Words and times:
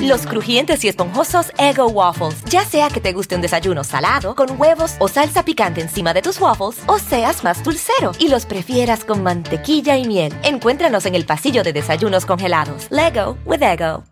Los 0.00 0.26
crujientes 0.26 0.84
y 0.84 0.88
esponjosos 0.88 1.52
Ego 1.58 1.88
Waffles. 1.88 2.44
Ya 2.44 2.64
sea 2.64 2.88
que 2.90 3.00
te 3.00 3.12
guste 3.12 3.34
un 3.34 3.42
desayuno 3.42 3.82
salado, 3.82 4.34
con 4.34 4.60
huevos 4.60 4.94
o 5.00 5.08
salsa 5.08 5.44
picante 5.44 5.80
encima 5.80 6.14
de 6.14 6.22
tus 6.22 6.40
waffles, 6.40 6.82
o 6.86 6.98
seas 6.98 7.42
más 7.42 7.62
dulcero 7.64 8.12
y 8.18 8.28
los 8.28 8.46
prefieras 8.46 9.04
con 9.04 9.22
mantequilla 9.22 9.96
y 9.96 10.06
miel. 10.06 10.32
Encuéntranos 10.44 11.06
en 11.06 11.14
el 11.14 11.24
pasillo 11.24 11.62
de 11.62 11.72
desayunos 11.72 12.26
congelados. 12.26 12.88
Lego 12.90 13.36
with 13.44 13.62
Ego. 13.62 14.04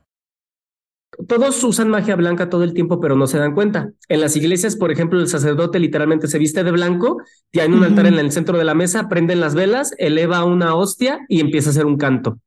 Todos 1.29 1.63
usan 1.65 1.91
magia 1.91 2.17
blanca 2.17 2.49
todo 2.49 2.65
el 2.65 2.73
tiempo, 2.73 3.01
pero 3.01 3.15
no 3.15 3.27
se 3.27 3.39
dan 3.39 3.55
cuenta. 3.55 3.91
En 4.09 4.21
las 4.21 4.37
iglesias, 4.37 4.77
por 4.77 4.91
ejemplo, 4.91 5.21
el 5.21 5.29
sacerdote 5.29 5.79
literalmente 5.79 6.29
se 6.29 6.39
viste 6.39 6.65
de 6.65 6.71
blanco, 6.71 7.19
tiene 7.51 7.77
un 7.77 7.85
altar 7.85 8.07
en 8.07 8.19
el 8.19 8.33
centro 8.33 8.57
de 8.57 8.65
la 8.65 8.75
mesa, 8.75 9.09
prenden 9.09 9.41
las 9.41 9.55
velas, 9.55 9.93
eleva 9.99 10.45
una 10.45 10.75
hostia 10.75 11.21
y 11.29 11.41
empieza 11.41 11.71
a 11.71 11.73
hacer 11.73 11.85
un 11.85 11.99
canto 11.99 12.39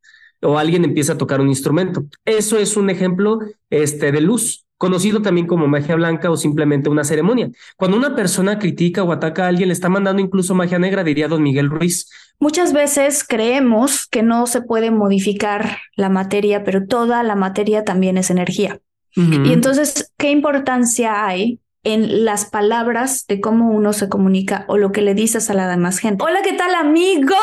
o 0.43 0.57
alguien 0.57 0.83
empieza 0.83 1.13
a 1.13 1.17
tocar 1.17 1.41
un 1.41 1.49
instrumento. 1.49 2.05
Eso 2.25 2.57
es 2.57 2.77
un 2.77 2.89
ejemplo 2.89 3.39
este, 3.69 4.11
de 4.11 4.21
luz, 4.21 4.65
conocido 4.77 5.21
también 5.21 5.47
como 5.47 5.67
magia 5.67 5.95
blanca 5.95 6.29
o 6.29 6.37
simplemente 6.37 6.89
una 6.89 7.03
ceremonia. 7.03 7.49
Cuando 7.77 7.97
una 7.97 8.15
persona 8.15 8.59
critica 8.59 9.03
o 9.03 9.11
ataca 9.11 9.45
a 9.45 9.47
alguien, 9.47 9.69
le 9.69 9.73
está 9.73 9.89
mandando 9.89 10.21
incluso 10.21 10.55
magia 10.55 10.79
negra, 10.79 11.03
diría 11.03 11.27
don 11.27 11.41
Miguel 11.41 11.69
Ruiz. 11.69 12.09
Muchas 12.39 12.73
veces 12.73 13.23
creemos 13.23 14.05
que 14.07 14.23
no 14.23 14.47
se 14.47 14.61
puede 14.61 14.91
modificar 14.91 15.77
la 15.95 16.09
materia, 16.09 16.63
pero 16.63 16.85
toda 16.85 17.23
la 17.23 17.35
materia 17.35 17.85
también 17.85 18.17
es 18.17 18.29
energía. 18.29 18.79
Y 19.15 19.53
entonces, 19.53 20.11
¿qué 20.17 20.31
importancia 20.31 21.27
hay 21.27 21.59
en 21.83 22.25
las 22.25 22.45
palabras 22.45 23.27
de 23.27 23.39
cómo 23.39 23.69
uno 23.69 23.93
se 23.93 24.09
comunica 24.09 24.65
o 24.67 24.77
lo 24.77 24.91
que 24.91 25.03
le 25.03 25.13
dices 25.13 25.51
a 25.51 25.53
la 25.53 25.67
demás 25.67 25.99
gente? 25.99 26.23
Hola, 26.23 26.41
¿qué 26.43 26.53
tal 26.53 26.73
amigos? 26.73 27.37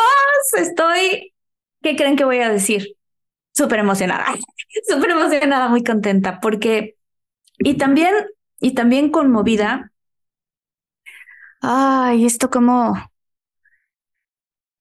Estoy 0.59 1.30
¿Qué 1.83 1.97
creen 1.97 2.17
que 2.17 2.25
voy 2.25 2.39
a 2.41 2.51
decir? 2.51 2.97
Súper 3.53 3.81
emocionada, 3.81 4.27
súper 4.89 5.11
emocionada, 5.13 5.69
muy 5.69 5.85
contenta, 5.85 6.41
porque, 6.41 6.97
y 7.59 7.77
también, 7.77 8.15
y 8.61 8.75
también 8.75 9.11
conmovida. 9.11 9.93
Ay, 11.63 12.25
esto 12.27 12.51
como, 12.51 12.95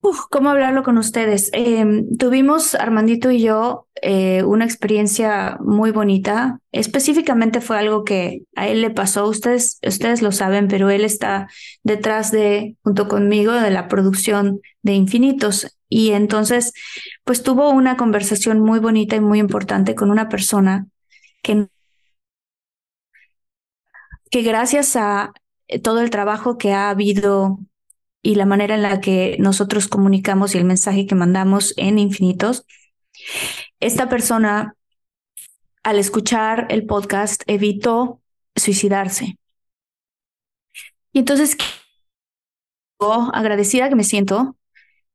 ¿Cómo 0.02 0.48
hablarlo 0.48 0.82
con 0.82 0.96
ustedes? 0.96 1.50
Em, 1.52 2.16
tuvimos, 2.16 2.74
Armandito 2.74 3.30
y 3.30 3.42
yo, 3.42 3.86
eh, 4.00 4.42
una 4.44 4.64
experiencia 4.64 5.58
muy 5.60 5.90
bonita. 5.90 6.58
Específicamente 6.72 7.60
fue 7.60 7.78
algo 7.78 8.02
que 8.02 8.42
a 8.56 8.66
él 8.68 8.80
le 8.80 8.90
pasó. 8.90 9.28
Ustedes, 9.28 9.78
ustedes 9.86 10.22
lo 10.22 10.32
saben, 10.32 10.68
pero 10.68 10.88
él 10.88 11.04
está 11.04 11.48
detrás 11.82 12.32
de, 12.32 12.76
junto 12.82 13.08
conmigo, 13.08 13.52
de 13.52 13.70
la 13.70 13.88
producción 13.88 14.60
de 14.80 14.94
Infinitos. 14.94 15.76
Y 15.90 16.12
entonces, 16.12 16.72
pues 17.24 17.42
tuvo 17.42 17.68
una 17.70 17.98
conversación 17.98 18.60
muy 18.60 18.78
bonita 18.78 19.16
y 19.16 19.20
muy 19.20 19.38
importante 19.38 19.94
con 19.94 20.10
una 20.10 20.30
persona 20.30 20.86
que, 21.42 21.68
que 24.30 24.42
gracias 24.42 24.96
a 24.96 25.32
todo 25.82 26.00
el 26.00 26.08
trabajo 26.08 26.56
que 26.56 26.72
ha 26.72 26.88
habido 26.88 27.58
y 28.22 28.34
la 28.34 28.46
manera 28.46 28.74
en 28.74 28.82
la 28.82 29.00
que 29.00 29.36
nosotros 29.38 29.88
comunicamos 29.88 30.54
y 30.54 30.58
el 30.58 30.64
mensaje 30.64 31.06
que 31.06 31.14
mandamos 31.14 31.74
en 31.76 31.98
infinitos, 31.98 32.66
esta 33.80 34.08
persona 34.08 34.76
al 35.82 35.98
escuchar 35.98 36.66
el 36.70 36.84
podcast 36.84 37.42
evitó 37.46 38.20
suicidarse. 38.54 39.38
Y 41.12 41.20
entonces, 41.20 41.56
agradecida 43.32 43.88
que 43.88 43.96
me 43.96 44.04
siento, 44.04 44.56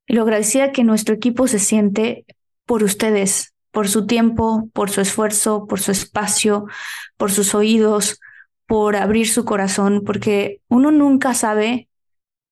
y 0.07 0.13
lo 0.13 0.23
agradecida 0.23 0.71
que 0.71 0.83
nuestro 0.83 1.15
equipo 1.15 1.47
se 1.47 1.59
siente 1.59 2.25
por 2.65 2.83
ustedes, 2.83 3.53
por 3.71 3.87
su 3.87 4.05
tiempo, 4.07 4.69
por 4.73 4.89
su 4.89 5.01
esfuerzo, 5.01 5.67
por 5.67 5.79
su 5.79 5.91
espacio, 5.91 6.65
por 7.17 7.31
sus 7.31 7.53
oídos, 7.55 8.19
por 8.67 8.95
abrir 8.95 9.27
su 9.27 9.45
corazón, 9.45 10.03
porque 10.05 10.61
uno 10.67 10.91
nunca 10.91 11.33
sabe 11.33 11.87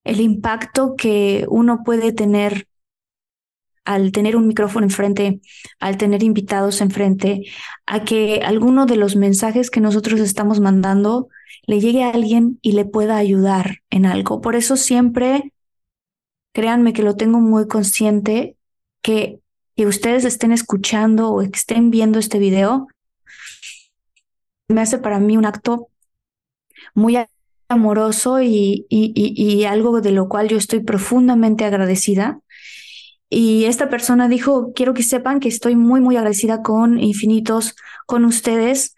el 0.03 0.19
impacto 0.22 0.96
que 0.96 1.46
uno 1.50 1.84
puede 1.84 2.12
tener 2.12 2.68
al 3.86 4.12
tener 4.12 4.36
un 4.36 4.47
micrófono 4.47 4.86
enfrente, 4.86 5.41
al 5.80 5.97
tener 5.97 6.24
invitados 6.24 6.81
enfrente, 6.81 7.44
a 7.86 8.03
que 8.03 8.41
alguno 8.44 8.86
de 8.86 8.96
los 8.96 9.16
mensajes 9.16 9.69
que 9.69 9.81
nosotros 9.81 10.19
estamos 10.19 10.59
mandando 10.59 11.28
le 11.66 11.80
llegue 11.80 12.03
a 12.03 12.12
alguien 12.12 12.59
y 12.62 12.74
le 12.74 12.86
pueda 12.86 13.18
ayudar 13.18 13.80
en 13.90 14.06
algo. 14.06 14.41
Por 14.41 14.56
eso 14.56 14.78
siempre, 14.78 15.53
créanme 16.53 16.94
que 16.94 17.03
lo 17.03 17.16
tengo 17.16 17.40
muy 17.40 17.68
consciente, 17.68 18.56
que, 19.02 19.40
que 19.75 19.85
ustedes 19.85 20.24
estén 20.25 20.52
escuchando 20.52 21.31
o 21.31 21.41
estén 21.41 21.90
viendo 21.90 22.20
este 22.20 22.40
video, 22.40 22.88
me 24.70 24.81
hace 24.81 24.97
para 24.97 25.20
mí 25.20 25.38
un 25.38 25.46
acto 25.46 25.90
muy 26.94 27.18
amoroso 27.73 28.41
y, 28.41 29.66
algo 29.67 30.01
de 30.01 30.11
lo 30.11 30.29
cual 30.29 30.47
yo 30.47 30.57
estoy 30.57 30.81
profundamente 30.81 31.66
agradecida. 31.66 32.39
Y 33.29 33.66
esta 33.66 33.89
persona 33.89 34.28
dijo, 34.28 34.73
quiero 34.73 34.94
que 34.94 35.03
sepan 35.03 35.39
que 35.39 35.50
estoy 35.50 35.75
muy, 35.75 36.01
muy 36.01 36.17
agradecida 36.17 36.61
con 36.61 37.00
infinitos, 37.00 37.75
con 38.06 38.25
ustedes, 38.25 38.95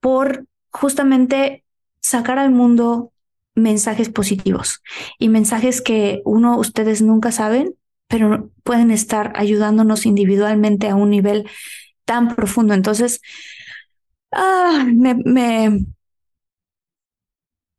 por 0.00 0.46
justamente 0.70 1.64
sacar 2.00 2.38
al 2.38 2.50
mundo 2.50 3.12
mensajes 3.54 4.08
positivos 4.08 4.82
y 5.18 5.28
mensajes 5.28 5.80
que 5.80 6.22
uno, 6.24 6.58
ustedes 6.58 7.02
nunca 7.02 7.32
saben, 7.32 7.74
pero 8.08 8.50
pueden 8.64 8.90
estar 8.90 9.32
ayudándonos 9.36 10.06
individualmente 10.06 10.88
a 10.88 10.96
un 10.96 11.10
nivel 11.10 11.48
tan 12.04 12.34
profundo. 12.34 12.74
Entonces, 12.74 13.20
ah, 14.32 14.84
me, 14.92 15.86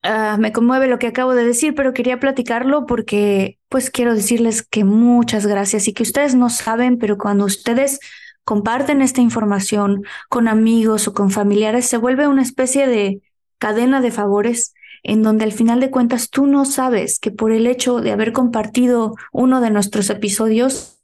Ah, 0.04 0.38
me 0.40 0.52
conmueve 0.52 0.88
lo 0.88 0.98
que 0.98 1.08
acabo 1.08 1.36
de 1.36 1.46
decir, 1.46 1.76
pero 1.76 1.94
quería 1.94 2.20
platicarlo 2.20 2.88
porque 2.88 3.60
pues 3.70 3.92
quiero 3.92 4.16
decirles 4.16 4.64
que 4.64 4.84
muchas 4.84 5.46
gracias 5.46 5.88
y 5.88 5.94
que 5.94 6.04
ustedes 6.04 6.34
no 6.34 6.50
saben, 6.50 6.98
pero 6.98 7.18
cuando 7.18 7.46
ustedes 7.46 8.00
comparten 8.44 9.04
esta 9.04 9.22
información 9.22 10.04
con 10.28 10.48
amigos 10.48 11.08
o 11.08 11.14
con 11.14 11.30
familiares, 11.30 11.86
se 11.86 11.98
vuelve 11.98 12.28
una 12.28 12.42
especie 12.42 12.88
de 12.88 13.22
cadena 13.60 14.02
de 14.02 14.10
favores 14.10 14.74
en 15.04 15.22
donde 15.22 15.46
al 15.46 15.52
final 15.52 15.80
de 15.80 15.92
cuentas 15.92 16.32
tú 16.32 16.48
no 16.48 16.66
sabes 16.66 17.20
que 17.20 17.30
por 17.30 17.52
el 17.52 17.68
hecho 17.68 18.02
de 18.02 18.12
haber 18.12 18.34
compartido 18.34 19.16
uno 19.32 19.62
de 19.62 19.70
nuestros 19.70 20.10
episodios, 20.10 21.01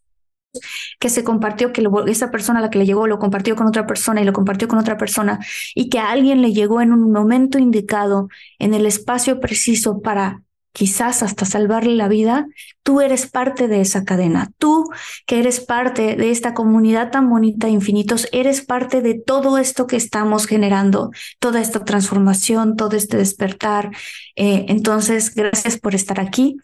que 0.99 1.09
se 1.09 1.23
compartió, 1.23 1.71
que 1.73 1.87
esa 2.07 2.31
persona 2.31 2.59
a 2.59 2.61
la 2.61 2.69
que 2.69 2.79
le 2.79 2.85
llegó 2.85 3.07
lo 3.07 3.19
compartió 3.19 3.55
con 3.55 3.67
otra 3.67 3.87
persona 3.87 4.21
y 4.21 4.25
lo 4.25 4.33
compartió 4.33 4.67
con 4.67 4.79
otra 4.79 4.97
persona 4.97 5.39
y 5.75 5.89
que 5.89 5.99
a 5.99 6.11
alguien 6.11 6.41
le 6.41 6.53
llegó 6.53 6.81
en 6.81 6.91
un 6.93 7.11
momento 7.11 7.59
indicado, 7.59 8.29
en 8.59 8.73
el 8.73 8.85
espacio 8.85 9.39
preciso 9.39 10.01
para 10.01 10.41
quizás 10.77 11.23
hasta 11.23 11.43
salvarle 11.43 11.95
la 11.95 12.07
vida, 12.07 12.45
tú 12.83 13.01
eres 13.01 13.25
parte 13.25 13.67
de 13.67 13.81
esa 13.81 14.05
cadena. 14.05 14.51
Tú 14.59 14.87
que 15.25 15.39
eres 15.39 15.59
parte 15.59 16.15
de 16.15 16.29
esta 16.29 16.53
comunidad 16.53 17.09
tan 17.09 17.31
bonita, 17.31 17.67
infinitos, 17.67 18.27
eres 18.31 18.61
parte 18.61 19.01
de 19.01 19.15
todo 19.15 19.57
esto 19.57 19.87
que 19.87 19.95
estamos 19.95 20.45
generando, 20.45 21.09
toda 21.39 21.61
esta 21.61 21.83
transformación, 21.83 22.75
todo 22.75 22.95
este 22.95 23.17
despertar. 23.17 23.89
Eh, 24.35 24.65
entonces, 24.69 25.33
gracias 25.33 25.79
por 25.79 25.95
estar 25.95 26.19
aquí. 26.19 26.57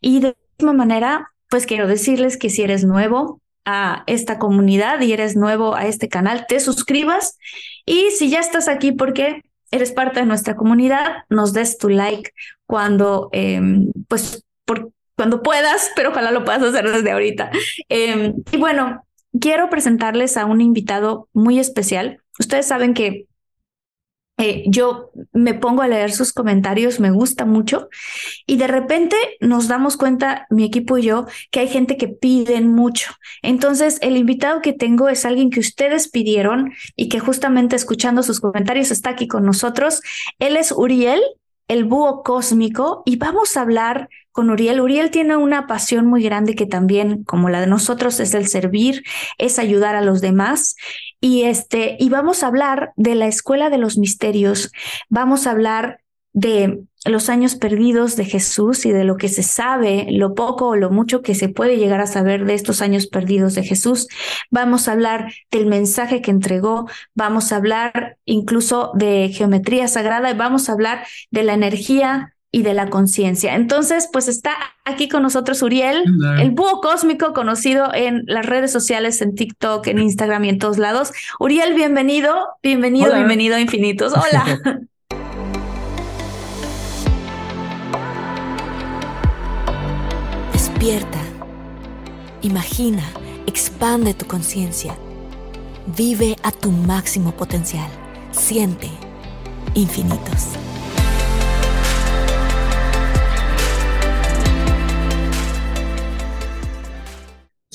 Y 0.00 0.20
de 0.20 0.36
misma 0.58 0.72
manera, 0.72 1.32
pues 1.50 1.66
quiero 1.66 1.88
decirles 1.88 2.36
que 2.36 2.50
si 2.50 2.62
eres 2.62 2.84
nuevo 2.84 3.40
a 3.66 4.04
esta 4.06 4.38
comunidad 4.38 5.00
y 5.00 5.12
eres 5.12 5.36
nuevo 5.36 5.74
a 5.74 5.86
este 5.86 6.08
canal, 6.08 6.46
te 6.48 6.60
suscribas 6.60 7.36
y 7.84 8.10
si 8.12 8.30
ya 8.30 8.40
estás 8.40 8.68
aquí 8.68 8.92
porque 8.92 9.42
eres 9.70 9.92
parte 9.92 10.20
de 10.20 10.26
nuestra 10.26 10.56
comunidad, 10.56 11.24
nos 11.28 11.52
des 11.52 11.76
tu 11.76 11.88
like 11.88 12.30
cuando, 12.64 13.28
em, 13.32 13.90
pues, 14.08 14.44
por, 14.64 14.92
cuando 15.16 15.42
puedas, 15.42 15.90
pero 15.96 16.10
ojalá 16.10 16.30
lo 16.30 16.44
puedas 16.44 16.62
hacer 16.62 16.90
desde 16.90 17.10
ahorita. 17.10 17.50
Em, 17.88 18.34
y 18.52 18.56
bueno, 18.56 19.04
quiero 19.40 19.68
presentarles 19.68 20.36
a 20.36 20.46
un 20.46 20.60
invitado 20.60 21.28
muy 21.32 21.58
especial. 21.58 22.22
Ustedes 22.38 22.66
saben 22.66 22.94
que 22.94 23.26
eh, 24.38 24.64
yo 24.66 25.10
me 25.32 25.54
pongo 25.54 25.80
a 25.80 25.88
leer 25.88 26.12
sus 26.12 26.32
comentarios, 26.32 27.00
me 27.00 27.10
gusta 27.10 27.46
mucho 27.46 27.88
y 28.46 28.58
de 28.58 28.66
repente 28.66 29.16
nos 29.40 29.66
damos 29.66 29.96
cuenta, 29.96 30.46
mi 30.50 30.64
equipo 30.64 30.98
y 30.98 31.04
yo, 31.04 31.26
que 31.50 31.60
hay 31.60 31.68
gente 31.68 31.96
que 31.96 32.08
piden 32.08 32.68
mucho. 32.68 33.12
Entonces, 33.42 33.98
el 34.02 34.16
invitado 34.16 34.60
que 34.60 34.74
tengo 34.74 35.08
es 35.08 35.24
alguien 35.24 35.50
que 35.50 35.60
ustedes 35.60 36.08
pidieron 36.08 36.72
y 36.96 37.08
que 37.08 37.18
justamente 37.18 37.76
escuchando 37.76 38.22
sus 38.22 38.40
comentarios 38.40 38.90
está 38.90 39.10
aquí 39.10 39.26
con 39.26 39.44
nosotros. 39.44 40.02
Él 40.38 40.56
es 40.56 40.70
Uriel, 40.70 41.22
el 41.68 41.84
búho 41.84 42.22
cósmico, 42.22 43.02
y 43.06 43.16
vamos 43.16 43.56
a 43.56 43.62
hablar 43.62 44.08
con 44.36 44.50
Uriel. 44.50 44.82
Uriel 44.82 45.10
tiene 45.10 45.34
una 45.34 45.66
pasión 45.66 46.06
muy 46.06 46.22
grande 46.22 46.54
que 46.54 46.66
también, 46.66 47.24
como 47.24 47.48
la 47.48 47.58
de 47.62 47.66
nosotros, 47.66 48.20
es 48.20 48.34
el 48.34 48.46
servir, 48.46 49.02
es 49.38 49.58
ayudar 49.58 49.96
a 49.96 50.02
los 50.02 50.20
demás. 50.20 50.76
Y 51.20 51.44
este, 51.44 51.96
y 51.98 52.10
vamos 52.10 52.42
a 52.42 52.48
hablar 52.48 52.92
de 52.96 53.14
la 53.14 53.28
escuela 53.28 53.70
de 53.70 53.78
los 53.78 53.96
misterios. 53.96 54.70
Vamos 55.08 55.46
a 55.46 55.52
hablar 55.52 56.00
de 56.34 56.82
los 57.06 57.30
años 57.30 57.54
perdidos 57.54 58.14
de 58.16 58.26
Jesús 58.26 58.84
y 58.84 58.92
de 58.92 59.04
lo 59.04 59.16
que 59.16 59.28
se 59.28 59.42
sabe, 59.42 60.06
lo 60.10 60.34
poco 60.34 60.68
o 60.68 60.76
lo 60.76 60.90
mucho 60.90 61.22
que 61.22 61.34
se 61.34 61.48
puede 61.48 61.78
llegar 61.78 62.00
a 62.00 62.06
saber 62.06 62.44
de 62.44 62.52
estos 62.52 62.82
años 62.82 63.06
perdidos 63.06 63.54
de 63.54 63.62
Jesús. 63.62 64.06
Vamos 64.50 64.86
a 64.86 64.92
hablar 64.92 65.32
del 65.50 65.64
mensaje 65.64 66.20
que 66.20 66.30
entregó, 66.30 66.90
vamos 67.14 67.52
a 67.52 67.56
hablar 67.56 68.18
incluso 68.26 68.90
de 68.94 69.30
geometría 69.32 69.88
sagrada 69.88 70.30
y 70.30 70.36
vamos 70.36 70.68
a 70.68 70.72
hablar 70.72 71.06
de 71.30 71.42
la 71.42 71.54
energía 71.54 72.35
y 72.50 72.62
de 72.62 72.74
la 72.74 72.88
conciencia. 72.88 73.54
Entonces, 73.54 74.08
pues 74.12 74.28
está 74.28 74.54
aquí 74.84 75.08
con 75.08 75.22
nosotros 75.22 75.62
Uriel, 75.62 76.04
el 76.40 76.50
búho 76.52 76.80
cósmico 76.80 77.32
conocido 77.32 77.92
en 77.92 78.22
las 78.26 78.46
redes 78.46 78.72
sociales, 78.72 79.20
en 79.20 79.34
TikTok, 79.34 79.86
en 79.88 79.98
Instagram 79.98 80.44
y 80.44 80.48
en 80.50 80.58
todos 80.58 80.78
lados. 80.78 81.12
Uriel, 81.38 81.74
bienvenido, 81.74 82.34
bienvenido, 82.62 83.12
bienvenido 83.14 83.56
a 83.56 83.60
Infinitos. 83.60 84.12
Hola. 84.12 84.60
Despierta, 90.52 91.20
imagina, 92.42 93.02
expande 93.46 94.14
tu 94.14 94.26
conciencia, 94.26 94.96
vive 95.96 96.36
a 96.42 96.52
tu 96.52 96.70
máximo 96.70 97.32
potencial, 97.32 97.88
siente 98.30 98.88
infinitos. 99.74 100.56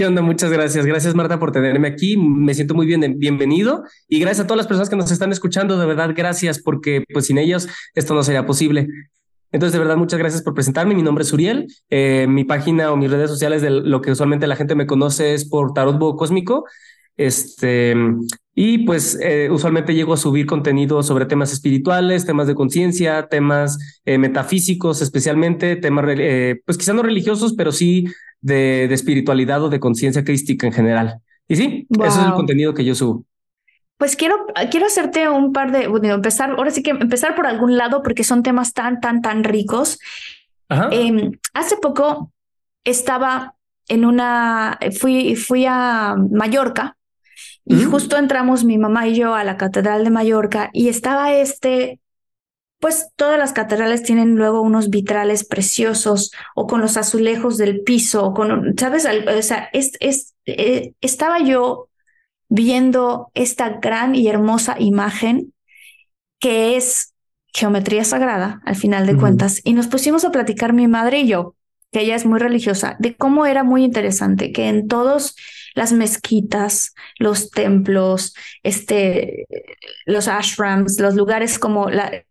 ¿Qué 0.01 0.07
onda? 0.07 0.23
Muchas 0.23 0.49
gracias. 0.49 0.83
Gracias, 0.87 1.13
Marta, 1.13 1.37
por 1.37 1.51
tenerme 1.51 1.87
aquí. 1.87 2.17
Me 2.17 2.55
siento 2.55 2.73
muy 2.73 2.87
bien, 2.87 3.19
bienvenido. 3.19 3.83
Y 4.07 4.19
gracias 4.19 4.45
a 4.45 4.47
todas 4.47 4.57
las 4.57 4.65
personas 4.65 4.89
que 4.89 4.95
nos 4.95 5.11
están 5.11 5.31
escuchando. 5.31 5.77
De 5.77 5.85
verdad, 5.85 6.15
gracias, 6.17 6.57
porque 6.57 7.03
pues 7.13 7.27
sin 7.27 7.37
ellos 7.37 7.67
esto 7.93 8.15
no 8.15 8.23
sería 8.23 8.47
posible. 8.47 8.87
Entonces, 9.51 9.73
de 9.73 9.77
verdad, 9.77 9.97
muchas 9.97 10.17
gracias 10.17 10.41
por 10.41 10.55
presentarme. 10.55 10.95
Mi 10.95 11.03
nombre 11.03 11.23
es 11.23 11.31
Uriel. 11.31 11.67
Eh, 11.91 12.25
mi 12.27 12.45
página 12.45 12.91
o 12.91 12.97
mis 12.97 13.11
redes 13.11 13.29
sociales 13.29 13.61
de 13.61 13.69
lo 13.69 14.01
que 14.01 14.09
usualmente 14.09 14.47
la 14.47 14.55
gente 14.55 14.73
me 14.73 14.87
conoce 14.87 15.35
es 15.35 15.47
por 15.47 15.71
Tarot 15.75 15.99
Búho 15.99 16.15
Cósmico. 16.15 16.65
Este, 17.21 17.95
y 18.55 18.79
pues 18.79 19.15
eh, 19.21 19.49
usualmente 19.51 19.93
llego 19.93 20.13
a 20.13 20.17
subir 20.17 20.47
contenido 20.47 21.03
sobre 21.03 21.27
temas 21.27 21.53
espirituales, 21.53 22.25
temas 22.25 22.47
de 22.47 22.55
conciencia, 22.55 23.27
temas 23.27 23.77
eh, 24.05 24.17
metafísicos, 24.17 25.03
especialmente 25.03 25.75
temas, 25.75 26.05
pues 26.65 26.77
quizá 26.79 26.93
no 26.93 27.03
religiosos, 27.03 27.53
pero 27.53 27.71
sí 27.71 28.05
de, 28.41 28.91
espiritualidad 28.91 29.63
o 29.63 29.69
de 29.69 29.79
conciencia 29.79 30.23
crística 30.23 30.65
en 30.65 30.73
general. 30.73 31.19
Y 31.47 31.57
sí, 31.57 31.87
eso 31.91 32.21
es 32.21 32.25
el 32.25 32.33
contenido 32.33 32.73
que 32.73 32.85
yo 32.85 32.95
subo. 32.95 33.23
Pues 33.97 34.15
quiero, 34.15 34.47
quiero 34.71 34.87
hacerte 34.87 35.29
un 35.29 35.53
par 35.53 35.71
de, 35.71 35.87
bueno, 35.87 36.15
empezar, 36.15 36.49
ahora 36.57 36.71
sí 36.71 36.81
que 36.81 36.89
empezar 36.89 37.35
por 37.35 37.45
algún 37.45 37.77
lado 37.77 38.01
porque 38.01 38.23
son 38.23 38.41
temas 38.41 38.73
tan, 38.73 38.99
tan, 38.99 39.21
tan 39.21 39.43
ricos. 39.43 39.99
Em, 40.89 41.33
hace 41.53 41.77
poco 41.77 42.31
estaba 42.83 43.53
en 43.87 44.05
una, 44.05 44.79
fui, 44.99 45.35
fui 45.35 45.65
a 45.67 46.15
Mallorca 46.31 46.97
y 47.71 47.85
mm. 47.85 47.91
justo 47.91 48.17
entramos 48.17 48.65
mi 48.65 48.77
mamá 48.77 49.07
y 49.07 49.15
yo 49.15 49.33
a 49.33 49.43
la 49.43 49.55
Catedral 49.55 50.03
de 50.03 50.09
Mallorca 50.09 50.69
y 50.73 50.89
estaba 50.89 51.33
este 51.33 51.99
pues 52.79 53.09
todas 53.15 53.37
las 53.37 53.53
catedrales 53.53 54.01
tienen 54.01 54.35
luego 54.35 54.59
unos 54.61 54.89
vitrales 54.89 55.45
preciosos 55.45 56.31
o 56.55 56.65
con 56.65 56.81
los 56.81 56.97
azulejos 56.97 57.57
del 57.57 57.81
piso, 57.81 58.25
o 58.25 58.33
con, 58.33 58.75
¿sabes? 58.75 59.05
O 59.05 59.41
sea, 59.43 59.69
es, 59.71 59.91
es, 59.99 60.33
eh, 60.47 60.93
estaba 60.99 61.39
yo 61.39 61.89
viendo 62.49 63.29
esta 63.35 63.69
gran 63.69 64.15
y 64.15 64.27
hermosa 64.27 64.77
imagen 64.79 65.53
que 66.39 66.75
es 66.75 67.13
geometría 67.53 68.03
sagrada, 68.03 68.61
al 68.65 68.75
final 68.75 69.05
de 69.05 69.15
cuentas, 69.15 69.61
y 69.63 69.73
nos 69.73 69.85
pusimos 69.85 70.25
a 70.25 70.31
platicar 70.31 70.73
mi 70.73 70.87
madre 70.87 71.19
y 71.19 71.27
yo, 71.27 71.55
que 71.91 72.01
ella 72.01 72.15
es 72.15 72.25
muy 72.25 72.39
religiosa, 72.39 72.95
de 72.97 73.15
cómo 73.15 73.45
era 73.45 73.63
muy 73.63 73.83
interesante 73.83 74.51
que 74.51 74.69
en 74.69 74.87
todos 74.87 75.35
las 75.73 75.93
mezquitas, 75.93 76.93
los 77.17 77.51
templos, 77.51 78.33
este, 78.63 79.45
los 80.05 80.27
ashrams, 80.27 80.99
los 80.99 81.15
lugares 81.15 81.59
como 81.59 81.89
la, 81.89 82.23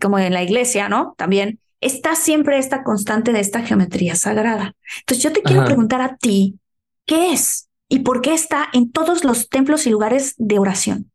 como 0.00 0.18
en 0.18 0.32
la 0.32 0.42
iglesia, 0.42 0.88
¿no? 0.88 1.14
También 1.16 1.60
está 1.80 2.14
siempre 2.16 2.58
esta 2.58 2.82
constante 2.82 3.32
de 3.32 3.40
esta 3.40 3.62
geometría 3.62 4.14
sagrada. 4.14 4.74
Entonces 5.00 5.22
yo 5.22 5.32
te 5.32 5.42
quiero 5.42 5.64
preguntar 5.64 6.00
a 6.00 6.16
ti, 6.16 6.58
¿qué 7.06 7.32
es 7.32 7.68
y 7.88 8.00
por 8.00 8.20
qué 8.20 8.34
está 8.34 8.68
en 8.72 8.90
todos 8.90 9.24
los 9.24 9.48
templos 9.48 9.86
y 9.86 9.90
lugares 9.90 10.34
de 10.36 10.58
oración? 10.58 11.10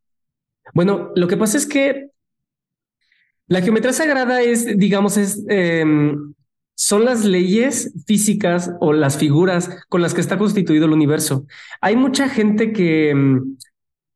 Bueno, 0.74 1.12
lo 1.16 1.28
que 1.28 1.38
pasa 1.38 1.58
es 1.58 1.68
que 1.68 2.10
la 3.48 3.62
geometría 3.62 3.94
sagrada 3.94 4.42
es, 4.42 4.78
digamos, 4.78 5.18
es, 5.18 5.44
em, 5.50 6.34
son 6.76 7.06
las 7.06 7.26
leyes 7.26 7.94
físicas 8.06 8.72
o 8.80 8.94
las 8.94 9.18
figuras 9.18 9.70
con 9.90 10.02
las 10.02 10.14
que 10.14 10.22
está 10.22 10.38
constituido 10.38 10.86
el 10.86 10.94
universo. 10.94 11.46
Hay 11.82 11.96
mucha 11.96 12.30
gente 12.30 12.74
que 12.74 13.12
em, 13.12 13.56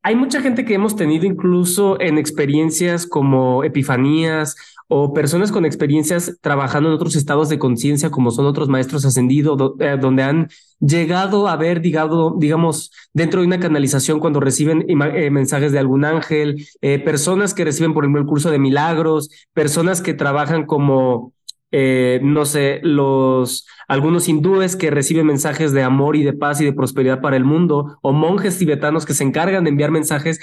hay 0.02 0.14
mucha 0.14 0.40
gente 0.40 0.64
que 0.64 0.74
hemos 0.74 0.96
tenido 0.96 1.26
incluso 1.26 2.00
en 2.00 2.18
experiencias 2.18 3.06
como 3.06 3.64
epifanías 3.64 4.56
o 4.86 5.12
personas 5.12 5.52
con 5.52 5.66
experiencias 5.66 6.38
trabajando 6.40 6.88
en 6.88 6.94
otros 6.94 7.14
estados 7.14 7.50
de 7.50 7.58
conciencia, 7.58 8.10
como 8.10 8.30
son 8.30 8.46
otros 8.46 8.68
maestros 8.68 9.04
ascendidos, 9.04 9.74
eh, 9.80 9.98
donde 10.00 10.22
han 10.22 10.48
llegado 10.80 11.46
a 11.46 11.56
ver, 11.56 11.82
digamos, 11.82 12.90
dentro 13.12 13.40
de 13.40 13.48
una 13.48 13.60
canalización 13.60 14.18
cuando 14.18 14.40
reciben 14.40 14.86
eh, 14.88 15.30
mensajes 15.30 15.72
de 15.72 15.78
algún 15.78 16.06
ángel, 16.06 16.66
eh, 16.80 16.98
personas 16.98 17.52
que 17.52 17.64
reciben, 17.64 17.92
por 17.92 18.04
ejemplo, 18.04 18.22
el 18.22 18.26
curso 18.26 18.50
de 18.50 18.58
milagros, 18.58 19.28
personas 19.52 20.00
que 20.00 20.14
trabajan 20.14 20.64
como 20.64 21.34
eh, 21.70 22.20
no 22.22 22.44
sé, 22.44 22.80
los 22.82 23.66
algunos 23.88 24.28
hindúes 24.28 24.76
que 24.76 24.90
reciben 24.90 25.26
mensajes 25.26 25.72
de 25.72 25.82
amor 25.82 26.16
y 26.16 26.22
de 26.22 26.32
paz 26.32 26.60
y 26.60 26.64
de 26.64 26.72
prosperidad 26.72 27.20
para 27.20 27.36
el 27.36 27.44
mundo, 27.44 27.98
o 28.02 28.12
monjes 28.12 28.58
tibetanos 28.58 29.06
que 29.06 29.14
se 29.14 29.24
encargan 29.24 29.64
de 29.64 29.70
enviar 29.70 29.90
mensajes, 29.90 30.40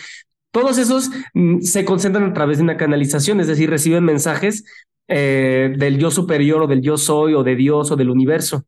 todos 0.51 0.77
esos 0.77 1.09
mm, 1.33 1.61
se 1.61 1.83
concentran 1.83 2.29
a 2.29 2.33
través 2.33 2.57
de 2.57 2.63
una 2.63 2.77
canalización, 2.77 3.39
es 3.39 3.47
decir, 3.47 3.69
reciben 3.69 4.03
mensajes 4.03 4.63
eh, 5.07 5.73
del 5.77 5.97
yo 5.97 6.11
superior 6.11 6.63
o 6.63 6.67
del 6.67 6.81
yo 6.81 6.97
soy 6.97 7.33
o 7.33 7.43
de 7.43 7.55
Dios 7.55 7.91
o 7.91 7.95
del 7.95 8.09
universo. 8.09 8.65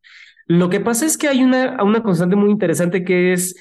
Lo 0.48 0.70
que 0.70 0.80
pasa 0.80 1.06
es 1.06 1.18
que 1.18 1.28
hay 1.28 1.44
una, 1.44 1.82
una 1.84 2.04
constante 2.04 2.36
muy 2.36 2.52
interesante 2.52 3.04
que 3.04 3.34
es 3.34 3.56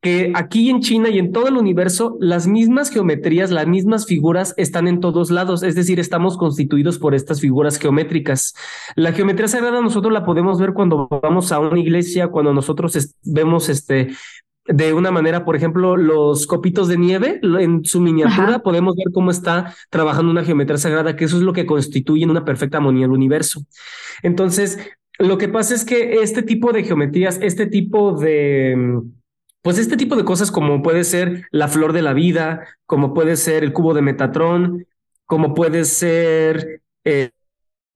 que 0.00 0.32
aquí 0.34 0.70
en 0.70 0.80
China 0.80 1.08
y 1.08 1.18
en 1.18 1.32
todo 1.32 1.48
el 1.48 1.56
universo 1.56 2.16
las 2.20 2.46
mismas 2.46 2.90
geometrías, 2.90 3.50
las 3.50 3.66
mismas 3.66 4.06
figuras 4.06 4.54
están 4.56 4.88
en 4.88 5.00
todos 5.00 5.30
lados, 5.30 5.62
es 5.62 5.74
decir, 5.74 5.98
estamos 5.98 6.36
constituidos 6.36 6.98
por 6.98 7.14
estas 7.14 7.40
figuras 7.40 7.78
geométricas. 7.78 8.54
La 8.94 9.12
geometría 9.12 9.48
sagrada 9.48 9.80
nosotros 9.80 10.12
la 10.12 10.24
podemos 10.24 10.60
ver 10.60 10.74
cuando 10.74 11.08
vamos 11.08 11.50
a 11.50 11.58
una 11.58 11.78
iglesia, 11.78 12.28
cuando 12.28 12.52
nosotros 12.52 13.16
vemos 13.22 13.68
este 13.68 14.08
de 14.68 14.92
una 14.92 15.12
manera, 15.12 15.44
por 15.44 15.54
ejemplo, 15.54 15.96
los 15.96 16.46
copitos 16.46 16.88
de 16.88 16.98
nieve 16.98 17.40
en 17.42 17.84
su 17.84 18.00
miniatura, 18.00 18.58
podemos 18.60 18.96
ver 18.96 19.12
cómo 19.12 19.30
está 19.30 19.74
trabajando 19.90 20.32
una 20.32 20.44
geometría 20.44 20.78
sagrada, 20.78 21.14
que 21.14 21.24
eso 21.24 21.36
es 21.36 21.42
lo 21.42 21.52
que 21.52 21.66
constituye 21.66 22.24
en 22.24 22.30
una 22.30 22.44
perfecta 22.44 22.78
armonía 22.78 23.06
el 23.06 23.12
universo. 23.12 23.64
Entonces, 24.22 24.78
lo 25.18 25.38
que 25.38 25.48
pasa 25.48 25.74
es 25.74 25.84
que 25.84 26.20
este 26.20 26.42
tipo 26.42 26.72
de 26.72 26.82
geometrías, 26.82 27.38
este 27.40 27.66
tipo 27.66 28.18
de 28.18 28.76
pues 29.66 29.78
este 29.78 29.96
tipo 29.96 30.14
de 30.14 30.24
cosas 30.24 30.52
como 30.52 30.80
puede 30.80 31.02
ser 31.02 31.48
la 31.50 31.66
flor 31.66 31.92
de 31.92 32.00
la 32.00 32.12
vida, 32.12 32.68
como 32.86 33.12
puede 33.12 33.34
ser 33.34 33.64
el 33.64 33.72
cubo 33.72 33.94
de 33.94 34.00
Metatron, 34.00 34.86
como 35.24 35.54
puede 35.54 35.84
ser 35.84 36.82
eh, 37.02 37.30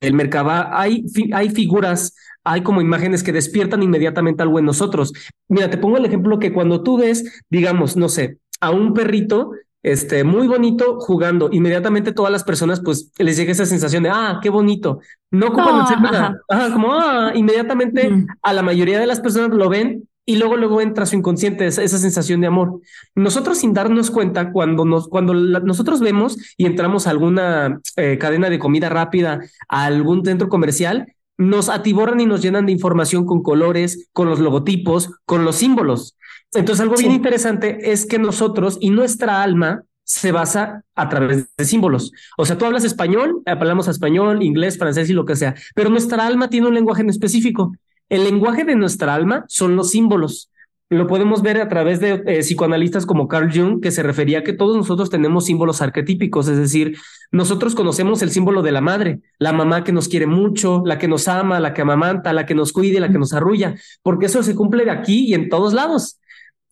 el 0.01 0.15
Merkabah, 0.15 0.71
hay, 0.73 1.05
hay 1.33 1.51
figuras, 1.51 2.17
hay 2.43 2.63
como 2.63 2.81
imágenes 2.81 3.23
que 3.23 3.33
despiertan 3.33 3.85
inmediatamente 3.85 4.43
algo 4.43 4.59
en 4.59 4.65
nosotros. 4.65 5.13
Mira, 5.47 5.71
te 5.71 5.79
pongo 5.79 5.97
el 5.97 6.07
ejemplo 6.07 6.41
que 6.41 6.53
cuando 6.53 6.83
tú 6.83 6.99
ves, 6.99 7.41
digamos, 7.49 7.97
no 7.97 8.09
sé, 8.09 8.39
a 8.61 8.73
un 8.73 8.93
perrito 8.93 9.53
este, 9.85 10.25
muy 10.25 10.49
bonito 10.49 10.99
jugando. 10.99 11.51
Inmediatamente 11.53 12.11
todas 12.11 12.33
las 12.33 12.43
personas, 12.43 12.81
pues, 12.81 13.13
les 13.17 13.37
llega 13.37 13.53
esa 13.53 13.65
sensación 13.65 14.03
de, 14.03 14.11
ah, 14.11 14.41
qué 14.43 14.51
bonito. 14.51 14.99
No 15.31 15.47
ocupan 15.47 15.83
hacer 15.83 16.01
nada. 16.01 16.41
como, 16.73 16.95
ah, 16.95 17.31
inmediatamente 17.33 18.27
a 18.43 18.53
la 18.53 18.63
mayoría 18.63 18.99
de 18.99 19.07
las 19.07 19.21
personas 19.21 19.51
lo 19.51 19.69
ven 19.69 20.10
y 20.27 20.37
luego 20.37 20.57
luego 20.57 20.81
entra 20.81 21.07
su 21.07 21.17
inconsciente 21.17 21.67
esa, 21.67 21.87
sensación 21.87 22.41
de 22.41 22.47
amor. 22.47 22.81
Nosotros 23.15 23.59
sin 23.59 23.73
darnos 23.73 24.11
cuenta, 24.11 24.53
cuando 24.53 24.85
nos 24.85 25.09
cuando 25.09 25.35
nosotros 25.35 26.01
vemos 26.01 26.37
y 26.57 26.67
entramos 26.67 27.07
a 27.07 27.11
alguna 27.11 27.81
eh, 27.97 28.19
cadena 28.19 28.51
de 28.51 28.59
comida 28.59 28.89
rápida, 28.89 29.41
a 29.69 29.85
algún 29.85 30.25
centro 30.25 30.49
comercial, 30.49 31.15
nos 31.37 31.69
atiborran 31.69 32.21
y 32.21 32.27
nos 32.27 32.43
llenan 32.43 32.67
de 32.67 32.73
información 32.73 33.25
con 33.25 33.43
colores, 33.43 34.09
con 34.13 34.29
los 34.29 34.41
logotipos, 34.41 35.11
con 35.25 35.45
los 35.45 35.57
símbolos. 35.57 36.17
Entonces 36.53 36.83
algo 36.83 36.97
bien 36.97 37.13
interesante 37.13 37.91
es 37.93 38.07
que 38.07 38.19
nosotros 38.19 38.77
y 38.81 38.91
nuestra 38.91 39.43
alma 39.43 39.85
se 40.05 40.33
basa 40.33 40.83
a 40.97 41.09
través 41.09 41.49
de 41.57 41.65
símbolos. 41.65 42.13
O 42.37 42.45
sea, 42.45 42.59
tú 42.59 42.65
hablas 42.65 42.85
español, 42.85 43.43
hablamos 43.47 43.87
español, 43.87 44.43
inglés, 44.43 44.77
francés 44.77 45.09
y 45.09 45.13
lo 45.13 45.25
que 45.25 45.37
sea, 45.37 45.55
pero 45.75 45.89
nuestra 45.89 46.27
alma 46.27 46.51
tiene 46.51 46.67
un 46.67 46.75
lenguaje 46.75 47.03
en 47.03 47.11
específico. 47.11 47.73
El 48.11 48.25
lenguaje 48.25 48.65
de 48.65 48.77
nuestra 48.77 49.15
alma 49.15 49.45
son 49.49 49.77
los 49.77 49.91
símbolos. 49.91 50.51
Lo 50.91 51.07
podemos 51.07 51.43
ver 51.43 51.61
a 51.61 51.69
través 51.69 52.01
de 52.01 52.25
eh, 52.27 52.41
psicoanalistas 52.41 53.07
como 53.07 53.29
Carl 53.29 53.49
Jung, 53.53 53.81
que 53.81 53.93
se 53.93 54.03
refería 54.03 54.41
a 54.41 54.43
que 54.43 54.53
todos 54.53 54.77
nosotros 54.77 55.09
tenemos 55.09 55.47
símbolos 55.47 55.81
arquetípicos, 55.81 56.49
es 56.49 56.59
decir, 56.59 56.99
nosotros 57.31 57.77
conocemos 57.77 58.23
el 58.23 58.33
símbolo 58.33 58.63
de 58.63 58.73
la 58.73 58.81
madre, 58.81 59.21
la 59.39 59.53
mamá 59.53 59.85
que 59.85 59.93
nos 59.93 60.09
quiere 60.09 60.27
mucho, 60.27 60.83
la 60.85 60.99
que 60.99 61.07
nos 61.07 61.29
ama, 61.29 61.61
la 61.61 61.73
que 61.73 61.83
amamanta, 61.83 62.33
la 62.33 62.45
que 62.45 62.57
nos 62.57 62.73
cuide, 62.73 62.99
la 62.99 63.13
que 63.13 63.21
nos 63.21 63.33
arrulla, 63.33 63.77
porque 64.03 64.27
eso 64.27 64.43
se 64.43 64.57
cumple 64.57 64.85
de 64.85 64.91
aquí 64.91 65.27
y 65.29 65.35
en 65.35 65.49
todos 65.49 65.73
lados. 65.73 66.19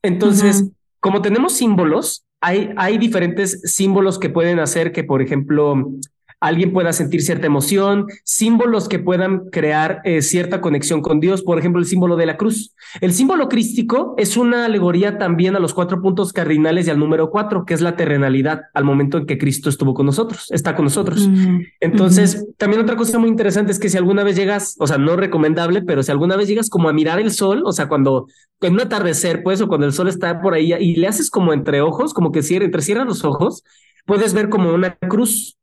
Entonces, 0.03 0.65
como 0.99 1.23
tenemos 1.23 1.53
símbolos, 1.53 2.25
hay, 2.41 2.73
hay 2.77 2.99
diferentes 2.99 3.61
símbolos 3.63 4.19
que 4.19 4.31
pueden 4.31 4.59
hacer 4.59 4.91
que, 4.91 5.05
por 5.05 5.23
ejemplo, 5.23 5.93
alguien 6.41 6.73
pueda 6.73 6.93
sentir 6.93 7.23
cierta 7.23 7.47
emoción, 7.47 8.07
símbolos 8.25 8.89
que 8.89 8.99
puedan 8.99 9.51
crear 9.51 10.01
eh, 10.05 10.23
cierta 10.23 10.61
conexión 10.61 11.03
con 11.03 11.21
Dios, 11.21 11.43
por 11.43 11.59
ejemplo, 11.59 11.81
el 11.81 11.87
símbolo 11.87 12.17
de 12.17 12.27
la 12.27 12.37
cruz. 12.37 12.75
El 13.01 13.13
símbolo 13.13 13.49
crístico 13.49 14.15
es 14.19 14.37
una 14.37 14.65
alegoría 14.65 15.19
también 15.19 15.57
a 15.57 15.59
los 15.59 15.75
cuatro 15.75 16.01
puntos 16.01 16.33
cardinales 16.33 16.87
y 16.87 16.91
al 16.91 16.99
número 16.99 17.31
cuatro, 17.31 17.65
que 17.65 17.75
es 17.75 17.81
la 17.81 17.97
terrenalidad, 17.97 18.63
al 18.75 18.85
momento 18.85 19.19
en 19.19 19.27
que 19.27 19.39
Cristo 19.39 19.69
estuvo 19.69 19.95
con 19.95 20.07
nosotros, 20.07 20.47
está 20.51 20.77
con 20.77 20.85
nosotros. 20.85 21.29
Mm, 21.29 21.61
Entonces, 21.81 22.47
también 22.57 22.83
otra 22.83 22.97
cosa 22.97 23.19
muy 23.19 23.29
interesante 23.29 23.73
es 23.73 23.79
que 23.79 23.89
si 23.89 23.97
alguna 23.97 24.23
vez 24.23 24.37
llegas, 24.37 24.77
o 24.79 24.87
sea, 24.87 24.99
no 24.99 25.17
recomendable, 25.17 25.83
pero 25.83 26.03
si 26.03 26.13
alguna 26.13 26.37
vez 26.37 26.49
llegas 26.49 26.71
como 26.71 26.89
a 26.89 26.93
mirar 26.93 27.19
el 27.19 27.33
sol, 27.33 27.63
o 27.65 27.73
sea, 27.73 27.89
cuando 27.89 28.27
en 28.61 28.75
un 28.75 28.81
atardecer, 28.81 29.43
pues, 29.43 29.61
o 29.61 29.69
cuando 29.69 29.87
el 29.87 29.93
sol 29.93 30.09
está 30.09 30.41
por 30.41 30.55
ahí 30.55 30.73
y 30.73 30.97
le 30.97 31.09
haces 31.09 31.31
como 31.31 31.53
entre 31.53 31.81
ojos, 31.81 32.15
como 32.15 32.33
que 32.33 32.43
cierra, 32.43 32.65
entre 32.65 32.83
cierra 32.83 33.05
los 33.05 33.25
ojos, 33.25 33.65
puedes 34.07 34.35
ver 34.35 34.49
como 34.49 34.73
una 34.73 34.97
cruz 34.97 35.57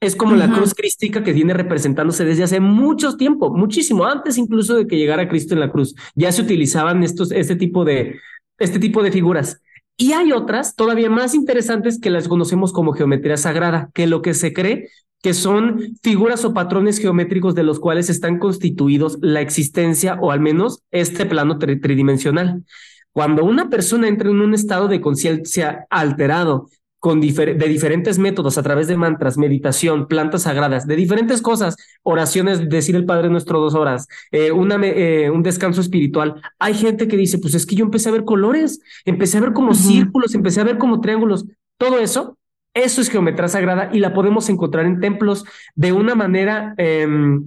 es 0.00 0.14
como 0.14 0.36
la 0.36 0.52
cruz 0.52 0.74
crística 0.74 1.24
que 1.24 1.32
viene 1.32 1.54
representándose 1.54 2.24
desde 2.24 2.44
hace 2.44 2.60
mucho 2.60 3.16
tiempo, 3.16 3.52
muchísimo 3.52 4.04
antes 4.04 4.38
incluso 4.38 4.76
de 4.76 4.86
que 4.86 4.96
llegara 4.96 5.28
Cristo 5.28 5.54
en 5.54 5.60
la 5.60 5.70
cruz. 5.70 5.94
Ya 6.14 6.30
se 6.30 6.42
utilizaban 6.42 7.02
estos, 7.02 7.32
este 7.32 7.56
tipo 7.56 7.84
de, 7.84 8.20
este 8.58 8.78
tipo 8.78 9.02
de 9.02 9.10
figuras. 9.10 9.60
Y 9.96 10.12
hay 10.12 10.30
otras 10.30 10.76
todavía 10.76 11.10
más 11.10 11.34
interesantes 11.34 12.00
que 12.00 12.10
las 12.10 12.28
conocemos 12.28 12.72
como 12.72 12.92
geometría 12.92 13.36
sagrada, 13.36 13.90
que 13.92 14.06
lo 14.06 14.22
que 14.22 14.34
se 14.34 14.52
cree 14.52 14.88
que 15.20 15.34
son 15.34 15.80
figuras 16.02 16.44
o 16.44 16.54
patrones 16.54 16.98
geométricos 16.98 17.54
de 17.54 17.64
los 17.64 17.80
cuales 17.80 18.08
están 18.08 18.38
constituidos 18.38 19.18
la 19.20 19.40
existencia 19.40 20.16
o 20.20 20.30
al 20.30 20.40
menos 20.40 20.82
este 20.90 21.26
plano 21.26 21.58
tridimensional. 21.58 22.64
Cuando 23.12 23.44
una 23.44 23.68
persona 23.68 24.06
entra 24.06 24.30
en 24.30 24.40
un 24.40 24.54
estado 24.54 24.86
de 24.86 25.00
conciencia 25.00 25.86
alterado 25.90 26.68
con 26.98 27.20
de 27.20 27.68
diferentes 27.68 28.18
métodos, 28.18 28.58
a 28.58 28.62
través 28.62 28.88
de 28.88 28.96
mantras, 28.96 29.38
meditación, 29.38 30.08
plantas 30.08 30.42
sagradas, 30.42 30.86
de 30.86 30.96
diferentes 30.96 31.40
cosas, 31.40 31.76
oraciones, 32.02 32.68
decir 32.68 32.96
el 32.96 33.04
Padre 33.04 33.30
Nuestro 33.30 33.60
dos 33.60 33.74
horas, 33.74 34.08
eh, 34.32 34.50
una, 34.50 34.76
eh, 34.84 35.30
un 35.30 35.42
descanso 35.42 35.80
espiritual. 35.80 36.40
Hay 36.58 36.74
gente 36.74 37.06
que 37.06 37.16
dice, 37.16 37.38
pues 37.38 37.54
es 37.54 37.66
que 37.66 37.76
yo 37.76 37.84
empecé 37.84 38.08
a 38.08 38.12
ver 38.12 38.24
colores, 38.24 38.80
empecé 39.04 39.38
a 39.38 39.42
ver 39.42 39.52
como 39.52 39.74
círculos, 39.74 40.34
empecé 40.34 40.60
a 40.60 40.64
ver 40.64 40.78
como 40.78 41.00
triángulos, 41.00 41.44
todo 41.76 42.00
eso, 42.00 42.36
eso 42.74 43.00
es 43.00 43.08
geometría 43.08 43.48
sagrada 43.48 43.90
y 43.92 44.00
la 44.00 44.12
podemos 44.12 44.48
encontrar 44.48 44.86
en 44.86 45.00
templos 45.00 45.44
de 45.74 45.92
una 45.92 46.14
manera... 46.14 46.74
Em, 46.78 47.44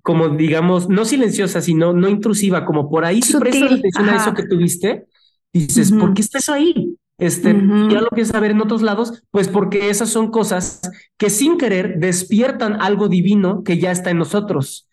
como 0.00 0.30
digamos, 0.30 0.88
no 0.88 1.04
silenciosa, 1.04 1.60
sino 1.60 1.92
no 1.92 2.08
intrusiva, 2.08 2.64
como 2.64 2.88
por 2.88 3.04
ahí, 3.04 3.20
si 3.20 3.36
prestas 3.36 3.72
atención 3.72 4.08
a 4.08 4.16
eso 4.16 4.32
que 4.32 4.44
tuviste, 4.44 5.04
dices, 5.52 5.92
¿por 5.92 6.14
qué 6.14 6.22
está 6.22 6.38
eso 6.38 6.54
ahí? 6.54 6.96
Este, 7.18 7.52
ya 7.52 8.00
lo 8.00 8.10
que 8.10 8.20
es 8.20 8.28
saber 8.28 8.52
en 8.52 8.60
otros 8.60 8.80
lados, 8.80 9.24
pues 9.32 9.48
porque 9.48 9.90
esas 9.90 10.08
son 10.08 10.30
cosas 10.30 10.80
que 11.16 11.30
sin 11.30 11.58
querer 11.58 11.98
despiertan 11.98 12.80
algo 12.80 13.08
divino 13.08 13.64
que 13.64 13.78
ya 13.78 13.90
está 13.90 14.10
en 14.10 14.18
nosotros. 14.18 14.88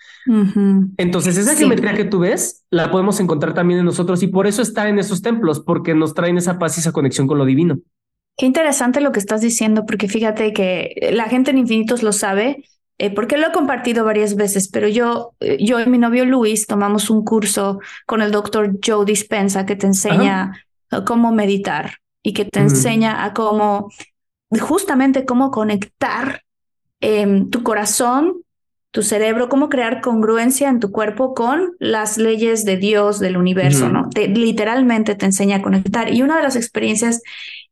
Entonces, 0.97 1.37
esa 1.37 1.55
geometría 1.55 1.93
que 1.93 2.03
tú 2.03 2.19
ves, 2.19 2.65
la 2.71 2.89
podemos 2.89 3.19
encontrar 3.19 3.53
también 3.53 3.81
en 3.81 3.85
nosotros 3.85 4.23
y 4.23 4.27
por 4.27 4.47
eso 4.47 4.63
está 4.63 4.89
en 4.89 4.97
esos 4.97 5.21
templos, 5.21 5.59
porque 5.59 5.93
nos 5.93 6.15
traen 6.15 6.37
esa 6.37 6.57
paz 6.57 6.77
y 6.77 6.79
esa 6.79 6.91
conexión 6.91 7.27
con 7.27 7.37
lo 7.37 7.45
divino. 7.45 7.77
Qué 8.35 8.47
interesante 8.47 9.01
lo 9.01 9.11
que 9.11 9.19
estás 9.19 9.41
diciendo, 9.41 9.85
porque 9.85 10.07
fíjate 10.07 10.51
que 10.51 11.11
la 11.13 11.25
gente 11.25 11.51
en 11.51 11.59
Infinitos 11.59 12.01
lo 12.01 12.11
sabe, 12.11 12.65
eh, 12.97 13.13
porque 13.13 13.37
lo 13.37 13.47
he 13.47 13.51
compartido 13.51 14.03
varias 14.03 14.35
veces, 14.35 14.67
pero 14.67 14.87
yo, 14.87 15.35
eh, 15.41 15.63
yo 15.63 15.79
y 15.79 15.85
mi 15.85 15.99
novio 15.99 16.25
Luis 16.25 16.65
tomamos 16.65 17.11
un 17.11 17.23
curso 17.23 17.79
con 18.07 18.23
el 18.23 18.31
doctor 18.31 18.79
Joe 18.83 19.05
Dispensa 19.05 19.67
que 19.67 19.75
te 19.75 19.85
enseña 19.85 20.65
cómo 21.05 21.31
meditar 21.31 21.99
y 22.25 22.33
que 22.33 22.43
te 22.43 22.59
enseña 22.59 23.23
a 23.23 23.33
cómo, 23.33 23.91
justamente 24.59 25.25
cómo 25.25 25.51
conectar 25.51 26.41
em, 26.99 27.51
tu 27.51 27.61
corazón, 27.61 28.41
tu 28.89 29.03
cerebro, 29.03 29.47
cómo 29.47 29.69
crear 29.69 30.01
congruencia 30.01 30.69
en 30.69 30.79
tu 30.79 30.91
cuerpo 30.91 31.35
con 31.35 31.75
las 31.77 32.17
leyes 32.17 32.65
de 32.65 32.77
Dios, 32.77 33.19
del 33.19 33.37
universo, 33.37 33.89
¿no? 33.89 34.09
Te, 34.09 34.27
literalmente 34.27 35.13
te 35.13 35.27
enseña 35.27 35.57
a 35.57 35.61
conectar. 35.61 36.11
Y 36.11 36.23
una 36.23 36.37
de 36.37 36.41
las 36.41 36.55
experiencias 36.55 37.21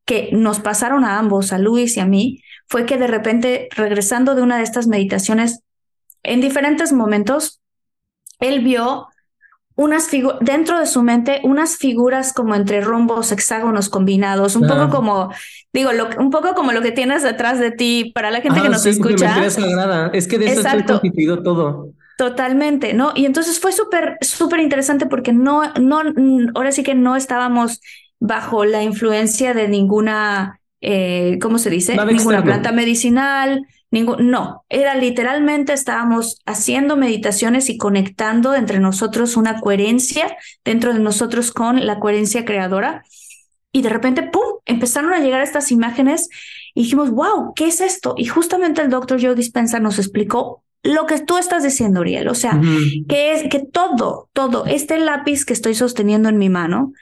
que 0.05 0.29
nos 0.33 0.60
pasaron 0.60 1.03
a 1.03 1.17
ambos, 1.17 1.51
a 1.51 1.57
Luis 1.57 1.98
y 1.98 2.01
a 2.01 2.05
mí, 2.05 2.43
fue 2.67 2.86
que 2.86 3.00
de 3.00 3.07
repente, 3.07 3.69
regresando 3.75 4.36
de 4.36 4.43
una 4.43 4.57
de 4.57 4.63
estas 4.63 4.86
meditaciones, 4.86 5.62
en 6.22 6.41
diferentes 6.41 6.93
momentos, 6.93 7.60
él 8.38 8.63
vio 8.63 9.07
unas 9.75 10.08
figuras, 10.08 10.39
dentro 10.42 10.80
de 10.80 10.86
su 10.86 11.01
mente, 11.01 11.42
unas 11.44 11.77
figuras 11.77 12.34
como 12.34 12.56
entre 12.56 12.82
rombos, 12.82 13.32
hexágonos 13.32 13.89
combinados, 13.89 14.56
un 14.56 14.68
poco 14.68 14.89
como, 14.89 15.32
digo, 15.72 15.92
lo, 15.94 16.10
un 16.20 16.30
poco 16.30 16.53
como 16.53 16.72
lo 16.72 16.82
que 16.82 16.92
tienes 16.92 17.24
detrás 17.24 17.60
de 17.60 17.72
ti 17.72 18.12
para 18.13 18.30
la 18.30 18.42
gente 18.42 18.62
que 18.62 18.70
nos 18.70 18.86
escucha. 18.86 19.44
Es 20.13 20.27
que 20.27 20.38
de 20.38 20.48
eso 20.48 20.62
está 20.62 20.86
constituido 20.86 21.42
todo. 21.42 21.89
Totalmente, 22.18 22.94
¿no? 22.94 23.12
Y 23.15 23.25
entonces 23.25 23.60
fue 23.60 23.72
súper, 23.72 24.18
súper 24.22 24.60
interesante 24.60 25.08
porque 25.08 25.34
no, 25.34 25.63
no, 25.80 26.01
ahora 26.53 26.72
sí 26.72 26.84
que 26.84 26.94
no 26.94 27.15
estábamos 27.15 27.82
bajo 28.20 28.65
la 28.65 28.84
influencia 28.84 29.56
de 29.56 29.68
ninguna, 29.68 30.60
eh, 30.82 31.39
¿cómo 31.42 31.58
se 31.58 31.72
dice? 31.72 31.98
ninguna 32.06 32.44
planta 32.44 32.72
medicinal, 32.72 33.65
no, 34.02 34.66
era 34.70 34.96
literalmente 34.96 35.74
estábamos 35.74 36.42
haciendo 36.46 36.98
meditaciones 36.98 37.70
y 37.70 37.78
conectando 37.78 38.56
entre 38.56 38.80
nosotros 38.80 39.38
una 39.38 39.60
coherencia 39.60 40.36
dentro 40.66 40.94
de 40.94 41.00
nosotros 41.00 41.52
con 41.52 41.86
la 41.86 42.00
coherencia 42.00 42.44
creadora. 42.44 43.04
Y 43.72 43.82
de 43.84 43.90
repente, 43.90 44.24
¡pum!, 44.24 44.60
empezaron 44.66 45.14
a 45.14 45.20
llegar 45.20 45.42
estas 45.42 45.72
imágenes 45.72 46.30
y 46.74 46.84
dijimos, 46.84 47.12
wow, 47.12 47.54
¿qué 47.56 47.68
es 47.68 47.82
esto? 47.82 48.16
Y 48.18 48.26
justamente 48.26 48.82
el 48.82 48.90
doctor 48.90 49.22
Joe 49.22 49.36
Dispensa 49.36 49.80
nos 49.80 50.00
explicó 50.00 50.64
lo 50.82 51.06
que 51.06 51.20
tú 51.20 51.38
estás 51.38 51.64
diciendo, 51.64 52.02
Uriel. 52.02 52.28
O 52.28 52.36
sea, 52.36 52.60
que 53.08 53.34
es 53.34 53.50
que 53.50 53.60
todo, 53.60 54.30
todo, 54.34 54.66
este 54.66 54.98
lápiz 54.98 55.46
que 55.46 55.54
estoy 55.54 55.76
sosteniendo 55.76 56.30
en 56.30 56.38
mi 56.38 56.50
mano, 56.50 56.94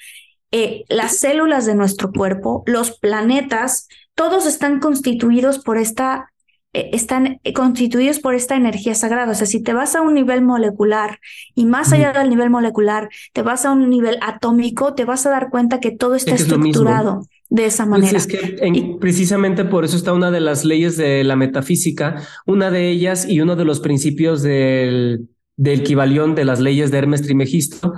eh, 0.52 0.84
las 0.90 1.18
células 1.18 1.66
de 1.66 1.76
nuestro 1.76 2.12
cuerpo, 2.12 2.64
los 2.66 3.00
planetas, 3.00 3.88
todos 4.14 4.46
están 4.46 4.80
constituidos 4.80 5.60
por 5.60 5.78
esta 5.78 6.31
están 6.74 7.40
eh, 7.44 7.54
constituidos 7.54 8.20
por 8.20 8.36
esta 8.36 8.56
energía 8.56 8.96
sagrada. 8.96 9.32
O 9.32 9.36
sea, 9.36 9.48
si 9.48 9.62
te 9.62 9.74
vas 9.74 9.96
a 9.96 10.01
un 10.01 10.13
nivel 10.13 10.42
molecular 10.42 11.20
y 11.56 11.66
más 11.66 11.92
allá 11.92 12.13
del 12.13 12.30
nivel 12.30 12.50
molecular, 12.50 13.10
te 13.34 13.42
vas 13.42 13.66
a 13.66 13.72
un 13.72 13.90
nivel 13.90 14.18
atómico, 14.22 14.94
te 14.94 15.06
vas 15.06 15.25
a 15.25 15.30
dar 15.30 15.50
cuenta 15.50 15.80
que 15.80 15.92
todo 15.92 16.16
está 16.16 16.36
estructurado 16.36 17.28
de 17.50 17.66
esa 17.66 17.86
pues 17.86 18.01
manera. 18.01 18.18
es 18.18 18.28
que 18.28 18.98
precisamente 19.00 19.66
por 19.66 19.84
eso 19.84 19.98
está 19.98 20.13
una 20.13 20.32
de 20.32 20.40
las 20.40 20.63
leyes 20.63 20.96
de 20.96 21.24
la 21.25 21.36
metafísica, 21.36 22.25
una 22.46 22.72
de 22.72 22.90
ellas 22.90 23.28
y 23.28 23.42
uno 23.42 23.58
de 23.58 23.66
los 23.66 23.82
principios 23.82 24.42
del, 24.42 25.28
del 25.58 25.84
Kibalión 25.84 26.34
de 26.34 26.46
las 26.46 26.62
leyes 26.62 26.92
de 26.92 26.98
Hermes 26.98 27.22
Trimegisto 27.24 27.94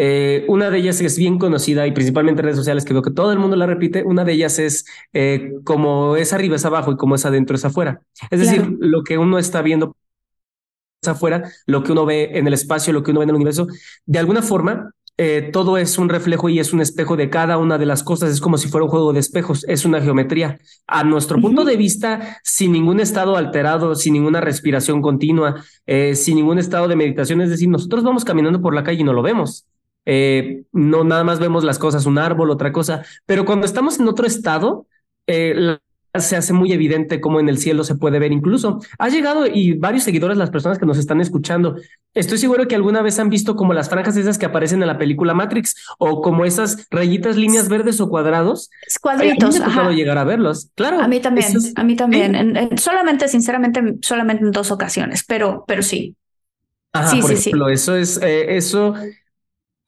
eh, 0.00 0.44
una 0.46 0.70
de 0.70 0.78
ellas 0.78 1.00
es 1.00 1.18
bien 1.18 1.40
conocida 1.40 1.84
y 1.84 1.90
principalmente 1.90 2.40
en 2.40 2.44
redes 2.44 2.58
sociales 2.58 2.84
que 2.84 2.92
veo 2.92 3.02
que 3.02 3.10
todo 3.10 3.32
el 3.32 3.40
mundo 3.40 3.56
la 3.56 3.66
repite. 3.66 4.04
Una 4.04 4.24
de 4.24 4.32
ellas 4.32 4.60
es 4.60 4.84
eh, 5.12 5.54
como 5.64 6.14
es 6.14 6.32
arriba 6.32 6.54
es 6.54 6.64
abajo 6.64 6.92
y 6.92 6.96
como 6.96 7.16
es 7.16 7.26
adentro 7.26 7.56
es 7.56 7.64
afuera. 7.64 8.00
Es 8.30 8.38
decir, 8.38 8.76
lo 8.78 9.02
que 9.02 9.18
uno 9.18 9.40
está 9.40 9.60
viendo 9.60 9.96
es 11.02 11.08
afuera, 11.08 11.50
lo 11.66 11.82
que 11.82 11.90
uno 11.90 12.06
ve 12.06 12.30
en 12.34 12.46
el 12.46 12.54
espacio, 12.54 12.92
lo 12.92 13.02
que 13.02 13.10
uno 13.10 13.18
ve 13.18 13.24
en 13.24 13.30
el 13.30 13.34
universo, 13.34 13.66
de 14.06 14.20
alguna 14.20 14.40
forma 14.40 14.92
eh, 15.16 15.50
todo 15.52 15.78
es 15.78 15.98
un 15.98 16.08
reflejo 16.08 16.48
y 16.48 16.60
es 16.60 16.72
un 16.72 16.80
espejo 16.80 17.16
de 17.16 17.28
cada 17.28 17.58
una 17.58 17.76
de 17.76 17.86
las 17.86 18.04
cosas. 18.04 18.30
Es 18.30 18.40
como 18.40 18.56
si 18.56 18.68
fuera 18.68 18.84
un 18.84 18.90
juego 18.90 19.12
de 19.12 19.18
espejos, 19.18 19.64
es 19.66 19.84
una 19.84 20.00
geometría. 20.00 20.60
A 20.86 21.02
nuestro 21.02 21.40
punto 21.40 21.64
de 21.64 21.76
vista, 21.76 22.38
sin 22.44 22.70
ningún 22.70 23.00
estado 23.00 23.36
alterado, 23.36 23.96
sin 23.96 24.12
ninguna 24.12 24.40
respiración 24.40 25.02
continua, 25.02 25.64
sin 26.14 26.36
ningún 26.36 26.60
estado 26.60 26.86
de 26.86 26.94
meditación, 26.94 27.40
es 27.40 27.50
decir, 27.50 27.68
nosotros 27.68 28.04
vamos 28.04 28.24
caminando 28.24 28.62
por 28.62 28.76
la 28.76 28.84
calle 28.84 29.00
y 29.00 29.04
no 29.04 29.12
lo 29.12 29.22
vemos 29.22 29.66
eh, 30.10 30.62
no 30.72 31.04
nada 31.04 31.22
más 31.22 31.38
vemos 31.38 31.64
las 31.64 31.78
cosas, 31.78 32.06
un 32.06 32.16
árbol, 32.16 32.50
otra 32.50 32.72
cosa, 32.72 33.04
pero 33.26 33.44
cuando 33.44 33.66
estamos 33.66 34.00
en 34.00 34.08
otro 34.08 34.26
estado, 34.26 34.86
eh, 35.26 35.76
se 36.14 36.34
hace 36.34 36.54
muy 36.54 36.72
evidente 36.72 37.20
cómo 37.20 37.40
en 37.40 37.50
el 37.50 37.58
cielo 37.58 37.84
se 37.84 37.94
puede 37.94 38.18
ver 38.18 38.32
incluso. 38.32 38.80
Ha 38.98 39.10
llegado 39.10 39.46
y 39.46 39.74
varios 39.74 40.04
seguidores, 40.04 40.38
las 40.38 40.48
personas 40.48 40.78
que 40.78 40.86
nos 40.86 40.96
están 40.96 41.20
escuchando, 41.20 41.76
estoy 42.14 42.38
seguro 42.38 42.66
que 42.66 42.74
alguna 42.74 43.02
vez 43.02 43.18
han 43.18 43.28
visto 43.28 43.54
como 43.54 43.74
las 43.74 43.90
franjas 43.90 44.16
esas 44.16 44.38
que 44.38 44.46
aparecen 44.46 44.80
en 44.80 44.88
la 44.88 44.96
película 44.96 45.34
Matrix 45.34 45.76
o 45.98 46.22
como 46.22 46.46
esas 46.46 46.86
rayitas, 46.90 47.36
líneas 47.36 47.68
verdes 47.68 48.00
o 48.00 48.08
cuadrados. 48.08 48.70
Cuadritos. 49.02 49.60
Llegar 49.94 50.16
a 50.16 50.24
verlos. 50.24 50.70
Claro. 50.74 51.02
A 51.02 51.08
mí 51.08 51.20
también, 51.20 51.48
a 51.76 51.84
mí 51.84 51.96
también. 51.96 52.78
solamente, 52.78 53.28
sinceramente, 53.28 53.96
solamente 54.00 54.42
en 54.42 54.52
dos 54.52 54.70
ocasiones, 54.70 55.22
pero, 55.28 55.64
pero 55.68 55.82
sí. 55.82 56.16
sí, 57.10 57.20
por 57.20 57.30
sí, 57.30 57.34
ejemplo, 57.34 57.68
eso 57.68 57.94
es, 57.94 58.18
eh, 58.22 58.56
eso 58.56 58.94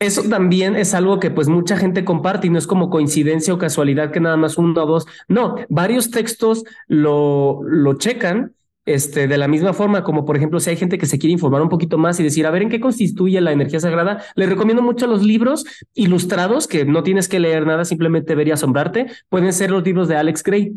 eso 0.01 0.23
también 0.25 0.77
es 0.77 0.95
algo 0.95 1.21
que 1.21 1.31
pues 1.31 1.49
mucha 1.49 1.77
gente 1.77 2.05
comparte 2.05 2.47
y 2.47 2.51
no 2.51 2.59
es 2.59 2.67
como 2.67 2.89
coincidencia 2.89 3.53
o 3.53 3.59
casualidad 3.59 4.11
que 4.11 4.19
nada 4.19 4.39
más 4.39 4.57
uno 4.57 4.83
o 4.83 4.87
dos. 4.87 5.07
No, 5.29 5.57
varios 5.69 6.11
textos 6.11 6.65
lo, 6.89 7.61
lo 7.63 7.95
checan 7.99 8.55
este, 8.87 9.29
de 9.29 9.37
la 9.37 9.47
misma 9.47 9.75
forma, 9.75 10.03
como 10.03 10.25
por 10.25 10.39
ejemplo, 10.39 10.59
si 10.59 10.71
hay 10.71 10.77
gente 10.77 10.97
que 10.97 11.05
se 11.05 11.19
quiere 11.19 11.35
informar 11.35 11.61
un 11.61 11.69
poquito 11.69 11.99
más 11.99 12.19
y 12.19 12.23
decir, 12.23 12.47
a 12.47 12.51
ver, 12.51 12.63
¿en 12.63 12.71
qué 12.71 12.81
constituye 12.81 13.41
la 13.43 13.53
energía 13.53 13.79
sagrada? 13.79 14.23
Le 14.37 14.47
recomiendo 14.47 14.83
mucho 14.83 15.07
los 15.07 15.23
libros 15.23 15.67
ilustrados, 15.93 16.67
que 16.67 16.87
no 16.87 17.03
tienes 17.03 17.29
que 17.29 17.39
leer 17.39 17.67
nada, 17.67 17.85
simplemente 17.85 18.35
ver 18.35 18.49
y 18.49 18.53
asombrarte. 18.53 19.07
Pueden 19.29 19.53
ser 19.53 19.71
los 19.71 19.85
libros 19.85 20.09
de 20.09 20.17
Alex 20.17 20.43
Gray. 20.43 20.73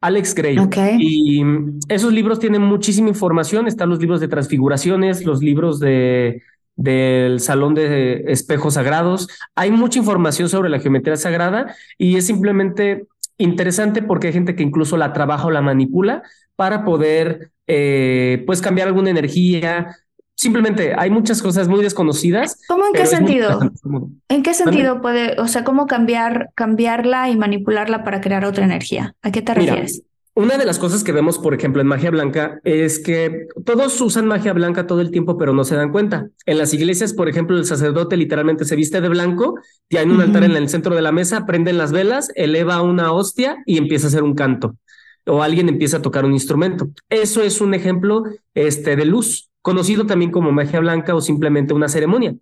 Alex 0.00 0.34
Gray. 0.34 0.56
Y 0.98 1.42
esos 1.88 2.12
libros 2.12 2.38
tienen 2.38 2.62
muchísima 2.62 3.08
información. 3.08 3.66
Están 3.66 3.90
los 3.90 4.00
libros 4.00 4.20
de 4.20 4.28
transfiguraciones, 4.28 5.24
los 5.24 5.42
libros 5.42 5.80
de 5.80 6.42
del 6.76 7.40
Salón 7.40 7.74
de 7.74 8.24
Espejos 8.28 8.74
Sagrados. 8.74 9.28
Hay 9.54 9.70
mucha 9.70 9.98
información 9.98 10.48
sobre 10.48 10.70
la 10.70 10.80
geometría 10.80 11.16
sagrada 11.16 11.74
y 11.98 12.16
es 12.16 12.26
simplemente 12.26 13.06
interesante 13.38 14.02
porque 14.02 14.28
hay 14.28 14.32
gente 14.32 14.54
que 14.54 14.62
incluso 14.62 14.96
la 14.96 15.12
trabaja 15.12 15.46
o 15.46 15.50
la 15.50 15.62
manipula 15.62 16.22
para 16.56 16.84
poder 16.84 17.50
eh, 17.66 18.42
pues 18.46 18.60
cambiar 18.60 18.88
alguna 18.88 19.10
energía. 19.10 19.96
Simplemente 20.36 20.94
hay 20.96 21.10
muchas 21.10 21.40
cosas 21.40 21.68
muy 21.68 21.82
desconocidas. 21.82 22.60
¿Cómo 22.66 22.86
en 22.86 22.92
qué 22.92 23.06
sentido? 23.06 23.60
¿En 24.28 24.42
qué 24.42 24.54
sentido 24.54 25.00
puede, 25.00 25.40
o 25.40 25.46
sea, 25.46 25.64
cómo 25.64 25.86
cambiar, 25.86 26.50
cambiarla 26.54 27.30
y 27.30 27.36
manipularla 27.36 28.02
para 28.02 28.20
crear 28.20 28.44
otra 28.44 28.64
energía? 28.64 29.14
¿A 29.22 29.30
qué 29.30 29.42
te 29.42 29.54
refieres? 29.54 30.02
Una 30.36 30.58
de 30.58 30.64
las 30.64 30.80
cosas 30.80 31.04
que 31.04 31.12
vemos, 31.12 31.38
por 31.38 31.54
ejemplo, 31.54 31.80
en 31.80 31.86
magia 31.86 32.10
blanca 32.10 32.58
es 32.64 32.98
que 32.98 33.46
todos 33.64 34.00
usan 34.00 34.26
magia 34.26 34.52
blanca 34.52 34.84
todo 34.84 35.00
el 35.00 35.12
tiempo, 35.12 35.38
pero 35.38 35.52
no 35.52 35.62
se 35.62 35.76
dan 35.76 35.92
cuenta. 35.92 36.28
En 36.44 36.58
las 36.58 36.74
iglesias, 36.74 37.12
por 37.12 37.28
ejemplo, 37.28 37.56
el 37.56 37.64
sacerdote 37.64 38.16
literalmente 38.16 38.64
se 38.64 38.74
viste 38.74 39.00
de 39.00 39.08
blanco, 39.08 39.54
tiene 39.86 40.12
un 40.12 40.20
altar 40.20 40.42
en 40.42 40.56
el 40.56 40.68
centro 40.68 40.96
de 40.96 41.02
la 41.02 41.12
mesa, 41.12 41.46
prenden 41.46 41.78
las 41.78 41.92
velas, 41.92 42.32
eleva 42.34 42.82
una 42.82 43.12
hostia 43.12 43.58
y 43.64 43.78
empieza 43.78 44.06
a 44.06 44.08
hacer 44.08 44.24
un 44.24 44.34
canto. 44.34 44.74
O 45.24 45.40
alguien 45.40 45.68
empieza 45.68 45.98
a 45.98 46.02
tocar 46.02 46.24
un 46.24 46.32
instrumento. 46.32 46.88
Eso 47.08 47.40
es 47.40 47.60
un 47.60 47.72
ejemplo 47.72 48.24
este, 48.54 48.96
de 48.96 49.04
luz, 49.04 49.50
conocido 49.62 50.04
también 50.04 50.32
como 50.32 50.50
magia 50.50 50.80
blanca 50.80 51.14
o 51.14 51.20
simplemente 51.20 51.74
una 51.74 51.88
ceremonia. 51.88 52.34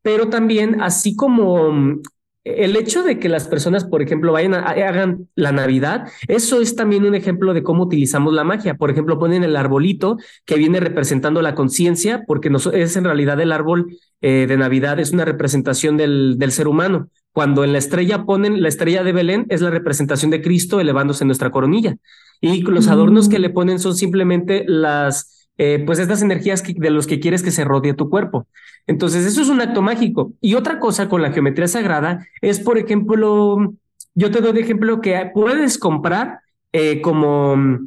Pero 0.00 0.28
también, 0.28 0.80
así 0.80 1.16
como 1.16 2.00
el 2.44 2.76
hecho 2.76 3.02
de 3.02 3.18
que 3.18 3.28
las 3.28 3.46
personas, 3.46 3.84
por 3.84 4.02
ejemplo, 4.02 4.32
vayan 4.32 4.54
a, 4.54 4.70
hagan 4.70 5.28
la 5.36 5.52
Navidad, 5.52 6.08
eso 6.26 6.60
es 6.60 6.74
también 6.74 7.04
un 7.04 7.14
ejemplo 7.14 7.54
de 7.54 7.62
cómo 7.62 7.84
utilizamos 7.84 8.34
la 8.34 8.44
magia. 8.44 8.74
Por 8.74 8.90
ejemplo, 8.90 9.18
ponen 9.18 9.44
el 9.44 9.56
arbolito 9.56 10.16
que 10.44 10.56
viene 10.56 10.80
representando 10.80 11.40
la 11.40 11.54
conciencia, 11.54 12.24
porque 12.26 12.50
es 12.72 12.96
en 12.96 13.04
realidad 13.04 13.40
el 13.40 13.52
árbol 13.52 13.96
eh, 14.20 14.46
de 14.48 14.56
Navidad, 14.56 14.98
es 14.98 15.12
una 15.12 15.24
representación 15.24 15.96
del, 15.96 16.36
del 16.38 16.52
ser 16.52 16.66
humano. 16.66 17.08
Cuando 17.32 17.64
en 17.64 17.72
la 17.72 17.78
estrella 17.78 18.24
ponen 18.24 18.60
la 18.60 18.68
estrella 18.68 19.04
de 19.04 19.12
Belén, 19.12 19.46
es 19.48 19.60
la 19.60 19.70
representación 19.70 20.30
de 20.30 20.42
Cristo 20.42 20.80
elevándose 20.80 21.24
en 21.24 21.28
nuestra 21.28 21.50
coronilla. 21.50 21.96
Y 22.40 22.62
los 22.62 22.88
adornos 22.88 23.28
que 23.28 23.38
mm. 23.38 23.42
le 23.42 23.50
ponen 23.50 23.78
son 23.78 23.94
simplemente 23.94 24.64
las, 24.66 25.41
eh, 25.64 25.78
pues 25.78 26.00
estas 26.00 26.22
energías 26.22 26.60
de 26.64 26.90
los 26.90 27.06
que 27.06 27.20
quieres 27.20 27.40
que 27.44 27.52
se 27.52 27.62
rodee 27.62 27.94
tu 27.94 28.10
cuerpo. 28.10 28.48
Entonces, 28.88 29.24
eso 29.24 29.42
es 29.42 29.48
un 29.48 29.60
acto 29.60 29.80
mágico. 29.80 30.32
Y 30.40 30.54
otra 30.54 30.80
cosa 30.80 31.08
con 31.08 31.22
la 31.22 31.30
geometría 31.30 31.68
sagrada 31.68 32.26
es, 32.40 32.58
por 32.58 32.78
ejemplo, 32.78 33.72
yo 34.12 34.30
te 34.32 34.40
doy 34.40 34.54
de 34.54 34.60
ejemplo 34.60 35.00
que 35.00 35.30
puedes 35.32 35.78
comprar 35.78 36.40
eh, 36.72 37.00
como, 37.00 37.78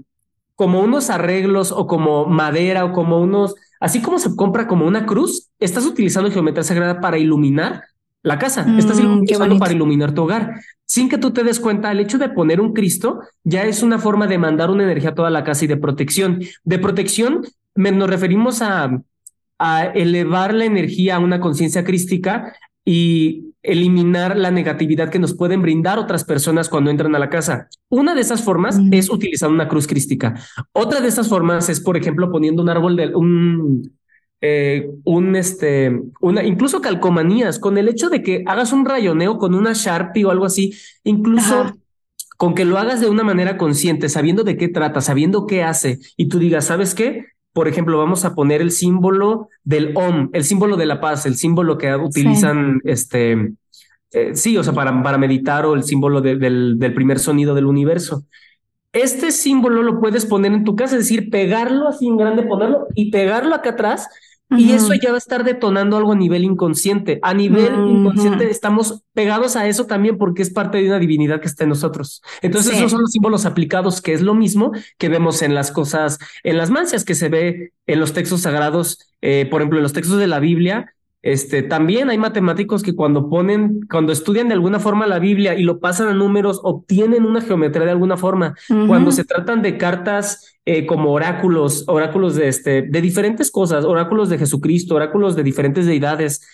como 0.56 0.80
unos 0.80 1.10
arreglos 1.10 1.74
o 1.74 1.86
como 1.86 2.26
madera 2.28 2.86
o 2.86 2.94
como 2.94 3.20
unos, 3.20 3.56
así 3.82 4.02
como 4.02 4.20
se 4.20 4.34
compra 4.38 4.68
como 4.68 4.88
una 4.88 5.06
cruz, 5.06 5.50
estás 5.60 5.86
utilizando 5.86 6.32
geometría 6.32 6.64
sagrada 6.64 7.02
para 7.02 7.18
iluminar 7.18 7.84
la 8.22 8.40
casa. 8.40 8.66
Estás 8.80 9.02
mm, 9.02 9.18
utilizando 9.18 9.60
para 9.60 9.74
iluminar 9.74 10.14
tu 10.14 10.22
hogar. 10.24 10.62
Sin 10.86 11.10
que 11.10 11.18
tú 11.18 11.32
te 11.32 11.44
des 11.44 11.60
cuenta, 11.60 11.92
el 11.92 12.00
hecho 12.00 12.20
de 12.20 12.30
poner 12.30 12.62
un 12.62 12.72
Cristo 12.72 13.20
ya 13.44 13.64
es 13.64 13.84
una 13.84 14.00
forma 14.00 14.28
de 14.28 14.38
mandar 14.38 14.70
una 14.70 14.84
energía 14.84 15.10
a 15.10 15.16
toda 15.16 15.30
la 15.30 15.44
casa 15.44 15.66
y 15.66 15.68
de 15.68 15.76
protección. 15.76 16.40
De 16.64 16.80
protección 16.80 17.42
nos 17.76 18.10
referimos 18.10 18.62
a, 18.62 19.02
a 19.60 19.86
elevar 19.86 20.54
la 20.54 20.66
energía 20.66 21.16
a 21.16 21.20
una 21.20 21.40
conciencia 21.40 21.84
crística 21.84 22.54
y 22.84 23.54
eliminar 23.64 24.38
la 24.38 24.52
negatividad 24.52 25.10
que 25.10 25.20
nos 25.20 25.34
pueden 25.34 25.62
brindar 25.62 25.98
otras 25.98 26.24
personas 26.24 26.70
cuando 26.70 26.92
entran 26.92 27.16
a 27.16 27.20
la 27.20 27.30
casa. 27.30 27.68
Una 27.90 28.14
de 28.14 28.22
esas 28.22 28.44
formas 28.44 28.80
mm. 28.80 28.94
es 28.94 29.10
utilizar 29.10 29.50
una 29.50 29.68
cruz 29.68 29.88
crística. 29.88 30.36
Otra 30.72 31.02
de 31.02 31.08
esas 31.08 31.28
formas 31.28 31.68
es, 31.70 31.80
por 31.80 31.98
ejemplo, 31.98 32.32
poniendo 32.32 32.62
un 32.62 32.70
árbol 32.70 32.96
de 32.96 33.16
un 33.16 33.96
eh, 34.42 34.92
un 35.06 35.36
este, 35.36 36.00
una, 36.22 36.44
incluso 36.44 36.82
calcomanías, 36.82 37.58
con 37.58 37.80
el 37.80 37.88
hecho 37.88 38.10
de 38.10 38.22
que 38.22 38.44
hagas 38.46 38.74
un 38.74 38.86
rayoneo 38.86 39.40
con 39.40 39.56
una 39.56 39.74
Sharpie 39.74 40.26
o 40.26 40.30
algo 40.30 40.46
así, 40.46 40.74
incluso 41.04 41.74
con 42.38 42.54
que 42.54 42.66
lo 42.66 42.78
hagas 42.78 43.02
de 43.02 43.10
una 43.10 43.24
manera 43.24 43.58
consciente, 43.58 44.10
sabiendo 44.10 44.44
de 44.44 44.58
qué 44.58 44.68
trata, 44.68 45.02
sabiendo 45.02 45.48
qué 45.48 45.64
hace, 45.64 46.00
y 46.18 46.28
tú 46.28 46.38
digas, 46.38 46.66
¿sabes 46.66 46.94
qué? 46.94 47.26
Por 47.56 47.70
ejemplo, 47.70 47.98
vamos 47.98 48.26
a 48.26 48.36
poner 48.36 48.60
el 48.60 48.72
símbolo 48.72 49.48
del 49.64 49.94
OM, 49.96 50.30
el 50.34 50.44
símbolo 50.44 50.76
de 50.76 50.86
la 50.86 51.00
paz, 51.00 51.26
el 51.26 51.38
símbolo 51.38 51.78
que 51.78 51.96
utilizan, 51.96 52.82
este, 52.84 53.54
eh, 54.12 54.36
sí, 54.36 54.58
o 54.58 54.64
sea, 54.64 54.74
para, 54.74 55.02
para 55.02 55.18
meditar 55.18 55.66
o 55.66 55.74
el 55.74 55.84
símbolo 55.84 56.20
del, 56.20 56.78
del 56.78 56.94
primer 56.94 57.18
sonido 57.18 57.56
del 57.56 57.66
universo. 57.66 58.26
Este 58.92 59.32
símbolo 59.32 59.84
lo 59.84 60.02
puedes 60.02 60.26
poner 60.26 60.52
en 60.52 60.66
tu 60.66 60.76
casa, 60.76 60.98
es 60.98 61.04
decir, 61.04 61.30
pegarlo 61.30 61.88
así 61.88 62.08
en 62.08 62.18
grande, 62.18 62.44
ponerlo 62.44 62.88
y 62.94 63.10
pegarlo 63.10 63.56
acá 63.56 63.70
atrás 63.70 64.10
y 64.52 64.72
eso 64.72 64.94
ya 64.94 65.10
va 65.10 65.16
a 65.16 65.18
estar 65.18 65.44
detonando 65.44 65.98
algo 65.98 66.14
a 66.14 66.16
nivel 66.16 66.44
inconsciente. 66.44 67.20
A 67.24 67.34
nivel 67.34 67.74
inconsciente 67.74 68.50
estamos 68.50 69.02
pegados 69.14 69.56
a 69.56 69.68
eso 69.68 69.86
también 69.86 70.18
porque 70.18 70.42
es 70.42 70.52
parte 70.52 70.78
de 70.78 70.88
una 70.88 71.00
divinidad 71.00 71.42
que 71.42 71.48
está 71.48 71.64
en 71.64 71.70
nosotros. 71.70 72.22
Entonces 72.42 72.76
esos 72.76 72.92
son 72.92 73.02
los 73.02 73.12
símbolos 73.12 73.46
aplicados, 73.46 74.02
que 74.02 74.14
es 74.14 74.22
lo 74.22 74.36
mismo 74.36 74.72
que 74.98 75.10
vemos 75.10 75.42
en 75.42 75.56
las 75.56 75.72
cosas, 75.72 76.20
en 76.44 76.58
las 76.58 76.70
mancias 76.70 77.04
que 77.04 77.16
se 77.16 77.30
ve 77.30 77.74
en 77.88 78.00
los 78.00 78.14
textos 78.14 78.42
sagrados, 78.42 79.00
eh, 79.22 79.48
por 79.50 79.62
ejemplo, 79.62 79.80
en 79.80 79.84
los 79.84 79.94
textos 79.94 80.18
de 80.18 80.28
la 80.28 80.40
Biblia, 80.40 80.95
este, 81.26 81.64
también 81.64 82.12
hay 82.12 82.20
matemáticos 82.20 82.84
que 82.84 82.94
cuando 82.94 83.32
ponen, 83.32 83.82
cuando 83.90 84.14
estudian 84.14 84.48
de 84.48 84.54
alguna 84.54 84.80
forma 84.80 85.08
la 85.08 85.18
Biblia 85.18 85.56
y 85.56 85.64
lo 85.64 85.80
pasan 85.80 86.08
a 86.08 86.14
números, 86.14 86.62
obtienen 86.62 87.26
una 87.26 87.42
geometría 87.42 87.86
de 87.86 87.92
alguna 87.92 88.16
forma. 88.16 88.54
Cuando 88.68 89.12
se 89.12 89.24
tratan 89.24 89.64
de 89.64 89.76
cartas 89.76 90.60
eh, 90.66 90.86
como 90.86 91.12
oráculos, 91.12 91.84
oráculos 91.88 92.36
de, 92.36 92.48
este, 92.48 92.84
de 92.84 93.02
diferentes 93.02 93.50
cosas, 93.50 93.86
oráculos 93.86 94.30
de 94.30 94.38
Jesucristo, 94.38 94.94
oráculos 94.94 95.36
de 95.36 95.42
diferentes 95.42 95.88
deidades, 95.88 96.48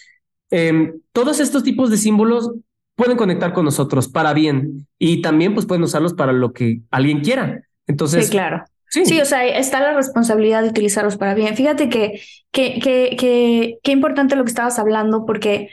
em, 0.51 1.01
todos 1.11 1.41
estos 1.41 1.63
tipos 1.63 1.89
de 1.89 1.97
símbolos 1.97 2.49
pueden 2.95 3.17
conectar 3.17 3.51
con 3.51 3.65
nosotros 3.65 4.07
para 4.07 4.31
bien 4.31 4.87
y 4.97 5.21
también 5.21 5.53
pues 5.53 5.65
pueden 5.65 5.83
usarlos 5.83 6.13
para 6.13 6.31
lo 6.31 6.53
que 6.53 6.79
alguien 6.91 7.19
quiera. 7.19 7.61
Entonces, 7.87 8.27
sí, 8.27 8.31
claro. 8.31 8.63
Sí. 8.91 9.21
o 9.21 9.25
sea, 9.25 9.47
está 9.47 9.79
la 9.79 9.93
responsabilidad 9.93 10.63
de 10.63 10.69
utilizarlos 10.69 11.15
para 11.15 11.33
bien. 11.33 11.55
Fíjate 11.55 11.87
que 11.87 12.21
qué 12.51 12.79
que, 12.81 13.15
que, 13.15 13.79
que, 13.81 13.91
importante 13.91 14.35
lo 14.35 14.43
que 14.43 14.49
estabas 14.49 14.79
hablando, 14.79 15.25
porque 15.25 15.69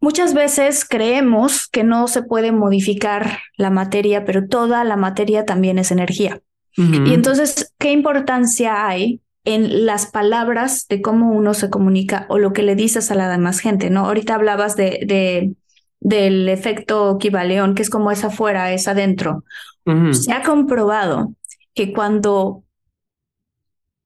muchas 0.00 0.34
veces 0.34 0.84
creemos 0.84 1.68
que 1.68 1.84
no 1.84 2.08
se 2.08 2.22
puede 2.22 2.50
modificar 2.50 3.38
la 3.56 3.70
materia, 3.70 4.24
pero 4.24 4.48
toda 4.48 4.82
la 4.82 4.96
materia 4.96 5.44
también 5.44 5.78
es 5.78 5.90
energía. 5.90 6.40
Y 6.76 7.14
entonces, 7.14 7.72
¿qué 7.78 7.92
importancia 7.92 8.88
hay 8.88 9.20
en 9.44 9.86
las 9.86 10.06
palabras 10.06 10.88
de 10.88 11.00
cómo 11.00 11.30
uno 11.30 11.54
se 11.54 11.70
comunica 11.70 12.26
o 12.28 12.38
lo 12.38 12.52
que 12.52 12.64
le 12.64 12.74
dices 12.74 13.12
a 13.12 13.14
la 13.14 13.28
demás 13.28 13.60
gente? 13.60 13.90
¿no? 13.90 14.06
Ahorita 14.06 14.34
hablabas 14.34 14.74
de, 14.74 14.98
de 15.06 15.54
del 16.04 16.50
efecto 16.50 17.16
Kibaleón, 17.18 17.74
que 17.74 17.82
es 17.82 17.90
como 17.90 18.10
es 18.10 18.24
afuera, 18.24 18.72
es 18.72 18.86
adentro. 18.86 19.44
Se 20.12 20.32
ha 20.32 20.42
comprobado 20.42 21.34
que 21.74 21.92
cuando 21.92 22.64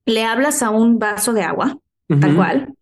le 0.06 0.24
hablas 0.24 0.62
a 0.62 0.70
un 0.70 0.98
vaso 0.98 1.32
de 1.32 1.42
agua, 1.42 1.78
tal 2.20 2.34
cual, 2.34 2.74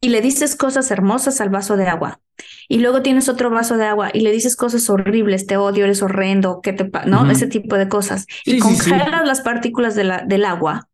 y 0.00 0.08
le 0.08 0.20
dices 0.20 0.56
cosas 0.56 0.90
hermosas 0.90 1.40
al 1.40 1.50
vaso 1.50 1.76
de 1.76 1.86
agua, 1.86 2.20
y 2.68 2.78
luego 2.78 3.02
tienes 3.02 3.28
otro 3.28 3.50
vaso 3.50 3.76
de 3.76 3.86
agua 3.86 4.10
y 4.12 4.20
le 4.20 4.30
dices 4.30 4.56
cosas 4.56 4.88
horribles, 4.90 5.46
te 5.46 5.56
odio, 5.56 5.84
eres 5.84 6.02
horrendo, 6.02 6.60
qué 6.62 6.72
te 6.72 6.90
¿no? 7.06 7.30
Ese 7.30 7.46
tipo 7.46 7.76
de 7.76 7.88
cosas. 7.88 8.26
y 8.44 8.58
congelas 8.58 9.26
las 9.26 9.40
partículas 9.40 9.94
de 9.94 10.04
la, 10.04 10.24
del 10.26 10.44
agua. 10.44 10.88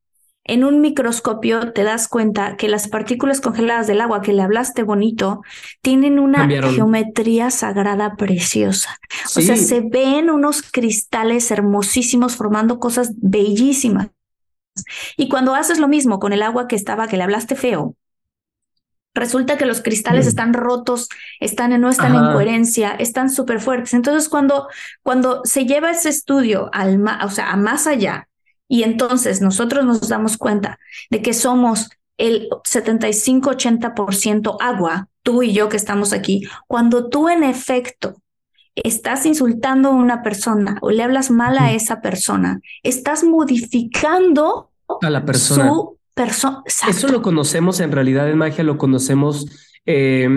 En 0.45 0.63
un 0.63 0.81
microscopio 0.83 1.73
te 1.73 1.85
das 1.85 2.07
cuenta 2.07 2.57
que 2.57 2.69
las 2.69 2.89
partículas 2.89 3.41
congeladas 3.41 3.87
del 3.87 4.03
agua 4.03 4.21
que 4.21 4.35
le 4.35 4.43
hablaste 4.43 4.83
bonito 4.83 5.43
tienen 5.81 6.19
una 6.19 6.47
geometría 6.49 7.51
sagrada 7.51 8.17
preciosa. 8.17 8.99
O 9.37 9.41
sea, 9.41 9.57
se 9.57 9.81
ven 9.81 10.29
unos 10.29 10.63
cristales 10.63 11.51
hermosísimos 11.51 12.37
formando 12.37 12.79
cosas 12.79 13.13
bellísimas. 13.17 14.09
Y 15.17 15.29
cuando 15.29 15.55
haces 15.55 15.79
lo 15.79 15.89
mismo 15.89 16.19
con 16.19 16.33
el 16.35 16.43
agua 16.43 16.69
que 16.69 16.77
estaba, 16.77 17.09
que 17.09 17.17
le 17.17 17.23
hablaste 17.23 17.57
feo, 17.57 17.97
resulta 19.15 19.57
que 19.57 19.65
los 19.65 19.81
cristales 19.81 20.27
mm. 20.27 20.29
están 20.29 20.53
rotos, 20.53 21.09
están, 21.41 21.81
no 21.81 21.89
están 21.89 22.15
en 22.15 22.33
coherencia, 22.33 22.91
están 22.91 23.31
súper 23.31 23.61
fuertes. 23.61 23.95
Entonces, 23.95 24.29
cuando, 24.29 24.69
cuando 25.03 25.41
se 25.45 25.65
lleva 25.65 25.91
ese 25.91 26.11
estudio 26.11 26.69
al, 26.73 27.03
o 27.25 27.31
sea, 27.31 27.51
a 27.53 27.57
más 27.57 27.87
allá, 27.87 28.29
y 28.69 28.83
entonces 28.83 29.41
nosotros 29.41 29.85
nos 29.85 30.09
damos 30.09 30.37
cuenta 30.37 30.81
de 31.11 31.23
que 31.23 31.33
somos 31.35 31.91
el 32.17 32.49
75-80% 32.51 34.57
agua, 34.61 35.09
tú 35.23 35.43
y 35.43 35.53
yo 35.53 35.69
que 35.69 35.77
estamos 35.77 36.13
aquí, 36.13 36.49
cuando 36.67 37.09
tú 37.09 37.29
en 37.29 37.45
efecto 37.45 38.21
estás 38.75 39.27
insultando 39.27 39.91
a 39.91 39.93
una 39.93 40.23
persona 40.23 40.79
o 40.81 40.91
le 40.91 41.03
hablas 41.03 41.31
mal 41.31 41.59
a 41.59 41.73
esa 41.73 42.01
persona, 42.01 42.63
estás 42.83 43.23
modificando 43.25 44.71
a 45.01 45.11
la 45.11 45.25
persona. 45.25 45.69
Su 45.69 45.99
persona. 46.15 46.63
Eso 46.89 47.09
lo 47.09 47.23
conocemos 47.23 47.81
en 47.81 47.93
realidad 47.93 48.31
en 48.31 48.39
magia, 48.39 48.65
lo 48.65 48.79
conocemos 48.79 49.47
eh, 49.87 50.29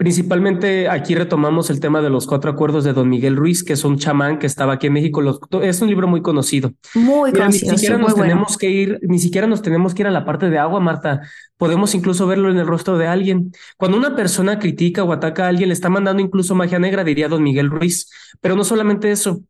Principalmente 0.00 0.88
aquí 0.88 1.14
retomamos 1.14 1.68
el 1.68 1.78
tema 1.78 2.00
de 2.00 2.08
los 2.08 2.26
cuatro 2.26 2.50
acuerdos 2.50 2.84
de 2.84 2.94
Don 2.94 3.06
Miguel 3.06 3.36
Ruiz, 3.36 3.62
que 3.62 3.74
es 3.74 3.84
un 3.84 3.98
chamán 3.98 4.38
que 4.38 4.46
estaba 4.46 4.72
aquí 4.72 4.86
en 4.86 4.94
México. 4.94 5.20
es 5.60 5.82
un 5.82 5.88
libro 5.88 6.08
muy 6.08 6.22
conocido. 6.22 6.72
Muy 6.94 7.32
conocido. 7.32 7.72
Ni 7.72 7.78
siquiera 7.78 7.98
nos 7.98 8.14
tenemos 8.14 8.56
que 8.56 8.70
ir, 8.70 8.98
ni 9.02 9.18
siquiera 9.18 9.46
nos 9.46 9.60
tenemos 9.60 9.92
que 9.92 10.00
ir 10.00 10.06
a 10.06 10.10
la 10.10 10.24
parte 10.24 10.48
de 10.48 10.56
agua, 10.56 10.80
Marta. 10.80 11.20
Podemos 11.58 11.94
incluso 11.94 12.26
verlo 12.26 12.50
en 12.50 12.56
el 12.56 12.66
rostro 12.66 12.96
de 12.96 13.08
alguien. 13.08 13.52
Cuando 13.76 13.98
una 13.98 14.16
persona 14.16 14.58
critica 14.58 15.04
o 15.04 15.12
ataca 15.12 15.44
a 15.44 15.48
alguien, 15.48 15.68
le 15.68 15.74
está 15.74 15.90
mandando 15.90 16.22
incluso 16.22 16.54
magia 16.54 16.78
negra, 16.78 17.04
diría 17.04 17.28
Don 17.28 17.42
Miguel 17.42 17.68
Ruiz. 17.68 18.10
Pero 18.40 18.56
no 18.56 18.64
solamente 18.64 19.10
eso. 19.10 19.42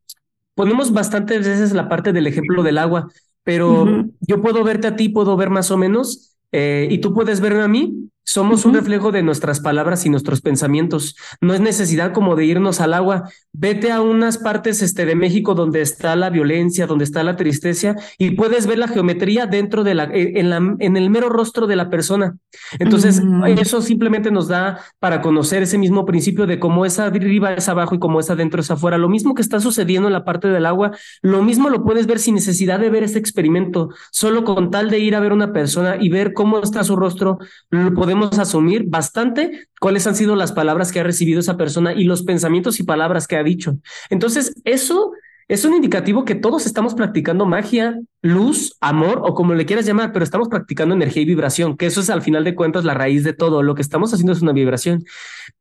Ponemos 0.57 0.93
bastantes 0.93 1.47
veces 1.47 1.73
la 1.75 1.89
parte 1.89 2.13
del 2.13 2.27
ejemplo 2.27 2.65
del 2.65 2.79
agua, 2.79 3.07
pero 3.45 3.87
yo 4.23 4.43
puedo 4.43 4.65
verte 4.65 4.89
a 4.89 4.97
ti, 4.97 5.11
puedo 5.11 5.37
ver 5.37 5.49
más 5.49 5.71
o 5.71 5.77
menos, 5.77 6.37
eh, 6.51 6.89
y 6.91 6.99
tú 6.99 7.15
puedes 7.15 7.41
verme 7.41 7.63
a 7.63 7.69
mí, 7.69 8.11
somos 8.25 8.65
un 8.65 8.75
reflejo 8.75 9.11
de 9.11 9.23
nuestras 9.23 9.61
palabras 9.61 10.07
y 10.07 10.11
nuestros 10.11 10.41
pensamientos. 10.41 11.17
No 11.41 11.53
es 11.53 11.61
necesidad 11.61 12.13
como 12.13 12.37
de 12.37 12.45
irnos 12.45 12.81
al 12.81 12.95
agua. 12.95 13.29
Vete 13.53 13.91
a 13.91 14.01
unas 14.01 14.39
partes 14.39 14.83
este, 14.83 15.05
de 15.05 15.17
México 15.17 15.55
donde 15.55 15.81
está 15.81 16.15
la 16.15 16.31
violencia, 16.31 16.87
donde 16.87 17.05
está 17.05 17.25
la 17.25 17.37
tristeza 17.37 17.97
y 18.19 18.33
puedes 18.33 18.67
ver 18.67 18.79
la 18.79 18.87
geometría 18.87 19.47
dentro 19.47 19.83
de 19.83 19.95
la, 19.95 20.05
eh, 20.05 20.35
en, 20.37 20.51
la, 20.51 20.57
en 20.79 20.97
el 20.97 21.11
mero 21.11 21.29
rostro 21.29 21.67
de 21.67 21.77
la 21.77 21.91
persona. 21.91 22.37
Entonces, 22.79 23.21
eso 23.59 23.83
simplemente 23.83 24.31
nos 24.31 24.49
da 24.49 24.81
para 25.01 25.21
conocer 25.23 25.63
ese 25.63 25.79
mismo 25.79 26.07
principio 26.07 26.47
de 26.47 26.61
cómo 26.61 26.87
esa 26.87 27.07
arriba 27.07 27.55
es 27.55 27.69
abajo 27.69 27.97
y 27.97 27.99
cómo 27.99 28.21
esa 28.21 28.35
adentro 28.35 28.61
es 28.61 28.71
afuera. 28.71 28.99
Lo 28.99 29.09
mismo 29.09 29.35
que 29.35 29.43
está 29.43 29.59
sucediendo 29.59 30.09
en 30.09 30.13
la 30.13 30.25
parte 30.25 30.49
del 30.49 30.67
agua, 30.67 30.93
lo 31.23 31.43
mismo 31.43 31.69
lo 31.69 31.85
puedes 31.85 32.07
ver 32.07 32.21
sin 32.21 32.37
necesidad 32.37 32.79
de 32.79 32.91
ver 32.91 33.03
este 33.03 33.19
experimento. 33.19 33.89
Solo 34.13 34.45
con 34.45 34.71
tal 34.71 34.91
de 34.91 35.01
ir 35.01 35.17
a 35.17 35.21
ver 35.21 35.33
una 35.33 35.53
persona 35.53 35.97
y 35.99 36.09
ver 36.11 36.33
cómo 36.33 36.61
está 36.61 36.85
su 36.85 36.95
rostro, 36.95 37.39
lo 37.71 37.93
podemos 37.95 38.10
asumir 38.39 38.85
bastante 38.87 39.69
cuáles 39.81 40.07
han 40.07 40.15
sido 40.15 40.37
las 40.37 40.53
palabras 40.53 40.93
que 40.93 41.01
ha 41.01 41.05
recibido 41.05 41.41
esa 41.41 41.57
persona 41.57 41.93
y 41.93 42.05
los 42.05 42.23
pensamientos 42.23 42.81
y 42.81 42.85
palabras 42.85 43.27
que 43.27 43.37
ha 43.37 43.43
dicho. 43.43 43.79
Entonces, 44.11 44.55
eso 44.65 45.13
es 45.51 45.65
un 45.65 45.75
indicativo 45.75 46.25
que 46.25 46.37
todos 46.37 46.65
estamos 46.65 46.95
practicando 46.95 47.45
magia, 47.45 47.99
luz, 48.23 48.77
amor 48.81 49.23
o 49.25 49.35
como 49.35 49.55
le 49.55 49.67
quieras 49.67 49.85
llamar, 49.85 50.13
pero 50.13 50.25
estamos 50.25 50.49
practicando 50.49 50.95
energía 50.95 51.23
y 51.23 51.27
vibración, 51.27 51.77
que 51.77 51.87
eso 51.87 52.01
es 52.01 52.09
al 52.09 52.23
final 52.23 52.45
de 52.45 52.55
cuentas 52.55 52.85
la 52.85 52.95
raíz 52.95 53.25
de 53.25 53.33
todo. 53.33 53.65
Lo 53.65 53.75
que 53.75 53.83
estamos 53.83 54.15
haciendo 54.15 54.33
es 54.33 54.43
una 54.43 54.53
vibración. 54.53 55.05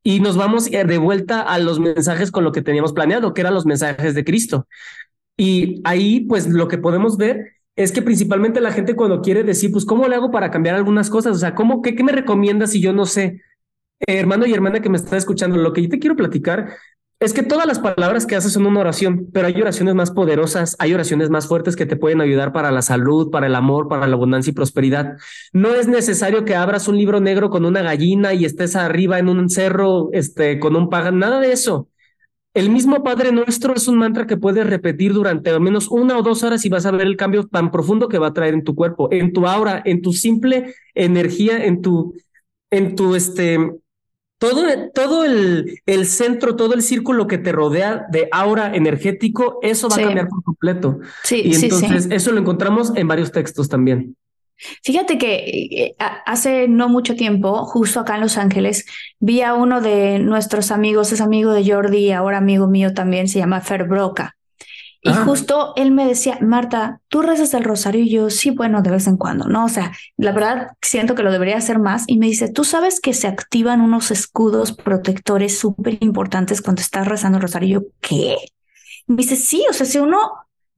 Y 0.03 0.19
nos 0.19 0.37
vamos 0.37 0.67
eh, 0.71 0.83
de 0.85 0.97
vuelta 0.99 1.41
a 1.41 1.57
los 1.57 1.79
mensajes 1.79 2.29
con 2.29 2.43
lo 2.43 2.51
que 2.51 2.61
teníamos 2.61 2.93
planeado, 2.93 3.33
que 3.33 3.41
eran 3.41 3.55
los 3.55 3.65
mensajes 3.65 4.13
de 4.13 4.23
Cristo. 4.23 4.67
Y 5.35 5.81
ahí, 5.85 6.19
pues 6.21 6.47
lo 6.47 6.67
que 6.67 6.77
podemos 6.77 7.17
ver 7.17 7.58
es 7.79 7.93
que 7.93 8.01
principalmente 8.01 8.59
la 8.59 8.73
gente 8.73 8.93
cuando 8.93 9.21
quiere 9.21 9.41
decir, 9.41 9.71
pues, 9.71 9.85
¿cómo 9.85 10.05
le 10.05 10.13
hago 10.13 10.31
para 10.31 10.51
cambiar 10.51 10.75
algunas 10.75 11.09
cosas? 11.09 11.37
O 11.37 11.39
sea, 11.39 11.55
¿cómo, 11.55 11.81
qué, 11.81 11.93
me 12.03 12.11
recomiendas 12.11 12.71
si 12.71 12.81
yo 12.81 12.91
no 12.91 13.05
sé? 13.05 13.41
Eh, 14.05 14.19
hermano 14.19 14.45
y 14.45 14.53
hermana 14.53 14.81
que 14.81 14.89
me 14.89 14.97
está 14.97 15.15
escuchando, 15.15 15.55
lo 15.55 15.71
que 15.71 15.83
yo 15.83 15.87
te 15.89 15.97
quiero 15.97 16.17
platicar 16.17 16.75
es 17.21 17.33
que 17.33 17.41
todas 17.41 17.65
las 17.65 17.79
palabras 17.79 18.25
que 18.25 18.35
haces 18.35 18.51
son 18.51 18.65
una 18.65 18.81
oración, 18.81 19.29
pero 19.31 19.47
hay 19.47 19.61
oraciones 19.61 19.95
más 19.95 20.11
poderosas, 20.11 20.75
hay 20.77 20.93
oraciones 20.93 21.29
más 21.29 21.47
fuertes 21.47 21.77
que 21.77 21.85
te 21.85 21.95
pueden 21.95 22.19
ayudar 22.19 22.51
para 22.51 22.69
la 22.69 22.81
salud, 22.81 23.31
para 23.31 23.47
el 23.47 23.55
amor, 23.55 23.87
para 23.87 24.07
la 24.07 24.15
abundancia 24.15 24.51
y 24.51 24.53
prosperidad. 24.53 25.15
No 25.53 25.73
es 25.73 25.87
necesario 25.87 26.43
que 26.43 26.55
abras 26.55 26.89
un 26.89 26.97
libro 26.97 27.21
negro 27.21 27.49
con 27.49 27.63
una 27.63 27.81
gallina 27.81 28.33
y 28.33 28.43
estés 28.43 28.75
arriba 28.75 29.19
en 29.19 29.29
un 29.29 29.49
cerro, 29.49 30.09
este, 30.11 30.59
con 30.59 30.75
un 30.75 30.89
pagan, 30.89 31.17
nada 31.17 31.39
de 31.39 31.53
eso. 31.53 31.87
El 32.59 32.69
mismo 32.71 33.05
Padre 33.05 33.31
Nuestro 33.31 33.73
es 33.73 33.87
un 33.87 33.97
mantra 33.97 34.27
que 34.27 34.35
puedes 34.35 34.67
repetir 34.67 35.13
durante 35.13 35.49
al 35.49 35.61
menos 35.61 35.87
una 35.87 36.17
o 36.17 36.21
dos 36.21 36.43
horas 36.43 36.65
y 36.65 36.69
vas 36.69 36.85
a 36.85 36.91
ver 36.91 37.07
el 37.07 37.15
cambio 37.15 37.47
tan 37.47 37.71
profundo 37.71 38.09
que 38.09 38.17
va 38.17 38.27
a 38.27 38.33
traer 38.33 38.53
en 38.53 38.65
tu 38.65 38.75
cuerpo, 38.75 39.07
en 39.13 39.31
tu 39.31 39.47
aura, 39.47 39.81
en 39.85 40.01
tu 40.01 40.11
simple 40.11 40.75
energía, 40.93 41.63
en 41.63 41.81
tu, 41.81 42.13
en 42.69 42.97
tu, 42.97 43.15
este, 43.15 43.57
todo, 44.39 44.63
todo 44.93 45.23
el, 45.23 45.79
el 45.85 46.05
centro, 46.05 46.57
todo 46.57 46.73
el 46.73 46.81
círculo 46.81 47.27
que 47.27 47.37
te 47.37 47.53
rodea 47.53 48.07
de 48.11 48.27
aura 48.29 48.75
energético, 48.75 49.59
eso 49.61 49.87
va 49.87 49.95
a 49.95 50.01
cambiar 50.01 50.27
por 50.27 50.43
completo. 50.43 50.99
Sí, 51.23 51.41
y 51.45 51.55
entonces 51.55 52.09
eso 52.11 52.33
lo 52.33 52.41
encontramos 52.41 52.91
en 52.93 53.07
varios 53.07 53.31
textos 53.31 53.69
también. 53.69 54.17
Fíjate 54.83 55.17
que 55.17 55.35
eh, 55.37 55.95
hace 56.25 56.67
no 56.67 56.89
mucho 56.89 57.15
tiempo, 57.15 57.65
justo 57.65 57.99
acá 57.99 58.15
en 58.15 58.21
Los 58.21 58.37
Ángeles, 58.37 58.85
vi 59.19 59.41
a 59.41 59.53
uno 59.53 59.81
de 59.81 60.19
nuestros 60.19 60.71
amigos, 60.71 61.11
es 61.11 61.21
amigo 61.21 61.51
de 61.51 61.69
Jordi, 61.69 62.11
ahora 62.11 62.37
amigo 62.37 62.67
mío 62.67 62.93
también, 62.93 63.27
se 63.27 63.39
llama 63.39 63.61
Fer 63.61 63.85
Broca. 63.85 64.35
Y 65.01 65.09
ah. 65.11 65.23
justo 65.23 65.73
él 65.77 65.91
me 65.91 66.05
decía, 66.05 66.37
Marta, 66.41 66.99
¿tú 67.07 67.21
rezas 67.21 67.53
el 67.53 67.63
rosario? 67.63 68.01
Y 68.01 68.09
yo, 68.09 68.29
sí, 68.29 68.49
bueno, 68.49 68.81
de 68.81 68.91
vez 68.91 69.07
en 69.07 69.15
cuando, 69.15 69.45
¿no? 69.45 69.63
O 69.63 69.69
sea, 69.69 69.93
la 70.17 70.33
verdad 70.33 70.71
siento 70.81 71.15
que 71.15 71.23
lo 71.23 71.31
debería 71.31 71.55
hacer 71.55 71.79
más. 71.79 72.03
Y 72.07 72.17
me 72.17 72.25
dice, 72.25 72.51
¿tú 72.51 72.65
sabes 72.65 72.99
que 72.99 73.13
se 73.13 73.27
activan 73.27 73.79
unos 73.79 74.11
escudos 74.11 74.73
protectores 74.73 75.57
súper 75.57 75.97
importantes 76.01 76.61
cuando 76.61 76.81
estás 76.81 77.07
rezando 77.07 77.37
el 77.37 77.43
rosario? 77.43 77.69
Y 77.69 77.71
yo, 77.71 77.81
¿qué? 78.01 78.35
me 79.09 79.17
dice, 79.17 79.35
sí, 79.35 79.65
o 79.69 79.73
sea, 79.73 79.85
si 79.85 79.97
uno 79.97 80.19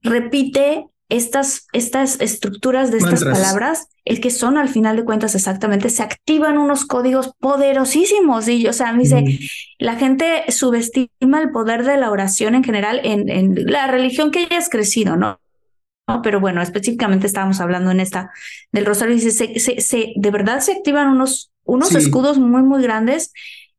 repite 0.00 0.86
estas, 1.12 1.66
estas 1.74 2.20
estructuras 2.22 2.90
de 2.90 2.98
estas 2.98 3.22
palabras, 3.22 3.88
el 4.06 4.20
que 4.20 4.30
son 4.30 4.56
al 4.56 4.70
final 4.70 4.96
de 4.96 5.04
cuentas 5.04 5.34
exactamente, 5.34 5.90
se 5.90 6.02
activan 6.02 6.56
unos 6.56 6.86
códigos 6.86 7.34
poderosísimos. 7.38 8.48
Y, 8.48 8.66
o 8.66 8.72
sea, 8.72 8.92
me 8.94 9.02
dice, 9.02 9.38
la 9.78 9.96
gente 9.96 10.44
subestima 10.48 11.42
el 11.42 11.50
poder 11.50 11.84
de 11.84 11.98
la 11.98 12.10
oración 12.10 12.54
en 12.54 12.64
general 12.64 13.00
en, 13.04 13.28
en 13.28 13.66
la 13.66 13.88
religión 13.88 14.30
que 14.30 14.46
hayas 14.50 14.70
crecido, 14.70 15.16
¿no? 15.16 15.38
¿no? 16.08 16.22
Pero 16.22 16.40
bueno, 16.40 16.62
específicamente 16.62 17.26
estábamos 17.26 17.60
hablando 17.60 17.90
en 17.90 18.00
esta 18.00 18.30
del 18.72 18.86
rosario. 18.86 19.14
Dice, 19.14 19.32
se, 19.32 19.60
se, 19.60 19.82
se, 19.82 20.14
de 20.16 20.30
verdad 20.30 20.60
se 20.60 20.72
activan 20.72 21.08
unos, 21.08 21.52
unos 21.64 21.94
escudos 21.94 22.38
muy, 22.38 22.62
muy 22.62 22.82
grandes 22.82 23.32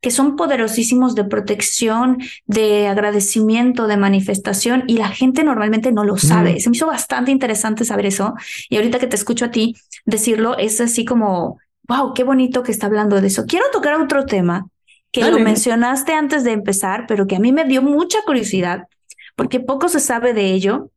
que 0.03 0.11
son 0.11 0.35
poderosísimos 0.35 1.15
de 1.15 1.23
protección, 1.23 2.17
de 2.45 2.87
agradecimiento, 2.87 3.87
de 3.87 3.95
manifestación, 3.95 4.83
y 4.85 4.97
la 4.97 5.07
gente 5.07 5.45
normalmente 5.45 5.93
no 5.93 6.03
lo 6.03 6.17
sabe. 6.17 6.59
Se 6.59 6.69
me 6.69 6.75
hizo 6.75 6.87
bastante 6.87 7.31
interesante 7.31 7.85
saber 7.85 8.07
eso. 8.07 8.33
Y 8.69 8.75
ahorita 8.75 8.99
que 8.99 9.07
te 9.07 9.15
escucho 9.15 9.45
a 9.45 9.51
ti 9.51 9.77
decirlo, 10.03 10.57
es 10.57 10.81
así 10.81 11.05
como, 11.05 11.57
wow, 11.87 12.13
qué 12.13 12.25
bonito 12.25 12.63
que 12.63 12.73
está 12.73 12.87
hablando 12.87 13.21
de 13.21 13.27
eso. 13.27 13.45
Quiero 13.45 13.65
tocar 13.71 13.93
otro 13.93 14.25
tema 14.25 14.67
que 15.13 15.23
lo 15.31 15.39
mencionaste 15.39 16.11
antes 16.11 16.43
de 16.43 16.51
empezar, 16.51 17.05
pero 17.07 17.25
que 17.25 17.37
a 17.37 17.39
mí 17.39 17.53
me 17.53 17.63
dio 17.63 17.81
mucha 17.81 18.17
curiosidad, 18.25 18.89
porque 19.37 19.61
poco 19.61 19.87
se 19.87 20.01
sabe 20.01 20.33
de 20.33 20.51
ello, 20.51 20.91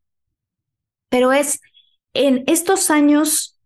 pero 1.11 1.33
es 1.33 1.61
en 2.13 2.43
estos 2.49 2.91
años 2.91 3.57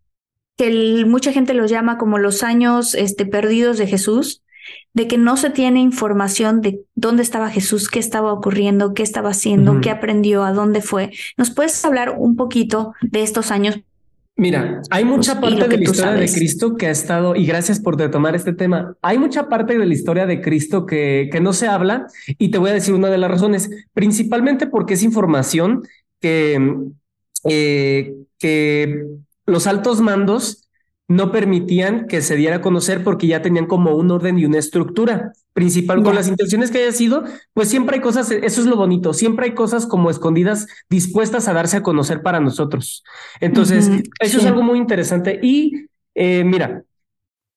que 0.59 1.07
mucha 1.07 1.33
gente 1.33 1.55
los 1.55 1.71
llama 1.71 1.97
como 1.97 2.19
los 2.19 2.43
años 2.43 2.95
este, 2.95 3.25
perdidos 3.25 3.79
de 3.79 3.87
Jesús, 3.87 4.43
de 4.93 5.07
que 5.07 5.19
no 5.19 5.37
se 5.37 5.51
tiene 5.51 5.81
información 5.81 6.61
de 6.61 6.81
dónde 6.95 7.23
estaba 7.23 7.51
Jesús, 7.51 7.89
qué 7.89 7.99
estaba 7.99 8.33
ocurriendo, 8.33 8.95
qué 8.95 9.03
estaba 9.03 9.31
haciendo, 9.31 9.81
qué 9.81 9.91
aprendió, 9.91 10.45
a 10.45 10.53
dónde 10.53 10.81
fue. 10.81 11.11
¿Nos 11.37 11.51
puedes 11.51 11.85
hablar 11.85 12.17
un 12.19 12.37
poquito 12.37 12.95
de 13.03 13.23
estos 13.23 13.51
años? 13.51 13.81
Mira, 14.37 14.81
hay 14.91 15.05
mucha 15.05 15.39
pues, 15.39 15.55
parte 15.55 15.69
de 15.69 15.77
la 15.77 15.85
historia 15.85 16.13
de 16.13 16.33
Cristo 16.33 16.77
que 16.77 16.87
ha 16.87 16.91
estado, 16.91 17.37
y 17.37 17.45
gracias 17.45 17.79
por 17.79 17.99
retomar 17.99 18.35
este 18.35 18.55
tema, 18.55 18.97
hay 19.03 19.19
mucha 19.19 19.49
parte 19.51 19.77
de 19.77 19.85
la 19.85 19.93
historia 19.93 20.25
de 20.25 20.41
Cristo 20.41 20.87
que, 20.87 21.29
que 21.31 21.41
no 21.41 21.53
se 21.53 21.67
habla 21.67 22.07
y 22.27 22.51
te 22.51 22.57
voy 22.57 22.71
a 22.71 22.75
decir 22.75 22.95
una 22.95 23.11
de 23.11 23.19
las 23.19 23.31
razones, 23.31 23.69
principalmente 23.93 24.67
porque 24.67 24.95
es 24.95 25.03
información 25.03 25.83
que, 26.21 26.59
eh, 27.45 28.15
que 28.39 29.05
los 29.45 29.67
altos 29.67 30.01
mandos 30.01 30.60
no 31.11 31.33
permitían 31.33 32.07
que 32.07 32.23
se 32.23 32.37
diera 32.37 32.57
a 32.57 32.61
conocer 32.61 33.03
porque 33.03 33.27
ya 33.27 33.43
tenían 33.43 33.67
como 33.67 33.97
un 33.97 34.13
orden 34.13 34.39
y 34.39 34.45
una 34.45 34.61
estructura. 34.61 35.33
principal, 35.53 36.05
con 36.05 36.15
las 36.15 36.29
intenciones 36.29 36.71
que 36.71 36.79
haya 36.79 36.93
sido, 36.93 37.25
pues 37.53 37.69
siempre 37.69 37.97
hay 37.97 38.01
cosas, 38.01 38.31
eso 38.31 38.61
es 38.61 38.67
lo 38.69 38.77
bonito, 38.77 39.13
siempre 39.13 39.47
hay 39.47 39.55
cosas 39.55 39.85
como 39.85 40.09
escondidas 40.09 40.69
dispuestas 40.89 41.49
a 41.49 41.53
darse 41.53 41.79
a 41.79 41.83
conocer 41.83 42.23
para 42.23 42.39
nosotros. 42.39 43.03
Entonces, 43.41 43.91
eso 44.21 44.39
es 44.39 44.47
algo 44.47 44.63
muy 44.63 44.79
interesante. 44.79 45.41
Y 45.43 45.89
eh, 46.15 46.45
mira. 46.45 46.85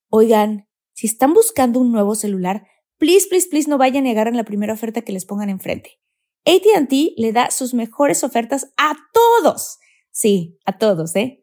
Oigan, 0.10 0.68
si 0.94 1.06
están 1.06 1.34
buscando 1.36 1.80
un 1.80 1.92
nuevo 1.92 2.16
celular, 2.16 2.66
please, 2.98 3.28
please, 3.30 3.48
please 3.48 3.70
no 3.70 3.78
vayan 3.78 4.06
a 4.06 4.10
negar 4.10 4.28
en 4.28 4.36
la 4.36 4.46
primera 4.46 4.74
oferta 4.74 5.04
que 5.04 5.14
les 5.14 5.26
pongan 5.26 5.52
enfrente. 5.52 6.00
ATT 6.46 6.92
le 7.18 7.32
da 7.32 7.52
sus 7.52 7.76
mejores 7.76 8.24
ofertas 8.24 8.74
a 8.78 8.96
todos. 9.14 9.78
Sí, 10.10 10.58
a 10.66 10.80
todos, 10.80 11.16
¿eh? 11.16 11.43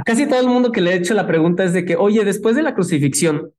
A 0.00 0.02
casi 0.04 0.26
todo 0.26 0.40
el 0.40 0.48
mundo 0.48 0.72
que 0.72 0.80
le 0.80 0.92
he 0.92 0.96
hecho 0.96 1.14
la 1.14 1.26
pregunta 1.26 1.64
es 1.64 1.72
de 1.72 1.84
que, 1.84 1.96
oye, 1.96 2.24
después 2.24 2.56
de 2.56 2.62
la 2.62 2.74
crucifixión, 2.74 3.52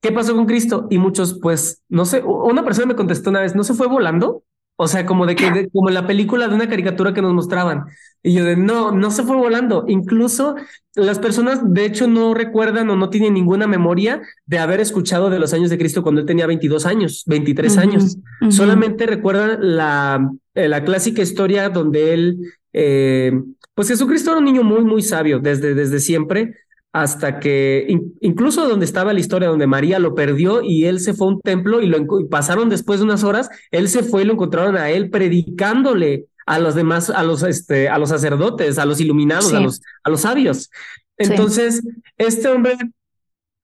¿qué 0.00 0.12
pasó 0.12 0.34
con 0.34 0.46
Cristo? 0.46 0.86
Y 0.90 0.98
muchos, 0.98 1.38
pues, 1.40 1.82
no 1.88 2.04
sé, 2.04 2.22
una 2.22 2.64
persona 2.64 2.86
me 2.86 2.96
contestó 2.96 3.30
una 3.30 3.40
vez, 3.40 3.54
¿no 3.54 3.64
se 3.64 3.74
fue 3.74 3.86
volando? 3.86 4.44
O 4.82 4.88
sea, 4.88 5.04
como 5.04 5.26
de 5.26 5.36
que, 5.36 5.68
como 5.74 5.90
en 5.90 5.94
la 5.94 6.06
película 6.06 6.48
de 6.48 6.54
una 6.54 6.66
caricatura 6.66 7.12
que 7.12 7.20
nos 7.20 7.34
mostraban. 7.34 7.84
Y 8.22 8.32
yo 8.32 8.44
de, 8.44 8.56
no, 8.56 8.92
no 8.92 9.10
se 9.10 9.24
fue 9.24 9.36
volando. 9.36 9.84
Incluso 9.88 10.54
las 10.94 11.18
personas, 11.18 11.60
de 11.74 11.84
hecho, 11.84 12.06
no 12.06 12.32
recuerdan 12.32 12.88
o 12.88 12.96
no 12.96 13.10
tienen 13.10 13.34
ninguna 13.34 13.66
memoria 13.66 14.22
de 14.46 14.58
haber 14.58 14.80
escuchado 14.80 15.28
de 15.28 15.38
los 15.38 15.52
años 15.52 15.68
de 15.68 15.76
Cristo 15.76 16.02
cuando 16.02 16.22
él 16.22 16.26
tenía 16.26 16.46
22 16.46 16.86
años, 16.86 17.24
23 17.26 17.76
años. 17.76 18.16
Solamente 18.48 19.04
recuerdan 19.04 19.58
la, 19.60 20.30
eh, 20.54 20.66
la 20.66 20.82
clásica 20.82 21.20
historia 21.20 21.68
donde 21.68 22.14
él 22.14 22.38
eh, 22.72 23.32
pues 23.74 23.88
Jesucristo 23.88 24.30
era 24.30 24.38
un 24.38 24.44
niño 24.44 24.62
muy, 24.62 24.84
muy 24.84 25.02
sabio 25.02 25.38
desde, 25.38 25.74
desde 25.74 26.00
siempre, 26.00 26.54
hasta 26.92 27.38
que 27.38 27.86
incluso 28.20 28.68
donde 28.68 28.84
estaba 28.84 29.12
la 29.12 29.20
historia, 29.20 29.48
donde 29.48 29.66
María 29.66 29.98
lo 29.98 30.14
perdió 30.14 30.60
y 30.62 30.86
él 30.86 30.98
se 31.00 31.14
fue 31.14 31.28
a 31.28 31.30
un 31.30 31.40
templo 31.40 31.80
y, 31.80 31.86
lo, 31.86 32.04
pasaron 32.28 32.68
después 32.68 32.98
de 32.98 33.04
unas 33.04 33.22
horas, 33.22 33.48
él 33.70 33.88
se 33.88 34.02
fue 34.02 34.22
y 34.22 34.24
lo 34.24 34.32
encontraron 34.32 34.76
a 34.76 34.90
él 34.90 35.08
predicándole 35.10 36.26
a 36.46 36.58
los 36.58 36.74
demás, 36.74 37.10
a 37.10 37.22
los, 37.22 37.44
este, 37.44 37.88
a 37.88 37.96
los 37.98 38.08
sacerdotes, 38.08 38.78
a 38.78 38.86
los 38.86 39.00
iluminados, 39.00 39.52
a, 39.54 39.60
los, 39.60 39.80
a 40.02 40.10
los 40.10 40.22
sabios. 40.22 40.70
Entonces, 41.16 41.82
este 42.18 42.48
hombre, 42.48 42.76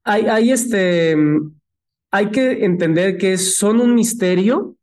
hay, 0.04 0.26
hay, 0.26 0.52
este, 0.52 1.16
hay 2.12 2.30
que 2.30 2.64
entender 2.64 3.18
que 3.18 3.38
son 3.38 3.80
un 3.80 3.94
misterio 3.94 4.75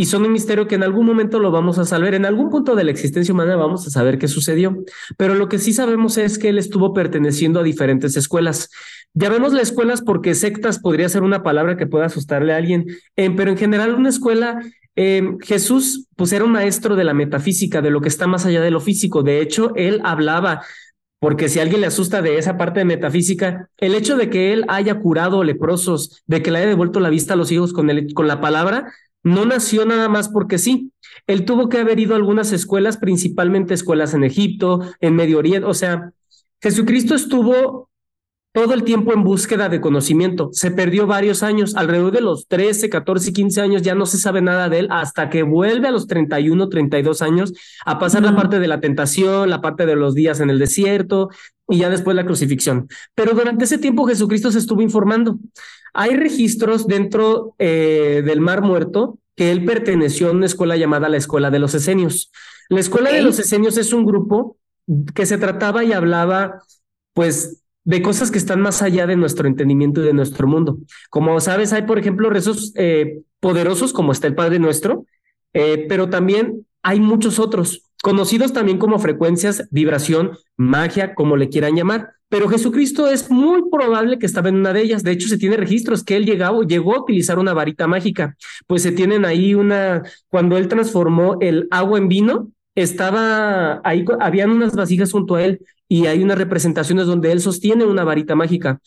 y 0.00 0.06
son 0.06 0.24
un 0.24 0.32
misterio 0.32 0.66
que 0.66 0.76
en 0.76 0.82
algún 0.82 1.04
momento 1.04 1.38
lo 1.40 1.50
vamos 1.50 1.78
a 1.78 1.84
saber, 1.84 2.14
en 2.14 2.24
algún 2.24 2.48
punto 2.48 2.74
de 2.74 2.84
la 2.84 2.90
existencia 2.90 3.34
humana 3.34 3.54
vamos 3.56 3.86
a 3.86 3.90
saber 3.90 4.16
qué 4.16 4.28
sucedió, 4.28 4.82
pero 5.18 5.34
lo 5.34 5.46
que 5.50 5.58
sí 5.58 5.74
sabemos 5.74 6.16
es 6.16 6.38
que 6.38 6.48
él 6.48 6.56
estuvo 6.56 6.94
perteneciendo 6.94 7.60
a 7.60 7.62
diferentes 7.62 8.16
escuelas. 8.16 8.70
Llamémosle 9.12 9.60
escuelas 9.60 10.00
porque 10.00 10.34
sectas 10.34 10.78
podría 10.78 11.10
ser 11.10 11.22
una 11.22 11.42
palabra 11.42 11.76
que 11.76 11.86
pueda 11.86 12.06
asustarle 12.06 12.54
a 12.54 12.56
alguien, 12.56 12.86
eh, 13.16 13.30
pero 13.36 13.50
en 13.50 13.58
general 13.58 13.94
una 13.94 14.08
escuela 14.08 14.60
eh, 14.96 15.36
Jesús, 15.42 16.06
pues 16.16 16.32
era 16.32 16.46
un 16.46 16.52
maestro 16.52 16.96
de 16.96 17.04
la 17.04 17.12
metafísica, 17.12 17.82
de 17.82 17.90
lo 17.90 18.00
que 18.00 18.08
está 18.08 18.26
más 18.26 18.46
allá 18.46 18.62
de 18.62 18.70
lo 18.70 18.80
físico. 18.80 19.22
De 19.22 19.42
hecho, 19.42 19.74
él 19.76 20.00
hablaba, 20.02 20.62
porque 21.18 21.50
si 21.50 21.60
alguien 21.60 21.82
le 21.82 21.88
asusta 21.88 22.22
de 22.22 22.38
esa 22.38 22.56
parte 22.56 22.80
de 22.80 22.86
metafísica, 22.86 23.68
el 23.76 23.94
hecho 23.94 24.16
de 24.16 24.30
que 24.30 24.54
él 24.54 24.64
haya 24.68 24.98
curado 24.98 25.44
leprosos, 25.44 26.22
de 26.26 26.40
que 26.40 26.50
le 26.50 26.60
haya 26.60 26.68
devuelto 26.68 27.00
la 27.00 27.10
vista 27.10 27.34
a 27.34 27.36
los 27.36 27.52
hijos 27.52 27.74
con, 27.74 27.90
el, 27.90 28.14
con 28.14 28.26
la 28.26 28.40
palabra, 28.40 28.90
no 29.22 29.44
nació 29.44 29.84
nada 29.84 30.08
más 30.08 30.28
porque 30.28 30.58
sí. 30.58 30.92
Él 31.26 31.44
tuvo 31.44 31.68
que 31.68 31.78
haber 31.78 31.98
ido 32.00 32.14
a 32.14 32.16
algunas 32.16 32.52
escuelas, 32.52 32.96
principalmente 32.96 33.74
escuelas 33.74 34.14
en 34.14 34.24
Egipto, 34.24 34.80
en 35.00 35.14
Medio 35.16 35.38
Oriente. 35.38 35.68
O 35.68 35.74
sea, 35.74 36.12
Jesucristo 36.60 37.14
estuvo 37.14 37.90
todo 38.52 38.74
el 38.74 38.82
tiempo 38.82 39.12
en 39.12 39.22
búsqueda 39.22 39.68
de 39.68 39.80
conocimiento. 39.80 40.50
Se 40.52 40.72
perdió 40.72 41.06
varios 41.06 41.42
años, 41.42 41.76
alrededor 41.76 42.12
de 42.12 42.20
los 42.20 42.48
13, 42.48 42.90
14, 42.90 43.32
15 43.32 43.60
años, 43.60 43.82
ya 43.82 43.94
no 43.94 44.06
se 44.06 44.18
sabe 44.18 44.42
nada 44.42 44.68
de 44.68 44.80
él 44.80 44.88
hasta 44.90 45.30
que 45.30 45.44
vuelve 45.44 45.86
a 45.86 45.92
los 45.92 46.08
31, 46.08 46.68
32 46.68 47.22
años 47.22 47.52
a 47.86 47.98
pasar 48.00 48.22
la 48.22 48.34
parte 48.34 48.58
de 48.58 48.66
la 48.66 48.80
tentación, 48.80 49.50
la 49.50 49.60
parte 49.60 49.86
de 49.86 49.94
los 49.94 50.14
días 50.14 50.40
en 50.40 50.50
el 50.50 50.58
desierto 50.58 51.28
y 51.68 51.78
ya 51.78 51.90
después 51.90 52.16
la 52.16 52.26
crucifixión. 52.26 52.88
Pero 53.14 53.34
durante 53.34 53.64
ese 53.64 53.78
tiempo 53.78 54.06
Jesucristo 54.06 54.50
se 54.50 54.58
estuvo 54.58 54.82
informando. 54.82 55.38
Hay 55.94 56.16
registros 56.16 56.86
dentro 56.86 57.54
eh, 57.58 58.22
del 58.24 58.40
Mar 58.40 58.62
Muerto 58.62 59.18
que 59.36 59.50
él 59.50 59.64
perteneció 59.64 60.28
a 60.28 60.32
una 60.32 60.46
escuela 60.46 60.76
llamada 60.76 61.08
la 61.08 61.16
Escuela 61.16 61.50
de 61.50 61.58
los 61.58 61.74
Esenios. 61.74 62.30
La 62.68 62.80
Escuela 62.80 63.10
de 63.10 63.22
los 63.22 63.38
Esenios 63.38 63.78
es 63.78 63.92
un 63.92 64.04
grupo 64.04 64.58
que 65.14 65.26
se 65.26 65.38
trataba 65.38 65.84
y 65.84 65.92
hablaba, 65.92 66.62
pues, 67.14 67.62
de 67.84 68.02
cosas 68.02 68.30
que 68.30 68.38
están 68.38 68.60
más 68.60 68.82
allá 68.82 69.06
de 69.06 69.16
nuestro 69.16 69.48
entendimiento 69.48 70.02
y 70.02 70.04
de 70.04 70.12
nuestro 70.12 70.46
mundo. 70.46 70.78
Como 71.08 71.40
sabes, 71.40 71.72
hay, 71.72 71.82
por 71.82 71.98
ejemplo, 71.98 72.28
rezos 72.28 72.72
eh, 72.76 73.22
poderosos 73.40 73.92
como 73.92 74.12
está 74.12 74.26
el 74.26 74.34
Padre 74.34 74.58
Nuestro, 74.58 75.06
eh, 75.52 75.86
pero 75.88 76.10
también 76.10 76.66
hay 76.82 77.00
muchos 77.00 77.38
otros, 77.38 77.82
conocidos 78.02 78.52
también 78.52 78.78
como 78.78 78.98
frecuencias, 78.98 79.68
vibración, 79.70 80.32
magia, 80.56 81.14
como 81.14 81.36
le 81.36 81.48
quieran 81.48 81.76
llamar. 81.76 82.12
Pero 82.30 82.48
Jesucristo 82.48 83.08
es 83.08 83.28
muy 83.28 83.68
probable 83.70 84.18
que 84.18 84.24
estaba 84.24 84.48
en 84.48 84.54
una 84.54 84.72
de 84.72 84.82
ellas. 84.82 85.02
De 85.02 85.10
hecho, 85.10 85.28
se 85.28 85.36
tiene 85.36 85.56
registros 85.56 86.04
que 86.04 86.16
él 86.16 86.24
llegó, 86.24 86.62
llegó 86.62 86.94
a 86.94 87.00
utilizar 87.00 87.40
una 87.40 87.52
varita 87.52 87.88
mágica. 87.88 88.36
Pues 88.68 88.82
se 88.82 88.92
tienen 88.92 89.24
ahí 89.24 89.54
una, 89.54 90.04
cuando 90.28 90.56
él 90.56 90.68
transformó 90.68 91.38
el 91.40 91.66
agua 91.72 91.98
en 91.98 92.08
vino, 92.08 92.52
estaba 92.76 93.80
ahí, 93.82 94.04
habían 94.20 94.50
unas 94.50 94.76
vasijas 94.76 95.10
junto 95.10 95.34
a 95.34 95.42
él 95.42 95.60
y 95.88 96.06
hay 96.06 96.22
unas 96.22 96.38
representaciones 96.38 97.06
donde 97.06 97.32
él 97.32 97.40
sostiene 97.40 97.84
una 97.84 98.04
varita 98.04 98.36
mágica. 98.36 98.80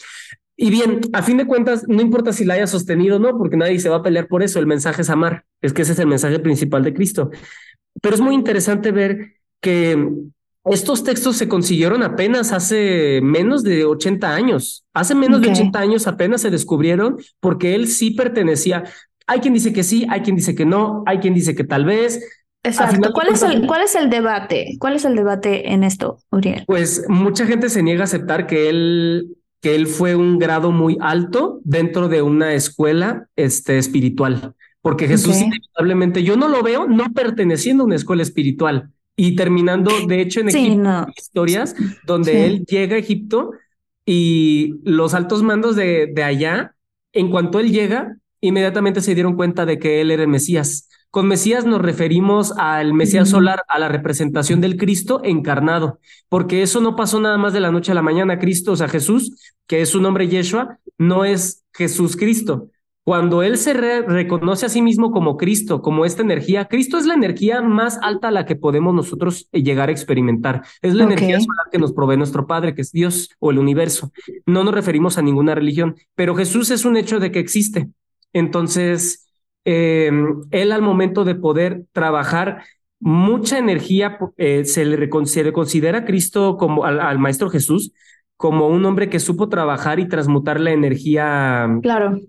Y 0.55 0.69
bien, 0.69 1.01
a 1.11 1.21
fin 1.21 1.35
de 1.35 1.45
cuentas, 1.45 1.83
no 1.89 2.01
importa 2.01 2.31
si 2.31 2.45
la 2.45 2.53
haya 2.53 2.67
sostenido 2.67 3.17
o 3.17 3.19
no, 3.19 3.37
porque 3.37 3.57
nadie 3.57 3.77
se 3.79 3.89
va 3.89 3.97
a 3.97 4.03
pelear 4.03 4.29
por 4.29 4.41
eso. 4.41 4.57
El 4.59 4.67
mensaje 4.67 5.01
es 5.01 5.09
amar. 5.09 5.43
Es 5.61 5.73
que 5.73 5.81
ese 5.81 5.91
es 5.91 5.99
el 5.99 6.07
mensaje 6.07 6.39
principal 6.39 6.81
de 6.83 6.93
Cristo. 6.93 7.29
Pero 8.01 8.15
es 8.15 8.21
muy 8.21 8.35
interesante 8.35 8.91
ver 8.91 9.33
que 9.59 9.97
estos 10.65 11.03
textos 11.03 11.35
se 11.35 11.49
consiguieron 11.49 12.03
apenas 12.03 12.53
hace 12.53 13.19
menos 13.21 13.63
de 13.63 13.83
80 13.83 14.33
años. 14.33 14.85
Hace 14.93 15.13
menos 15.13 15.41
de 15.41 15.49
80 15.49 15.77
años 15.77 16.07
apenas 16.07 16.41
se 16.41 16.51
descubrieron 16.51 17.17
porque 17.41 17.75
él 17.75 17.87
sí 17.87 18.11
pertenecía. 18.11 18.83
Hay 19.27 19.39
quien 19.41 19.53
dice 19.53 19.73
que 19.73 19.83
sí, 19.83 20.05
hay 20.09 20.21
quien 20.21 20.37
dice 20.37 20.55
que 20.55 20.65
no, 20.65 21.03
hay 21.05 21.19
quien 21.19 21.33
dice 21.33 21.53
que 21.53 21.65
tal 21.65 21.83
vez. 21.83 22.45
Exacto. 22.63 23.11
¿Cuál 23.11 23.27
es, 23.27 23.43
el, 23.43 23.67
¿Cuál 23.67 23.81
es 23.81 23.95
el 23.95 24.09
debate? 24.09 24.77
¿Cuál 24.79 24.95
es 24.95 25.03
el 25.03 25.17
debate 25.17 25.73
en 25.73 25.83
esto, 25.83 26.19
Uriel? 26.31 26.63
Pues 26.65 27.03
mucha 27.09 27.45
gente 27.45 27.69
se 27.69 27.83
niega 27.83 28.01
a 28.01 28.05
aceptar 28.05 28.47
que 28.47 28.69
él, 28.69 29.35
que 29.59 29.75
él 29.75 29.87
fue 29.87 30.15
un 30.15 30.39
grado 30.39 30.71
muy 30.71 30.97
alto 31.01 31.59
dentro 31.65 32.07
de 32.07 32.21
una 32.21 32.53
escuela 32.53 33.27
este, 33.35 33.77
espiritual. 33.77 34.55
Porque 34.81 35.09
Jesús 35.09 35.41
inevitablemente, 35.41 36.23
yo 36.23 36.37
no 36.37 36.47
lo 36.47 36.63
veo 36.63 36.87
no 36.87 37.11
perteneciendo 37.13 37.83
a 37.83 37.85
una 37.87 37.95
escuela 37.95 38.23
espiritual 38.23 38.92
y 39.15 39.35
terminando, 39.35 39.91
de 40.07 40.21
hecho, 40.21 40.39
en 40.41 40.49
Egipto, 40.49 41.07
historias 41.15 41.75
donde 42.05 42.45
él 42.47 42.65
llega 42.65 42.95
a 42.95 42.99
Egipto 42.99 43.51
y 44.05 44.75
los 44.83 45.13
altos 45.13 45.43
mandos 45.43 45.75
de, 45.75 46.11
de 46.13 46.23
allá, 46.23 46.75
en 47.13 47.29
cuanto 47.29 47.59
él 47.59 47.71
llega, 47.71 48.17
inmediatamente 48.41 49.01
se 49.01 49.13
dieron 49.15 49.35
cuenta 49.35 49.65
de 49.65 49.79
que 49.79 50.01
él 50.01 50.11
era 50.11 50.23
el 50.23 50.29
Mesías, 50.29 50.89
Con 51.09 51.27
Mesías 51.27 51.65
nos 51.65 51.81
referimos 51.81 52.53
al 52.57 52.93
Mesías 52.93 53.29
solar, 53.29 53.63
a 53.67 53.77
la 53.79 53.87
representación 53.87 54.61
del 54.61 54.77
Cristo 54.77 55.21
encarnado, 55.23 55.99
porque 56.27 56.63
eso 56.63 56.81
no 56.81 56.95
pasó 56.95 57.19
nada 57.19 57.37
más 57.37 57.53
de 57.53 57.59
la 57.59 57.71
noche 57.71 57.91
a 57.91 57.95
la 57.95 58.01
mañana. 58.01 58.39
Cristo, 58.39 58.71
o 58.71 58.75
sea, 58.75 58.87
Jesús, 58.89 59.31
que 59.67 59.81
es 59.81 59.89
su 59.89 60.01
nombre 60.01 60.27
Yeshua, 60.27 60.79
no 60.97 61.23
es 61.23 61.63
Jesús 61.71 62.17
Cristo. 62.17 62.69
Cuando 63.03 63.43
Él 63.43 63.57
se 63.57 63.73
reconoce 63.73 64.65
a 64.65 64.69
sí 64.69 64.81
mismo 64.81 65.11
como 65.11 65.35
Cristo, 65.35 65.81
como 65.81 66.05
esta 66.05 66.21
energía, 66.21 66.65
Cristo 66.69 66.97
es 66.97 67.05
la 67.05 67.15
energía 67.15 67.61
más 67.61 67.99
alta 68.01 68.29
a 68.29 68.31
la 68.31 68.45
que 68.45 68.55
podemos 68.55 68.93
nosotros 68.93 69.49
eh, 69.51 69.61
llegar 69.61 69.89
a 69.89 69.91
experimentar. 69.91 70.63
Es 70.81 70.93
la 70.93 71.03
energía 71.03 71.37
solar 71.41 71.67
que 71.69 71.79
nos 71.79 71.91
provee 71.91 72.15
nuestro 72.15 72.47
Padre, 72.47 72.73
que 72.73 72.81
es 72.81 72.93
Dios 72.93 73.29
o 73.39 73.51
el 73.51 73.59
universo. 73.59 74.13
No 74.45 74.63
nos 74.63 74.73
referimos 74.73 75.17
a 75.17 75.21
ninguna 75.21 75.53
religión, 75.53 75.95
pero 76.15 76.33
Jesús 76.33 76.71
es 76.71 76.85
un 76.85 76.95
hecho 76.95 77.19
de 77.19 77.31
que 77.31 77.39
existe. 77.39 77.89
Entonces, 78.31 79.27
em, 79.65 80.41
Él 80.51 80.71
al 80.71 80.81
momento 80.81 81.25
de 81.25 81.35
poder 81.35 81.83
trabajar 81.91 82.63
mucha 83.01 83.57
energía, 83.57 84.17
eh, 84.37 84.63
se, 84.63 84.85
le, 84.85 85.09
considera 85.09 85.99
a 85.99 86.05
Cristo 86.05 86.55
como 86.55 86.85
al 86.85 87.19
Maestro 87.19 87.49
Jesús 87.49 87.91
como 88.37 88.67
un 88.67 88.85
hombre 88.85 89.09
que 89.09 89.19
supo 89.19 89.47
trabajar 89.47 89.99
y 89.99 90.07
transmutar 90.07 90.59
la 90.59 90.71
energía 90.71 91.79
claro 91.81 92.19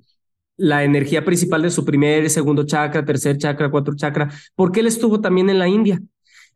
la 0.56 0.84
energía 0.84 1.24
principal 1.24 1.62
de 1.62 1.70
su 1.70 1.84
primer, 1.84 2.28
segundo 2.30 2.64
chakra, 2.64 3.04
tercer 3.04 3.38
chakra, 3.38 3.70
cuatro 3.70 3.94
chakra, 3.96 4.30
porque 4.54 4.80
él 4.80 4.86
estuvo 4.86 5.20
también 5.20 5.50
en 5.50 5.58
la 5.58 5.68
India. 5.68 6.00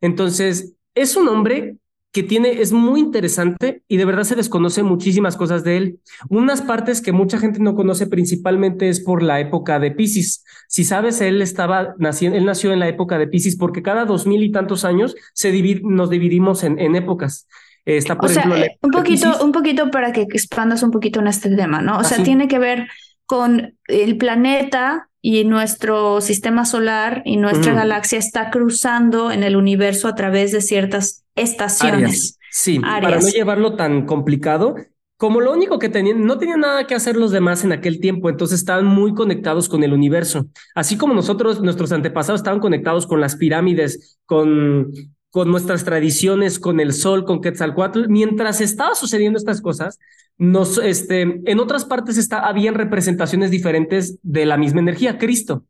Entonces, 0.01 0.75
es 0.95 1.15
un 1.15 1.27
hombre 1.27 1.77
que 2.11 2.23
tiene, 2.23 2.61
es 2.61 2.71
muy 2.71 3.01
interesante 3.01 3.83
y 3.87 3.97
de 3.97 4.05
verdad 4.05 4.23
se 4.23 4.35
desconoce 4.35 4.81
muchísimas 4.81 5.37
cosas 5.37 5.63
de 5.63 5.77
él. 5.77 5.99
Unas 6.29 6.61
partes 6.61 7.01
que 7.01 7.11
mucha 7.11 7.37
gente 7.37 7.59
no 7.59 7.75
conoce 7.75 8.07
principalmente 8.07 8.89
es 8.89 8.99
por 8.99 9.21
la 9.21 9.39
época 9.39 9.79
de 9.79 9.91
Pisces. 9.91 10.43
Si 10.67 10.83
sabes, 10.83 11.21
él 11.21 11.41
estaba 11.41 11.93
naciendo, 11.99 12.37
él 12.37 12.45
nació 12.45 12.73
en 12.73 12.79
la 12.79 12.87
época 12.87 13.19
de 13.19 13.27
Pisces 13.27 13.57
porque 13.57 13.83
cada 13.83 14.05
dos 14.05 14.25
mil 14.25 14.41
y 14.43 14.51
tantos 14.51 14.85
años 14.85 15.15
se 15.33 15.51
nos 15.83 16.09
dividimos 16.09 16.63
en, 16.63 16.79
en 16.79 16.95
épocas. 16.95 17.47
Está, 17.85 18.17
por 18.17 18.29
o 18.29 18.33
sea, 18.33 18.43
eh, 18.57 18.77
un 18.81 18.91
poquito, 18.91 19.43
un 19.43 19.51
poquito 19.51 19.89
para 19.89 20.11
que 20.11 20.21
expandas 20.21 20.83
un 20.83 20.91
poquito 20.91 21.19
en 21.19 21.27
este 21.27 21.55
tema, 21.55 21.81
¿no? 21.81 21.97
O 21.99 22.03
sea, 22.03 22.23
tiene 22.23 22.47
que 22.47 22.59
ver 22.59 22.87
con 23.29 23.77
el 23.85 24.17
planeta 24.17 25.11
y 25.21 25.43
nuestro 25.43 26.19
sistema 26.19 26.65
solar 26.65 27.21
y 27.25 27.37
nuestra 27.37 27.75
galaxia 27.75 28.17
está 28.17 28.49
cruzando 28.49 29.31
en 29.31 29.43
el 29.43 29.55
universo 29.55 30.07
a 30.07 30.15
través 30.15 30.51
de 30.51 30.61
ciertas 30.61 31.25
estaciones. 31.35 32.39
Sí, 32.49 32.79
para 32.79 33.19
no 33.19 33.29
llevarlo 33.29 33.75
tan 33.75 34.07
complicado, 34.07 34.77
como 35.15 35.41
lo 35.41 35.53
único 35.53 35.77
que 35.77 35.89
tenían, 35.89 36.25
no 36.25 36.39
tenían 36.39 36.61
nada 36.61 36.87
que 36.87 36.95
hacer 36.95 37.17
los 37.17 37.29
demás 37.29 37.63
en 37.63 37.71
aquel 37.71 37.99
tiempo, 37.99 38.31
entonces 38.31 38.57
estaban 38.57 38.87
muy 38.87 39.13
conectados 39.13 39.69
con 39.69 39.83
el 39.83 39.93
universo. 39.93 40.47
Así 40.73 40.97
como 40.97 41.13
nosotros, 41.13 41.61
nuestros 41.61 41.91
antepasados 41.91 42.39
estaban 42.39 42.59
conectados 42.59 43.05
con 43.05 43.21
las 43.21 43.35
pirámides, 43.35 44.17
con, 44.25 44.91
con 45.31 45.51
nuestras 45.51 45.83
tradiciones, 45.83 46.59
con 46.59 46.79
el 46.79 46.93
sol, 46.93 47.25
con 47.25 47.41
Quetzalcoatl, 47.41 48.07
mientras 48.07 48.61
estaba 48.61 48.95
sucediendo 48.95 49.37
estas 49.37 49.61
cosas, 49.61 49.99
nos, 50.37 50.77
este, 50.77 51.21
en 51.21 51.59
otras 51.59 51.85
partes 51.85 52.17
está, 52.17 52.39
habían 52.39 52.75
representaciones 52.75 53.51
diferentes 53.51 54.17
de 54.23 54.45
la 54.45 54.57
misma 54.57 54.79
energía, 54.79 55.17
Cristo, 55.17 55.65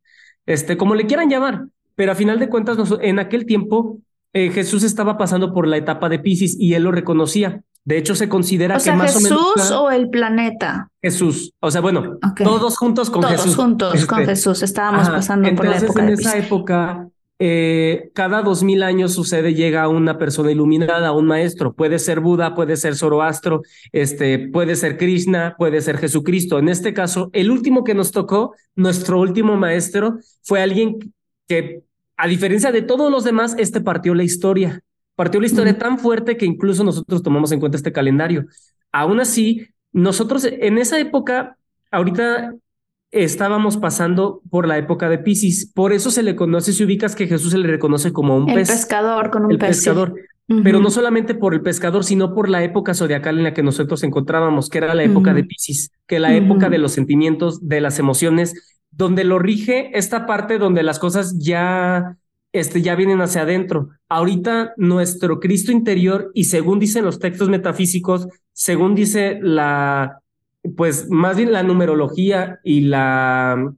este, 0.45 0.77
como 0.77 0.95
le 0.95 1.07
quieran 1.07 1.29
llamar, 1.29 1.65
pero 1.95 2.11
a 2.11 2.15
final 2.15 2.39
de 2.39 2.49
cuentas, 2.49 2.77
en 3.01 3.19
aquel 3.19 3.45
tiempo 3.45 3.99
eh, 4.33 4.51
Jesús 4.51 4.83
estaba 4.83 5.17
pasando 5.17 5.53
por 5.53 5.67
la 5.67 5.77
etapa 5.77 6.07
de 6.07 6.19
Pisces 6.19 6.55
y 6.59 6.75
él 6.75 6.83
lo 6.83 6.91
reconocía. 6.91 7.61
De 7.83 7.97
hecho, 7.97 8.13
se 8.13 8.29
considera 8.29 8.77
que 8.77 8.91
más 8.91 9.13
Jesús 9.13 9.31
o 9.31 9.53
menos. 9.55 9.71
o 9.71 9.89
el 9.89 10.09
planeta? 10.09 10.91
Jesús. 11.01 11.53
O 11.59 11.71
sea, 11.71 11.81
bueno, 11.81 12.19
todos 12.37 12.77
juntos 12.77 13.09
con 13.09 13.23
Jesús. 13.23 13.45
Todos 13.45 13.55
juntos 13.55 14.05
con 14.05 14.19
este, 14.19 14.31
Jesús. 14.35 14.61
Estábamos 14.61 15.09
pasando 15.09 15.53
por 15.55 15.65
la 15.65 15.77
época. 15.77 16.03
En 16.03 16.09
esa 16.09 16.37
época, 16.37 17.07
eh, 17.41 18.11
cada 18.13 18.41
dos 18.41 18.63
mil 18.63 18.83
años 18.83 19.13
sucede, 19.13 19.53
llega 19.53 19.87
una 19.87 20.17
persona 20.17 20.51
iluminada, 20.51 21.13
un 21.13 21.25
maestro. 21.25 21.73
Puede 21.73 21.97
ser 21.97 22.19
Buda, 22.19 22.53
puede 22.53 22.75
ser 22.75 22.95
Zoroastro, 22.95 23.61
este, 23.93 24.49
puede 24.49 24.75
ser 24.75 24.97
Krishna, 24.97 25.55
puede 25.57 25.79
ser 25.79 25.97
Jesucristo. 25.97 26.59
En 26.59 26.67
este 26.67 26.93
caso, 26.93 27.29
el 27.31 27.49
último 27.49 27.85
que 27.85 27.93
nos 27.93 28.11
tocó, 28.11 28.55
nuestro 28.75 29.21
último 29.21 29.55
maestro, 29.55 30.17
fue 30.43 30.61
alguien 30.61 31.13
que, 31.47 31.83
a 32.17 32.27
diferencia 32.27 32.73
de 32.73 32.81
todos 32.81 33.09
los 33.09 33.23
demás, 33.23 33.55
este 33.57 33.79
partió 33.79 34.13
la 34.13 34.23
historia. 34.23 34.81
Partió 35.15 35.39
la 35.39 35.47
historia 35.47 35.77
tan 35.77 35.97
fuerte 35.97 36.35
que 36.35 36.45
incluso 36.45 36.83
nosotros 36.83 37.23
tomamos 37.23 37.53
en 37.53 37.61
cuenta 37.61 37.77
este 37.77 37.93
calendario. 37.93 38.47
Aún 38.91 39.21
así, 39.21 39.65
nosotros 39.93 40.45
en 40.45 40.77
esa 40.77 40.99
época, 40.99 41.57
ahorita 41.89 42.53
estábamos 43.11 43.77
pasando 43.77 44.41
por 44.49 44.67
la 44.67 44.77
época 44.77 45.09
de 45.09 45.17
Pisces. 45.17 45.71
Por 45.73 45.93
eso 45.93 46.11
se 46.11 46.23
le 46.23 46.35
conoce, 46.35 46.73
si 46.73 46.83
ubicas 46.83 47.15
que 47.15 47.27
Jesús 47.27 47.51
se 47.51 47.57
le 47.57 47.67
reconoce 47.67 48.13
como 48.13 48.37
un 48.37 48.49
el 48.49 48.65
pescador 48.65 49.29
con 49.31 49.45
un 49.45 49.51
el 49.51 49.57
pez. 49.57 49.69
pescador. 49.69 50.13
Pero 50.63 50.79
no 50.79 50.89
solamente 50.89 51.35
por 51.35 51.53
el 51.53 51.61
pescador, 51.61 52.03
sino 52.03 52.33
por 52.33 52.49
la 52.49 52.63
época 52.63 52.95
zodiacal 52.95 53.37
en 53.37 53.43
la 53.43 53.53
que 53.53 53.61
nosotros 53.61 54.01
encontrábamos, 54.01 54.67
que 54.69 54.79
era 54.79 54.95
la 54.95 55.03
época 55.03 55.31
de 55.35 55.43
Pisces, 55.43 55.91
que 56.07 56.17
la 56.17 56.35
época 56.35 56.69
de 56.69 56.79
los 56.79 56.91
sentimientos, 56.91 57.67
de 57.67 57.81
las 57.81 57.99
emociones, 57.99 58.79
donde 58.89 59.25
lo 59.25 59.37
rige 59.37 59.95
esta 59.95 60.25
parte 60.25 60.57
donde 60.57 60.81
las 60.81 60.97
cosas 60.97 61.37
ya, 61.37 62.17
este, 62.51 62.81
ya 62.81 62.95
vienen 62.95 63.21
hacia 63.21 63.43
adentro. 63.43 63.89
Ahorita 64.07 64.73
nuestro 64.75 65.39
Cristo 65.39 65.71
interior, 65.71 66.31
y 66.33 66.45
según 66.45 66.79
dicen 66.79 67.05
los 67.05 67.19
textos 67.19 67.47
metafísicos, 67.47 68.27
según 68.51 68.95
dice 68.95 69.37
la, 69.43 70.19
pues 70.75 71.09
más 71.09 71.37
bien 71.37 71.51
la 71.51 71.63
numerología 71.63 72.59
y 72.63 72.81
la, 72.81 73.73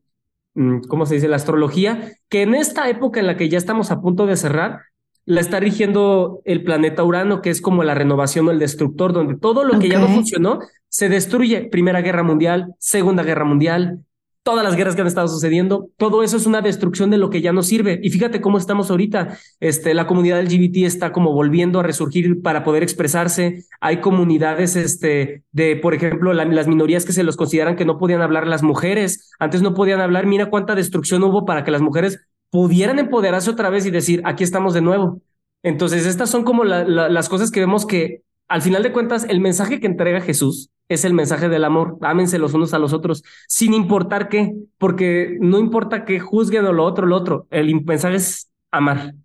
mm, 0.54 0.82
¿cómo 0.88 1.06
se 1.06 1.16
dice? 1.16 1.28
La 1.28 1.36
astrología, 1.36 2.14
que 2.30 2.42
en 2.44 2.56
esta 2.56 2.90
época 2.90 3.20
en 3.20 3.28
la 3.28 3.38
que 3.38 3.50
ya 3.50 3.58
estamos 3.58 3.92
a 3.92 4.02
punto 4.02 4.26
de 4.26 4.38
cerrar, 4.38 4.82
la 5.26 5.40
está 5.40 5.60
rigiendo 5.60 6.42
el 6.46 6.64
planeta 6.64 7.04
Urano, 7.04 7.42
que 7.42 7.52
es 7.52 7.62
como 7.62 7.84
la 7.84 7.94
renovación 7.94 8.48
o 8.48 8.52
el 8.52 8.60
destructor, 8.60 9.14
donde 9.14 9.38
todo 9.38 9.64
lo 9.64 9.80
que 9.80 9.90
ya 9.90 10.00
no 10.00 10.08
funcionó 10.08 10.60
se 10.90 11.10
destruye. 11.10 11.70
Primera 11.70 12.02
Guerra 12.02 12.24
Mundial, 12.24 12.74
Segunda 12.80 13.24
Guerra 13.24 13.46
Mundial, 13.46 14.04
todas 14.44 14.64
las 14.64 14.76
guerras 14.76 14.96
que 14.96 15.02
han 15.02 15.08
estado 15.08 15.28
sucediendo, 15.28 15.90
todo 15.98 16.24
eso 16.24 16.38
es 16.38 16.46
una 16.46 16.62
destrucción 16.62 17.12
de 17.12 17.18
lo 17.18 17.30
que 17.30 17.42
ya 17.42 17.54
no 17.54 17.62
sirve. 17.62 18.00
Y 18.02 18.10
fíjate 18.10 18.42
cómo 18.42 18.58
estamos 18.58 18.90
ahorita. 18.90 19.38
Este, 19.60 19.94
la 19.94 20.08
comunidad 20.08 20.42
LGBT 20.42 20.78
está 20.78 21.12
como 21.12 21.34
volviendo 21.34 21.80
a 21.80 21.84
resurgir 21.84 22.42
para 22.42 22.64
poder 22.64 22.82
expresarse. 22.82 23.66
Hay 23.80 24.02
comunidades, 24.02 24.76
este, 24.76 25.44
de, 25.52 25.76
por 25.76 25.94
ejemplo, 25.94 26.34
las 26.34 26.68
minorías 26.68 27.06
que 27.06 27.14
se 27.14 27.24
los 27.24 27.38
consideran 27.38 27.76
que 27.76 27.86
no 27.86 27.98
podían 27.98 28.22
hablar 28.22 28.48
las 28.48 28.64
mujeres. 28.64 29.32
Antes 29.40 29.62
no 29.62 29.74
podían 29.74 30.02
hablar. 30.02 30.26
Mira 30.26 30.50
cuánta 30.50 30.76
destrucción 30.76 31.24
hubo 31.24 31.46
para 31.46 31.64
que 31.64 31.72
las 31.72 31.82
mujeres 31.82 32.20
pudieran 32.50 33.00
empoderarse 33.00 33.50
otra 33.50 33.70
vez 33.70 33.86
y 33.86 33.92
decir, 33.92 34.22
aquí 34.26 34.44
estamos 34.44 34.74
de 34.74 34.82
nuevo. 34.82 35.22
Entonces, 35.64 36.08
estas 36.08 36.30
son 36.30 36.44
como 36.44 36.64
las 36.64 37.30
cosas 37.30 37.52
que 37.52 37.60
vemos 37.60 37.86
que 37.86 38.24
al 38.52 38.62
final 38.62 38.84
de 38.84 38.92
cuentas, 38.92 39.26
el 39.30 39.40
mensaje 39.40 39.80
que 39.80 39.88
entrega 39.88 40.20
Jesús 40.20 40.72
es 40.90 41.06
el 41.06 41.14
mensaje 41.14 41.48
del 41.48 41.64
amor. 41.64 41.98
Ámense 42.02 42.38
los 42.38 42.54
unos 42.54 42.74
a 42.74 42.80
los 42.80 42.92
otros, 42.92 43.24
sin 43.48 43.74
importar 43.74 44.28
qué, 44.28 44.54
porque 44.78 45.38
no 45.40 45.58
importa 45.58 46.04
que 46.04 46.20
juzguen 46.20 46.66
o 46.66 46.74
lo 46.74 46.84
otro, 46.84 47.08
lo 47.08 47.16
otro. 47.16 47.48
El 47.50 47.74
mensaje 47.86 48.18
es 48.18 48.52
amar. 48.70 49.16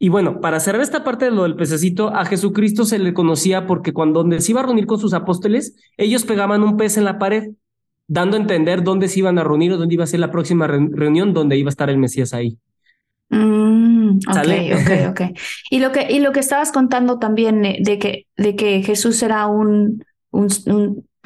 Y 0.00 0.08
bueno, 0.08 0.40
para 0.40 0.58
cerrar 0.58 0.82
esta 0.82 1.04
parte 1.04 1.26
de 1.26 1.30
lo 1.30 1.44
del 1.44 1.54
pececito, 1.54 2.08
a 2.08 2.24
Jesucristo 2.24 2.84
se 2.84 2.98
le 2.98 3.14
conocía 3.14 3.68
porque 3.68 3.92
cuando 3.92 4.28
se 4.40 4.50
iba 4.50 4.62
a 4.62 4.64
reunir 4.64 4.86
con 4.86 4.98
sus 4.98 5.14
apóstoles, 5.14 5.76
ellos 5.96 6.24
pegaban 6.24 6.64
un 6.64 6.76
pez 6.76 6.96
en 6.96 7.04
la 7.04 7.20
pared, 7.20 7.50
dando 8.08 8.36
a 8.36 8.40
entender 8.40 8.82
dónde 8.82 9.06
se 9.06 9.20
iban 9.20 9.38
a 9.38 9.44
reunir 9.44 9.70
o 9.70 9.78
dónde 9.78 9.94
iba 9.94 10.02
a 10.02 10.08
ser 10.08 10.18
la 10.18 10.32
próxima 10.32 10.66
reunión, 10.66 11.32
donde 11.32 11.56
iba 11.56 11.68
a 11.68 11.70
estar 11.70 11.88
el 11.88 11.98
Mesías 11.98 12.34
ahí. 12.34 12.58
Mm, 13.32 14.18
ok, 14.28 14.48
ok, 14.74 15.10
ok. 15.10 15.20
Y 15.70 15.80
lo 15.80 15.90
que, 15.90 16.06
y 16.10 16.20
lo 16.20 16.32
que 16.32 16.40
estabas 16.40 16.70
contando 16.70 17.18
también 17.18 17.64
eh, 17.64 17.78
de 17.80 17.98
que, 17.98 18.26
de 18.36 18.54
que 18.56 18.82
Jesús 18.82 19.22
era 19.22 19.46
un, 19.46 20.04
un, 20.30 20.48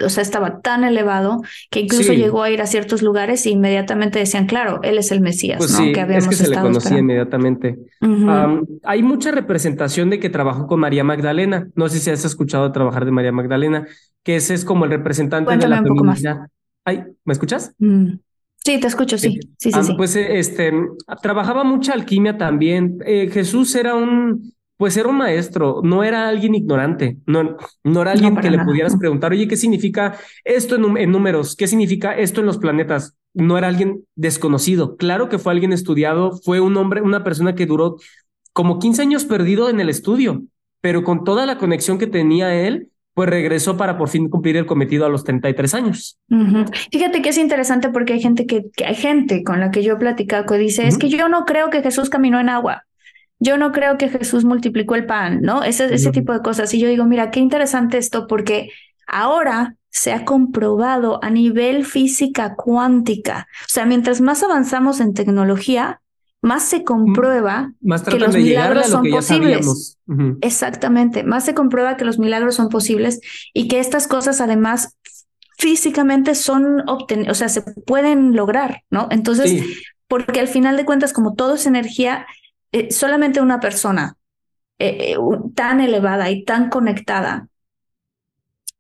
o 0.05 0.09
sea, 0.09 0.23
estaba 0.23 0.61
tan 0.61 0.85
elevado 0.85 1.42
que 1.71 1.81
incluso 1.81 2.12
llegó 2.12 2.42
a 2.42 2.51
ir 2.51 2.62
a 2.62 2.66
ciertos 2.66 3.03
lugares 3.03 3.45
e 3.47 3.51
inmediatamente 3.51 4.21
decían, 4.21 4.47
claro, 4.47 4.81
él 4.83 4.99
es 4.99 5.11
el 5.11 5.21
Mesías, 5.21 5.59
pues 5.59 5.73
¿no? 5.73 5.79
Sí, 5.79 5.92
que 5.92 6.01
habíamos 6.01 6.25
es 6.25 6.31
que 6.31 6.45
se 6.45 6.51
le 6.51 6.61
conocía 6.61 6.99
inmediatamente. 6.99 7.77
hay 8.85 9.03
mucha 9.03 9.33
representación 9.33 10.11
de 10.11 10.21
que 10.21 10.31
trabajó 10.31 10.66
con 10.66 10.81
María 10.81 11.03
Magdalena. 11.03 11.69
No 11.75 11.88
sé 11.88 11.99
si 11.99 12.11
has 12.11 12.25
escuchado 12.25 12.71
trabajar 12.73 13.05
de 13.05 13.11
María 13.11 13.33
Magdalena, 13.33 13.87
que 14.23 14.37
ese 14.37 14.55
es 14.55 14.64
como 14.64 14.85
el 14.85 14.90
representante 14.90 15.57
de 15.57 15.69
la 15.69 15.83
feminidad. 15.83 16.47
Ay, 16.85 17.03
¿me 17.25 17.33
escuchas? 17.33 17.75
Mm. 17.79 18.12
Sí, 18.66 18.81
te 18.81 18.88
escucho, 18.88 19.16
sí. 19.16 19.38
Sí, 19.59 19.70
sí, 19.70 19.83
sí. 19.85 19.94
Pues 19.96 20.16
eh, 20.16 20.40
este, 20.40 20.72
trabajaba 21.22 21.62
mucha 21.62 21.92
alquimia 21.92 22.37
también. 22.37 22.98
Eh, 23.07 23.31
Jesús 23.33 23.72
era 23.76 23.94
un, 23.94 24.52
pues 24.76 24.96
era 24.96 25.09
un 25.09 25.18
maestro, 25.18 25.83
no 25.85 26.02
era 26.02 26.29
alguien 26.29 26.57
ignorante, 26.57 27.16
no, 27.26 27.57
no 27.85 28.02
era 28.02 28.11
alguien 28.11 28.37
que 28.37 28.50
le 28.50 28.59
pudieras 28.64 28.96
preguntar, 28.96 29.31
oye, 29.31 29.46
¿qué 29.46 29.56
significa 29.56 30.19
esto 30.42 30.75
en, 30.75 30.96
en, 30.96 31.12
números? 31.12 31.54
¿Qué 31.54 31.69
significa 31.69 32.19
esto 32.19 32.40
en 32.40 32.46
los 32.46 32.58
planetas? 32.58 33.14
No 33.35 33.56
era 33.56 33.69
alguien 33.69 34.04
desconocido. 34.17 34.96
Claro 34.96 35.29
que 35.29 35.38
fue 35.38 35.52
alguien 35.52 35.73
estudiado, 35.73 36.33
fue 36.33 36.58
un 36.58 36.77
hombre, 36.77 37.02
una 37.02 37.23
persona 37.23 37.54
que 37.54 37.67
duró 37.67 37.98
como 38.52 38.81
15 38.81 39.00
años 39.00 39.25
perdido 39.27 39.71
en 39.71 39.79
el 39.79 39.88
estudio, 39.88 40.42
pero 40.81 41.04
con 41.04 41.23
toda 41.23 41.46
la 41.46 41.56
conexión 41.58 41.98
que 41.98 42.08
tenía 42.08 42.52
él, 42.67 42.90
pues 43.17 43.31
regresó 43.31 43.79
para 43.79 43.96
por 43.96 44.10
fin 44.10 44.29
cumplir 44.29 44.58
el 44.58 44.67
cometido 44.67 45.06
a 45.06 45.08
los 45.08 45.25
33 45.25 45.73
años. 45.73 46.19
Fíjate 46.92 47.23
que 47.23 47.31
es 47.31 47.38
interesante 47.38 47.88
porque 47.88 48.12
hay 48.12 48.21
gente 48.21 48.44
que, 48.44 48.67
hay 48.85 48.94
gente 48.94 49.42
con 49.42 49.58
la 49.58 49.71
que 49.71 49.83
yo 49.83 49.94
he 49.94 49.96
platicado 49.96 50.44
que 50.44 50.58
dice, 50.58 50.87
es 50.87 50.98
que 50.98 51.08
yo 51.08 51.27
no 51.31 51.46
creo 51.46 51.71
que 51.71 51.81
Jesús 51.81 52.10
caminó 52.10 52.38
en 52.40 52.50
agua. 52.50 52.85
Yo 53.38 53.56
no 53.56 53.73
creo 53.73 53.96
que 53.96 54.10
Jesús 54.10 54.44
multiplicó 54.44 54.96
el 54.96 55.06
pan, 55.06 55.40
¿no? 55.40 55.62
Ese, 55.62 55.94
ese 55.94 56.10
tipo 56.10 56.35
de 56.35 56.40
cosas. 56.40 56.75
Y 56.75 56.79
yo 56.79 56.88
digo, 56.88 57.06
mira, 57.06 57.31
qué 57.31 57.40
interesante 57.40 57.96
esto 57.96 58.27
porque 58.27 58.69
ahora 59.06 59.77
se 59.88 60.12
ha 60.12 60.27
comprobado 60.27 61.19
a 61.25 61.31
nivel 61.31 61.87
física 61.87 62.54
cuántica. 62.54 63.48
O 63.62 63.69
sea, 63.69 63.87
mientras 63.87 64.21
más 64.21 64.42
avanzamos 64.42 65.00
en 65.00 65.14
tecnología, 65.14 66.02
más 66.47 66.63
se 66.63 66.85
comprueba 66.85 67.73
que 68.09 68.19
los 68.21 68.33
milagros 68.33 68.87
son 68.87 69.11
posibles. 69.11 69.99
Exactamente, 70.40 71.25
más 71.25 71.44
se 71.44 71.55
comprueba 71.55 71.97
que 71.97 72.05
los 72.05 72.21
milagros 72.21 72.55
son 72.55 72.69
posibles 72.69 73.21
y 73.53 73.67
que 73.67 73.81
estas 73.81 74.07
cosas 74.07 74.40
además 74.40 74.97
físicamente 75.59 76.37
son 76.37 76.88
obtenidas, 76.88 77.33
o 77.33 77.35
sea, 77.35 77.49
se 77.49 77.63
pueden 77.63 78.37
lograr, 78.37 78.85
¿no? 78.90 79.09
Entonces, 79.11 79.61
porque 80.07 80.38
al 80.38 80.47
final 80.47 80.77
de 80.77 80.85
cuentas, 80.85 81.13
como 81.13 81.35
todo 81.35 81.57
es 81.57 81.67
energía, 81.67 82.27
eh, 82.71 82.92
solamente 82.92 83.40
una 83.40 83.59
persona 83.59 84.17
eh, 84.79 85.15
eh, 85.15 85.17
tan 85.57 85.81
elevada 85.81 86.31
y 86.31 86.44
tan 86.44 86.71
conectada 86.71 87.49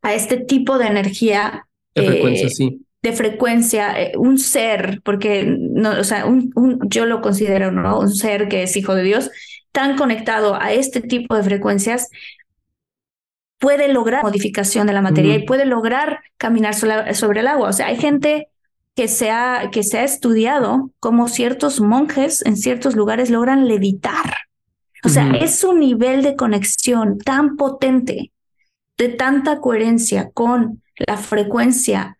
a 0.02 0.14
este 0.14 0.36
tipo 0.36 0.78
de 0.78 0.86
energía. 0.86 1.66
De 1.96 2.06
frecuencia, 2.06 2.48
sí 2.48 2.85
de 3.06 3.12
frecuencia, 3.12 4.00
eh, 4.00 4.12
un 4.16 4.36
ser, 4.36 5.00
porque 5.04 5.44
no, 5.44 5.90
o 5.90 6.02
sea, 6.02 6.26
un, 6.26 6.50
yo 6.88 7.06
lo 7.06 7.20
considero, 7.20 7.70
¿no? 7.70 8.00
Un 8.00 8.12
ser 8.12 8.48
que 8.48 8.64
es 8.64 8.76
hijo 8.76 8.96
de 8.96 9.04
Dios, 9.04 9.30
tan 9.70 9.96
conectado 9.96 10.60
a 10.60 10.72
este 10.72 11.00
tipo 11.00 11.36
de 11.36 11.44
frecuencias, 11.44 12.08
puede 13.58 13.92
lograr 13.92 14.24
modificación 14.24 14.88
de 14.88 14.92
la 14.92 15.02
materia 15.02 15.36
y 15.36 15.46
puede 15.46 15.66
lograr 15.66 16.18
caminar 16.36 16.74
sobre, 16.74 17.40
el 17.40 17.46
agua. 17.46 17.68
O 17.68 17.72
sea, 17.72 17.86
hay 17.86 17.96
gente 17.96 18.48
que 18.96 19.06
se, 19.06 19.30
ha, 19.30 19.70
que 19.70 19.84
se 19.84 19.98
ha 19.98 20.04
estudiado 20.04 20.90
cómo 20.98 21.28
ciertos 21.28 21.80
monjes 21.80 22.44
en 22.44 22.56
ciertos 22.56 22.96
lugares 22.96 23.30
logran 23.30 23.68
levitar. 23.68 24.34
O 25.04 25.08
sea, 25.08 25.30
es 25.36 25.62
un 25.62 25.78
nivel 25.78 26.24
de 26.24 26.34
conexión 26.34 27.18
tan 27.18 27.56
potente, 27.56 28.32
de 28.98 29.08
tanta 29.10 29.60
coherencia 29.60 30.30
con 30.34 30.82
la 30.96 31.16
frecuencia 31.16 32.16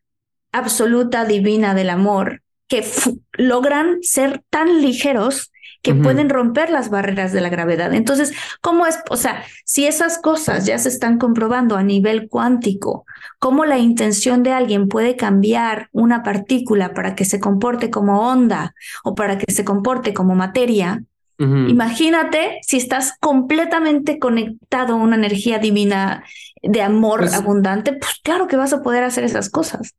absoluta 0.59 1.25
divina 1.25 1.75
del 1.75 1.91
amor 1.91 2.43
que 2.69 2.85
logran 3.33 3.99
ser 4.03 4.43
tan 4.51 4.83
ligeros 4.83 5.53
que 5.83 5.95
pueden 5.95 6.29
romper 6.29 6.69
las 6.69 6.91
barreras 6.91 7.33
de 7.33 7.41
la 7.41 7.49
gravedad. 7.49 7.95
Entonces, 7.95 8.33
¿cómo 8.61 8.87
es? 8.87 8.99
O 9.09 9.17
sea, 9.17 9.45
si 9.65 9.87
esas 9.87 10.19
cosas 10.19 10.67
ya 10.67 10.79
se 10.79 10.89
están 10.89 11.17
comprobando 11.17 11.77
a 11.77 11.85
nivel 11.85 12.29
cuántico, 12.29 13.05
cómo 13.39 13.65
la 13.65 13.79
intención 13.79 14.43
de 14.43 14.51
alguien 14.51 14.89
puede 14.89 15.15
cambiar 15.15 15.89
una 15.93 16.25
partícula 16.25 16.93
para 16.93 17.15
que 17.15 17.25
se 17.25 17.39
comporte 17.39 17.89
como 17.89 18.29
onda 18.29 18.75
o 19.05 19.15
para 19.15 19.39
que 19.39 19.53
se 19.53 19.65
comporte 19.65 20.13
como 20.13 20.35
materia, 20.35 21.05
Imagínate 21.39 22.61
si 22.63 22.79
estás 22.79 23.15
completamente 23.21 24.19
conectado 24.19 24.95
a 24.95 24.97
una 24.97 25.17
energía 25.17 25.59
divina 25.59 26.25
de 26.63 26.81
amor 26.81 27.21
pues 27.21 27.35
abundante, 27.35 27.93
pues 27.93 28.21
claro 28.23 28.47
que 28.47 28.57
vas 28.57 28.73
a 28.73 28.83
poder 28.83 29.05
hacer 29.05 29.25
esas 29.25 29.51
cosas. 29.51 29.95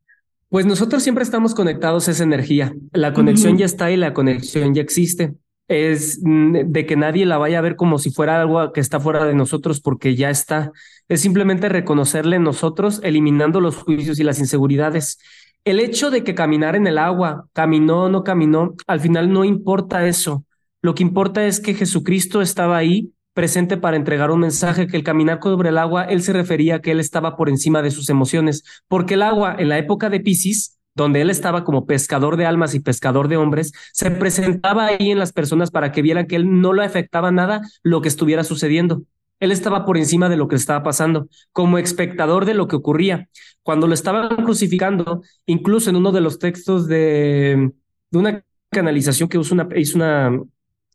Pues 0.50 0.66
nosotros 0.66 1.04
siempre 1.04 1.24
estamos 1.24 1.54
conectados 1.54 2.08
a 2.08 2.12
esa 2.12 2.24
energía. 2.24 2.74
La 2.94 3.14
conexión 3.14 3.58
ya 3.58 3.66
está 3.66 3.92
y 3.92 3.98
la 3.98 4.14
conexión 4.14 4.74
ya 4.74 4.82
existe. 4.82 5.36
Es 5.68 6.22
mm, 6.24 6.72
de 6.72 6.86
que 6.86 6.96
nadie 6.96 7.26
la 7.26 7.38
vaya 7.38 7.60
a 7.60 7.62
ver 7.62 7.76
como 7.76 8.00
si 8.00 8.12
fuera 8.12 8.40
algo 8.40 8.72
que 8.72 8.80
está 8.80 9.02
fuera 9.02 9.26
de 9.26 9.36
nosotros 9.36 9.82
porque 9.82 10.16
ya 10.16 10.30
está. 10.30 10.72
Es 11.10 11.20
simplemente 11.20 11.68
reconocerle 11.68 12.38
en 12.38 12.44
nosotros, 12.44 13.02
eliminando 13.04 13.60
los 13.60 13.76
juicios 13.76 14.20
y 14.20 14.24
las 14.24 14.40
inseguridades. 14.40 15.20
El 15.66 15.82
hecho 15.82 16.12
de 16.12 16.24
que 16.24 16.34
caminar 16.34 16.78
en 16.78 16.88
el 16.88 16.98
agua, 16.98 17.48
caminó 17.52 18.04
o 18.04 18.10
no 18.10 18.24
caminó, 18.24 18.76
al 18.88 19.02
final 19.02 19.34
no 19.34 19.44
importa 19.44 20.08
eso. 20.08 20.46
Lo 20.82 20.96
que 20.96 21.04
importa 21.04 21.46
es 21.46 21.60
que 21.60 21.74
Jesucristo 21.74 22.42
estaba 22.42 22.78
ahí 22.78 23.12
presente 23.38 23.78
para 23.78 23.98
entregar 23.98 24.32
un 24.32 24.40
mensaje 24.40 24.88
que 24.88 24.98
el 24.98 25.04
caminar 25.04 25.40
sobre 25.44 25.70
el 25.70 25.78
agua, 25.78 26.06
él 26.06 26.24
se 26.24 26.34
refería 26.34 26.78
a 26.78 26.82
que 26.82 26.90
él 26.90 27.00
estaba 27.00 27.38
por 27.38 27.50
encima 27.50 27.84
de 27.84 27.92
sus 27.92 28.10
emociones, 28.10 28.64
porque 28.88 29.14
el 29.14 29.22
agua 29.22 29.56
en 29.60 29.70
la 29.70 29.78
época 29.78 30.10
de 30.10 30.20
Pisces, 30.20 30.80
donde 30.96 31.22
él 31.22 31.30
estaba 31.30 31.64
como 31.64 31.86
pescador 31.86 32.36
de 32.36 32.48
almas 32.48 32.74
y 32.74 32.80
pescador 32.80 33.28
de 33.28 33.38
hombres, 33.38 33.74
se 33.94 34.10
presentaba 34.10 34.88
ahí 34.88 35.12
en 35.12 35.20
las 35.20 35.34
personas 35.34 35.70
para 35.70 35.92
que 35.92 36.02
vieran 36.02 36.26
que 36.26 36.36
él 36.36 36.62
no 36.62 36.74
le 36.74 36.84
afectaba 36.84 37.30
nada 37.30 37.62
lo 37.84 38.02
que 38.02 38.08
estuviera 38.08 38.44
sucediendo. 38.44 39.04
Él 39.40 39.52
estaba 39.52 39.86
por 39.86 40.00
encima 40.00 40.30
de 40.30 40.38
lo 40.38 40.48
que 40.48 40.56
estaba 40.56 40.82
pasando, 40.82 41.28
como 41.52 41.78
espectador 41.78 42.46
de 42.46 42.56
lo 42.56 42.68
que 42.68 42.76
ocurría. 42.76 43.30
Cuando 43.62 43.86
lo 43.86 43.94
estaban 43.94 44.36
crucificando, 44.38 45.22
incluso 45.46 45.92
en 45.92 45.98
uno 45.98 46.12
de 46.12 46.22
los 46.22 46.40
textos 46.40 46.88
de, 46.88 47.72
una 48.12 48.44
canalización 48.72 49.30
que 49.30 49.38
hizo 49.38 49.54
una, 49.54 49.70
hizo 49.76 49.96
una 49.96 50.32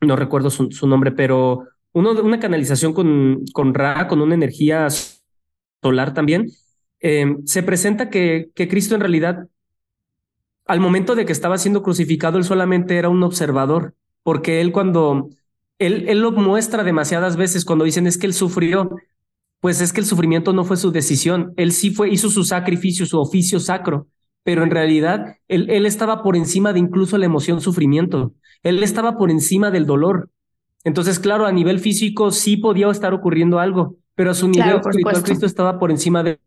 no 0.01 0.17
recuerdo 0.17 0.51
su 0.51 0.89
nombre, 0.89 1.13
pero 1.13 1.69
uno, 1.93 2.13
una 2.23 2.41
canalización 2.41 2.93
con, 2.93 3.45
con 3.53 3.75
Ra, 3.75 4.09
con 4.09 4.21
una 4.21 4.35
energía 4.35 4.89
solar 5.83 6.15
también, 6.15 6.51
eh, 7.01 7.37
se 7.45 7.63
presenta 7.63 8.11
que, 8.11 8.51
que 8.55 8.69
Cristo 8.69 8.95
en 8.95 9.01
realidad, 9.01 9.49
al 10.67 10.81
momento 10.81 11.15
de 11.15 11.25
que 11.25 11.33
estaba 11.33 11.59
siendo 11.59 11.83
crucificado, 11.83 12.39
él 12.39 12.45
solamente 12.45 12.97
era 12.97 13.09
un 13.09 13.23
observador, 13.23 13.95
porque 14.23 14.61
él 14.61 14.73
cuando, 14.73 15.29
él, 15.79 16.09
él 16.09 16.21
lo 16.21 16.33
muestra 16.33 16.85
demasiadas 16.85 17.37
veces 17.37 17.65
cuando 17.65 17.85
dicen 17.85 18.07
es 18.07 18.19
que 18.19 18.27
él 18.27 18.35
sufrió, 18.35 18.91
pues 19.61 19.81
es 19.81 19.93
que 19.93 20.01
el 20.01 20.07
sufrimiento 20.07 20.53
no 20.53 20.65
fue 20.65 20.77
su 20.77 20.93
decisión, 20.93 21.53
él 21.57 21.73
sí 21.73 21.91
fue, 21.91 22.11
hizo 22.11 22.31
su 22.31 22.45
sacrificio, 22.45 23.07
su 23.07 23.21
oficio 23.21 23.61
sacro, 23.61 24.07
pero 24.45 24.63
en 24.63 24.71
realidad 24.71 25.37
él, 25.49 25.69
él 25.71 25.87
estaba 25.87 26.23
por 26.23 26.37
encima 26.37 26.73
de 26.73 26.81
incluso 26.81 27.19
la 27.19 27.27
emoción 27.27 27.61
sufrimiento, 27.61 28.33
él 28.63 28.83
estaba 28.83 29.19
por 29.19 29.31
encima 29.31 29.71
del 29.71 29.87
dolor, 29.87 30.31
entonces, 30.85 31.19
claro, 31.19 31.47
a 31.47 31.53
nivel 31.53 31.79
físico 31.79 32.31
sí 32.31 32.57
podía 32.57 32.91
estar 32.91 33.15
ocurriendo 33.15 33.59
algo, 33.59 33.97
pero 34.15 34.31
a 34.31 34.35
su 34.35 34.49
nivel 34.49 34.77
espiritual 34.77 35.23
Cristo 35.23 35.47
estaba 35.47 35.79
por 35.79 35.91
encima 35.91 36.23
de 36.23 36.41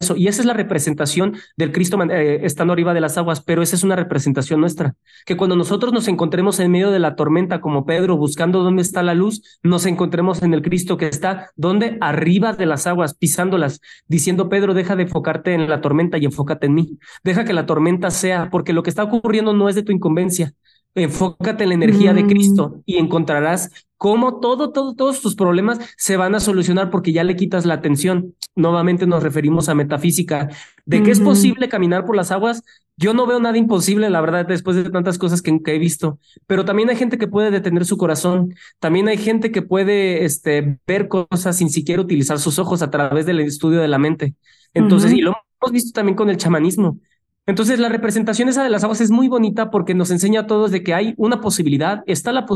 eso. 0.00 0.16
Y 0.16 0.28
esa 0.28 0.40
es 0.40 0.46
la 0.46 0.54
representación 0.54 1.36
del 1.58 1.72
Cristo 1.72 2.02
eh, 2.02 2.40
estando 2.42 2.72
arriba 2.72 2.94
de 2.94 3.02
las 3.02 3.18
aguas, 3.18 3.42
pero 3.42 3.62
esa 3.62 3.76
es 3.76 3.82
una 3.84 3.96
representación 3.96 4.60
nuestra. 4.60 4.94
Que 5.26 5.36
cuando 5.36 5.56
nosotros 5.56 5.92
nos 5.92 6.08
encontremos 6.08 6.58
en 6.58 6.70
medio 6.70 6.90
de 6.90 6.98
la 6.98 7.16
tormenta, 7.16 7.60
como 7.60 7.84
Pedro, 7.84 8.16
buscando 8.16 8.62
dónde 8.62 8.80
está 8.80 9.02
la 9.02 9.14
luz, 9.14 9.42
nos 9.62 9.84
encontremos 9.84 10.42
en 10.42 10.54
el 10.54 10.62
Cristo 10.62 10.96
que 10.96 11.06
está 11.06 11.50
donde 11.54 11.98
arriba 12.00 12.54
de 12.54 12.64
las 12.64 12.86
aguas, 12.86 13.14
pisándolas, 13.14 13.80
diciendo, 14.06 14.48
Pedro, 14.48 14.72
deja 14.72 14.96
de 14.96 15.02
enfocarte 15.02 15.52
en 15.52 15.68
la 15.68 15.82
tormenta 15.82 16.16
y 16.16 16.24
enfócate 16.24 16.66
en 16.66 16.74
mí. 16.74 16.98
Deja 17.22 17.44
que 17.44 17.52
la 17.52 17.66
tormenta 17.66 18.10
sea, 18.10 18.48
porque 18.50 18.72
lo 18.72 18.82
que 18.82 18.90
está 18.90 19.04
ocurriendo 19.04 19.52
no 19.52 19.68
es 19.68 19.74
de 19.74 19.82
tu 19.82 19.92
incumbencia, 19.92 20.54
Enfócate 20.94 21.62
en 21.64 21.68
la 21.70 21.74
energía 21.74 22.12
de 22.12 22.26
Cristo 22.26 22.68
mm. 22.68 22.80
y 22.86 22.96
encontrarás 22.96 23.70
cómo 23.96 24.40
todo, 24.40 24.72
todo, 24.72 24.94
todos 24.94 25.20
tus 25.20 25.34
problemas 25.34 25.78
se 25.98 26.16
van 26.16 26.34
a 26.34 26.40
solucionar 26.40 26.90
porque 26.90 27.12
ya 27.12 27.22
le 27.22 27.36
quitas 27.36 27.66
la 27.66 27.74
atención. 27.74 28.34
Nuevamente 28.56 29.06
nos 29.06 29.22
referimos 29.22 29.68
a 29.68 29.74
metafísica. 29.74 30.48
¿De 30.86 31.02
qué 31.02 31.10
es 31.10 31.20
posible 31.20 31.68
caminar 31.68 32.06
por 32.06 32.16
las 32.16 32.30
aguas? 32.30 32.62
Yo 32.96 33.14
no 33.14 33.26
veo 33.26 33.40
nada 33.40 33.58
imposible, 33.58 34.10
la 34.10 34.20
verdad, 34.20 34.46
después 34.46 34.76
de 34.76 34.88
tantas 34.88 35.18
cosas 35.18 35.42
que, 35.42 35.58
he 35.64 35.78
visto. 35.78 36.18
Pero 36.46 36.64
también 36.64 36.90
hay 36.90 36.96
gente 36.96 37.18
que 37.18 37.28
puede 37.28 37.50
detener 37.50 37.84
su 37.84 37.96
corazón. 37.96 38.54
También 38.78 39.06
hay 39.08 39.18
gente 39.18 39.50
que 39.52 39.62
puede 39.62 40.24
este, 40.24 40.78
ver 40.86 41.08
cosas 41.08 41.56
sin 41.56 41.70
siquiera 41.70 42.02
utilizar 42.02 42.38
sus 42.38 42.58
ojos 42.58 42.82
a 42.82 42.90
través 42.90 43.26
del 43.26 43.40
estudio 43.40 43.80
de 43.80 43.88
la 43.88 43.98
mente. 43.98 44.34
Entonces, 44.74 45.12
y 45.12 45.20
lo 45.20 45.34
hemos 45.60 45.72
visto 45.72 45.92
también 45.92 46.16
con 46.16 46.30
el 46.30 46.36
chamanismo. 46.36 46.98
Entonces, 47.46 47.78
la 47.78 47.88
representación 47.88 48.48
esa 48.48 48.62
de 48.62 48.70
las 48.70 48.84
aguas 48.84 49.00
es 49.00 49.10
muy 49.10 49.28
bonita 49.28 49.70
porque 49.70 49.94
nos 49.94 50.10
enseña 50.10 50.40
a 50.40 50.46
todos 50.46 50.70
de 50.70 50.82
que 50.82 50.94
hay 50.94 51.14
una 51.16 51.40
posibilidad, 51.40 52.02
está 52.06 52.32
la 52.32 52.46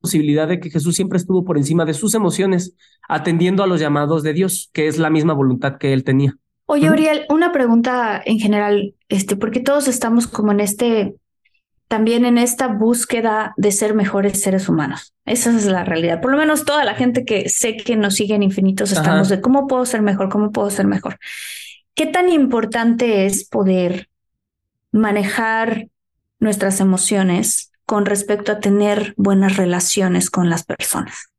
posibilidad 0.00 0.48
de 0.48 0.60
que 0.60 0.70
Jesús 0.70 0.96
siempre 0.96 1.18
estuvo 1.18 1.44
por 1.44 1.56
encima 1.56 1.84
de 1.84 1.94
sus 1.94 2.14
emociones, 2.14 2.74
atendiendo 3.08 3.62
a 3.62 3.66
los 3.66 3.80
llamados 3.80 4.22
de 4.22 4.32
Dios, 4.32 4.70
que 4.72 4.88
es 4.88 4.98
la 4.98 5.10
misma 5.10 5.34
voluntad 5.34 5.78
que 5.78 5.92
él 5.92 6.04
tenía. 6.04 6.36
Oye, 6.66 6.88
Uriel, 6.88 7.26
una 7.28 7.52
pregunta 7.52 8.22
en 8.24 8.38
general, 8.38 8.94
este, 9.08 9.36
porque 9.36 9.60
todos 9.60 9.88
estamos 9.88 10.28
como 10.28 10.52
en 10.52 10.60
este, 10.60 11.16
también 11.88 12.24
en 12.24 12.38
esta 12.38 12.68
búsqueda 12.68 13.54
de 13.56 13.72
ser 13.72 13.94
mejores 13.94 14.40
seres 14.40 14.68
humanos. 14.68 15.12
Esa 15.26 15.50
es 15.50 15.66
la 15.66 15.84
realidad. 15.84 16.20
Por 16.20 16.30
lo 16.30 16.38
menos 16.38 16.64
toda 16.64 16.84
la 16.84 16.94
gente 16.94 17.24
que 17.24 17.48
sé 17.48 17.76
que 17.76 17.96
nos 17.96 18.14
sigue 18.14 18.36
en 18.36 18.44
infinitos 18.44 18.92
estamos 18.92 19.28
de 19.28 19.40
cómo 19.40 19.66
puedo 19.66 19.84
ser 19.84 20.00
mejor, 20.00 20.28
cómo 20.28 20.52
puedo 20.52 20.70
ser 20.70 20.86
mejor. 20.86 21.18
¿Qué 21.96 22.06
tan 22.06 22.28
importante 22.28 23.26
es 23.26 23.48
poder 23.48 24.09
manejar 24.92 25.88
nuestras 26.38 26.80
emociones 26.80 27.72
con 27.86 28.06
respecto 28.06 28.52
a 28.52 28.60
tener 28.60 29.14
buenas 29.16 29.56
relaciones 29.56 30.30
con 30.30 30.48
las 30.48 30.64
personas? 30.64 31.30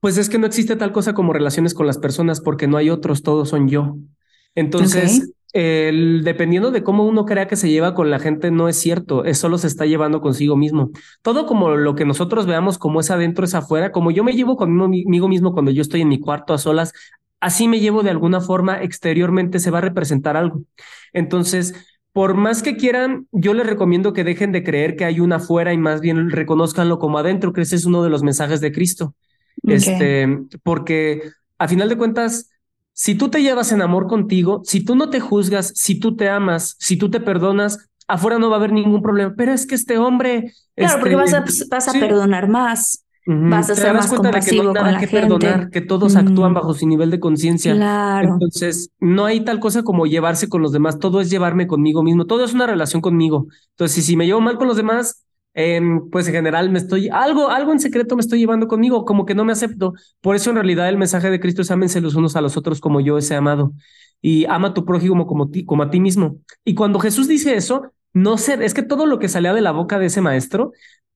Pues 0.00 0.16
es 0.16 0.28
que 0.28 0.38
no 0.38 0.46
existe 0.46 0.76
tal 0.76 0.92
cosa 0.92 1.14
como 1.14 1.32
relaciones 1.32 1.74
con 1.74 1.86
las 1.86 1.98
personas 1.98 2.40
porque 2.40 2.66
no 2.66 2.76
hay 2.76 2.90
otros, 2.90 3.22
todos 3.22 3.50
son 3.50 3.68
yo. 3.68 3.96
Entonces, 4.54 5.32
el, 5.52 6.22
dependiendo 6.24 6.70
de 6.70 6.82
cómo 6.82 7.06
uno 7.06 7.24
crea 7.24 7.46
que 7.46 7.56
se 7.56 7.70
lleva 7.70 7.94
con 7.94 8.10
la 8.10 8.18
gente, 8.18 8.50
no 8.50 8.68
es 8.68 8.76
cierto, 8.76 9.24
es 9.24 9.38
solo 9.38 9.58
se 9.58 9.66
está 9.66 9.86
llevando 9.86 10.20
consigo 10.20 10.56
mismo. 10.56 10.90
Todo 11.22 11.46
como 11.46 11.70
lo 11.76 11.94
que 11.94 12.04
nosotros 12.04 12.46
veamos 12.46 12.78
como 12.78 13.00
es 13.00 13.10
adentro, 13.10 13.44
es 13.44 13.54
afuera, 13.54 13.92
como 13.92 14.10
yo 14.10 14.24
me 14.24 14.32
llevo 14.32 14.56
conmigo 14.56 15.28
mismo 15.28 15.52
cuando 15.52 15.70
yo 15.70 15.82
estoy 15.82 16.00
en 16.00 16.08
mi 16.08 16.18
cuarto 16.18 16.54
a 16.54 16.58
solas, 16.58 16.92
así 17.40 17.68
me 17.68 17.80
llevo 17.80 18.02
de 18.02 18.10
alguna 18.10 18.40
forma, 18.40 18.82
exteriormente 18.82 19.58
se 19.58 19.70
va 19.70 19.78
a 19.78 19.82
representar 19.82 20.36
algo. 20.36 20.62
Entonces, 21.12 21.74
por 22.12 22.34
más 22.34 22.62
que 22.62 22.76
quieran, 22.76 23.26
yo 23.32 23.54
les 23.54 23.66
recomiendo 23.66 24.12
que 24.12 24.24
dejen 24.24 24.52
de 24.52 24.62
creer 24.62 24.96
que 24.96 25.04
hay 25.04 25.20
una 25.20 25.36
afuera 25.36 25.72
y 25.72 25.78
más 25.78 26.00
bien 26.00 26.30
reconozcanlo 26.30 26.98
como 26.98 27.18
adentro, 27.18 27.52
que 27.52 27.62
ese 27.62 27.76
es 27.76 27.86
uno 27.86 28.02
de 28.02 28.10
los 28.10 28.22
mensajes 28.22 28.60
de 28.60 28.72
Cristo. 28.72 29.14
Este, 29.64 30.28
porque 30.62 31.22
a 31.58 31.68
final 31.68 31.88
de 31.88 31.96
cuentas, 31.96 32.50
si 32.92 33.14
tú 33.14 33.30
te 33.30 33.42
llevas 33.42 33.72
en 33.72 33.80
amor 33.80 34.08
contigo, 34.08 34.62
si 34.64 34.84
tú 34.84 34.94
no 34.94 35.08
te 35.08 35.20
juzgas, 35.20 35.72
si 35.74 35.98
tú 35.98 36.16
te 36.16 36.28
amas, 36.28 36.76
si 36.78 36.96
tú 36.96 37.10
te 37.10 37.20
perdonas, 37.20 37.88
afuera 38.08 38.38
no 38.38 38.50
va 38.50 38.56
a 38.56 38.58
haber 38.58 38.72
ningún 38.72 39.02
problema. 39.02 39.34
Pero 39.36 39.52
es 39.52 39.66
que 39.66 39.74
este 39.74 39.98
hombre. 39.98 40.52
Claro, 40.74 41.00
porque 41.00 41.14
vas 41.14 41.32
a, 41.32 41.38
este, 41.38 41.64
vas 41.70 41.88
a 41.88 41.92
perdonar 41.92 42.48
más. 42.48 43.04
Vas 43.24 43.70
a 43.70 43.76
ser 43.76 43.94
más 43.94 44.12
compasivo 44.12 44.74
con 44.74 44.92
la 44.92 44.98
que 44.98 45.06
perdonar, 45.06 45.70
que 45.70 45.80
todos 45.80 46.16
actúan 46.16 46.54
bajo 46.54 46.74
su 46.74 46.88
nivel 46.88 47.10
de 47.10 47.20
conciencia. 47.20 47.74
Claro. 47.74 48.34
Entonces, 48.34 48.90
no 48.98 49.26
hay 49.26 49.44
tal 49.44 49.60
cosa 49.60 49.84
como 49.84 50.06
llevarse 50.06 50.48
con 50.48 50.60
los 50.60 50.72
demás, 50.72 50.98
todo 50.98 51.20
es 51.20 51.30
llevarme 51.30 51.68
conmigo 51.68 52.02
mismo, 52.02 52.26
todo 52.26 52.44
es 52.44 52.52
una 52.52 52.66
relación 52.66 53.00
conmigo. 53.00 53.46
Entonces, 53.70 54.04
si, 54.04 54.16
me 54.16 54.26
llevo 54.26 54.40
mal 54.40 54.56
con 54.58 54.66
los 54.66 54.76
demás, 54.76 55.24
em, 55.54 56.10
pues 56.10 56.26
en 56.26 56.34
general 56.34 56.70
me 56.70 56.78
estoy, 56.78 57.08
algo, 57.10 57.48
algo 57.50 57.72
en 57.72 57.78
secreto 57.78 58.16
me 58.16 58.22
estoy 58.22 58.40
llevando 58.40 58.66
conmigo, 58.66 59.04
como 59.04 59.24
que 59.24 59.36
no 59.36 59.44
me 59.44 59.52
acepto. 59.52 59.92
Por 60.20 60.34
eso 60.34 60.50
en 60.50 60.56
realidad 60.56 60.88
el 60.88 60.98
mensaje 60.98 61.30
de 61.30 61.38
Cristo 61.38 61.62
es 61.62 61.70
ámense 61.70 62.00
los 62.00 62.16
unos 62.16 62.34
a 62.34 62.40
los 62.40 62.56
otros 62.56 62.80
como 62.80 63.00
yo 63.00 63.18
he 63.18 63.34
amado 63.34 63.72
y 64.20 64.46
ama 64.46 64.68
a 64.68 64.74
tu 64.74 64.84
prójimo 64.84 65.26
como, 65.26 65.50
como 65.66 65.82
a 65.82 65.90
ti 65.90 66.00
mismo. 66.00 66.38
Y 66.64 66.74
cuando 66.74 66.98
Jesús 66.98 67.28
dice 67.28 67.54
eso, 67.54 67.92
no 68.14 68.36
sé, 68.36 68.64
es 68.64 68.74
que 68.74 68.82
todo 68.82 69.06
lo 69.06 69.18
que 69.18 69.28
salía 69.28 69.52
de 69.52 69.60
la 69.60 69.72
boca 69.72 69.98
de 69.98 70.06
ese 70.06 70.20
maestro 70.20 70.72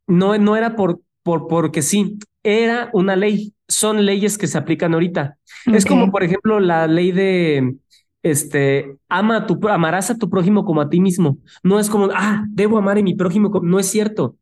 no, 0.07 0.37
no 0.39 0.57
era 0.57 0.77
por 0.77 1.01
por, 1.27 1.49
porque 1.49 1.83
sí, 1.83 2.21
era 2.45 2.89
una 2.93 3.17
ley, 3.17 3.53
son 3.67 4.07
leyes 4.07 4.39
que 4.39 4.47
se 4.47 4.57
aplican 4.57 4.95
ahorita. 4.95 5.37
Es 5.67 5.85
como, 5.85 6.13
por 6.13 6.23
ejemplo, 6.23 6.61
la 6.61 6.87
ley 6.87 7.11
de, 7.11 7.75
este, 8.23 8.97
ama 9.09 9.39
a 9.39 9.47
tu, 9.47 9.59
amarás 9.69 10.09
a 10.09 10.19
tu 10.19 10.31
prójimo 10.31 10.65
como 10.65 10.81
a 10.81 10.89
ti 10.89 11.01
mismo. 11.01 11.39
No 11.65 11.81
es 11.81 11.91
como, 11.91 12.11
ah, 12.15 12.45
debo 12.49 12.79
amar 12.79 12.97
a 12.97 13.03
mi 13.03 13.17
prójimo, 13.17 13.51
no 13.61 13.81
es 13.81 13.87
cierto. 13.87 14.37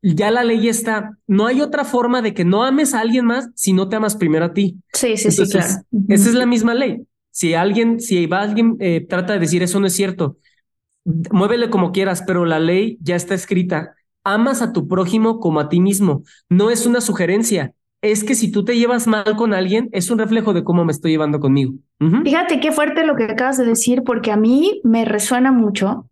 Ya 0.00 0.30
la 0.30 0.44
ley 0.44 0.66
está, 0.66 1.18
no 1.26 1.46
hay 1.46 1.60
otra 1.60 1.84
forma 1.84 2.22
de 2.22 2.32
que 2.32 2.46
no 2.46 2.64
ames 2.64 2.94
a 2.94 3.00
alguien 3.00 3.26
más 3.26 3.50
si 3.54 3.74
no 3.74 3.90
te 3.90 3.96
amas 3.96 4.16
primero 4.16 4.46
a 4.46 4.54
ti. 4.54 4.78
Sí, 4.94 5.18
sí, 5.18 5.30
sí, 5.30 5.46
claro. 5.46 5.74
Esa 6.08 6.28
es 6.30 6.34
la 6.34 6.46
misma 6.46 6.72
ley. 6.72 7.02
Si 7.30 7.52
alguien, 7.52 8.00
si 8.00 8.24
va 8.24 8.40
alguien 8.40 8.78
eh, 8.80 9.06
trata 9.06 9.34
de 9.34 9.40
decir 9.40 9.62
eso 9.62 9.78
no 9.78 9.86
es 9.86 9.92
cierto, 9.94 10.38
muévele 11.04 11.68
como 11.68 11.92
quieras, 11.92 12.24
pero 12.26 12.46
la 12.46 12.58
ley 12.58 12.96
ya 13.02 13.14
está 13.14 13.34
escrita 13.34 13.94
amas 14.24 14.62
a 14.62 14.72
tu 14.72 14.88
prójimo 14.88 15.40
como 15.40 15.60
a 15.60 15.68
ti 15.68 15.80
mismo. 15.80 16.22
No 16.48 16.70
es 16.70 16.86
una 16.86 17.00
sugerencia. 17.00 17.72
Es 18.02 18.24
que 18.24 18.34
si 18.34 18.50
tú 18.50 18.64
te 18.64 18.78
llevas 18.78 19.06
mal 19.06 19.36
con 19.36 19.52
alguien, 19.52 19.90
es 19.92 20.10
un 20.10 20.18
reflejo 20.18 20.54
de 20.54 20.64
cómo 20.64 20.84
me 20.84 20.92
estoy 20.92 21.12
llevando 21.12 21.38
conmigo. 21.38 21.74
Fíjate 22.24 22.58
qué 22.58 22.72
fuerte 22.72 23.04
lo 23.04 23.14
que 23.14 23.24
acabas 23.24 23.58
de 23.58 23.66
decir, 23.66 24.04
porque 24.04 24.32
a 24.32 24.36
mí 24.36 24.80
me 24.84 25.04
resuena 25.04 25.52
mucho 25.52 26.06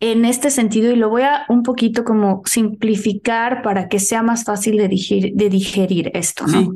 en 0.00 0.24
este 0.24 0.50
sentido 0.50 0.90
y 0.90 0.96
lo 0.96 1.10
voy 1.10 1.22
a 1.22 1.44
un 1.48 1.62
poquito 1.62 2.04
como 2.04 2.42
simplificar 2.46 3.62
para 3.62 3.88
que 3.88 4.00
sea 4.00 4.22
más 4.22 4.44
fácil 4.44 4.78
de 4.78 4.88
digerir, 4.88 5.34
de 5.34 5.50
digerir 5.50 6.10
esto, 6.14 6.46
¿no? 6.46 6.74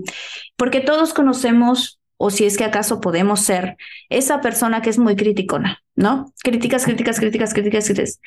Porque 0.57 0.80
todos 0.80 1.14
conocemos, 1.14 1.99
o 2.16 2.30
si 2.30 2.45
es 2.45 2.57
que 2.57 2.64
acaso 2.64 3.01
podemos 3.01 3.41
ser, 3.41 3.76
esa 4.09 4.41
persona 4.41 4.82
que 4.82 4.91
es 4.91 4.99
muy 4.99 5.16
criticona, 5.16 5.82
¿no? 5.97 6.32
Críticas, 6.43 6.84
críticas, 6.84 7.18
críticas, 7.18 7.55
críticas, 7.55 7.86
críticas. 7.86 8.20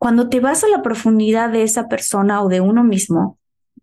Cuando 0.00 0.30
te 0.30 0.40
vas 0.40 0.64
a 0.64 0.68
la 0.68 0.80
profundidad 0.80 1.50
de 1.50 1.62
esa 1.62 1.86
persona 1.86 2.42
o 2.42 2.48
de 2.48 2.62
uno 2.62 2.82
mismo, 2.82 3.36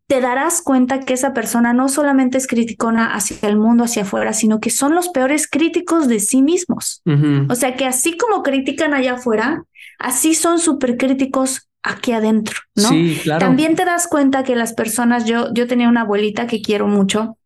te 0.07 0.20
darás 0.20 0.63
cuenta 0.63 1.01
que 1.01 1.13
esa 1.13 1.32
persona 1.32 1.74
no 1.74 1.89
solamente 1.89 2.39
es 2.39 2.47
criticona 2.47 3.13
hacia 3.13 3.47
el 3.47 3.55
mundo, 3.55 3.84
hacia 3.84 4.01
afuera, 4.01 4.34
sino 4.34 4.59
que 4.59 4.72
son 4.72 4.95
los 4.95 5.09
peores 5.09 5.47
críticos 5.47 6.07
de 6.07 6.20
sí 6.20 6.41
mismos. 6.41 7.03
O 7.49 7.53
sea 7.53 7.76
que 7.76 7.86
así 7.86 8.18
como 8.18 8.41
critican 8.41 8.95
allá 8.95 9.13
afuera, 9.13 9.63
así 9.99 10.34
son 10.34 10.57
súper 10.57 10.97
críticos 10.97 11.70
aquí 11.84 12.13
adentro, 12.13 12.57
¿no? 12.76 12.89
Sí, 12.89 13.20
claro. 13.22 13.45
También 13.45 13.76
te 13.76 13.86
das 13.86 14.07
cuenta 14.07 14.43
que 14.43 14.55
las 14.55 14.74
personas, 14.74 15.26
yo, 15.26 15.53
yo 15.53 15.68
tenía 15.68 15.88
una 15.88 16.01
abuelita 16.01 16.47
que 16.47 16.63
quiero 16.63 16.88
mucho, 16.88 17.38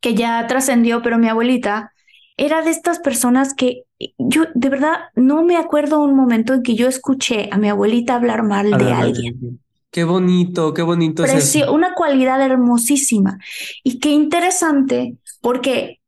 que 0.00 0.14
ya 0.14 0.46
trascendió, 0.46 1.02
pero 1.02 1.18
mi 1.18 1.28
abuelita 1.28 1.92
era 2.38 2.62
de 2.62 2.70
estas 2.70 3.00
personas 3.00 3.52
que 3.52 3.82
yo 4.16 4.44
de 4.54 4.68
verdad 4.68 4.96
no 5.16 5.42
me 5.42 5.56
acuerdo 5.56 6.00
un 6.00 6.14
momento 6.14 6.54
en 6.54 6.62
que 6.62 6.76
yo 6.76 6.86
escuché 6.86 7.48
a 7.50 7.58
mi 7.58 7.68
abuelita 7.68 8.14
hablar 8.14 8.44
mal 8.44 8.70
de 8.70 8.92
alguien. 8.92 9.60
Qué 9.90 10.04
bonito, 10.04 10.72
qué 10.72 10.82
bonito. 10.82 11.24
es 11.24 11.56
Una 11.68 11.94
cualidad 11.94 12.40
hermosísima. 12.40 13.38
Y 13.82 13.98
qué 13.98 14.10
interesante, 14.10 15.16
porque 15.40 16.00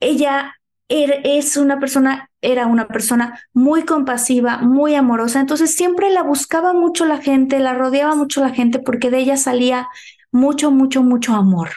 ella 0.00 0.56
er, 0.88 1.20
es 1.22 1.56
una 1.56 1.78
persona, 1.78 2.30
era 2.40 2.66
una 2.66 2.88
persona 2.88 3.40
muy 3.52 3.84
compasiva, 3.84 4.58
muy 4.58 4.96
amorosa. 4.96 5.38
Entonces 5.38 5.76
siempre 5.76 6.10
la 6.10 6.24
buscaba 6.24 6.72
mucho 6.72 7.04
la 7.04 7.18
gente, 7.18 7.60
la 7.60 7.74
rodeaba 7.74 8.16
mucho 8.16 8.40
la 8.40 8.50
gente, 8.50 8.80
porque 8.80 9.10
de 9.10 9.18
ella 9.18 9.36
salía 9.36 9.86
mucho, 10.32 10.72
mucho, 10.72 11.04
mucho 11.04 11.34
amor. 11.34 11.70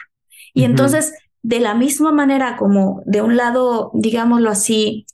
Y 0.52 0.64
entonces 0.64 1.12
de 1.42 1.60
la 1.60 1.74
misma 1.74 2.12
manera 2.12 2.56
como 2.56 3.02
de 3.06 3.22
un 3.22 3.36
lado, 3.36 3.90
digámoslo 3.94 4.50
así, 4.50 5.06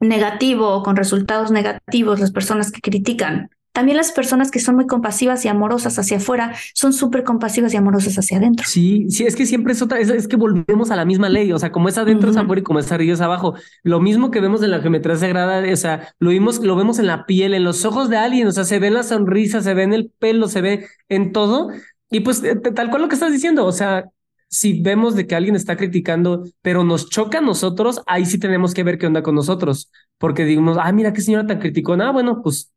negativo 0.00 0.68
o 0.68 0.82
con 0.82 0.96
resultados 0.96 1.50
negativos, 1.50 2.20
las 2.20 2.30
personas 2.30 2.70
que 2.70 2.80
critican, 2.80 3.50
también 3.78 3.96
las 3.96 4.10
personas 4.10 4.50
que 4.50 4.58
son 4.58 4.74
muy 4.74 4.88
compasivas 4.88 5.44
y 5.44 5.48
amorosas 5.48 5.96
hacia 6.00 6.16
afuera 6.16 6.52
son 6.74 6.92
súper 6.92 7.22
compasivas 7.22 7.72
y 7.72 7.76
amorosas 7.76 8.18
hacia 8.18 8.38
adentro. 8.38 8.66
Sí, 8.66 9.06
sí, 9.08 9.24
es 9.24 9.36
que 9.36 9.46
siempre 9.46 9.72
es 9.72 9.80
otra, 9.80 10.00
es, 10.00 10.26
que 10.26 10.34
volvemos 10.34 10.90
a 10.90 10.96
la 10.96 11.04
misma 11.04 11.28
ley, 11.28 11.52
o 11.52 11.58
sea, 11.60 11.70
como 11.70 11.88
es 11.88 11.96
adentro 11.96 12.28
es 12.28 12.36
afuera 12.36 12.58
y 12.60 12.64
como 12.64 12.80
es 12.80 12.90
arriba 12.90 13.14
es 13.14 13.20
abajo. 13.20 13.54
Lo 13.84 14.00
mismo 14.00 14.32
que 14.32 14.40
vemos 14.40 14.64
en 14.64 14.72
la 14.72 14.80
geometría 14.80 15.14
sagrada, 15.14 15.62
o 15.72 15.76
sea, 15.76 16.12
lo 16.18 16.30
vimos, 16.30 16.58
lo 16.58 16.74
vemos 16.74 16.98
en 16.98 17.06
la 17.06 17.24
piel, 17.24 17.54
en 17.54 17.62
los 17.62 17.84
ojos 17.84 18.10
de 18.10 18.16
alguien, 18.16 18.48
o 18.48 18.50
sea, 18.50 18.64
se 18.64 18.80
ve 18.80 18.88
en 18.88 18.94
la 18.94 19.04
sonrisa, 19.04 19.62
se 19.62 19.74
ve 19.74 19.84
en 19.84 19.92
el 19.92 20.10
pelo, 20.18 20.48
se 20.48 20.60
ve 20.60 20.88
en 21.08 21.30
todo. 21.30 21.68
Y 22.10 22.18
pues 22.18 22.42
eh, 22.42 22.56
tal 22.56 22.90
cual 22.90 23.02
lo 23.02 23.08
que 23.08 23.14
estás 23.14 23.30
diciendo, 23.30 23.64
o 23.64 23.70
sea, 23.70 24.06
si 24.48 24.80
vemos 24.80 25.14
de 25.14 25.26
que 25.26 25.34
alguien 25.34 25.54
está 25.54 25.76
criticando, 25.76 26.44
pero 26.62 26.82
nos 26.82 27.10
choca 27.10 27.38
a 27.38 27.42
nosotros, 27.42 28.02
ahí 28.06 28.24
sí 28.24 28.38
tenemos 28.38 28.74
que 28.74 28.82
ver 28.82 28.98
qué 28.98 29.06
onda 29.06 29.22
con 29.22 29.34
nosotros, 29.34 29.90
porque 30.16 30.44
digamos, 30.44 30.78
ah, 30.80 30.90
mira 30.92 31.12
qué 31.12 31.20
señora 31.20 31.46
tan 31.46 31.58
criticona, 31.58 32.08
ah, 32.08 32.12
bueno, 32.12 32.42
pues, 32.42 32.72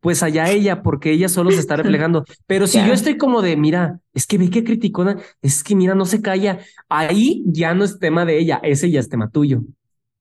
pues 0.00 0.22
allá 0.22 0.50
ella, 0.50 0.82
porque 0.82 1.10
ella 1.10 1.28
solo 1.28 1.50
se 1.50 1.58
está 1.58 1.76
reflejando. 1.76 2.24
Pero 2.46 2.66
si 2.66 2.78
yo 2.86 2.92
estoy 2.92 3.16
como 3.16 3.42
de, 3.42 3.56
mira, 3.56 3.98
es 4.14 4.26
que 4.26 4.38
ve 4.38 4.50
qué 4.50 4.62
criticona, 4.62 5.16
es 5.42 5.64
que 5.64 5.74
mira, 5.74 5.94
no 5.94 6.04
se 6.04 6.22
calla, 6.22 6.60
ahí 6.88 7.42
ya 7.46 7.74
no 7.74 7.84
es 7.84 7.98
tema 7.98 8.24
de 8.24 8.38
ella, 8.38 8.60
ese 8.62 8.90
ya 8.90 9.00
es 9.00 9.08
tema 9.08 9.28
tuyo. 9.28 9.62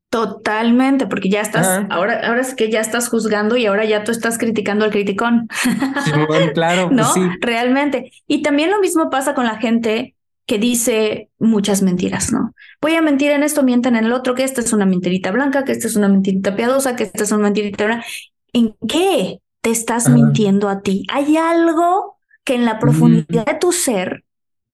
Totalmente, 0.10 1.08
porque 1.08 1.30
ya 1.30 1.42
estás, 1.42 1.86
ahora, 1.90 2.22
ahora 2.26 2.40
es 2.40 2.56
que 2.56 2.72
ya 2.72 2.80
estás 2.80 3.10
juzgando 3.10 3.58
y 3.58 3.66
ahora 3.66 3.84
ya 3.84 4.06
tú 4.06 4.12
estás 4.12 4.38
criticando 4.38 4.86
al 4.86 4.92
criticón. 4.92 5.50
claro, 6.54 6.88
pues 6.88 6.96
¿no? 6.98 7.14
sí. 7.14 7.22
Realmente. 7.42 8.12
Y 8.26 8.42
también 8.42 8.72
lo 8.72 8.80
mismo 8.80 9.10
pasa 9.10 9.34
con 9.34 9.46
la 9.46 9.58
gente 9.58 10.15
que 10.46 10.60
dice 10.60 11.30
muchas 11.40 11.82
mentiras, 11.82 12.32
¿no? 12.32 12.54
Voy 12.82 12.94
a 12.96 13.02
mentir 13.02 13.32
en 13.32 13.44
esto, 13.44 13.64
mienten 13.64 13.96
en 13.96 14.06
el 14.06 14.14
otro, 14.14 14.36
que 14.36 14.44
esta 14.44 14.62
es 14.62 14.74
una 14.74 14.86
mentirita 14.86 15.32
blanca, 15.32 15.64
que 15.66 15.72
esta 15.72 15.88
es 15.88 15.96
una 15.96 16.08
mentirita 16.08 16.56
piadosa, 16.56 16.96
que 16.96 17.04
esta 17.04 17.24
es 17.24 17.32
una 17.32 17.44
mentirita 17.44 17.86
blanca. 17.86 18.06
¿En 18.54 18.76
qué 18.88 19.42
te 19.62 19.72
estás 19.72 20.10
mintiendo 20.10 20.70
a 20.70 20.82
ti? 20.82 21.06
Hay 21.12 21.36
algo 21.38 22.18
que 22.44 22.56
en 22.56 22.66
la 22.66 22.80
profundidad 22.80 23.46
de 23.46 23.56
tu 23.56 23.72
ser, 23.72 24.24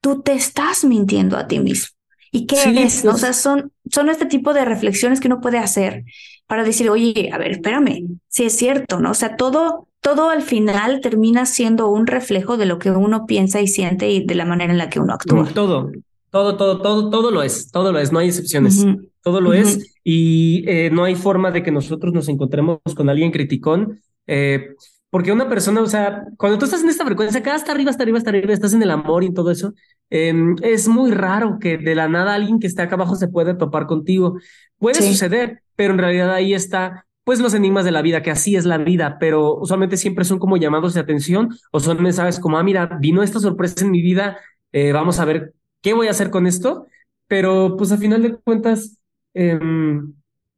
tú 0.02 0.22
te 0.22 0.34
estás 0.34 0.84
mintiendo 0.84 1.38
a 1.38 1.48
ti 1.48 1.60
mismo. 1.60 1.96
¿Y 2.32 2.46
qué 2.46 2.84
es? 2.84 3.06
O 3.06 3.18
sea, 3.18 3.34
son, 3.34 3.72
son 3.90 4.10
este 4.10 4.26
tipo 4.26 4.54
de 4.54 4.66
reflexiones 4.66 5.20
que 5.20 5.28
uno 5.28 5.42
puede 5.42 5.58
hacer 5.58 6.04
para 6.52 6.66
decir, 6.66 6.90
oye, 6.90 7.30
a 7.32 7.38
ver, 7.38 7.52
espérame, 7.52 8.20
si 8.28 8.44
es 8.44 8.58
cierto, 8.58 9.00
¿no? 9.00 9.12
O 9.12 9.14
sea, 9.14 9.38
todo 9.38 9.88
todo 10.02 10.30
al 10.30 10.42
final 10.42 11.00
termina 11.00 11.46
siendo 11.46 11.88
un 11.88 12.08
reflejo 12.08 12.58
de 12.58 12.66
lo 12.66 12.78
que 12.78 12.92
uno 12.92 13.26
piensa 13.26 13.62
y 13.62 13.68
siente 13.68 14.12
y 14.12 14.26
de 14.26 14.36
la 14.36 14.44
manera 14.44 14.74
en 14.74 14.78
la 14.78 14.90
que 14.90 15.00
uno 15.00 15.14
actúa. 15.14 15.48
Todo, 15.54 15.92
todo, 16.30 16.58
todo, 16.58 16.82
todo, 16.82 17.10
todo 17.10 17.32
lo 17.32 17.42
es, 17.42 17.72
todo 17.72 17.94
lo 17.94 18.00
es, 18.00 18.12
no 18.12 18.20
hay 18.20 18.28
excepciones, 18.28 18.86
todo 19.24 19.40
lo 19.40 19.54
es 19.54 19.96
y 20.04 20.66
eh, 20.68 20.90
no 20.92 21.06
hay 21.06 21.16
forma 21.16 21.52
de 21.52 21.64
que 21.64 21.72
nosotros 21.72 22.14
nos 22.14 22.28
encontremos 22.28 22.80
con 22.98 23.08
alguien 23.08 23.32
criticón, 23.32 24.02
eh, 24.28 24.76
porque 25.10 25.32
una 25.32 25.48
persona, 25.48 25.80
o 25.80 25.88
sea, 25.88 26.26
cuando 26.36 26.58
tú 26.58 26.66
estás 26.66 26.84
en 26.84 26.90
esta 26.90 27.06
frecuencia, 27.06 27.40
acá 27.40 27.56
hasta 27.56 27.72
arriba, 27.72 27.92
hasta 27.92 28.04
arriba, 28.04 28.18
hasta 28.18 28.30
arriba, 28.30 28.54
estás 28.54 28.74
en 28.74 28.84
el 28.84 28.92
amor 28.92 29.24
y 29.24 29.34
todo 29.34 29.52
eso, 29.52 29.74
em, 30.12 30.56
es 30.62 30.88
muy 30.88 31.10
raro 31.10 31.58
que 31.60 31.80
de 31.80 31.96
la 31.96 32.08
nada 32.08 32.36
alguien 32.36 32.60
que 32.60 32.68
está 32.68 32.84
acá 32.84 32.96
abajo 32.96 33.16
se 33.16 33.28
pueda 33.28 33.58
topar 33.58 33.88
contigo. 33.88 34.38
Puede 34.78 35.02
suceder, 35.02 35.64
pero 35.76 35.94
en 35.94 36.00
realidad 36.00 36.32
ahí 36.32 36.54
está 36.54 37.06
pues 37.24 37.40
los 37.40 37.54
enigmas 37.54 37.86
de 37.86 37.92
la 37.92 38.02
vida, 38.02 38.22
que 38.22 38.32
así 38.32 38.56
es 38.56 38.66
la 38.66 38.78
vida, 38.78 39.18
pero 39.20 39.56
usualmente 39.56 39.98
siempre 39.98 40.26
son 40.26 40.40
como 40.40 40.58
llamados 40.58 40.94
de 40.94 41.02
atención 41.02 41.50
o 41.72 41.80
son 41.80 42.02
mensajes 42.02 42.40
como, 42.40 42.58
ah, 42.58 42.64
mira, 42.64 42.98
vino 43.00 43.24
esta 43.24 43.40
sorpresa 43.40 43.86
en 43.86 43.92
mi 43.92 44.02
vida, 44.02 44.40
eh, 44.72 44.92
vamos 44.92 45.20
a 45.20 45.26
ver 45.26 45.54
qué 45.82 45.94
voy 45.94 46.08
a 46.08 46.12
hacer 46.12 46.30
con 46.32 46.48
esto, 46.48 46.88
pero 47.28 47.78
pues 47.78 47.92
a 47.92 47.98
final 47.98 48.24
de 48.24 48.36
cuentas, 48.36 48.98
em, 49.34 50.14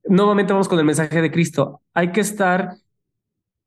nuevamente 0.06 0.54
vamos 0.54 0.68
con 0.68 0.80
el 0.80 0.86
mensaje 0.86 1.22
de 1.22 1.32
Cristo, 1.32 1.82
hay 1.93 2.12
que 2.12 2.22
estar 2.22 2.78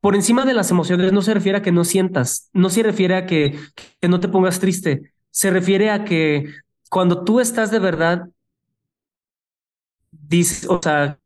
por 0.01 0.14
encima 0.14 0.45
de 0.45 0.55
las 0.55 0.70
emociones, 0.70 1.12
no 1.12 1.22
se 1.22 1.34
refiere 1.34 1.59
a 1.59 1.62
que 1.62 1.72
no 1.72 1.84
sientas, 1.84 2.49
no 2.53 2.70
se 2.70 2.82
refiere 2.82 3.16
a 3.16 3.26
que, 3.26 3.59
que 4.01 4.09
no 4.09 4.20
te 4.20 4.28
pongas 4.28 4.61
triste, 4.61 5.12
se 5.37 5.51
refiere 5.51 5.91
a 5.91 6.03
que 6.03 6.47
cuando 6.89 7.22
tú 7.22 7.41
estás 7.41 7.70
de 7.70 7.78
verdad 7.78 8.30
o 10.70 10.80
sea, 10.82 11.18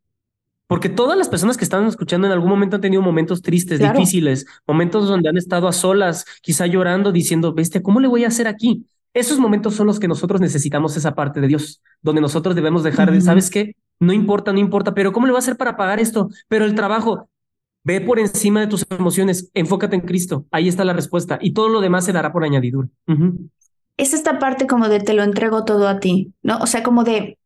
porque 0.67 0.89
todas 0.89 1.17
las 1.17 1.29
personas 1.29 1.57
que 1.57 1.63
están 1.63 1.87
escuchando 1.87 2.27
en 2.27 2.33
algún 2.33 2.51
momento 2.51 2.75
han 2.75 2.83
tenido 2.83 3.03
momentos 3.03 3.41
tristes, 3.41 3.79
difíciles, 3.79 4.47
momentos 4.67 5.07
donde 5.07 5.29
han 5.29 5.37
estado 5.37 5.69
a 5.69 5.73
solas, 5.73 6.25
quizá 6.43 6.67
llorando, 6.67 7.13
diciendo, 7.13 7.55
bestia, 7.55 7.85
¿cómo 7.85 8.01
le 8.01 8.09
voy 8.09 8.25
a 8.25 8.29
hacer 8.29 8.49
aquí? 8.49 8.85
Esos 9.15 9.39
momentos 9.39 9.77
son 9.77 9.87
los 9.87 10.01
que 10.01 10.09
nosotros 10.09 10.41
necesitamos 10.41 10.97
esa 10.97 11.15
parte 11.15 11.41
de 11.41 11.47
Dios, 11.47 11.81
donde 12.03 12.21
nosotros 12.21 12.57
debemos 12.57 12.83
dejar 12.83 13.13
de, 13.13 13.21
¿sabes 13.21 13.49
qué? 13.49 13.77
No 14.01 14.13
importa, 14.13 14.53
no 14.53 14.59
importa, 14.59 14.93
pero 14.93 15.13
¿cómo 15.13 15.27
le 15.27 15.33
voy 15.33 15.39
a 15.39 15.45
hacer 15.45 15.57
para 15.57 15.77
pagar 15.77 16.01
esto? 16.01 16.31
Pero 16.49 16.65
el 16.65 16.75
trabajo, 16.75 17.29
ve 17.85 18.01
por 18.01 18.19
encima 18.19 18.59
de 18.59 18.67
tus 18.67 18.85
emociones, 18.91 19.53
enfócate 19.55 19.95
en 19.95 20.03
Cristo, 20.03 20.47
ahí 20.51 20.67
está 20.67 20.85
la 20.85 20.95
respuesta 20.95 21.39
y 21.41 21.53
todo 21.53 21.69
lo 21.69 21.81
demás 21.81 22.05
se 22.05 22.13
dará 22.13 22.33
por 22.33 22.43
añadidura. 22.43 22.89
Es 24.01 24.15
esta 24.15 24.39
parte 24.39 24.67
como 24.67 24.89
de 24.89 25.01
te 25.01 25.15
lo 25.15 25.23
entrego 25.23 25.65
todo 25.65 25.89
a 25.89 26.01
ti, 26.01 26.33
¿no? 26.43 26.59
O 26.59 26.67
sea, 26.67 26.83
como 26.83 27.05
de, 27.05 27.39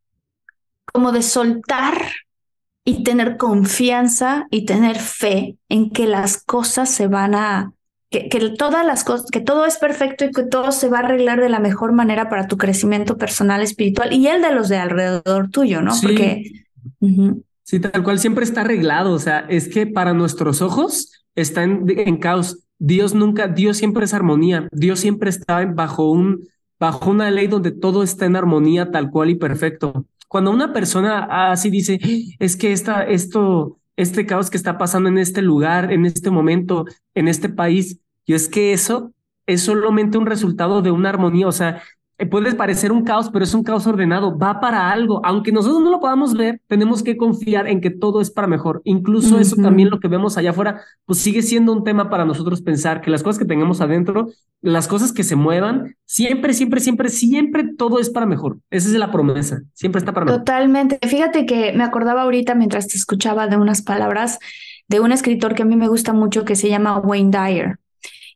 como 0.93 1.13
de 1.13 1.23
soltar 1.23 1.95
y 2.85 3.03
tener 3.03 3.37
confianza 3.37 4.47
y 4.51 4.65
tener 4.65 4.97
fe 4.97 5.57
en 5.69 5.91
que 5.91 6.07
las 6.07 6.43
cosas 6.43 6.91
se 6.91 7.09
van 7.09 7.35
a, 7.35 7.73
que, 8.11 8.29
que, 8.29 8.51
todas 8.51 8.87
las 8.87 9.03
cosas, 9.05 9.31
que 9.31 9.41
todo 9.41 9.65
es 9.67 9.79
perfecto 9.79 10.25
y 10.25 10.31
que 10.31 10.45
todo 10.45 10.71
se 10.71 10.89
va 10.89 10.99
a 10.99 11.01
arreglar 11.01 11.41
de 11.41 11.49
la 11.49 11.59
mejor 11.59 11.93
manera 11.93 12.29
para 12.29 12.47
tu 12.47 12.57
crecimiento 12.57 13.17
personal, 13.17 13.63
espiritual 13.63 14.13
y 14.13 14.29
el 14.29 14.43
de 14.43 14.53
los 14.53 14.69
de 14.69 14.77
alrededor 14.77 15.51
tuyo, 15.51 15.83
¿no? 15.83 15.95
Sí. 15.95 16.07
Porque... 16.07 16.43
Sí, 17.65 17.81
tal 17.81 18.03
cual 18.03 18.19
siempre 18.19 18.45
está 18.45 18.61
arreglado, 18.61 19.13
o 19.13 19.19
sea, 19.19 19.47
es 19.49 19.69
que 19.69 19.87
para 19.87 20.13
nuestros 20.13 20.61
ojos 20.61 21.25
está 21.35 21.63
en, 21.63 21.87
en 21.89 22.19
caos. 22.19 22.64
Dios 22.79 23.15
nunca, 23.15 23.49
Dios 23.49 23.77
siempre 23.77 24.05
es 24.05 24.15
armonía, 24.15 24.69
Dios 24.73 25.01
siempre 25.01 25.31
está 25.31 25.65
bajo 25.65 26.11
un, 26.11 26.47
bajo 26.79 27.11
una 27.11 27.31
ley 27.31 27.47
donde 27.47 27.71
todo 27.71 28.03
está 28.03 28.27
en 28.27 28.37
armonía 28.37 28.91
tal 28.91 29.11
cual 29.11 29.31
y 29.31 29.37
perfecto. 29.37 30.07
Cuando 30.29 30.51
una 30.51 30.73
persona 30.73 31.51
así 31.51 31.71
dice, 31.71 32.01
es 32.39 32.57
que 32.57 32.73
esta, 32.73 33.03
esto, 33.05 33.79
este 33.97 34.27
caos 34.27 34.51
que 34.51 34.57
está 34.57 34.79
pasando 34.79 35.09
en 35.09 35.19
este 35.19 35.43
lugar, 35.43 35.93
en 35.93 36.07
este 36.07 36.31
momento, 36.31 36.87
en 37.15 37.29
este 37.29 37.49
país, 37.49 38.01
y 38.27 38.35
es 38.35 38.49
que 38.49 38.73
eso 38.73 39.13
es 39.47 39.63
solamente 39.63 40.19
un 40.19 40.27
resultado 40.27 40.83
de 40.83 40.91
una 40.91 41.11
armonía, 41.11 41.47
o 41.47 41.53
sea, 41.53 41.83
puede 42.31 42.55
parecer 42.55 42.93
un 42.93 43.05
caos, 43.05 43.31
pero 43.31 43.45
es 43.45 43.55
un 43.55 43.65
caos 43.65 43.87
ordenado, 43.87 44.39
va 44.39 44.61
para 44.61 44.91
algo. 44.91 45.21
Aunque 45.25 45.53
nosotros 45.53 45.83
no 45.83 45.91
lo 45.91 46.01
podamos 46.01 46.35
ver, 46.35 46.61
tenemos 46.69 47.03
que 47.03 47.17
confiar 47.17 47.67
en 47.67 47.81
que 47.81 47.91
todo 47.91 48.21
es 48.21 48.31
para 48.31 48.47
mejor. 48.47 48.81
Incluso 48.85 49.35
uh 49.35 49.39
-huh. 49.39 49.43
eso 49.43 49.57
también 49.57 49.91
lo 49.91 49.99
que 49.99 50.09
vemos 50.09 50.39
allá 50.39 50.51
afuera, 50.51 50.81
pues 51.05 51.19
sigue 51.19 51.43
siendo 51.43 51.73
un 51.73 51.85
tema 51.85 52.11
para 52.11 52.25
nosotros 52.25 52.63
pensar 52.63 53.01
que 53.01 53.11
las 53.11 53.23
cosas 53.23 53.39
que 53.39 53.45
tengamos 53.45 53.81
adentro, 53.81 54.29
las 54.63 54.89
cosas 54.89 55.13
que 55.13 55.25
se 55.25 55.37
muevan, 55.37 55.97
siempre, 56.05 56.55
siempre, 56.55 56.81
siempre, 56.81 57.09
siempre 57.09 57.65
todo 57.77 57.99
es 57.99 58.11
para 58.11 58.27
mejor. 58.27 58.59
Esa 58.71 58.89
es 58.89 58.95
la 58.95 59.11
promesa, 59.11 59.63
siempre 59.73 59.99
está 59.99 60.13
para 60.13 60.27
mejor. 60.27 60.41
Totalmente. 60.41 60.99
Fíjate 61.07 61.47
que 61.47 61.73
me 61.73 61.85
acordaba 61.85 62.23
ahorita 62.23 62.55
mientras 62.55 62.89
te 62.89 62.97
escuchaba 62.97 63.49
de 63.49 63.57
unas 63.57 63.83
palabras 63.83 64.39
de 64.89 65.01
un 65.01 65.13
escritor 65.13 65.55
que 65.55 65.63
a 65.63 65.67
mí 65.67 65.77
me 65.77 65.89
gusta 65.89 66.13
mucho 66.13 66.45
que 66.45 66.57
se 66.57 66.69
llama 66.69 66.99
Wayne 66.99 67.31
Dyer. 67.31 67.79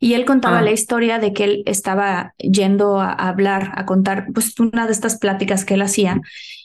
Y 0.00 0.14
él 0.14 0.24
contaba 0.24 0.58
ah. 0.58 0.62
la 0.62 0.70
historia 0.70 1.18
de 1.18 1.32
que 1.32 1.44
él 1.44 1.62
estaba 1.66 2.34
yendo 2.38 3.00
a, 3.00 3.12
hablar, 3.12 3.72
a 3.74 3.84
contar, 3.84 4.26
pues 4.32 4.58
una 4.60 4.86
de 4.86 4.92
estas 4.92 5.18
pláticas 5.18 5.64
que 5.64 5.74
él 5.74 5.82
hacía, 5.82 6.20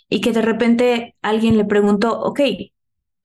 y 0.10 0.22
que 0.22 0.32
de 0.32 0.42
repente 0.42 1.16
alguien 1.22 1.58
le 1.58 1.66
preguntó, 1.66 2.20
ok, 2.20 2.42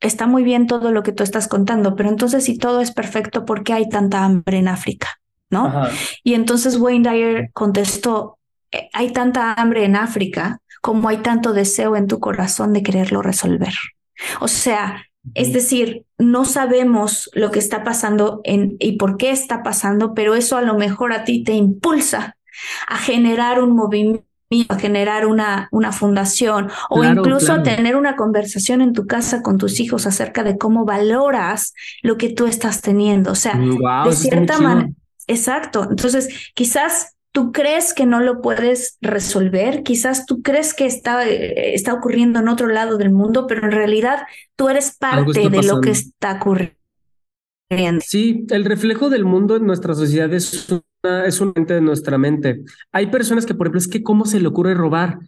está 0.01 0.27
muy 0.27 0.43
bien 0.45 0.67
todo 0.67 0.93
lo 0.93 1.03
que 1.03 1.13
tú 1.13 1.23
estás 1.23 1.49
contando, 1.49 1.97
pero 1.97 2.09
entonces 2.09 2.45
si 2.45 2.57
todo 2.57 2.81
es 2.81 2.93
perfecto, 2.93 3.45
¿por 3.45 3.65
qué 3.65 3.75
hay 3.75 3.89
tanta 3.89 4.25
hambre 4.25 4.59
en 4.59 4.69
África? 4.69 5.21
¿No? 5.51 5.67
Ajá. 5.67 5.91
Y 6.23 6.35
entonces 6.35 6.77
Wayne 6.77 7.09
Dyer 7.09 7.51
contestó, 7.53 8.39
eh, 8.71 8.89
hay 8.93 9.13
tanta 9.13 9.55
hambre 9.55 9.85
en 9.85 9.97
África 9.97 10.61
como 10.81 11.09
hay 11.09 11.19
tanto 11.19 11.53
deseo 11.53 11.97
en 11.97 12.07
tu 12.07 12.21
corazón 12.21 12.73
de 12.73 12.83
quererlo 12.83 13.23
resolver. 13.23 13.75
O 14.41 14.49
sea, 14.49 15.08
es 15.35 15.53
decir, 15.53 16.05
no 16.19 16.45
sabemos 16.45 17.31
lo 17.35 17.51
que 17.51 17.59
está 17.59 17.85
pasando 17.85 18.41
en, 18.45 18.77
y 18.79 18.93
por 18.93 19.17
qué 19.17 19.31
está 19.31 19.63
pasando, 19.63 20.15
pero 20.15 20.35
eso 20.35 20.57
a 20.57 20.63
lo 20.63 20.75
mejor 20.75 21.13
a 21.13 21.25
ti 21.25 21.45
te 21.45 21.55
impulsa 21.55 22.37
a 22.89 22.99
generar 22.99 23.63
un 23.63 23.75
movimiento, 23.75 24.25
a 24.69 24.79
generar 24.79 25.27
una, 25.27 25.69
una 25.73 25.93
fundación 25.93 26.71
o 26.89 27.01
claro, 27.01 27.21
incluso 27.21 27.47
claro. 27.47 27.61
a 27.61 27.65
tener 27.65 27.97
una 27.97 28.17
conversación 28.17 28.81
en 28.81 28.93
tu 28.93 29.07
casa 29.07 29.43
con 29.43 29.59
tus 29.59 29.79
hijos 29.79 30.07
acerca 30.07 30.43
de 30.43 30.57
cómo 30.57 30.85
valoras 30.85 31.75
lo 32.03 32.17
que 32.17 32.31
tú 32.31 32.47
estás 32.47 32.81
teniendo. 32.81 33.33
O 33.33 33.37
sea, 33.37 33.57
wow, 33.57 34.09
de 34.09 34.17
cierta 34.17 34.59
manera. 34.59 34.91
Exacto. 35.27 35.87
Entonces, 35.91 36.51
quizás 36.55 37.18
tú 37.33 37.53
crees 37.53 37.95
que 37.95 38.07
no 38.07 38.21
lo 38.21 38.41
puedes 38.41 38.99
resolver, 39.01 39.83
quizás 39.83 40.27
tú 40.27 40.43
crees 40.43 40.75
que 40.75 40.87
está, 40.87 41.27
eh, 41.29 41.75
está 41.75 41.95
ocurriendo 41.95 42.41
en 42.41 42.49
otro 42.49 42.69
lado 42.69 42.99
del 42.99 43.11
mundo, 43.11 43.47
pero 43.47 43.65
en 43.65 43.73
realidad 43.73 44.27
tú 44.57 44.69
eres 44.69 44.97
parte 44.97 45.49
de 45.49 45.63
lo 45.63 45.81
que 45.81 45.91
está 45.91 46.35
ocurriendo. 46.35 46.75
Sí, 48.01 48.47
el 48.49 48.65
reflejo 48.65 49.11
del 49.11 49.25
mundo 49.25 49.57
en 49.57 49.67
nuestra 49.67 49.95
sociedad 49.95 50.33
es 50.33 50.69
una, 50.71 51.27
es 51.27 51.41
un 51.41 51.53
ente 51.55 51.75
de 51.75 51.81
nuestra 51.83 52.17
mente. 52.17 52.63
Hay 52.93 53.09
personas 53.09 53.45
que, 53.45 53.55
por 53.55 53.67
ejemplo, 53.67 53.79
es 53.79 53.89
que 53.89 54.03
cómo 54.03 54.25
se 54.25 54.41
le 54.41 54.49
ocurre 54.49 54.75
robar. 54.75 55.19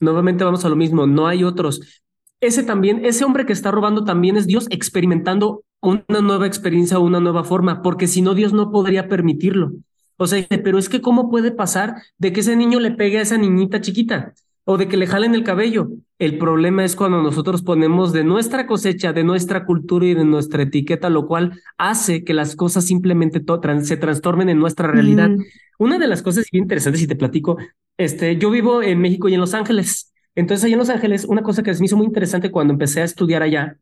Nuevamente 0.00 0.42
vamos 0.42 0.64
a 0.64 0.68
lo 0.68 0.76
mismo, 0.76 1.06
no 1.06 1.28
hay 1.28 1.44
otros. 1.44 2.02
Ese 2.40 2.64
también, 2.64 3.04
ese 3.04 3.24
hombre 3.24 3.46
que 3.46 3.52
está 3.52 3.70
robando 3.70 4.04
también 4.04 4.36
es 4.36 4.46
Dios 4.46 4.66
experimentando 4.70 5.64
una 5.80 6.20
nueva 6.20 6.46
experiencia 6.46 6.98
o 6.98 7.02
una 7.02 7.20
nueva 7.20 7.44
forma, 7.44 7.80
porque 7.80 8.08
si 8.08 8.22
no, 8.22 8.34
Dios 8.34 8.52
no 8.52 8.72
podría 8.72 9.08
permitirlo. 9.08 9.72
O 10.16 10.26
sea, 10.26 10.44
pero 10.48 10.78
es 10.78 10.88
que 10.88 11.00
¿cómo 11.00 11.30
puede 11.30 11.50
pasar 11.50 11.96
de 12.18 12.32
que 12.32 12.40
ese 12.40 12.56
niño 12.56 12.80
le 12.80 12.92
pegue 12.92 13.18
a 13.18 13.22
esa 13.22 13.38
niñita 13.38 13.80
chiquita? 13.80 14.34
O 14.66 14.78
de 14.78 14.88
que 14.88 14.96
le 14.96 15.06
jalen 15.06 15.34
el 15.34 15.44
cabello. 15.44 15.90
El 16.18 16.38
problema 16.38 16.84
es 16.84 16.96
cuando 16.96 17.22
nosotros 17.22 17.62
ponemos 17.62 18.12
de 18.12 18.24
nuestra 18.24 18.66
cosecha, 18.66 19.12
de 19.12 19.22
nuestra 19.22 19.66
cultura 19.66 20.06
y 20.06 20.14
de 20.14 20.24
nuestra 20.24 20.62
etiqueta, 20.62 21.10
lo 21.10 21.26
cual 21.26 21.60
hace 21.76 22.24
que 22.24 22.32
las 22.32 22.56
cosas 22.56 22.86
simplemente 22.86 23.42
se 23.82 23.96
transformen 23.98 24.48
en 24.48 24.58
nuestra 24.58 24.88
realidad. 24.88 25.28
Mm. 25.30 25.44
Una 25.78 25.98
de 25.98 26.06
las 26.06 26.22
cosas 26.22 26.46
bien 26.50 26.64
interesantes, 26.64 27.00
si 27.00 27.06
te 27.06 27.16
platico, 27.16 27.58
este, 27.98 28.38
yo 28.38 28.50
vivo 28.50 28.82
en 28.82 29.00
México 29.00 29.28
y 29.28 29.34
en 29.34 29.40
Los 29.40 29.54
Ángeles. 29.54 30.12
Entonces, 30.34 30.64
ahí 30.64 30.72
en 30.72 30.78
Los 30.78 30.90
Ángeles, 30.90 31.24
una 31.24 31.42
cosa 31.42 31.62
que 31.62 31.74
se 31.74 31.80
me 31.80 31.86
hizo 31.86 31.96
muy 31.96 32.06
interesante 32.06 32.50
cuando 32.50 32.72
empecé 32.72 33.00
a 33.02 33.04
estudiar 33.04 33.42
allá, 33.42 33.76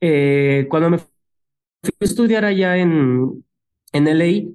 eh, 0.00 0.66
cuando 0.70 0.90
me 0.90 0.98
fui 0.98 1.08
a 2.00 2.04
estudiar 2.04 2.44
allá 2.44 2.76
en, 2.76 3.44
en 3.92 4.08
LA, 4.08 4.50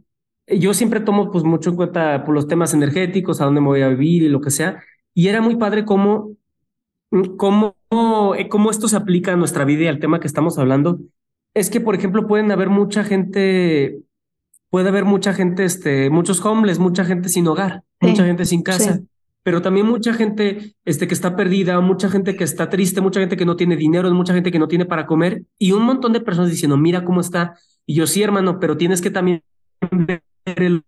yo 0.48 0.74
siempre 0.74 1.00
tomo 1.00 1.32
pues 1.32 1.44
mucho 1.44 1.70
en 1.70 1.76
cuenta 1.76 2.18
por 2.18 2.26
pues, 2.26 2.36
los 2.36 2.48
temas 2.48 2.74
energéticos, 2.74 3.42
a 3.42 3.46
dónde 3.46 3.62
me 3.62 3.68
voy 3.68 3.82
a 3.82 3.90
vivir 3.90 4.24
y 4.24 4.30
lo 4.30 4.42
que 4.42 4.52
sea. 4.52 4.84
Y 5.14 5.28
era 5.28 5.42
muy 5.42 5.56
padre 5.56 5.86
cómo, 5.86 6.36
cómo, 7.38 7.76
cómo 8.50 8.72
esto 8.72 8.88
se 8.88 8.98
aplica 8.98 9.34
a 9.34 9.38
nuestra 9.38 9.66
vida 9.66 9.84
y 9.84 9.88
al 9.88 10.00
tema 10.00 10.20
que 10.20 10.28
estamos 10.28 10.58
hablando. 10.58 11.00
Es 11.54 11.70
que, 11.70 11.80
por 11.80 11.96
ejemplo, 11.96 12.28
pueden 12.28 12.52
haber 12.52 12.70
mucha 12.70 13.04
gente, 13.04 14.00
puede 14.70 14.90
haber 14.90 15.06
mucha 15.06 15.34
gente, 15.34 15.66
este, 15.66 16.10
muchos 16.10 16.44
homeless, 16.44 16.80
mucha 16.80 17.06
gente 17.06 17.30
sin 17.30 17.48
hogar, 17.48 17.84
sí, 18.02 18.08
mucha 18.08 18.26
gente 18.26 18.46
sin 18.46 18.64
casa, 18.64 18.96
sí. 18.96 19.08
pero 19.44 19.62
también 19.62 19.86
mucha 19.86 20.16
gente 20.16 20.76
este, 20.84 21.08
que 21.08 21.14
está 21.14 21.36
perdida, 21.36 21.80
mucha 21.80 22.10
gente 22.10 22.36
que 22.36 22.44
está 22.44 22.70
triste, 22.70 23.02
mucha 23.02 23.20
gente 23.20 23.38
que 23.38 23.46
no 23.46 23.56
tiene 23.56 23.76
dinero, 23.76 24.12
mucha 24.16 24.34
gente 24.34 24.52
que 24.52 24.58
no 24.58 24.68
tiene 24.68 24.86
para 24.86 25.06
comer 25.06 25.44
y 25.60 25.74
un 25.74 25.84
montón 25.84 26.12
de 26.12 26.22
personas 26.22 26.50
diciendo, 26.50 26.76
mira 26.76 27.06
cómo 27.06 27.22
está. 27.22 27.56
Y 27.86 27.94
yo 27.94 28.08
sí, 28.08 28.24
hermano, 28.24 28.60
pero 28.60 28.76
tienes 28.76 29.00
que 29.00 29.12
también 29.12 29.44
ver 29.92 30.24
el 30.46 30.84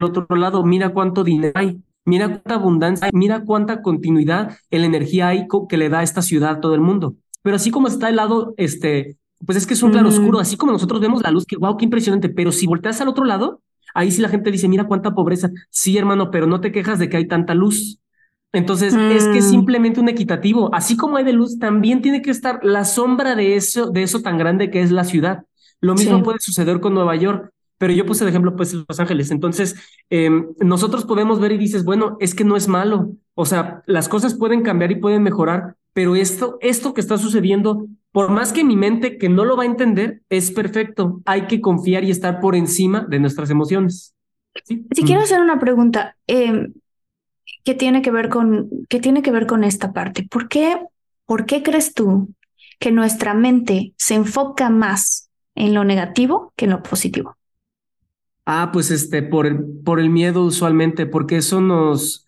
otro 0.00 0.26
lado, 0.36 0.64
mira 0.64 0.90
cuánto 0.90 1.24
dinero 1.24 1.52
hay, 1.54 1.80
mira 2.04 2.28
cuánta 2.28 2.54
abundancia, 2.54 3.06
hay, 3.06 3.12
mira 3.14 3.44
cuánta 3.44 3.82
continuidad 3.82 4.56
en 4.70 4.80
la 4.80 4.86
energía 4.86 5.28
hay 5.28 5.46
que 5.68 5.76
le 5.76 5.88
da 5.88 6.00
a 6.00 6.02
esta 6.02 6.22
ciudad 6.22 6.50
a 6.50 6.60
todo 6.60 6.74
el 6.74 6.80
mundo. 6.80 7.16
Pero 7.42 7.56
así 7.56 7.70
como 7.70 7.88
está 7.88 8.08
el 8.08 8.16
lado, 8.16 8.54
este, 8.56 9.16
pues 9.44 9.58
es 9.58 9.66
que 9.66 9.74
es 9.74 9.82
un 9.82 9.90
claro 9.90 10.08
oscuro, 10.08 10.38
así 10.38 10.56
como 10.56 10.72
nosotros 10.72 11.00
vemos 11.00 11.22
la 11.22 11.30
luz, 11.30 11.44
que 11.44 11.56
wow, 11.56 11.76
qué 11.76 11.84
impresionante, 11.84 12.28
pero 12.28 12.52
si 12.52 12.66
volteas 12.66 13.00
al 13.00 13.08
otro 13.08 13.24
lado, 13.24 13.60
ahí 13.94 14.10
sí 14.10 14.22
la 14.22 14.28
gente 14.28 14.50
dice, 14.50 14.68
mira 14.68 14.86
cuánta 14.86 15.14
pobreza. 15.14 15.50
Sí, 15.70 15.98
hermano, 15.98 16.30
pero 16.30 16.46
no 16.46 16.60
te 16.60 16.72
quejas 16.72 16.98
de 16.98 17.08
que 17.08 17.16
hay 17.16 17.26
tanta 17.26 17.54
luz. 17.54 17.98
Entonces, 18.52 18.94
mm. 18.94 19.10
es 19.10 19.26
que 19.28 19.38
es 19.38 19.48
simplemente 19.48 19.98
un 19.98 20.08
equitativo. 20.08 20.72
Así 20.74 20.96
como 20.96 21.16
hay 21.16 21.24
de 21.24 21.32
luz, 21.32 21.58
también 21.58 22.02
tiene 22.02 22.22
que 22.22 22.30
estar 22.30 22.60
la 22.62 22.84
sombra 22.84 23.34
de 23.34 23.56
eso, 23.56 23.90
de 23.90 24.02
eso 24.02 24.20
tan 24.20 24.38
grande 24.38 24.70
que 24.70 24.82
es 24.82 24.92
la 24.92 25.04
ciudad. 25.04 25.44
Lo 25.80 25.94
mismo 25.94 26.18
sí. 26.18 26.22
puede 26.22 26.38
suceder 26.40 26.80
con 26.80 26.94
Nueva 26.94 27.16
York 27.16 27.50
pero 27.82 27.94
yo 27.94 28.06
puse 28.06 28.22
de 28.22 28.30
ejemplo 28.30 28.54
pues 28.54 28.72
Los 28.74 29.00
Ángeles. 29.00 29.32
Entonces, 29.32 29.74
eh, 30.08 30.30
nosotros 30.60 31.04
podemos 31.04 31.40
ver 31.40 31.50
y 31.50 31.58
dices, 31.58 31.84
bueno, 31.84 32.16
es 32.20 32.32
que 32.32 32.44
no 32.44 32.54
es 32.54 32.68
malo. 32.68 33.10
O 33.34 33.44
sea, 33.44 33.82
las 33.86 34.08
cosas 34.08 34.36
pueden 34.36 34.62
cambiar 34.62 34.92
y 34.92 35.00
pueden 35.00 35.24
mejorar, 35.24 35.74
pero 35.92 36.14
esto, 36.14 36.58
esto 36.60 36.94
que 36.94 37.00
está 37.00 37.18
sucediendo, 37.18 37.88
por 38.12 38.30
más 38.30 38.52
que 38.52 38.62
mi 38.62 38.76
mente 38.76 39.18
que 39.18 39.28
no 39.28 39.44
lo 39.44 39.56
va 39.56 39.64
a 39.64 39.66
entender, 39.66 40.22
es 40.28 40.52
perfecto. 40.52 41.22
Hay 41.24 41.48
que 41.48 41.60
confiar 41.60 42.04
y 42.04 42.12
estar 42.12 42.38
por 42.38 42.54
encima 42.54 43.00
de 43.00 43.18
nuestras 43.18 43.50
emociones. 43.50 44.14
Sí, 44.62 44.86
si 44.94 45.02
quiero 45.02 45.22
hacer 45.22 45.40
una 45.40 45.58
pregunta 45.58 46.16
eh, 46.28 46.68
que 47.64 47.74
tiene 47.74 48.00
que 48.00 48.12
ver 48.12 48.28
con 48.28 48.70
tiene 48.86 49.22
que 49.22 49.32
ver 49.32 49.48
con 49.48 49.64
esta 49.64 49.92
parte. 49.92 50.24
¿Por 50.30 50.48
qué, 50.48 50.78
por 51.26 51.46
qué 51.46 51.64
crees 51.64 51.94
tú 51.94 52.28
que 52.78 52.92
nuestra 52.92 53.34
mente 53.34 53.92
se 53.96 54.14
enfoca 54.14 54.70
más 54.70 55.30
en 55.56 55.74
lo 55.74 55.82
negativo 55.82 56.52
que 56.54 56.66
en 56.66 56.70
lo 56.70 56.82
positivo? 56.84 57.36
Ah, 58.44 58.70
pues 58.72 58.90
este, 58.90 59.22
por 59.22 59.46
el, 59.46 59.64
por 59.84 60.00
el 60.00 60.10
miedo 60.10 60.44
usualmente, 60.44 61.06
porque 61.06 61.36
eso 61.36 61.60
nos, 61.60 62.26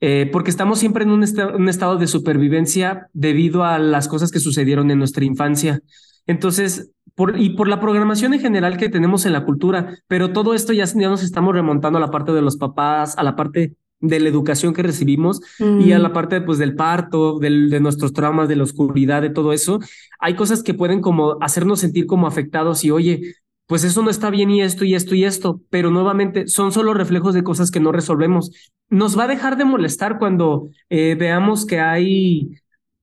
eh, 0.00 0.28
porque 0.32 0.50
estamos 0.50 0.78
siempre 0.78 1.04
en 1.04 1.10
un, 1.10 1.24
un, 1.54 1.68
estado 1.68 1.96
de 1.96 2.06
supervivencia 2.06 3.08
debido 3.12 3.64
a 3.64 3.78
las 3.78 4.06
cosas 4.06 4.30
que 4.30 4.38
sucedieron 4.38 4.90
en 4.90 4.98
nuestra 4.98 5.24
infancia. 5.24 5.80
Entonces, 6.26 6.92
por, 7.16 7.40
y 7.40 7.50
por 7.50 7.66
la 7.66 7.80
programación 7.80 8.34
en 8.34 8.40
general 8.40 8.76
que 8.76 8.88
tenemos 8.88 9.26
en 9.26 9.32
la 9.32 9.44
cultura, 9.44 9.98
pero 10.06 10.32
todo 10.32 10.54
esto 10.54 10.72
ya, 10.72 10.84
ya 10.84 11.08
nos 11.08 11.22
estamos 11.22 11.54
remontando 11.54 11.98
a 11.98 12.00
la 12.00 12.10
parte 12.10 12.32
de 12.32 12.42
los 12.42 12.56
papás, 12.56 13.16
a 13.16 13.22
la 13.22 13.34
parte 13.34 13.74
de 14.00 14.20
la 14.20 14.28
educación 14.28 14.74
que 14.74 14.82
recibimos 14.82 15.40
y 15.58 15.92
a 15.92 15.98
la 15.98 16.12
parte 16.12 16.42
pues 16.42 16.58
del 16.58 16.74
parto, 16.74 17.38
del, 17.38 17.70
de 17.70 17.80
nuestros 17.80 18.12
traumas, 18.12 18.48
de 18.48 18.56
la 18.56 18.64
oscuridad, 18.64 19.22
de 19.22 19.30
todo 19.30 19.54
eso, 19.54 19.80
hay 20.20 20.36
cosas 20.36 20.62
que 20.62 20.74
pueden 20.74 21.00
como 21.00 21.38
hacernos 21.40 21.80
sentir 21.80 22.04
como 22.06 22.26
afectados 22.26 22.84
y 22.84 22.90
oye, 22.90 23.34
pues 23.66 23.82
eso 23.84 24.02
no 24.02 24.10
está 24.10 24.30
bien 24.30 24.50
y 24.50 24.62
esto 24.62 24.84
y 24.84 24.94
esto 24.94 25.14
y 25.14 25.24
esto, 25.24 25.60
pero 25.70 25.90
nuevamente 25.90 26.46
son 26.46 26.72
solo 26.72 26.94
reflejos 26.94 27.34
de 27.34 27.42
cosas 27.42 27.70
que 27.70 27.80
no 27.80 27.92
resolvemos. 27.92 28.52
Nos 28.88 29.18
va 29.18 29.24
a 29.24 29.28
dejar 29.28 29.56
de 29.56 29.64
molestar 29.64 30.18
cuando 30.18 30.68
eh, 30.88 31.16
veamos 31.18 31.66
que 31.66 31.80
hay, 31.80 32.50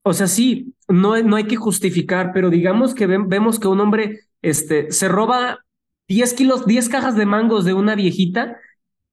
o 0.03 0.13
sea, 0.13 0.27
sí, 0.27 0.73
no, 0.87 1.21
no 1.21 1.35
hay 1.35 1.45
que 1.45 1.57
justificar, 1.57 2.31
pero 2.33 2.49
digamos 2.49 2.95
que 2.95 3.07
vemos 3.07 3.59
que 3.59 3.67
un 3.67 3.81
hombre 3.81 4.21
este, 4.41 4.91
se 4.91 5.09
roba 5.09 5.59
10 6.07 6.33
kilos, 6.33 6.65
10 6.65 6.89
cajas 6.89 7.15
de 7.15 7.25
mangos 7.25 7.65
de 7.65 7.73
una 7.73 7.95
viejita, 7.95 8.57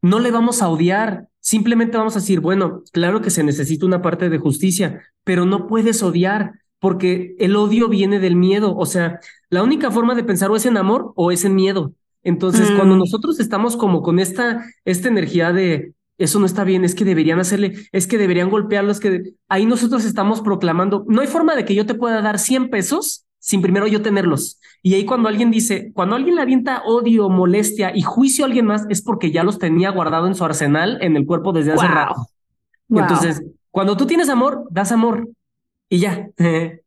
no 0.03 0.21
le 0.21 0.31
vamos 0.31 0.63
a 0.63 0.69
odiar, 0.69 1.29
simplemente 1.41 1.97
vamos 1.97 2.17
a 2.17 2.21
decir, 2.21 2.41
bueno, 2.41 2.83
claro 2.93 3.21
que 3.21 3.31
se 3.31 3.43
necesita 3.45 3.87
una 3.87 4.03
parte 4.03 4.31
de 4.31 4.39
justicia, 4.39 5.03
pero 5.25 5.47
no 5.47 5.67
puedes 5.67 6.03
odiar 6.03 6.60
porque 6.81 7.37
el 7.39 7.55
odio 7.55 7.89
viene 7.89 8.19
del 8.19 8.35
miedo. 8.35 8.77
O 8.77 8.87
sea, 8.87 9.21
la 9.49 9.63
única 9.63 9.91
forma 9.91 10.15
de 10.15 10.25
pensar 10.25 10.51
o 10.51 10.57
es 10.57 10.67
en 10.67 10.77
amor 10.77 11.13
o 11.15 11.31
es 11.31 11.45
en 11.45 11.55
miedo. 11.55 11.93
Entonces, 12.23 12.71
cuando 12.73 12.97
mm. 12.97 12.99
nosotros 12.99 13.39
estamos 13.41 13.77
como 13.77 14.03
con 14.03 14.19
esta, 14.19 14.67
esta 14.85 15.09
energía 15.09 15.53
de 15.53 15.95
eso 16.19 16.39
no 16.39 16.45
está 16.45 16.65
bien, 16.65 16.85
es 16.85 16.95
que 16.95 17.07
deberían 17.07 17.41
hacerle, 17.41 17.89
es 17.93 18.07
que 18.07 18.19
deberían 18.19 18.51
golpearlo, 18.51 18.93
es 18.93 19.01
que 19.01 19.33
ahí 19.49 19.65
nosotros 19.65 20.05
estamos 20.05 20.43
proclamando, 20.43 21.07
no 21.09 21.23
hay 21.23 21.27
forma 21.27 21.57
de 21.57 21.65
que 21.65 21.75
yo 21.75 21.87
te 21.87 21.95
pueda 21.95 22.21
dar 22.21 22.39
100 22.39 22.69
pesos 22.69 23.25
sin 23.39 23.63
primero 23.63 23.87
yo 23.87 24.03
tenerlos. 24.03 24.61
Y 24.83 24.95
ahí 24.95 25.07
cuando 25.07 25.31
alguien 25.31 25.51
dice, 25.51 25.93
cuando 25.95 26.17
alguien 26.17 26.37
le 26.37 26.43
avienta 26.43 26.83
odio, 26.85 27.31
molestia 27.31 27.97
y 27.97 28.03
juicio 28.03 28.45
a 28.45 28.49
alguien 28.49 28.67
más, 28.67 28.85
es 28.91 29.01
porque 29.01 29.31
ya 29.31 29.45
los 29.45 29.59
tenía 29.59 29.91
guardado 29.91 30.27
en 30.27 30.35
su 30.35 30.45
arsenal 30.45 30.99
en 31.01 31.17
el 31.17 31.25
cuerpo 31.25 31.55
desde 31.55 31.73
hace 31.73 31.89
rato. 31.89 32.27
Entonces, 32.91 33.43
cuando 33.71 33.97
tú 33.97 34.07
tienes 34.07 34.29
amor, 34.29 34.67
das 34.71 34.93
amor 34.93 35.27
y 35.91 35.99
ya. 35.99 36.31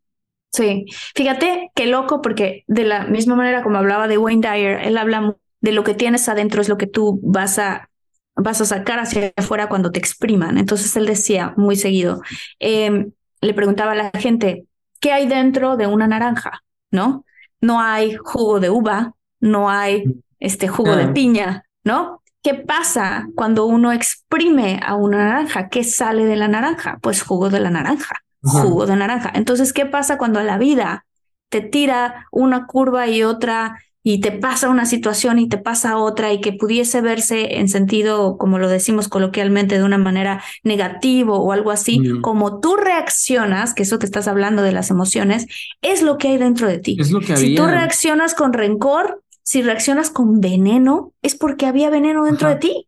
sí, 0.52 0.86
fíjate 1.14 1.72
qué 1.76 1.86
loco, 1.86 2.22
porque 2.22 2.64
de 2.68 2.86
la 2.86 3.06
misma 3.06 3.36
manera 3.36 3.62
como 3.62 3.78
hablaba 3.78 4.08
de 4.08 4.18
Wayne 4.18 4.42
Dyer, 4.42 4.80
él 4.84 4.98
habla 4.98 5.36
de 5.62 5.72
lo 5.72 5.84
que 5.84 5.94
tienes 5.94 6.28
adentro 6.28 6.62
es 6.62 6.70
lo 6.70 6.78
que 6.78 6.88
tú 6.88 7.20
vas 7.22 7.60
a 7.60 7.90
vas 8.36 8.60
a 8.62 8.66
sacar 8.66 9.00
hacia 9.00 9.32
afuera 9.38 9.70
cuando 9.70 9.92
te 9.92 10.00
expriman. 10.00 10.58
Entonces 10.58 10.96
él 10.96 11.06
decía 11.06 11.54
muy 11.56 11.76
seguido, 11.76 12.24
em, 12.58 13.12
le 13.42 13.54
preguntaba 13.54 13.92
a 13.92 13.96
la 13.96 14.12
gente, 14.12 14.66
¿qué 15.00 15.12
hay 15.12 15.28
dentro 15.28 15.78
de 15.78 15.86
una 15.86 16.08
naranja? 16.08 16.64
¿No? 16.90 17.26
No 17.62 17.80
hay 17.80 18.16
jugo 18.16 18.60
de 18.60 18.72
uva, 18.72 19.14
no 19.40 19.70
hay 19.70 20.04
este 20.40 20.68
jugo 20.68 20.96
de 20.96 21.04
ah. 21.04 21.14
piña, 21.14 21.66
¿no? 21.84 22.24
¿Qué 22.42 22.56
pasa 22.56 23.28
cuando 23.36 23.66
uno 23.66 23.92
exprime 23.92 24.80
a 24.84 24.96
una 24.96 25.18
naranja? 25.20 25.70
¿Qué 25.70 25.84
sale 25.84 26.26
de 26.26 26.36
la 26.36 26.48
naranja? 26.48 26.98
Pues 27.02 27.22
jugo 27.22 27.50
de 27.50 27.60
la 27.60 27.70
naranja 27.70 28.24
jugo 28.44 28.86
de 28.86 28.96
naranja. 28.96 29.32
Entonces, 29.34 29.74
¿qué 29.74 29.86
pasa 29.86 30.18
cuando 30.18 30.42
la 30.42 30.58
vida 30.58 31.06
te 31.50 31.62
tira 31.62 32.28
una 32.32 32.66
curva 32.66 33.08
y 33.08 33.24
otra 33.24 33.80
y 34.06 34.20
te 34.20 34.34
pasa 34.34 34.68
una 34.68 34.86
situación 34.86 35.40
y 35.40 35.48
te 35.48 35.58
pasa 35.58 35.98
otra 35.98 36.34
y 36.34 36.42
que 36.42 36.52
pudiese 36.52 37.00
verse 37.00 37.60
en 37.60 37.70
sentido, 37.70 38.38
como 38.38 38.60
lo 38.60 38.68
decimos 38.68 39.08
coloquialmente, 39.08 39.78
de 39.78 39.86
una 39.86 39.98
manera 39.98 40.44
negativo 40.64 41.38
o 41.38 41.54
algo 41.54 41.72
así, 41.72 42.02
como 42.22 42.60
tú 42.60 42.76
reaccionas, 42.76 43.74
que 43.74 43.84
eso 43.84 44.00
que 44.00 44.06
estás 44.06 44.28
hablando 44.28 44.62
de 44.62 44.74
las 44.74 44.90
emociones, 44.90 45.48
es 45.82 46.02
lo 46.02 46.18
que 46.18 46.28
hay 46.28 46.38
dentro 46.38 46.68
de 46.68 46.80
ti. 46.80 46.98
Es 47.00 47.12
lo 47.12 47.22
que 47.22 47.38
Si 47.38 47.56
tú 47.56 47.66
reaccionas 47.66 48.36
con 48.36 48.52
rencor, 48.52 49.24
si 49.42 49.62
reaccionas 49.62 50.10
con 50.10 50.42
veneno, 50.42 51.14
es 51.22 51.36
porque 51.36 51.66
había 51.66 51.90
veneno 51.90 52.26
dentro 52.26 52.50
de 52.50 52.58
ti. 52.58 52.88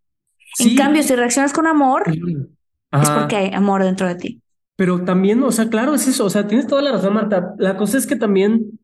En 0.60 0.76
cambio, 0.76 1.02
si 1.04 1.16
reaccionas 1.16 1.54
con 1.54 1.66
amor, 1.68 2.04
es 2.08 3.10
porque 3.10 3.36
hay 3.38 3.54
amor 3.54 3.84
dentro 3.84 4.08
de 4.08 4.16
ti. 4.16 4.42
Pero 4.76 5.04
también, 5.06 5.42
o 5.44 5.52
sea, 5.52 5.70
claro, 5.70 5.94
es 5.94 6.08
eso, 6.08 6.26
o 6.26 6.30
sea, 6.30 6.48
tienes 6.48 6.68
toda 6.68 6.82
la 6.82 6.92
razón, 6.92 7.14
Marta. 7.14 7.54
La 7.58 7.78
cosa 7.78 7.98
es 7.98 8.06
que 8.06 8.16
también, 8.16 8.80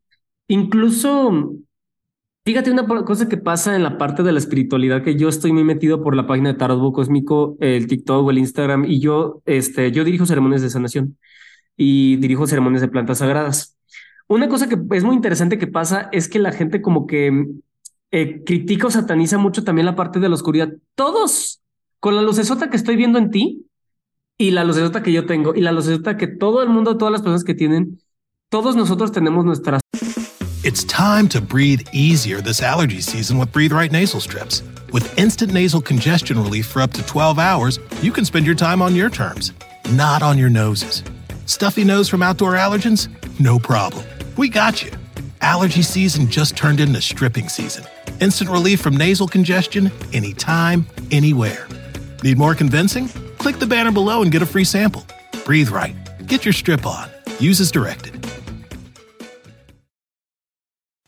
incluso, 0.47 1.53
fíjate 2.45 2.71
una 2.71 2.85
cosa 3.03 3.27
que 3.27 3.37
pasa 3.37 3.75
en 3.75 3.83
la 3.83 3.97
parte 3.97 4.23
de 4.23 4.31
la 4.31 4.39
espiritualidad, 4.39 5.03
que 5.03 5.15
yo 5.15 5.27
estoy 5.27 5.51
muy 5.51 5.63
metido 5.63 6.01
por 6.01 6.15
la 6.15 6.27
página 6.27 6.53
de 6.53 6.57
Tarot 6.57 6.93
Cósmico, 6.93 7.57
el 7.59 7.87
TikTok 7.87 8.25
o 8.25 8.31
el 8.31 8.37
Instagram, 8.37 8.85
y 8.85 8.99
yo, 9.01 9.41
este, 9.45 9.91
yo 9.91 10.03
dirijo 10.05 10.25
ceremonias 10.25 10.61
de 10.61 10.69
sanación 10.69 11.17
y 11.75 12.15
dirijo 12.17 12.47
ceremonias 12.47 12.81
de 12.81 12.87
plantas 12.87 13.17
sagradas. 13.17 13.77
Una 14.27 14.47
cosa 14.47 14.69
que 14.69 14.77
es 14.95 15.03
muy 15.03 15.15
interesante 15.15 15.57
que 15.57 15.67
pasa 15.67 16.07
es 16.13 16.29
que 16.29 16.39
la 16.39 16.53
gente 16.53 16.81
como 16.81 17.05
que 17.05 17.47
eh, 18.11 18.43
critica 18.45 18.87
o 18.87 18.91
sataniza 18.91 19.37
mucho 19.37 19.63
también 19.63 19.85
la 19.85 19.95
parte 19.95 20.19
de 20.19 20.29
la 20.29 20.35
oscuridad. 20.35 20.71
Todos, 20.95 21.61
con 21.99 22.15
la 22.15 22.21
lucesota 22.21 22.69
que 22.69 22.77
estoy 22.77 22.95
viendo 22.95 23.19
en 23.19 23.31
ti, 23.31 23.65
y 24.41 24.49
la 24.49 24.63
lucecita 24.63 25.03
que 25.03 25.11
yo 25.11 25.25
tengo 25.25 25.53
y 25.53 25.61
la 25.61 25.71
lucecita 25.71 26.17
que 26.17 26.25
todo 26.27 26.63
el 26.63 26.69
mundo, 26.69 26.97
todas 26.97 27.11
las 27.11 27.21
personas 27.21 27.43
que 27.43 27.53
tienen, 27.53 27.99
todos 28.49 28.75
nosotros 28.75 29.11
tenemos 29.11 29.45
nuestras. 29.45 29.79
It's 30.63 30.83
time 30.83 31.27
to 31.29 31.41
breathe 31.41 31.81
easier 31.91 32.41
this 32.41 32.61
allergy 32.61 33.01
season 33.01 33.37
with 33.37 33.51
Breathe 33.51 33.71
Right 33.71 33.91
nasal 33.91 34.19
strips. 34.19 34.63
With 34.91 35.17
instant 35.17 35.53
nasal 35.53 35.81
congestion 35.81 36.41
relief 36.41 36.65
for 36.65 36.81
up 36.81 36.91
to 36.93 37.03
12 37.03 37.39
hours, 37.39 37.79
you 38.01 38.11
can 38.11 38.25
spend 38.25 38.45
your 38.45 38.55
time 38.55 38.81
on 38.81 38.95
your 38.95 39.09
terms, 39.09 39.53
not 39.91 40.21
on 40.21 40.37
your 40.37 40.49
noses. 40.49 41.03
Stuffy 41.45 41.83
nose 41.83 42.09
from 42.09 42.21
outdoor 42.23 42.53
allergens? 42.53 43.09
No 43.39 43.59
problem. 43.59 44.05
We 44.37 44.49
got 44.49 44.83
you. 44.83 44.91
Allergy 45.41 45.81
season 45.81 46.27
just 46.27 46.57
turned 46.57 46.79
into 46.79 47.01
stripping 47.01 47.47
season. 47.47 47.85
Instant 48.19 48.49
relief 48.49 48.81
from 48.81 48.97
nasal 48.97 49.27
congestion 49.27 49.91
anytime, 50.13 50.85
anywhere. 51.11 51.67
Need 52.23 52.37
more 52.37 52.53
convincing? 52.53 53.09
Click 53.41 53.57
the 53.57 53.65
banner 53.65 53.91
below 53.91 54.21
and 54.21 54.31
get 54.31 54.43
a 54.43 54.45
free 54.45 54.63
sample. 54.63 55.01
Breathe 55.45 55.69
right. 55.69 55.95
Get 56.27 56.45
your 56.45 56.53
strip 56.53 56.85
on. 56.85 57.09
Use 57.39 57.59
as 57.59 57.71
directed. 57.71 58.13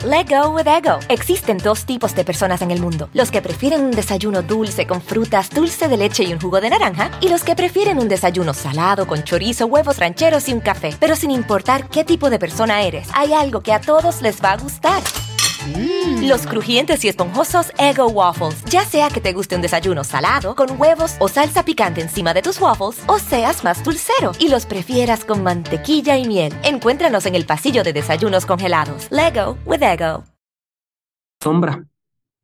Let 0.03 0.29
go 0.29 0.49
with 0.49 0.67
ego. 0.67 0.99
Existen 1.09 1.59
dos 1.59 1.85
tipos 1.85 2.15
de 2.15 2.25
personas 2.25 2.63
en 2.63 2.71
el 2.71 2.81
mundo: 2.81 3.07
los 3.13 3.29
que 3.29 3.43
prefieren 3.43 3.83
un 3.83 3.91
desayuno 3.91 4.41
dulce 4.41 4.87
con 4.87 4.99
frutas, 4.99 5.51
dulce 5.51 5.87
de 5.87 5.95
leche 5.95 6.23
y 6.23 6.33
un 6.33 6.41
jugo 6.41 6.59
de 6.59 6.71
naranja, 6.71 7.11
y 7.21 7.29
los 7.29 7.43
que 7.43 7.55
prefieren 7.55 7.99
un 7.99 8.09
desayuno 8.09 8.55
salado 8.55 9.05
con 9.05 9.23
chorizo, 9.23 9.67
huevos 9.67 9.99
rancheros 9.99 10.49
y 10.49 10.53
un 10.53 10.59
café. 10.59 10.95
Pero 10.99 11.15
sin 11.15 11.29
importar 11.29 11.87
qué 11.87 12.03
tipo 12.03 12.31
de 12.31 12.39
persona 12.39 12.81
eres, 12.81 13.09
hay 13.13 13.33
algo 13.33 13.61
que 13.61 13.73
a 13.73 13.79
todos 13.79 14.23
les 14.23 14.41
va 14.43 14.53
a 14.53 14.57
gustar. 14.57 15.03
Mm. 15.67 16.27
Los 16.27 16.45
crujientes 16.47 17.03
y 17.05 17.07
esponjosos 17.07 17.71
Ego 17.77 18.07
Waffles. 18.07 18.63
Ya 18.65 18.85
sea 18.85 19.09
que 19.09 19.21
te 19.21 19.33
guste 19.33 19.55
un 19.55 19.61
desayuno 19.61 20.03
salado, 20.03 20.55
con 20.55 20.79
huevos 20.79 21.15
o 21.19 21.27
salsa 21.27 21.63
picante 21.65 22.01
encima 22.01 22.33
de 22.33 22.41
tus 22.41 22.59
waffles, 22.59 23.03
o 23.07 23.19
seas 23.19 23.63
más 23.63 23.83
dulcero 23.83 24.31
y 24.39 24.49
los 24.49 24.65
prefieras 24.65 25.25
con 25.25 25.43
mantequilla 25.43 26.17
y 26.17 26.27
miel. 26.27 26.53
Encuéntranos 26.63 27.25
en 27.25 27.35
el 27.35 27.45
pasillo 27.45 27.83
de 27.83 27.93
desayunos 27.93 28.45
congelados. 28.45 29.07
Lego 29.11 29.57
with 29.65 29.81
Ego. 29.81 30.23
Sombra. 31.41 31.85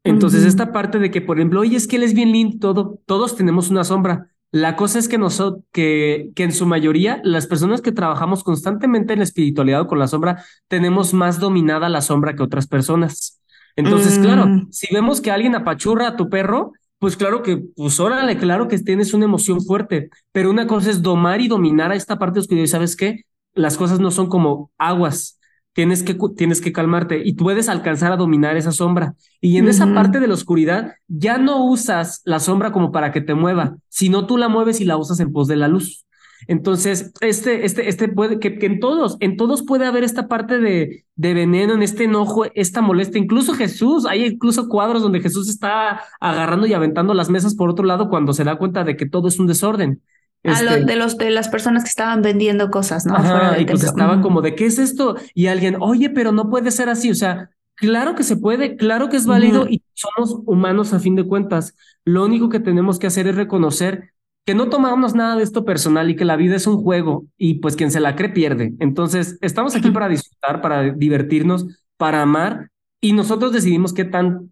Entonces, 0.04 0.44
esta 0.46 0.72
parte 0.72 0.98
de 0.98 1.12
que, 1.12 1.22
por 1.22 1.38
ejemplo, 1.38 1.60
oye, 1.60 1.76
es 1.76 1.88
que 1.88 1.98
él 1.98 2.04
es 2.04 2.14
bien 2.14 2.32
lindo, 2.32 2.58
todo, 2.60 3.00
todos 3.06 3.36
tenemos 3.36 3.70
una 3.70 3.84
sombra. 3.84 4.30
La 4.52 4.76
cosa 4.76 4.98
es 4.98 5.08
que 5.08 5.18
nosotros, 5.18 5.64
que, 5.72 6.32
que 6.36 6.44
en 6.44 6.52
su 6.52 6.66
mayoría, 6.66 7.22
las 7.24 7.46
personas 7.46 7.82
que 7.82 7.92
trabajamos 7.92 8.44
constantemente 8.44 9.14
en 9.14 9.20
la 9.20 9.26
espiritualidad 9.26 9.82
o 9.82 9.88
con 9.88 10.00
la 10.00 10.08
sombra, 10.08 10.44
tenemos 10.68 11.14
más 11.14 11.40
dominada 11.40 11.88
la 11.90 12.02
sombra 12.02 12.36
que 12.36 12.44
otras 12.44 12.68
personas. 12.68 13.42
Entonces, 13.76 14.20
claro, 14.20 14.48
mm. 14.48 14.68
si 14.72 14.94
vemos 14.94 15.22
que 15.22 15.32
alguien 15.32 15.56
apachurra 15.56 16.08
a 16.08 16.16
tu 16.16 16.30
perro, 16.30 16.74
pues 17.00 17.16
claro 17.16 17.42
que, 17.44 17.64
pues 17.76 18.00
órale, 18.00 18.38
claro 18.38 18.68
que 18.68 18.78
tienes 18.80 19.14
una 19.14 19.26
emoción 19.26 19.62
fuerte, 19.64 20.10
pero 20.34 20.50
una 20.50 20.68
cosa 20.68 20.90
es 20.90 21.02
domar 21.02 21.40
y 21.40 21.48
dominar 21.48 21.92
a 21.92 21.96
esta 21.96 22.20
parte 22.20 22.40
oscura 22.40 22.62
y 22.62 22.68
sabes 22.68 22.98
qué, 22.98 23.24
las 23.54 23.78
cosas 23.78 24.00
no 24.00 24.12
son 24.12 24.28
como 24.28 24.72
aguas, 24.78 25.39
tienes 25.74 26.04
que, 26.04 26.18
tienes 26.36 26.62
que 26.62 26.72
calmarte 26.72 27.22
y 27.24 27.34
puedes 27.34 27.70
alcanzar 27.70 28.12
a 28.12 28.18
dominar 28.18 28.58
esa 28.58 28.72
sombra. 28.72 29.16
Y 29.42 29.58
en 29.58 29.68
esa 29.68 29.94
parte 29.94 30.20
de 30.20 30.28
la 30.28 30.34
oscuridad 30.34 30.94
ya 31.08 31.38
no 31.38 31.66
usas 31.66 32.22
la 32.26 32.40
sombra 32.40 32.72
como 32.72 32.92
para 32.92 33.12
que 33.12 33.22
te 33.22 33.36
mueva, 33.36 33.78
sino 33.88 34.28
tú 34.28 34.38
la 34.38 34.50
mueves 34.50 34.82
y 34.82 34.86
la 34.86 34.98
usas 34.98 35.20
en 35.20 35.32
pos 35.32 35.48
de 35.48 35.56
la 35.56 35.68
luz. 35.68 36.06
Entonces, 36.48 37.12
este, 37.22 37.66
este, 37.66 37.90
este 37.90 38.08
puede, 38.08 38.40
que, 38.40 38.58
que, 38.58 38.66
en 38.66 38.80
todos, 38.80 39.18
en 39.20 39.36
todos 39.36 39.64
puede 39.64 39.86
haber 39.86 40.04
esta 40.04 40.28
parte 40.28 40.58
de, 40.60 41.06
de 41.16 41.34
veneno, 41.34 41.74
en 41.74 41.84
este 41.84 42.06
enojo, 42.06 42.46
esta 42.56 42.82
molestia. 42.82 43.22
Incluso 43.22 43.54
Jesús, 43.54 44.06
hay 44.06 44.26
incluso 44.26 44.70
cuadros 44.70 45.02
donde 45.02 45.20
Jesús 45.20 45.50
está 45.50 46.02
agarrando 46.20 46.66
y 46.66 46.74
aventando 46.74 47.14
las 47.14 47.30
mesas 47.30 47.56
por 47.56 47.70
otro 47.70 47.86
lado 47.86 48.10
cuando 48.10 48.34
se 48.34 48.46
da 48.46 48.58
cuenta 48.58 48.84
de 48.84 48.96
que 48.96 49.06
todo 49.06 49.28
es 49.28 49.38
un 49.40 49.48
desorden. 49.48 50.02
Este 50.44 50.86
de 50.86 50.96
los 50.96 51.18
de 51.18 51.32
las 51.32 51.50
personas 51.50 51.84
que 51.84 51.90
estaban 51.90 52.22
vendiendo 52.22 52.72
cosas, 52.72 53.06
¿no? 53.06 53.16
y 53.60 53.66
pues 53.66 53.84
estaban 53.84 54.22
como 54.22 54.42
de 54.42 54.56
qué 54.56 54.66
es 54.66 54.80
esto 54.80 55.18
y 55.34 55.48
alguien, 55.48 55.76
oye, 55.80 56.10
pero 56.10 56.32
no 56.32 56.50
puede 56.50 56.72
ser 56.72 56.88
así, 56.88 57.12
o 57.12 57.16
sea, 57.16 57.50
claro 57.76 58.16
que 58.16 58.24
se 58.24 58.38
puede, 58.38 58.78
claro 58.78 59.10
que 59.10 59.18
es 59.18 59.26
válido 59.26 59.68
y 59.68 59.84
somos 59.94 60.42
humanos 60.46 60.94
a 60.94 61.00
fin 61.00 61.16
de 61.16 61.26
cuentas. 61.26 61.76
Lo 62.06 62.26
único 62.26 62.48
que 62.48 62.60
tenemos 62.62 63.00
que 63.00 63.08
hacer 63.08 63.28
es 63.28 63.36
reconocer 63.36 64.14
que 64.46 64.56
no 64.56 64.70
tomamos 64.70 65.14
nada 65.14 65.36
de 65.36 65.44
esto 65.44 65.66
personal 65.66 66.10
y 66.10 66.16
que 66.16 66.26
la 66.26 66.36
vida 66.36 66.56
es 66.56 66.68
un 66.68 66.82
juego 66.82 67.26
y 67.38 67.56
pues 67.56 67.76
quien 67.76 67.92
se 67.92 68.00
la 68.00 68.16
cree 68.16 68.30
pierde. 68.30 68.74
Entonces, 68.80 69.38
estamos 69.42 69.76
aquí 69.76 69.92
para 69.92 70.08
disfrutar, 70.08 70.62
para 70.62 70.84
divertirnos, 70.94 71.68
para 71.98 72.22
amar 72.22 72.72
y 73.02 73.14
nosotros 73.14 73.52
decidimos 73.52 73.94
qué 73.94 74.06
tan 74.06 74.52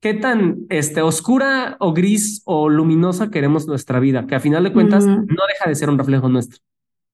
qué 0.00 0.14
tan 0.14 0.66
este, 0.70 1.02
oscura 1.02 1.76
o 1.78 1.92
gris 1.92 2.42
o 2.44 2.68
luminosa 2.68 3.30
queremos 3.30 3.66
nuestra 3.66 4.00
vida, 4.00 4.26
que 4.26 4.34
a 4.34 4.40
final 4.40 4.64
de 4.64 4.72
cuentas 4.72 5.04
no 5.06 5.16
deja 5.48 5.68
de 5.68 5.74
ser 5.74 5.90
un 5.90 5.98
reflejo 5.98 6.28
nuestro. 6.28 6.58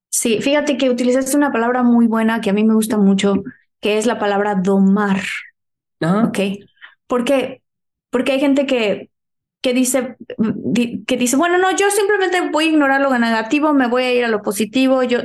Sí, 0.08 0.40
fíjate 0.40 0.78
que 0.78 0.88
utilizaste 0.88 1.36
una 1.36 1.52
palabra 1.52 1.82
muy 1.82 2.06
buena 2.06 2.40
que 2.40 2.50
a 2.50 2.52
mí 2.52 2.64
me 2.64 2.74
gusta 2.74 2.96
mucho, 2.96 3.42
que 3.80 3.98
es 3.98 4.06
la 4.06 4.18
palabra 4.18 4.54
domar. 4.54 5.20
Ok. 6.00 6.38
¿Por 7.06 7.24
qué? 7.24 7.62
Porque 8.10 8.32
hay 8.32 8.40
gente 8.40 8.66
que, 8.66 9.10
que, 9.60 9.74
dice, 9.74 10.16
que 11.06 11.16
dice, 11.16 11.36
bueno, 11.36 11.58
no, 11.58 11.70
yo 11.76 11.90
simplemente 11.90 12.50
voy 12.50 12.66
a 12.66 12.70
ignorar 12.70 13.00
lo 13.00 13.16
negativo, 13.18 13.74
me 13.74 13.88
voy 13.88 14.04
a 14.04 14.14
ir 14.14 14.24
a 14.24 14.28
lo 14.28 14.42
positivo. 14.42 15.02
Yo, 15.02 15.18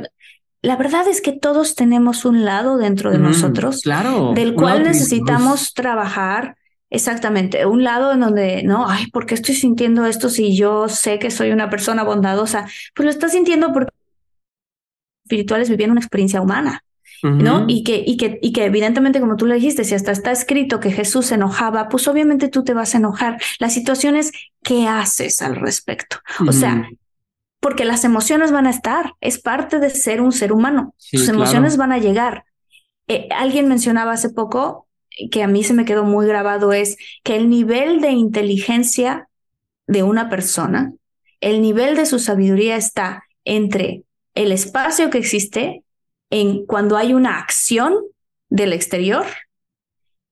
la 0.62 0.76
verdad 0.78 1.08
es 1.08 1.22
que 1.22 1.32
todos 1.32 1.76
tenemos 1.76 2.26
un 2.26 2.44
lado 2.44 2.78
dentro 2.78 3.12
de 3.12 3.20
nosotros 3.20 3.82
claro, 3.82 4.34
del 4.34 4.56
cual 4.56 4.84
necesitamos 4.84 5.74
trabajar 5.74 6.56
Exactamente, 6.94 7.66
un 7.66 7.86
lado 7.86 8.12
en 8.12 8.20
donde, 8.20 8.64
no, 8.64 8.88
ay, 8.88 9.08
¿por 9.08 9.26
qué 9.26 9.34
estoy 9.34 9.56
sintiendo 9.56 10.06
esto 10.06 10.30
si 10.30 10.58
yo 10.58 10.90
sé 10.90 11.20
que 11.20 11.32
soy 11.32 11.52
una 11.52 11.70
persona 11.70 12.04
bondadosa? 12.04 12.68
Pues 12.94 13.06
lo 13.06 13.10
estás 13.10 13.32
sintiendo 13.32 13.72
porque 13.72 13.94
espirituales 15.24 15.70
viviendo 15.70 15.94
una 15.94 16.02
experiencia 16.02 16.42
humana, 16.42 16.84
¿no? 17.24 17.64
Y 17.70 17.86
que, 17.86 18.04
y, 18.06 18.18
que, 18.18 18.40
y 18.42 18.52
que 18.52 18.66
evidentemente, 18.66 19.22
como 19.22 19.38
tú 19.38 19.46
le 19.46 19.56
dijiste, 19.56 19.86
si 19.86 19.96
hasta 19.96 20.12
está 20.12 20.34
escrito 20.34 20.82
que 20.82 20.92
Jesús 20.92 21.28
se 21.28 21.36
enojaba, 21.36 21.88
pues 21.88 22.10
obviamente 22.10 22.50
tú 22.50 22.66
te 22.66 22.74
vas 22.74 22.94
a 22.94 22.98
enojar. 22.98 23.38
La 23.60 23.70
situación 23.70 24.18
es, 24.18 24.34
¿qué 24.62 24.86
haces 24.88 25.42
al 25.42 25.56
respecto? 25.56 26.18
O 26.46 26.52
sea, 26.52 26.90
porque 27.62 27.86
las 27.86 28.04
emociones 28.04 28.52
van 28.52 28.68
a 28.68 28.72
estar, 28.72 29.14
es 29.22 29.40
parte 29.40 29.80
de 29.80 29.92
ser 29.92 30.20
un 30.20 30.34
ser 30.34 30.52
humano, 30.52 30.94
tus 31.10 31.30
emociones 31.30 31.78
van 31.78 31.94
a 31.94 32.00
llegar. 32.00 32.44
Eh, 33.08 33.30
alguien 33.34 33.70
mencionaba 33.70 34.12
hace 34.12 34.30
poco 34.30 34.88
que 35.32 35.44
a 35.44 35.48
mí 35.48 35.64
se 35.64 35.74
me 35.74 35.86
quedó 35.86 36.04
muy 36.04 36.26
grabado 36.26 36.74
es 36.74 36.98
que 37.24 37.36
el 37.36 37.50
nivel 37.50 38.02
de 38.02 38.12
inteligencia 38.12 39.28
de 39.88 40.04
una 40.04 40.30
persona, 40.30 40.94
el 41.42 41.62
nivel 41.62 41.96
de 41.96 42.06
su 42.06 42.20
sabiduría 42.20 42.76
está 42.76 43.24
entre 43.44 44.04
el 44.36 44.52
espacio 44.52 45.10
que 45.10 45.18
existe 45.18 45.84
en 46.30 46.66
cuando 46.66 46.98
hay 46.98 47.14
una 47.14 47.40
acción 47.40 47.96
del 48.50 48.74
exterior 48.74 49.26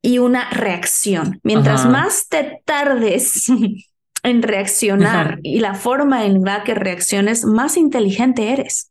y 0.01 0.19
una 0.19 0.49
reacción. 0.49 1.39
Mientras 1.43 1.85
más 1.85 2.27
te 2.29 2.61
tardes 2.65 3.47
en 4.23 4.41
reaccionar 4.41 5.39
y 5.43 5.59
la 5.59 5.75
forma 5.75 6.25
en 6.25 6.41
la 6.43 6.63
que 6.63 6.73
reacciones, 6.73 7.43
más 7.45 7.77
inteligente 7.77 8.51
eres. 8.51 8.88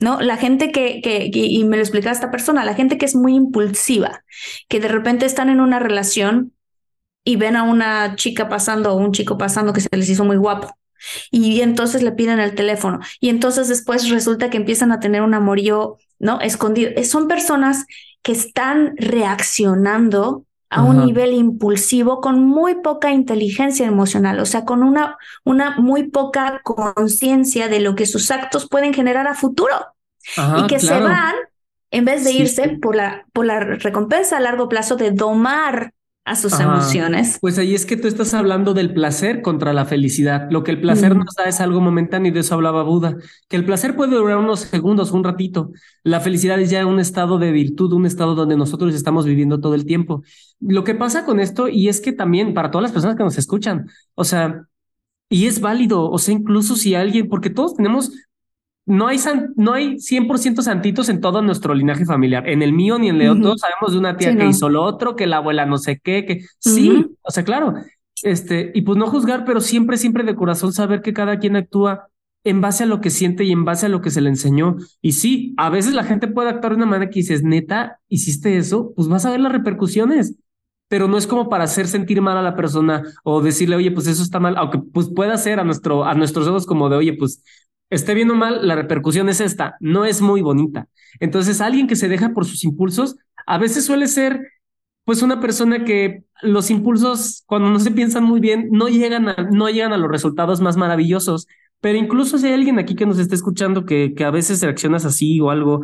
¿No? 0.00 0.20
La 0.20 0.36
gente 0.36 0.72
que, 0.72 1.00
que, 1.02 1.30
y 1.32 1.64
me 1.64 1.76
lo 1.76 1.82
explicaba 1.82 2.12
esta 2.12 2.30
persona, 2.30 2.64
la 2.64 2.74
gente 2.74 2.98
que 2.98 3.04
es 3.04 3.14
muy 3.14 3.34
impulsiva, 3.34 4.24
que 4.68 4.80
de 4.80 4.88
repente 4.88 5.26
están 5.26 5.50
en 5.50 5.60
una 5.60 5.78
relación 5.78 6.52
y 7.24 7.36
ven 7.36 7.56
a 7.56 7.62
una 7.62 8.16
chica 8.16 8.48
pasando 8.48 8.92
o 8.92 8.96
un 8.96 9.12
chico 9.12 9.38
pasando 9.38 9.72
que 9.72 9.82
se 9.82 9.88
les 9.92 10.08
hizo 10.08 10.24
muy 10.24 10.36
guapo. 10.36 10.74
Y 11.30 11.60
entonces 11.60 12.02
le 12.02 12.12
piden 12.12 12.40
el 12.40 12.54
teléfono. 12.54 13.00
Y 13.20 13.28
entonces 13.28 13.68
después 13.68 14.08
resulta 14.10 14.50
que 14.50 14.56
empiezan 14.56 14.92
a 14.92 15.00
tener 15.00 15.22
un 15.22 15.34
amorío, 15.34 15.96
¿no? 16.18 16.40
Escondido. 16.40 16.90
Son 17.04 17.28
personas 17.28 17.86
que 18.22 18.32
están 18.32 18.94
reaccionando 18.96 20.44
a 20.70 20.82
un 20.82 21.04
nivel 21.04 21.32
impulsivo 21.32 22.20
con 22.20 22.44
muy 22.44 22.76
poca 22.76 23.10
inteligencia 23.10 23.86
emocional, 23.86 24.38
o 24.38 24.46
sea, 24.46 24.64
con 24.64 24.84
una, 24.84 25.18
una 25.44 25.76
muy 25.76 26.08
poca 26.08 26.60
conciencia 26.62 27.68
de 27.68 27.80
lo 27.80 27.96
que 27.96 28.06
sus 28.06 28.30
actos 28.30 28.68
pueden 28.68 28.94
generar 28.94 29.26
a 29.26 29.34
futuro. 29.34 29.74
y 30.58 30.66
que 30.68 30.78
se 30.78 31.00
van, 31.00 31.34
en 31.90 32.04
vez 32.04 32.24
de 32.24 32.32
irse 32.32 32.78
por 32.80 32.94
la, 32.94 33.26
por 33.32 33.46
la 33.46 33.58
recompensa 33.58 34.36
a 34.36 34.40
largo 34.40 34.68
plazo 34.68 34.94
de 34.94 35.10
domar 35.10 35.92
a 36.24 36.36
sus 36.36 36.58
emociones. 36.60 37.38
Pues 37.40 37.58
ahí 37.58 37.74
es 37.74 37.86
que 37.86 37.96
tú 37.96 38.06
estás 38.06 38.34
hablando 38.34 38.74
del 38.74 38.92
placer 38.92 39.42
contra 39.42 39.72
la 39.72 39.84
felicidad. 39.84 40.48
Lo 40.50 40.62
que 40.62 40.70
el 40.70 40.80
placer 40.80 41.16
nos 41.16 41.34
da 41.34 41.44
es 41.44 41.60
algo 41.60 41.80
momentáneo 41.80 42.30
y 42.30 42.34
de 42.34 42.40
eso 42.40 42.54
hablaba 42.54 42.82
Buda, 42.82 43.16
que 43.48 43.56
el 43.56 43.64
placer 43.64 43.96
puede 43.96 44.16
durar 44.16 44.36
unos 44.36 44.60
segundos, 44.60 45.12
un 45.12 45.24
ratito. 45.24 45.72
La 46.04 46.20
felicidad 46.20 46.60
es 46.60 46.70
ya 46.70 46.86
un 46.86 47.00
estado 47.00 47.38
de 47.38 47.52
virtud, 47.52 47.92
un 47.92 48.06
estado 48.06 48.34
donde 48.34 48.56
nosotros 48.56 48.94
estamos 48.94 49.24
viviendo 49.24 49.60
todo 49.60 49.74
el 49.74 49.86
tiempo. 49.86 50.22
Lo 50.60 50.84
que 50.84 50.94
pasa 50.94 51.24
con 51.24 51.40
esto, 51.40 51.68
y 51.68 51.88
es 51.88 52.00
que 52.00 52.12
también 52.12 52.54
para 52.54 52.70
todas 52.70 52.82
las 52.82 52.92
personas 52.92 53.16
que 53.16 53.24
nos 53.24 53.38
escuchan, 53.38 53.88
o 54.14 54.24
sea, 54.24 54.66
y 55.28 55.46
es 55.46 55.60
válido, 55.60 56.10
o 56.10 56.18
sea, 56.18 56.34
incluso 56.34 56.76
si 56.76 56.94
alguien, 56.94 57.28
porque 57.28 57.50
todos 57.50 57.74
tenemos 57.76 58.12
no 58.90 59.06
hay, 59.06 59.18
no 59.54 59.72
hay 59.72 60.00
100% 60.00 60.62
santitos 60.62 61.08
en 61.08 61.20
todo 61.20 61.42
nuestro 61.42 61.74
linaje 61.74 62.04
familiar. 62.04 62.48
En 62.48 62.60
el 62.60 62.72
mío 62.72 62.98
ni 62.98 63.08
en 63.08 63.20
el 63.20 63.36
de 63.36 63.40
todos 63.40 63.60
sabemos 63.60 63.92
de 63.92 63.98
una 63.98 64.16
tía 64.16 64.36
que 64.36 64.46
hizo 64.46 64.68
lo 64.68 64.82
otro, 64.82 65.14
que 65.14 65.28
la 65.28 65.36
abuela 65.36 65.64
no 65.64 65.78
sé 65.78 66.00
qué, 66.02 66.26
que 66.26 66.44
sí, 66.58 67.06
o 67.22 67.30
sea, 67.30 67.44
claro. 67.44 67.74
Este, 68.24 68.72
y 68.74 68.82
pues 68.82 68.98
no 68.98 69.06
juzgar, 69.06 69.44
pero 69.44 69.60
siempre, 69.60 69.96
siempre 69.96 70.24
de 70.24 70.34
corazón 70.34 70.72
saber 70.72 71.02
que 71.02 71.12
cada 71.12 71.38
quien 71.38 71.54
actúa 71.54 72.08
en 72.42 72.60
base 72.60 72.82
a 72.82 72.86
lo 72.86 73.00
que 73.00 73.10
siente 73.10 73.44
y 73.44 73.52
en 73.52 73.64
base 73.64 73.86
a 73.86 73.88
lo 73.88 74.00
que 74.00 74.10
se 74.10 74.20
le 74.20 74.28
enseñó. 74.28 74.76
Y 75.00 75.12
sí, 75.12 75.54
a 75.56 75.70
veces 75.70 75.94
la 75.94 76.02
gente 76.02 76.26
puede 76.26 76.50
actuar 76.50 76.72
de 76.72 76.78
una 76.78 76.86
manera 76.86 77.10
que 77.10 77.20
dices, 77.20 77.44
neta, 77.44 78.00
hiciste 78.08 78.56
eso, 78.56 78.92
pues 78.96 79.06
vas 79.06 79.24
a 79.24 79.30
ver 79.30 79.38
las 79.38 79.52
repercusiones. 79.52 80.36
Pero 80.88 81.06
no 81.06 81.16
es 81.16 81.28
como 81.28 81.48
para 81.48 81.62
hacer 81.64 81.86
sentir 81.86 82.20
mal 82.20 82.36
a 82.36 82.42
la 82.42 82.56
persona 82.56 83.04
o 83.22 83.40
decirle, 83.40 83.76
oye, 83.76 83.92
pues 83.92 84.08
eso 84.08 84.24
está 84.24 84.40
mal, 84.40 84.56
aunque 84.56 84.80
pues 84.92 85.08
pueda 85.14 85.36
ser 85.36 85.60
a 85.60 85.64
nuestro, 85.64 86.04
a 86.04 86.14
nuestros 86.14 86.48
ojos 86.48 86.66
como 86.66 86.88
de, 86.88 86.96
oye, 86.96 87.12
pues 87.12 87.44
esté 87.90 88.14
bien 88.14 88.30
o 88.30 88.34
mal, 88.34 88.66
la 88.66 88.76
repercusión 88.76 89.28
es 89.28 89.40
esta, 89.40 89.76
no 89.80 90.04
es 90.04 90.22
muy 90.22 90.40
bonita. 90.42 90.88
Entonces, 91.18 91.60
alguien 91.60 91.86
que 91.86 91.96
se 91.96 92.08
deja 92.08 92.30
por 92.32 92.46
sus 92.46 92.64
impulsos, 92.64 93.16
a 93.46 93.58
veces 93.58 93.84
suele 93.84 94.06
ser 94.06 94.40
pues 95.04 95.22
una 95.22 95.40
persona 95.40 95.84
que 95.84 96.24
los 96.42 96.70
impulsos, 96.70 97.42
cuando 97.46 97.70
no 97.70 97.80
se 97.80 97.90
piensan 97.90 98.24
muy 98.24 98.40
bien, 98.40 98.68
no 98.70 98.88
llegan 98.88 99.28
a, 99.28 99.48
no 99.50 99.68
llegan 99.68 99.92
a 99.92 99.96
los 99.96 100.10
resultados 100.10 100.60
más 100.60 100.76
maravillosos. 100.76 101.48
Pero 101.80 101.98
incluso 101.98 102.38
si 102.38 102.46
hay 102.46 102.52
alguien 102.52 102.78
aquí 102.78 102.94
que 102.94 103.06
nos 103.06 103.18
esté 103.18 103.34
escuchando 103.34 103.84
que, 103.84 104.14
que 104.14 104.24
a 104.24 104.30
veces 104.30 104.62
reaccionas 104.62 105.04
así 105.04 105.40
o 105.40 105.50
algo, 105.50 105.82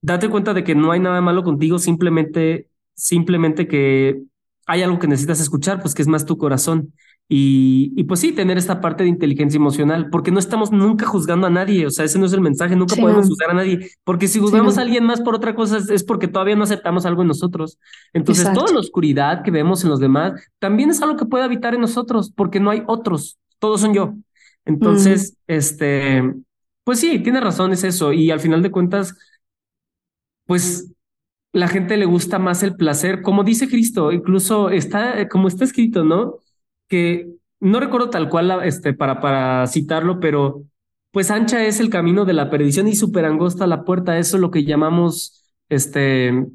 date 0.00 0.28
cuenta 0.30 0.54
de 0.54 0.64
que 0.64 0.74
no 0.74 0.92
hay 0.92 1.00
nada 1.00 1.20
malo 1.20 1.42
contigo, 1.42 1.78
simplemente, 1.78 2.68
simplemente 2.94 3.68
que 3.68 4.22
hay 4.66 4.82
algo 4.82 4.98
que 4.98 5.08
necesitas 5.08 5.40
escuchar, 5.40 5.80
pues 5.80 5.94
que 5.94 6.02
es 6.02 6.08
más 6.08 6.24
tu 6.24 6.38
corazón. 6.38 6.94
Y, 7.32 7.92
y, 7.94 8.02
pues 8.04 8.18
sí, 8.18 8.32
tener 8.32 8.58
esta 8.58 8.80
parte 8.80 9.04
de 9.04 9.08
inteligencia 9.08 9.56
emocional, 9.56 10.08
porque 10.10 10.32
no 10.32 10.40
estamos 10.40 10.72
nunca 10.72 11.06
juzgando 11.06 11.46
a 11.46 11.50
nadie, 11.50 11.86
o 11.86 11.90
sea, 11.90 12.04
ese 12.04 12.18
no 12.18 12.26
es 12.26 12.32
el 12.32 12.40
mensaje, 12.40 12.74
nunca 12.74 12.96
podemos 12.96 13.28
juzgar 13.28 13.50
a 13.50 13.54
nadie, 13.54 13.88
porque 14.02 14.26
si 14.26 14.40
juzgamos 14.40 14.78
a 14.78 14.80
alguien 14.80 15.04
más 15.04 15.20
por 15.20 15.36
otra 15.36 15.54
cosa 15.54 15.78
es 15.78 16.02
porque 16.02 16.26
todavía 16.26 16.56
no 16.56 16.64
aceptamos 16.64 17.06
algo 17.06 17.22
en 17.22 17.28
nosotros. 17.28 17.78
Entonces, 18.12 18.52
toda 18.52 18.72
la 18.72 18.80
oscuridad 18.80 19.44
que 19.44 19.52
vemos 19.52 19.84
en 19.84 19.90
los 19.90 20.00
demás 20.00 20.32
también 20.58 20.90
es 20.90 21.00
algo 21.02 21.16
que 21.16 21.24
puede 21.24 21.44
habitar 21.44 21.72
en 21.72 21.82
nosotros, 21.82 22.32
porque 22.34 22.58
no 22.58 22.70
hay 22.70 22.82
otros, 22.88 23.38
todos 23.60 23.80
son 23.80 23.94
yo. 23.94 24.14
Entonces, 24.64 25.36
este, 25.46 26.34
pues 26.82 26.98
sí, 26.98 27.20
tiene 27.20 27.40
razón, 27.40 27.72
es 27.72 27.84
eso, 27.84 28.12
y 28.12 28.32
al 28.32 28.40
final 28.40 28.60
de 28.60 28.72
cuentas, 28.72 29.14
pues 30.46 30.92
la 31.52 31.68
gente 31.68 31.96
le 31.96 32.06
gusta 32.06 32.40
más 32.40 32.64
el 32.64 32.74
placer, 32.74 33.22
como 33.22 33.44
dice 33.44 33.68
Cristo, 33.68 34.10
incluso 34.10 34.68
está, 34.70 35.28
como 35.28 35.46
está 35.46 35.62
escrito, 35.62 36.02
¿no? 36.02 36.40
Que 36.90 37.28
no 37.60 37.80
recuerdo 37.80 38.10
tal 38.10 38.28
cual 38.28 38.60
este, 38.64 38.92
para, 38.92 39.20
para 39.20 39.66
citarlo, 39.68 40.18
pero 40.20 40.64
pues 41.12 41.30
ancha 41.30 41.64
es 41.64 41.80
el 41.80 41.88
camino 41.88 42.24
de 42.24 42.32
la 42.34 42.50
perdición 42.50 42.88
y 42.88 42.96
súper 42.96 43.24
angosta 43.24 43.66
la 43.66 43.84
puerta. 43.84 44.18
Eso 44.18 44.36
es 44.36 44.40
lo 44.40 44.50
que 44.50 44.64
llamamos, 44.64 45.44
este, 45.68 46.46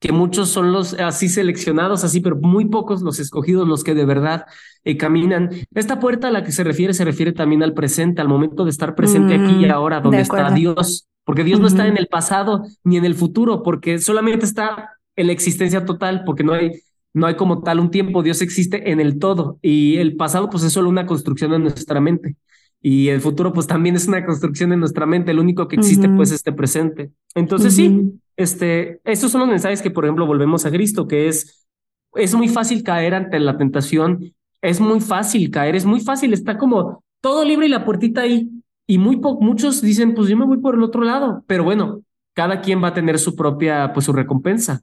que 0.00 0.12
muchos 0.12 0.48
son 0.48 0.72
los 0.72 0.94
así 0.94 1.28
seleccionados, 1.28 2.04
así, 2.04 2.20
pero 2.20 2.36
muy 2.36 2.64
pocos 2.64 3.02
los 3.02 3.18
escogidos, 3.20 3.68
los 3.68 3.84
que 3.84 3.94
de 3.94 4.06
verdad 4.06 4.46
eh, 4.84 4.96
caminan. 4.96 5.50
Esta 5.74 6.00
puerta 6.00 6.28
a 6.28 6.30
la 6.30 6.42
que 6.42 6.52
se 6.52 6.64
refiere 6.64 6.94
se 6.94 7.04
refiere 7.04 7.32
también 7.32 7.62
al 7.62 7.74
presente, 7.74 8.22
al 8.22 8.28
momento 8.28 8.64
de 8.64 8.70
estar 8.70 8.94
presente 8.94 9.34
aquí 9.34 9.64
y 9.64 9.66
mm, 9.66 9.70
ahora, 9.70 10.00
donde 10.00 10.22
está 10.22 10.50
Dios, 10.50 11.06
porque 11.24 11.44
Dios 11.44 11.60
no 11.60 11.66
está 11.66 11.86
en 11.86 11.98
el 11.98 12.06
pasado 12.06 12.64
ni 12.82 12.96
en 12.96 13.04
el 13.04 13.14
futuro, 13.14 13.62
porque 13.62 13.98
solamente 13.98 14.46
está 14.46 14.98
en 15.16 15.26
la 15.26 15.32
existencia 15.34 15.84
total, 15.84 16.22
porque 16.24 16.44
no 16.44 16.54
hay 16.54 16.80
no 17.14 17.26
hay 17.26 17.36
como 17.36 17.62
tal 17.62 17.80
un 17.80 17.90
tiempo, 17.90 18.22
Dios 18.22 18.42
existe 18.42 18.90
en 18.90 19.00
el 19.00 19.18
todo 19.18 19.58
y 19.62 19.96
el 19.96 20.16
pasado 20.16 20.48
pues 20.48 20.64
es 20.64 20.72
solo 20.72 20.88
una 20.88 21.06
construcción 21.06 21.52
en 21.54 21.62
nuestra 21.62 22.00
mente 22.00 22.36
y 22.82 23.08
el 23.08 23.20
futuro 23.20 23.52
pues 23.52 23.66
también 23.66 23.94
es 23.94 24.08
una 24.08 24.26
construcción 24.26 24.72
en 24.72 24.80
nuestra 24.80 25.06
mente, 25.06 25.30
el 25.30 25.38
único 25.38 25.68
que 25.68 25.76
existe 25.76 26.08
pues 26.08 26.30
es 26.30 26.36
este 26.36 26.52
presente. 26.52 27.12
Entonces 27.34 27.74
sí, 27.74 28.12
este, 28.36 29.00
estos 29.04 29.30
son 29.30 29.42
los 29.42 29.50
mensajes 29.50 29.80
que 29.80 29.90
por 29.90 30.04
ejemplo 30.04 30.26
volvemos 30.26 30.66
a 30.66 30.70
Cristo, 30.70 31.06
que 31.06 31.28
es, 31.28 31.66
es 32.14 32.34
muy 32.34 32.48
fácil 32.48 32.82
caer 32.82 33.14
ante 33.14 33.38
la 33.38 33.56
tentación, 33.56 34.34
es 34.60 34.80
muy 34.80 35.00
fácil 35.00 35.50
caer, 35.50 35.76
es 35.76 35.84
muy 35.84 36.00
fácil, 36.00 36.32
está 36.32 36.58
como 36.58 37.04
todo 37.20 37.44
libre 37.44 37.66
y 37.66 37.70
la 37.70 37.84
puertita 37.84 38.22
ahí 38.22 38.50
y 38.88 38.98
muy 38.98 39.20
muchos 39.40 39.80
dicen 39.80 40.14
pues 40.14 40.28
yo 40.28 40.36
me 40.36 40.44
voy 40.44 40.58
por 40.58 40.74
el 40.74 40.82
otro 40.82 41.02
lado, 41.04 41.44
pero 41.46 41.62
bueno, 41.62 42.02
cada 42.34 42.60
quien 42.60 42.82
va 42.82 42.88
a 42.88 42.94
tener 42.94 43.20
su 43.20 43.36
propia 43.36 43.92
pues 43.92 44.06
su 44.06 44.12
recompensa. 44.12 44.82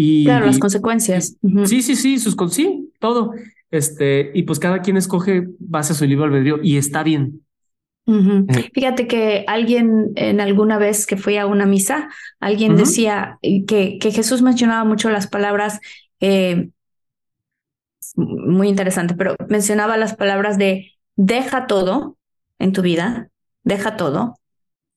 Y, 0.00 0.26
claro, 0.26 0.46
las 0.46 0.60
consecuencias. 0.60 1.36
Sí, 1.64 1.82
sí, 1.82 1.96
sí, 1.96 2.20
sus 2.20 2.36
sí, 2.52 2.92
todo. 3.00 3.32
Este, 3.68 4.30
y 4.32 4.44
pues 4.44 4.60
cada 4.60 4.80
quien 4.80 4.96
escoge 4.96 5.48
base 5.58 5.92
a 5.92 5.96
su 5.96 6.04
libre 6.04 6.26
albedrío 6.26 6.60
y 6.62 6.76
está 6.76 7.02
bien. 7.02 7.44
Fíjate 8.72 9.08
que 9.08 9.44
alguien 9.48 10.12
en 10.14 10.40
alguna 10.40 10.78
vez 10.78 11.04
que 11.04 11.16
fui 11.16 11.36
a 11.36 11.46
una 11.46 11.66
misa, 11.66 12.10
alguien 12.38 12.76
decía 12.76 13.40
que, 13.42 13.98
que, 14.00 14.12
Jesús 14.12 14.40
mencionaba 14.40 14.84
mucho 14.84 15.10
las 15.10 15.26
palabras, 15.26 15.80
eh, 16.20 16.68
muy 18.14 18.68
interesante, 18.68 19.16
pero 19.16 19.34
mencionaba 19.48 19.96
las 19.96 20.14
palabras 20.14 20.58
de 20.58 20.92
deja 21.16 21.66
todo 21.66 22.16
en 22.60 22.72
tu 22.72 22.82
vida, 22.82 23.30
deja 23.64 23.96
todo, 23.96 24.38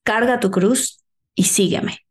carga 0.04 0.40
tu 0.40 0.52
cruz 0.52 1.04
y 1.34 1.46
sígueme. 1.46 2.06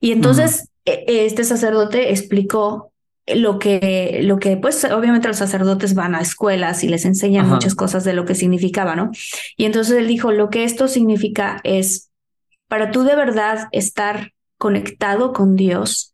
Y 0.00 0.12
entonces 0.12 0.69
este 0.84 1.44
sacerdote 1.44 2.10
explicó 2.10 2.92
lo 3.26 3.58
que, 3.58 4.20
lo 4.22 4.38
que, 4.38 4.56
pues 4.56 4.84
obviamente 4.84 5.28
los 5.28 5.36
sacerdotes 5.36 5.94
van 5.94 6.14
a 6.14 6.20
escuelas 6.20 6.82
y 6.84 6.88
les 6.88 7.04
enseñan 7.04 7.48
muchas 7.48 7.74
cosas 7.74 8.04
de 8.04 8.12
lo 8.12 8.24
que 8.24 8.34
significaba, 8.34 8.96
¿no? 8.96 9.10
Y 9.56 9.64
entonces 9.64 9.96
él 9.98 10.08
dijo, 10.08 10.32
lo 10.32 10.50
que 10.50 10.64
esto 10.64 10.88
significa 10.88 11.60
es, 11.64 12.10
para 12.68 12.90
tú 12.90 13.02
de 13.02 13.16
verdad 13.16 13.68
estar 13.72 14.32
conectado 14.58 15.32
con 15.32 15.56
Dios, 15.56 16.12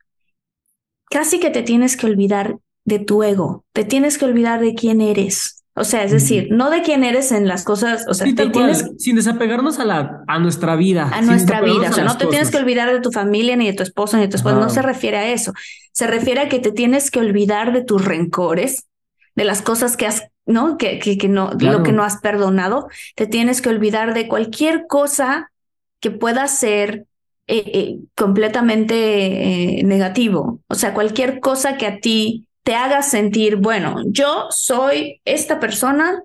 casi 1.10 1.40
que 1.40 1.50
te 1.50 1.62
tienes 1.62 1.96
que 1.96 2.06
olvidar 2.06 2.58
de 2.84 2.98
tu 2.98 3.22
ego, 3.22 3.64
te 3.72 3.84
tienes 3.84 4.18
que 4.18 4.24
olvidar 4.24 4.60
de 4.60 4.74
quién 4.74 5.00
eres, 5.00 5.55
o 5.78 5.84
sea, 5.84 6.04
es 6.04 6.10
decir, 6.10 6.48
no 6.50 6.70
de 6.70 6.80
quién 6.80 7.04
eres 7.04 7.32
en 7.32 7.46
las 7.46 7.62
cosas, 7.62 8.06
o 8.08 8.14
sea, 8.14 8.26
te 8.34 8.48
tienes 8.48 8.90
sin 8.96 9.14
desapegarnos 9.14 9.78
a 9.78 9.84
la 9.84 10.22
a 10.26 10.38
nuestra 10.38 10.74
vida, 10.74 11.10
a 11.12 11.20
nuestra 11.20 11.60
vida, 11.60 11.90
o 11.90 11.92
sea, 11.92 12.04
no 12.04 12.16
te 12.16 12.26
tienes 12.26 12.50
que 12.50 12.56
olvidar 12.56 12.90
de 12.90 13.00
tu 13.00 13.12
familia 13.12 13.56
ni 13.56 13.66
de 13.66 13.74
tu 13.74 13.82
esposo 13.82 14.16
ni 14.16 14.22
de 14.22 14.28
tu 14.28 14.36
esposa, 14.38 14.56
no 14.56 14.70
se 14.70 14.80
refiere 14.80 15.18
a 15.18 15.32
eso. 15.32 15.52
Se 15.92 16.06
refiere 16.06 16.40
a 16.40 16.48
que 16.48 16.60
te 16.60 16.72
tienes 16.72 17.10
que 17.10 17.20
olvidar 17.20 17.74
de 17.74 17.84
tus 17.84 18.04
rencores, 18.04 18.86
de 19.34 19.44
las 19.44 19.60
cosas 19.60 19.98
que 19.98 20.06
has, 20.06 20.24
¿no? 20.46 20.78
Que 20.78 20.98
que, 20.98 21.18
que 21.18 21.28
no 21.28 21.50
lo 21.58 21.82
que 21.82 21.92
no 21.92 22.04
has 22.04 22.22
perdonado, 22.22 22.88
te 23.14 23.26
tienes 23.26 23.60
que 23.60 23.68
olvidar 23.68 24.14
de 24.14 24.28
cualquier 24.28 24.86
cosa 24.88 25.52
que 26.00 26.10
pueda 26.10 26.48
ser 26.48 27.04
eh, 27.48 27.62
eh, 27.66 27.98
completamente 28.14 29.78
eh, 29.78 29.84
negativo, 29.84 30.62
o 30.68 30.74
sea, 30.74 30.94
cualquier 30.94 31.38
cosa 31.40 31.76
que 31.76 31.86
a 31.86 32.00
ti 32.00 32.45
te 32.66 32.74
haga 32.74 33.00
sentir, 33.02 33.54
bueno, 33.54 34.02
yo 34.06 34.48
soy 34.50 35.20
esta 35.24 35.60
persona 35.60 36.20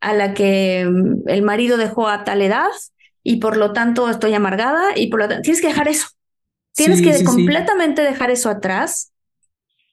a 0.00 0.12
la 0.12 0.34
que 0.34 0.84
mm, 0.86 1.26
el 1.26 1.40
marido 1.40 1.78
dejó 1.78 2.06
a 2.06 2.22
tal 2.22 2.42
edad 2.42 2.68
y 3.22 3.36
por 3.36 3.56
lo 3.56 3.72
tanto 3.72 4.10
estoy 4.10 4.34
amargada 4.34 4.90
y 4.94 5.06
por 5.06 5.20
lo 5.20 5.28
tanto 5.28 5.40
tienes 5.40 5.62
que 5.62 5.68
dejar 5.68 5.88
eso. 5.88 6.08
Tienes 6.74 7.00
que 7.00 7.24
completamente 7.24 8.02
dejar 8.02 8.30
eso 8.30 8.50
atrás. 8.50 9.12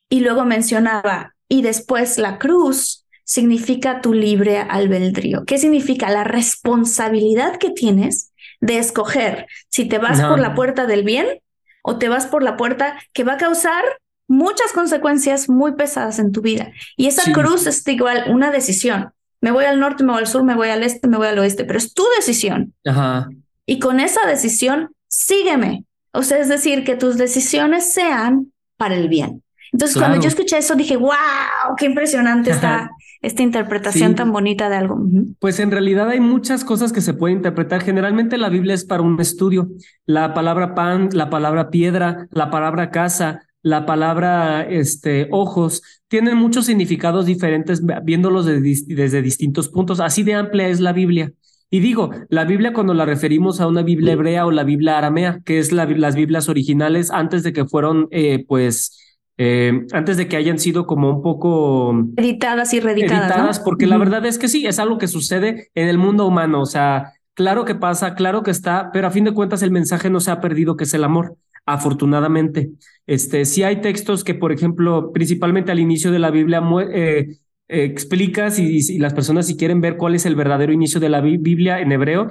Y 0.09 0.19
luego 0.19 0.43
mencionaba, 0.43 1.35
y 1.47 1.61
después 1.61 2.17
la 2.17 2.37
cruz 2.37 3.05
significa 3.23 4.01
tu 4.01 4.13
libre 4.13 4.57
albedrío. 4.57 5.45
¿Qué 5.45 5.57
significa? 5.57 6.09
La 6.09 6.25
responsabilidad 6.25 7.55
que 7.59 7.69
tienes 7.69 8.33
de 8.59 8.77
escoger 8.77 9.47
si 9.69 9.85
te 9.85 9.99
vas 9.99 10.19
por 10.19 10.41
la 10.41 10.53
puerta 10.53 10.85
del 10.85 11.03
bien 11.03 11.39
o 11.81 11.97
te 11.97 12.09
vas 12.09 12.25
por 12.25 12.43
la 12.43 12.57
puerta 12.57 12.99
que 13.13 13.23
va 13.23 13.35
a 13.35 13.37
causar 13.37 13.85
muchas 14.34 14.73
consecuencias 14.73 15.49
muy 15.49 15.73
pesadas 15.73 16.19
en 16.19 16.31
tu 16.31 16.41
vida. 16.41 16.71
Y 16.97 17.07
esa 17.07 17.31
cruz 17.31 17.67
es 17.67 17.88
igual 17.88 18.25
una 18.29 18.51
decisión. 18.51 19.11
Me 19.41 19.51
voy 19.51 19.65
al 19.65 19.79
norte, 19.79 20.03
me 20.03 20.11
voy 20.11 20.21
al 20.21 20.27
sur, 20.27 20.43
me 20.43 20.55
voy 20.55 20.69
al 20.69 20.84
este, 20.84 21.07
me 21.07 21.17
voy 21.17 21.27
al 21.27 21.39
oeste, 21.39 21.65
pero 21.65 21.77
es 21.77 21.93
tu 21.93 22.03
decisión. 22.17 22.73
Ajá. 22.86 23.29
Y 23.65 23.79
con 23.79 23.99
esa 23.99 24.25
decisión, 24.25 24.89
sígueme. 25.07 25.86
O 26.11 26.23
sea, 26.23 26.39
es 26.39 26.49
decir, 26.49 26.84
que 26.84 26.95
tus 26.95 27.17
decisiones 27.17 27.91
sean 27.91 28.51
para 28.77 28.95
el 28.95 29.07
bien. 29.07 29.43
Entonces, 29.71 29.97
cuando 29.97 30.21
yo 30.21 30.27
escuché 30.27 30.57
eso, 30.57 30.75
dije, 30.75 30.97
wow, 30.97 31.75
qué 31.77 31.86
impresionante 31.86 32.51
está 32.51 32.91
esta 33.23 33.41
interpretación 33.41 34.15
tan 34.15 34.31
bonita 34.31 34.69
de 34.69 34.75
algo. 34.75 34.99
Pues 35.39 35.59
en 35.59 35.71
realidad 35.71 36.09
hay 36.09 36.19
muchas 36.19 36.65
cosas 36.65 36.91
que 36.91 36.99
se 37.01 37.13
pueden 37.13 37.38
interpretar. 37.38 37.81
Generalmente 37.81 38.38
la 38.38 38.49
Biblia 38.49 38.75
es 38.75 38.84
para 38.84 39.01
un 39.01 39.19
estudio. 39.19 39.69
La 40.05 40.34
palabra 40.34 40.75
pan, 40.75 41.09
la 41.13 41.29
palabra 41.29 41.69
piedra, 41.69 42.27
la 42.31 42.51
palabra 42.51 42.91
casa, 42.91 43.41
la 43.64 43.86
palabra 43.86 44.61
este, 44.61 45.28
ojos, 45.32 45.82
tienen 46.09 46.38
muchos 46.38 46.68
significados 46.68 47.26
diferentes 47.26 47.82
viéndolos 48.03 48.45
desde 48.45 49.22
distintos 49.22 49.70
puntos. 49.70 49.99
Así 49.99 50.22
de 50.22 50.36
amplia 50.36 50.68
es 50.68 50.80
la 50.80 50.93
Biblia. 50.93 51.32
Y 51.72 51.80
digo, 51.80 52.11
la 52.30 52.45
Biblia 52.45 52.74
cuando 52.74 52.93
la 52.93 53.05
referimos 53.05 53.59
a 53.59 53.68
una 53.68 53.82
Biblia 53.82 54.14
hebrea 54.14 54.45
o 54.45 54.51
la 54.51 54.64
Biblia 54.64 54.99
aramea, 54.99 55.39
que 55.43 55.57
es 55.57 55.72
las 55.72 56.16
Biblias 56.16 56.47
originales 56.47 57.09
antes 57.09 57.41
de 57.41 57.51
que 57.51 57.66
fueron, 57.66 58.09
eh, 58.11 58.45
pues, 58.47 58.99
eh, 59.38 59.88
antes 59.91 60.18
de 60.18 60.28
que 60.28 60.36
hayan 60.36 60.59
sido 60.59 60.86
como 60.86 61.09
un 61.09 61.24
poco 61.24 61.95
editadas 62.18 62.76
y 62.76 62.80
reeditadas. 62.80 63.32
Editadas, 63.32 63.59
porque 63.59 63.88
la 63.88 63.97
verdad 63.97 64.24
es 64.28 64.38
que 64.38 64.49
sí, 64.49 64.68
es 64.68 64.78
algo 64.78 64.99
que 64.99 65.07
sucede 65.07 65.72
en 65.74 65.88
el 65.88 65.97
mundo 65.97 66.28
humano. 66.28 66.61
O 66.61 66.68
sea, 66.68 67.14
claro 67.34 67.66
que 67.66 67.74
pasa, 67.74 68.14
claro 68.14 68.43
que 68.43 68.51
está, 68.51 68.91
pero 68.93 69.07
a 69.07 69.11
fin 69.11 69.24
de 69.24 69.34
cuentas 69.34 69.64
el 69.64 69.72
mensaje 69.72 70.11
no 70.11 70.20
se 70.20 70.30
ha 70.30 70.41
perdido, 70.41 70.78
que 70.78 70.84
es 70.84 70.93
el 70.93 71.03
amor 71.03 71.38
afortunadamente. 71.66 72.72
Este, 73.07 73.45
si 73.45 73.64
hay 73.64 73.82
textos 73.82 74.24
que, 74.24 74.36
por 74.36 74.51
ejemplo, 74.51 75.11
principalmente 75.14 75.72
al 75.72 75.80
inicio 75.80 76.11
de 76.11 76.20
la 76.20 76.32
Biblia, 76.32 76.61
eh, 76.93 77.38
explicas 77.68 78.59
y, 78.59 78.99
las 78.99 79.14
personas 79.14 79.47
si 79.47 79.57
quieren 79.57 79.82
ver 79.82 79.97
cuál 79.97 80.16
es 80.16 80.26
el 80.26 80.36
verdadero 80.36 80.74
inicio 80.74 80.99
de 80.99 81.09
la 81.09 81.22
Biblia 81.22 81.80
en 81.80 81.91
hebreo, 81.91 82.30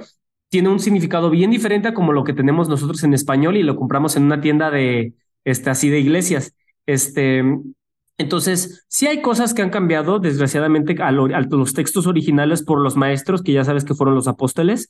tiene 0.49 0.69
un 0.69 0.79
significado 0.79 1.29
bien 1.29 1.51
diferente 1.51 1.87
a 1.87 1.93
como 1.93 2.13
lo 2.13 2.23
que 2.23 2.33
tenemos 2.33 2.69
nosotros 2.69 3.03
en 3.03 3.13
español 3.13 3.57
y 3.57 3.63
lo 3.63 3.75
compramos 3.75 4.15
en 4.15 4.23
una 4.23 4.39
tienda 4.41 4.69
de, 4.69 5.15
este, 5.43 5.69
así 5.69 5.89
de 5.89 5.99
iglesias. 5.99 6.55
Este, 6.85 7.43
entonces, 8.17 8.85
sí 8.87 9.07
hay 9.07 9.21
cosas 9.21 9.53
que 9.53 9.63
han 9.63 9.71
cambiado, 9.71 10.19
desgraciadamente, 10.19 10.95
a, 11.01 11.11
los 11.11 11.73
textos 11.73 12.05
originales 12.07 12.63
por 12.63 12.79
los 12.79 12.95
maestros, 12.95 13.41
que 13.41 13.53
ya 13.53 13.63
sabes 13.63 13.83
que 13.85 13.95
fueron 13.95 14.15
los 14.15 14.27
apóstoles, 14.27 14.89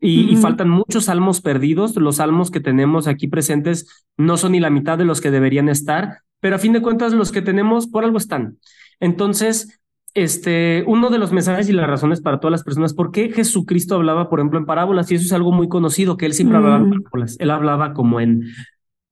y, 0.00 0.36
faltan 0.36 0.68
muchos 0.68 1.06
salmos 1.06 1.40
perdidos. 1.40 1.96
Los 1.96 2.16
salmos 2.16 2.50
que 2.50 2.60
tenemos 2.60 3.06
aquí 3.06 3.26
presentes 3.26 4.06
no 4.16 4.36
son 4.36 4.52
ni 4.52 4.60
la 4.60 4.70
mitad 4.70 4.98
de 4.98 5.04
los 5.04 5.20
que 5.20 5.30
deberían 5.30 5.68
estar, 5.68 6.22
pero 6.40 6.56
a 6.56 6.58
fin 6.58 6.72
de 6.72 6.82
cuentas 6.82 7.12
los 7.12 7.32
que 7.32 7.42
tenemos 7.42 7.88
por 7.88 8.04
algo 8.04 8.18
están. 8.18 8.58
Entonces, 9.00 9.80
este, 10.14 10.84
uno 10.86 11.10
de 11.10 11.18
los 11.18 11.32
mensajes 11.32 11.68
y 11.68 11.72
las 11.72 11.88
razones 11.88 12.20
para 12.20 12.40
todas 12.40 12.52
las 12.52 12.64
personas, 12.64 12.94
¿por 12.94 13.10
qué 13.10 13.30
Jesucristo 13.32 13.96
hablaba, 13.96 14.28
por 14.28 14.40
ejemplo, 14.40 14.58
en 14.58 14.66
parábolas? 14.66 15.10
Y 15.10 15.16
eso 15.16 15.24
es 15.24 15.32
algo 15.32 15.52
muy 15.52 15.68
conocido, 15.68 16.16
que 16.16 16.26
él 16.26 16.32
siempre 16.32 16.58
hablaba 16.58 16.78
en 16.78 16.90
parábolas. 16.90 17.36
Él 17.38 17.50
hablaba 17.50 17.92
como 17.92 18.20
en 18.20 18.44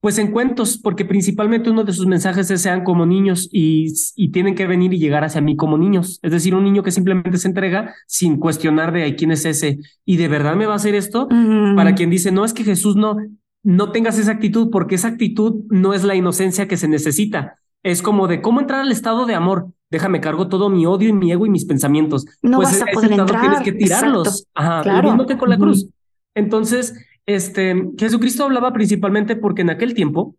pues 0.07 0.19
en 0.19 0.31
cuentos, 0.31 0.77
porque 0.77 1.03
principalmente 1.03 1.69
uno 1.69 1.83
de 1.83 1.91
sus 1.91 2.07
mensajes 2.07 2.49
es 2.49 2.61
sean 2.61 2.85
como 2.85 3.05
niños 3.05 3.49
y, 3.51 3.91
y, 4.15 4.31
tienen 4.31 4.55
que 4.55 4.65
venir 4.65 4.93
y 4.93 4.99
llegar 4.99 5.25
hacia 5.25 5.41
mí 5.41 5.57
como 5.57 5.77
niños. 5.77 6.21
Es 6.23 6.31
decir, 6.31 6.55
un 6.55 6.63
niño 6.63 6.81
que 6.81 6.91
simplemente 6.91 7.37
se 7.37 7.49
entrega 7.49 7.93
sin 8.07 8.37
cuestionar 8.37 8.93
de 8.93 9.17
quién 9.17 9.31
es 9.31 9.43
ese 9.43 9.79
y 10.05 10.15
de 10.15 10.29
verdad 10.29 10.55
me 10.55 10.65
va 10.65 10.71
a 10.71 10.75
hacer 10.77 10.95
esto. 10.95 11.27
Para 11.27 11.93
quien 11.93 12.09
dice, 12.09 12.31
no, 12.31 12.45
es 12.45 12.53
que 12.53 12.63
Jesús 12.63 12.95
no, 12.95 13.17
no 13.63 13.91
tengas 13.91 14.17
esa 14.17 14.31
actitud, 14.31 14.69
porque 14.71 14.95
esa 14.95 15.09
actitud 15.09 15.65
no 15.69 15.93
es 15.93 16.05
la 16.05 16.15
inocencia 16.15 16.69
que 16.69 16.77
se 16.77 16.87
necesita. 16.87 17.57
Es 17.83 18.01
como 18.01 18.29
de 18.29 18.41
cómo 18.41 18.61
entrar 18.61 18.79
al 18.79 18.93
estado 18.93 19.25
de 19.25 19.35
amor. 19.35 19.73
Déjame 19.91 20.21
cargo 20.21 20.47
todo 20.47 20.69
mi 20.69 20.85
odio 20.85 21.09
y 21.09 21.13
mi 21.13 21.33
ego 21.33 21.45
y 21.45 21.49
mis 21.49 21.65
pensamientos. 21.65 22.25
No 22.41 22.59
pues 22.59 22.69
vas 22.69 22.81
a 22.81 22.85
poder 22.93 23.11
entrar. 23.11 23.41
tienes 23.41 23.59
que 23.59 23.73
tirarlos. 23.73 24.47
Ajá, 24.55 24.83
claro. 24.83 25.17
con 25.37 25.49
la 25.49 25.57
cruz. 25.57 25.89
Entonces, 26.33 26.93
este, 27.27 27.75
Jesucristo 27.99 28.45
hablaba 28.45 28.73
principalmente 28.73 29.35
porque 29.35 29.61
en 29.61 29.69
aquel 29.69 29.93
tiempo 29.93 30.35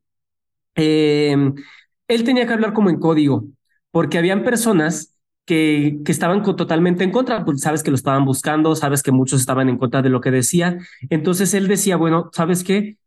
em, 0.74 1.54
él 2.08 2.24
tenía 2.24 2.46
que 2.46 2.54
hablar 2.54 2.72
como 2.72 2.90
en 2.90 2.98
código, 2.98 3.44
porque 3.90 4.18
habían 4.18 4.44
personas 4.44 5.14
que, 5.44 5.98
que 6.04 6.12
estaban 6.12 6.42
totalmente 6.42 7.04
en 7.04 7.12
contra, 7.12 7.44
pues 7.44 7.60
sabes 7.60 7.82
que 7.82 7.90
lo 7.90 7.96
estaban 7.96 8.24
buscando, 8.24 8.74
sabes 8.74 9.02
que 9.02 9.12
muchos 9.12 9.40
estaban 9.40 9.68
en 9.68 9.78
contra 9.78 10.02
de 10.02 10.10
lo 10.10 10.20
que 10.20 10.30
decía. 10.30 10.78
Entonces 11.10 11.54
él 11.54 11.68
decía, 11.68 11.96
bueno, 11.96 12.30
¿sabes 12.32 12.64
qué? 12.64 12.98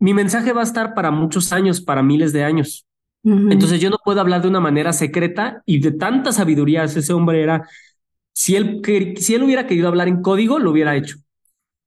Mi 0.00 0.14
mensaje 0.14 0.52
va 0.52 0.60
a 0.60 0.64
estar 0.64 0.94
para 0.94 1.10
muchos 1.10 1.52
años, 1.52 1.80
para 1.80 2.02
miles 2.02 2.32
de 2.32 2.44
años. 2.44 2.86
Entonces 3.24 3.80
yo 3.80 3.90
no 3.90 3.98
puedo 4.04 4.20
hablar 4.20 4.42
de 4.42 4.48
una 4.48 4.60
manera 4.60 4.92
secreta 4.92 5.62
y 5.66 5.80
de 5.80 5.92
tanta 5.92 6.32
sabiduría. 6.32 6.84
Ese 6.84 7.12
hombre 7.12 7.42
era, 7.42 7.68
si 8.32 8.56
él, 8.56 8.82
si 9.18 9.34
él 9.34 9.42
hubiera 9.42 9.66
querido 9.66 9.88
hablar 9.88 10.08
en 10.08 10.22
código, 10.22 10.58
lo 10.58 10.70
hubiera 10.70 10.96
hecho. 10.96 11.18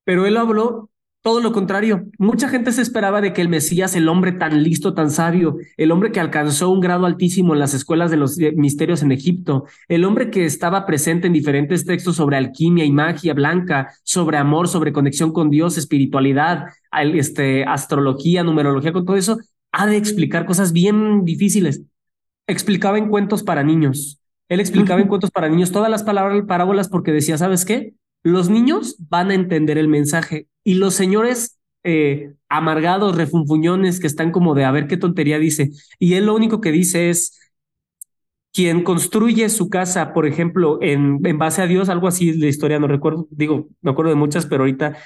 Pero 0.04 0.26
él 0.26 0.36
habló 0.36 0.91
todo 1.22 1.40
lo 1.40 1.52
contrario, 1.52 2.06
mucha 2.18 2.48
gente 2.48 2.72
se 2.72 2.82
esperaba 2.82 3.20
de 3.20 3.32
que 3.32 3.40
el 3.40 3.48
Mesías, 3.48 3.94
el 3.94 4.08
hombre 4.08 4.32
tan 4.32 4.64
listo, 4.64 4.92
tan 4.92 5.08
sabio, 5.12 5.56
el 5.76 5.92
hombre 5.92 6.10
que 6.10 6.18
alcanzó 6.18 6.68
un 6.70 6.80
grado 6.80 7.06
altísimo 7.06 7.52
en 7.54 7.60
las 7.60 7.74
escuelas 7.74 8.10
de 8.10 8.16
los 8.16 8.36
misterios 8.56 9.02
en 9.02 9.12
Egipto, 9.12 9.64
el 9.86 10.04
hombre 10.04 10.30
que 10.30 10.44
estaba 10.44 10.84
presente 10.84 11.28
en 11.28 11.32
diferentes 11.32 11.86
textos 11.86 12.16
sobre 12.16 12.36
alquimia 12.36 12.84
y 12.84 12.90
magia 12.90 13.34
blanca, 13.34 13.94
sobre 14.02 14.36
amor, 14.36 14.66
sobre 14.66 14.92
conexión 14.92 15.32
con 15.32 15.48
Dios, 15.48 15.78
espiritualidad, 15.78 16.66
este, 17.14 17.64
astrología, 17.64 18.42
numerología, 18.42 18.92
con 18.92 19.04
todo 19.06 19.16
eso, 19.16 19.38
ha 19.70 19.86
de 19.86 19.96
explicar 19.96 20.44
cosas 20.44 20.72
bien 20.72 21.24
difíciles. 21.24 21.82
Explicaba 22.48 22.98
en 22.98 23.08
cuentos 23.08 23.44
para 23.44 23.62
niños. 23.62 24.18
Él 24.48 24.58
explicaba 24.58 25.00
en 25.00 25.06
cuentos 25.06 25.30
para 25.30 25.48
niños 25.48 25.70
todas 25.70 25.88
las 25.88 26.02
palabras, 26.02 26.42
parábolas 26.48 26.88
porque 26.88 27.12
decía, 27.12 27.38
¿sabes 27.38 27.64
qué? 27.64 27.94
Los 28.22 28.50
niños 28.50 28.96
van 29.08 29.30
a 29.30 29.34
entender 29.34 29.78
el 29.78 29.88
mensaje 29.88 30.46
y 30.64 30.74
los 30.74 30.94
señores 30.94 31.58
eh, 31.84 32.34
amargados, 32.48 33.16
refunfuñones, 33.16 33.98
que 33.98 34.06
están 34.06 34.30
como 34.30 34.54
de 34.54 34.64
a 34.64 34.70
ver 34.70 34.86
qué 34.86 34.96
tontería 34.96 35.38
dice. 35.38 35.70
Y 35.98 36.14
él 36.14 36.26
lo 36.26 36.34
único 36.34 36.60
que 36.60 36.72
dice 36.72 37.10
es, 37.10 37.38
quien 38.52 38.84
construye 38.84 39.48
su 39.48 39.70
casa, 39.70 40.12
por 40.12 40.26
ejemplo, 40.26 40.78
en, 40.82 41.20
en 41.24 41.38
base 41.38 41.62
a 41.62 41.66
Dios, 41.66 41.88
algo 41.88 42.06
así 42.06 42.32
la 42.34 42.48
historia, 42.48 42.78
no 42.78 42.86
recuerdo, 42.86 43.26
digo, 43.30 43.68
me 43.80 43.90
acuerdo 43.90 44.10
de 44.10 44.16
muchas, 44.16 44.46
pero 44.46 44.64
ahorita 44.64 44.98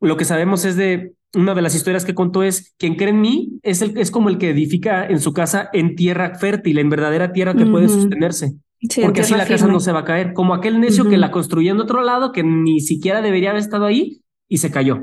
lo 0.00 0.16
que 0.16 0.24
sabemos 0.24 0.64
es 0.64 0.76
de 0.76 1.14
una 1.34 1.54
de 1.54 1.62
las 1.62 1.74
historias 1.74 2.04
que 2.04 2.14
contó 2.14 2.42
es 2.42 2.74
quien 2.78 2.94
cree 2.96 3.10
en 3.10 3.20
mí 3.20 3.60
es, 3.62 3.82
el, 3.82 3.98
es 3.98 4.10
como 4.10 4.28
el 4.28 4.38
que 4.38 4.50
edifica 4.50 5.06
en 5.06 5.20
su 5.20 5.34
casa 5.34 5.68
en 5.72 5.94
tierra 5.94 6.36
fértil, 6.38 6.78
en 6.78 6.88
verdadera 6.88 7.32
tierra 7.32 7.54
que 7.54 7.66
puede 7.66 7.88
sostenerse. 7.88 8.54
Porque 9.02 9.20
así 9.20 9.34
la 9.34 9.46
casa 9.46 9.66
no 9.66 9.80
se 9.80 9.92
va 9.92 10.00
a 10.00 10.04
caer, 10.04 10.32
como 10.32 10.54
aquel 10.54 10.80
necio 10.80 11.08
que 11.08 11.16
la 11.16 11.30
construyó 11.30 11.72
en 11.72 11.80
otro 11.80 12.02
lado 12.02 12.32
que 12.32 12.42
ni 12.42 12.80
siquiera 12.80 13.22
debería 13.22 13.50
haber 13.50 13.62
estado 13.62 13.86
ahí 13.86 14.22
y 14.48 14.58
se 14.58 14.70
cayó. 14.70 15.02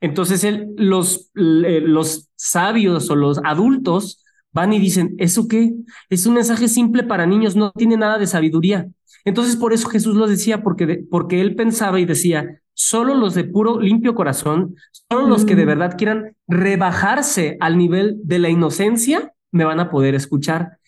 Entonces 0.00 0.44
él, 0.44 0.68
los, 0.76 1.30
los 1.34 2.30
sabios 2.36 3.10
o 3.10 3.16
los 3.16 3.38
adultos 3.44 4.24
van 4.52 4.72
y 4.72 4.78
dicen, 4.78 5.14
¿eso 5.18 5.46
qué? 5.46 5.74
Es 6.08 6.26
un 6.26 6.34
mensaje 6.34 6.68
simple 6.68 7.02
para 7.02 7.26
niños, 7.26 7.56
no 7.56 7.72
tiene 7.72 7.96
nada 7.96 8.18
de 8.18 8.26
sabiduría. 8.26 8.88
Entonces 9.24 9.56
por 9.56 9.72
eso 9.72 9.88
Jesús 9.88 10.16
lo 10.16 10.26
decía, 10.26 10.62
porque, 10.62 11.04
porque 11.10 11.40
él 11.40 11.54
pensaba 11.54 12.00
y 12.00 12.06
decía, 12.06 12.60
solo 12.72 13.14
los 13.14 13.34
de 13.34 13.44
puro 13.44 13.80
limpio 13.80 14.14
corazón, 14.14 14.74
solo 14.90 15.26
los 15.26 15.44
que 15.44 15.54
de 15.54 15.64
mm. 15.64 15.68
verdad 15.68 15.94
quieran 15.98 16.36
rebajarse 16.48 17.56
al 17.60 17.76
nivel 17.76 18.16
de 18.24 18.38
la 18.38 18.48
inocencia, 18.48 19.34
me 19.52 19.64
van 19.64 19.80
a 19.80 19.90
poder 19.90 20.14
escuchar. 20.14 20.78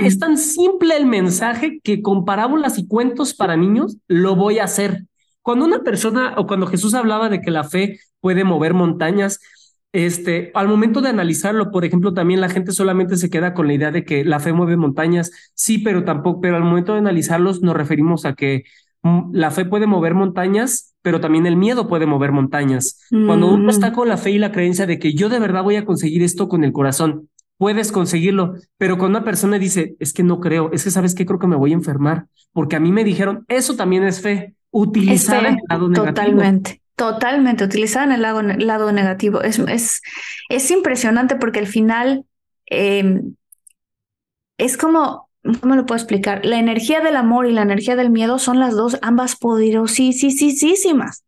Es 0.00 0.18
tan 0.18 0.38
simple 0.38 0.96
el 0.96 1.06
mensaje 1.06 1.80
que 1.82 2.00
con 2.00 2.24
parábolas 2.24 2.78
y 2.78 2.86
cuentos 2.86 3.34
para 3.34 3.56
niños 3.56 3.98
lo 4.08 4.36
voy 4.36 4.58
a 4.58 4.64
hacer. 4.64 5.04
Cuando 5.42 5.66
una 5.66 5.82
persona 5.82 6.34
o 6.38 6.46
cuando 6.46 6.66
Jesús 6.66 6.94
hablaba 6.94 7.28
de 7.28 7.42
que 7.42 7.50
la 7.50 7.64
fe 7.64 8.00
puede 8.20 8.44
mover 8.44 8.72
montañas, 8.72 9.40
este, 9.92 10.50
al 10.54 10.66
momento 10.66 11.02
de 11.02 11.10
analizarlo, 11.10 11.70
por 11.70 11.84
ejemplo, 11.84 12.14
también 12.14 12.40
la 12.40 12.48
gente 12.48 12.72
solamente 12.72 13.16
se 13.16 13.30
queda 13.30 13.54
con 13.54 13.68
la 13.68 13.74
idea 13.74 13.92
de 13.92 14.04
que 14.04 14.24
la 14.24 14.40
fe 14.40 14.52
mueve 14.52 14.76
montañas, 14.76 15.30
sí, 15.54 15.78
pero 15.78 16.04
tampoco, 16.04 16.40
pero 16.40 16.56
al 16.56 16.64
momento 16.64 16.94
de 16.94 16.98
analizarlos 16.98 17.62
nos 17.62 17.76
referimos 17.76 18.24
a 18.24 18.34
que 18.34 18.64
mm, 19.02 19.34
la 19.34 19.50
fe 19.50 19.66
puede 19.66 19.86
mover 19.86 20.14
montañas, 20.14 20.94
pero 21.02 21.20
también 21.20 21.46
el 21.46 21.56
miedo 21.56 21.86
puede 21.86 22.06
mover 22.06 22.32
montañas. 22.32 23.06
Cuando 23.10 23.52
uno 23.52 23.70
está 23.70 23.90
mm. 23.90 23.94
con 23.94 24.08
la 24.08 24.16
fe 24.16 24.30
y 24.30 24.38
la 24.38 24.50
creencia 24.50 24.86
de 24.86 24.98
que 24.98 25.12
yo 25.12 25.28
de 25.28 25.38
verdad 25.38 25.62
voy 25.62 25.76
a 25.76 25.84
conseguir 25.84 26.22
esto 26.22 26.48
con 26.48 26.64
el 26.64 26.72
corazón, 26.72 27.28
puedes 27.58 27.92
conseguirlo, 27.92 28.54
pero 28.78 28.98
cuando 28.98 29.18
una 29.18 29.24
persona 29.24 29.58
dice, 29.58 29.96
es 29.98 30.12
que 30.12 30.22
no 30.22 30.40
creo, 30.40 30.70
es 30.72 30.84
que 30.84 30.90
sabes 30.90 31.14
que 31.14 31.26
creo 31.26 31.38
que 31.38 31.46
me 31.46 31.56
voy 31.56 31.72
a 31.72 31.74
enfermar, 31.74 32.26
porque 32.52 32.76
a 32.76 32.80
mí 32.80 32.92
me 32.92 33.04
dijeron, 33.04 33.44
eso 33.48 33.76
también 33.76 34.04
es 34.04 34.20
fe, 34.20 34.54
utilizar 34.70 35.46
el 35.46 35.56
lado 35.68 35.88
negativo. 35.88 36.06
Totalmente. 36.06 36.80
Totalmente, 36.96 37.64
utilizada 37.64 38.06
en 38.06 38.12
el 38.12 38.22
lado, 38.22 38.42
lado 38.42 38.92
negativo. 38.92 39.42
Es, 39.42 39.58
es, 39.58 40.00
es, 40.48 40.70
impresionante 40.70 41.34
porque 41.34 41.58
al 41.58 41.66
final 41.66 42.24
em, 42.66 43.34
es 44.58 44.76
como, 44.76 45.28
¿cómo 45.60 45.74
lo 45.74 45.86
puedo 45.86 45.98
explicar? 45.98 46.44
La 46.44 46.58
energía 46.58 47.00
del 47.00 47.16
amor 47.16 47.46
y 47.46 47.52
la 47.52 47.62
energía 47.62 47.96
del 47.96 48.10
miedo 48.10 48.38
son 48.38 48.60
las 48.60 48.76
dos, 48.76 48.96
ambas 49.02 49.34
poderosísimas. 49.34 51.24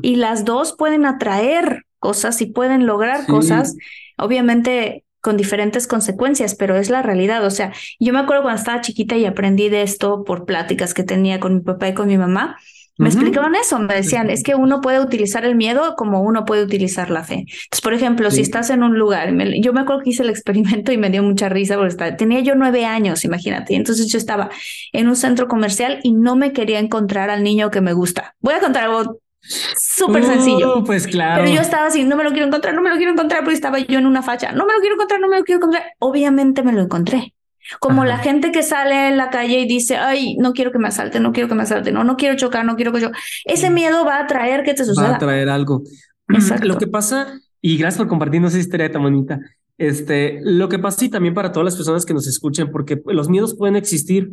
Y 0.00 0.16
las 0.16 0.46
dos 0.46 0.74
pueden 0.76 1.04
atraer 1.04 1.84
cosas 1.98 2.40
y 2.40 2.46
pueden 2.46 2.86
lograr 2.86 3.26
cosas, 3.26 3.76
obviamente 4.16 5.04
con 5.20 5.36
diferentes 5.36 5.86
consecuencias, 5.86 6.54
pero 6.54 6.76
es 6.76 6.90
la 6.90 7.02
realidad. 7.02 7.44
O 7.44 7.50
sea, 7.50 7.72
yo 7.98 8.12
me 8.12 8.18
acuerdo 8.18 8.42
cuando 8.42 8.58
estaba 8.58 8.80
chiquita 8.80 9.16
y 9.16 9.26
aprendí 9.26 9.68
de 9.68 9.82
esto 9.82 10.24
por 10.24 10.44
pláticas 10.44 10.94
que 10.94 11.02
tenía 11.02 11.40
con 11.40 11.54
mi 11.54 11.60
papá 11.60 11.88
y 11.88 11.94
con 11.94 12.08
mi 12.08 12.18
mamá. 12.18 12.56
Me 13.00 13.08
explicaban 13.08 13.54
eso, 13.54 13.78
me 13.78 13.94
decían, 13.94 14.28
es 14.28 14.42
que 14.42 14.54
uno 14.54 14.82
puede 14.82 15.00
utilizar 15.00 15.46
el 15.46 15.54
miedo 15.54 15.94
como 15.96 16.20
uno 16.20 16.44
puede 16.44 16.64
utilizar 16.64 17.08
la 17.08 17.24
fe. 17.24 17.46
Entonces, 17.46 17.80
por 17.82 17.94
ejemplo, 17.94 18.30
si 18.30 18.42
estás 18.42 18.68
en 18.68 18.82
un 18.82 18.98
lugar, 18.98 19.32
yo 19.62 19.72
me 19.72 19.80
acuerdo 19.80 20.02
que 20.02 20.10
hice 20.10 20.22
el 20.22 20.28
experimento 20.28 20.92
y 20.92 20.98
me 20.98 21.08
dio 21.08 21.22
mucha 21.22 21.48
risa 21.48 21.78
porque 21.78 22.12
tenía 22.12 22.40
yo 22.40 22.54
nueve 22.56 22.84
años, 22.84 23.24
imagínate. 23.24 23.74
Entonces 23.74 24.12
yo 24.12 24.18
estaba 24.18 24.50
en 24.92 25.08
un 25.08 25.16
centro 25.16 25.48
comercial 25.48 26.00
y 26.02 26.12
no 26.12 26.36
me 26.36 26.52
quería 26.52 26.78
encontrar 26.78 27.30
al 27.30 27.42
niño 27.42 27.70
que 27.70 27.80
me 27.80 27.94
gusta. 27.94 28.34
Voy 28.40 28.52
a 28.52 28.60
contar 28.60 28.84
algo 28.84 29.18
súper 29.42 30.24
sencillo. 30.24 30.78
Uh, 30.78 30.84
pues 30.84 31.06
claro. 31.06 31.42
Pero 31.42 31.54
yo 31.54 31.60
estaba 31.60 31.86
así, 31.86 32.04
no 32.04 32.16
me 32.16 32.24
lo 32.24 32.30
quiero 32.30 32.46
encontrar, 32.46 32.74
no 32.74 32.82
me 32.82 32.90
lo 32.90 32.96
quiero 32.96 33.12
encontrar 33.12 33.40
porque 33.40 33.54
estaba 33.54 33.78
yo 33.78 33.98
en 33.98 34.06
una 34.06 34.22
facha. 34.22 34.52
No 34.52 34.66
me 34.66 34.72
lo 34.74 34.80
quiero 34.80 34.94
encontrar, 34.94 35.20
no 35.20 35.28
me 35.28 35.38
lo 35.38 35.44
quiero 35.44 35.58
encontrar. 35.58 35.84
Obviamente 35.98 36.62
me 36.62 36.72
lo 36.72 36.82
encontré. 36.82 37.34
Como 37.78 38.04
la 38.04 38.18
gente 38.18 38.50
que 38.50 38.62
sale 38.62 39.08
en 39.08 39.16
la 39.16 39.30
calle 39.30 39.60
y 39.60 39.68
dice, 39.68 39.96
ay, 39.96 40.36
no 40.38 40.52
quiero 40.52 40.72
que 40.72 40.78
me 40.78 40.88
asalten, 40.88 41.22
no 41.22 41.32
quiero 41.32 41.48
que 41.48 41.54
me 41.54 41.62
asalten, 41.62 41.94
no, 41.94 42.02
no 42.02 42.16
quiero 42.16 42.36
chocar, 42.36 42.64
no 42.64 42.74
quiero 42.74 42.92
que 42.92 43.00
yo. 43.00 43.10
Ese 43.44 43.70
miedo 43.70 44.04
va 44.04 44.18
a 44.18 44.26
traer 44.26 44.64
que 44.64 44.74
te 44.74 44.84
suceda. 44.84 45.10
Va 45.10 45.16
a 45.16 45.18
traer 45.18 45.48
algo. 45.48 45.82
Exacto. 46.28 46.66
Lo 46.66 46.78
que 46.78 46.86
pasa, 46.86 47.38
y 47.60 47.76
gracias 47.76 47.98
por 47.98 48.08
compartirnos 48.08 48.52
esa 48.52 48.60
historia 48.60 48.90
tan 48.90 49.02
bonita. 49.02 49.38
Este, 49.78 50.40
lo 50.42 50.68
que 50.68 50.78
pasa 50.78 51.04
y 51.04 51.08
también 51.10 51.32
para 51.32 51.52
todas 51.52 51.64
las 51.64 51.76
personas 51.76 52.04
que 52.04 52.12
nos 52.12 52.26
escuchen, 52.26 52.70
porque 52.70 53.00
los 53.06 53.28
miedos 53.28 53.56
pueden 53.56 53.76
existir. 53.76 54.32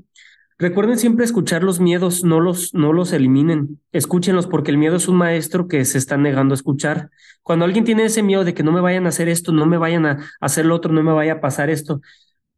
Recuerden 0.60 0.98
siempre 0.98 1.24
escuchar 1.24 1.64
los 1.64 1.80
miedos, 1.80 2.24
no 2.24 2.40
los, 2.40 2.74
no 2.74 2.92
los 2.92 3.14
eliminen. 3.14 3.80
Escúchenlos 3.92 4.48
porque 4.48 4.72
el 4.72 4.78
miedo 4.78 4.96
es 4.96 5.08
un 5.08 5.16
maestro 5.16 5.68
que 5.68 5.86
se 5.86 6.00
está 6.00 6.18
negando 6.18 6.54
a 6.54 6.56
escuchar. 6.56 7.12
Cuando 7.44 7.66
alguien 7.66 7.84
tiene 7.84 8.06
ese 8.06 8.24
miedo 8.24 8.44
de 8.44 8.56
que 8.56 8.64
no 8.64 8.72
me 8.72 8.82
vayan 8.82 9.06
a 9.06 9.10
hacer 9.10 9.30
esto, 9.30 9.52
no 9.52 9.68
me 9.68 9.78
vayan 9.78 10.08
a 10.08 10.18
hacer 10.42 10.66
lo 10.66 10.76
otro, 10.76 10.92
no 10.92 11.04
me 11.04 11.14
vaya 11.14 11.34
a 11.34 11.42
pasar 11.42 11.70
esto, 11.70 12.02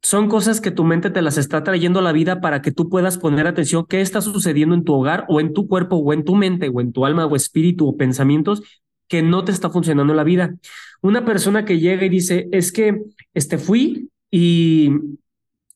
son 0.02 0.30
cosas 0.30 0.62
que 0.62 0.72
tu 0.72 0.86
mente 0.86 1.10
te 1.10 1.22
las 1.22 1.38
está 1.38 1.64
trayendo 1.64 2.00
a 2.00 2.02
la 2.02 2.14
vida 2.14 2.40
para 2.40 2.62
que 2.62 2.72
tú 2.72 2.90
puedas 2.90 3.18
poner 3.18 3.48
atención 3.48 3.86
qué 3.88 4.00
está 4.00 4.22
sucediendo 4.22 4.74
en 4.74 4.86
tu 4.86 4.94
hogar 4.94 5.26
o 5.28 5.42
en 5.42 5.54
tu 5.54 5.68
cuerpo 5.68 5.98
o 5.98 6.14
en 6.14 6.24
tu 6.24 6.36
mente 6.36 6.70
o 6.70 6.80
en 6.80 6.94
tu 6.94 7.06
alma 7.06 7.26
o 7.26 7.36
espíritu 7.36 7.88
o 7.88 7.98
pensamientos 7.98 8.64
que 9.10 9.22
no 9.22 9.44
te 9.44 9.52
está 9.52 9.70
funcionando 9.70 10.14
en 10.14 10.18
la 10.18 10.24
vida. 10.24 10.56
Una 11.02 11.26
persona 11.26 11.66
que 11.66 11.80
llega 11.80 12.06
y 12.06 12.10
dice, 12.10 12.48
es 12.52 12.72
que 12.72 13.02
este 13.34 13.58
fui 13.58 14.10
y, 14.32 14.92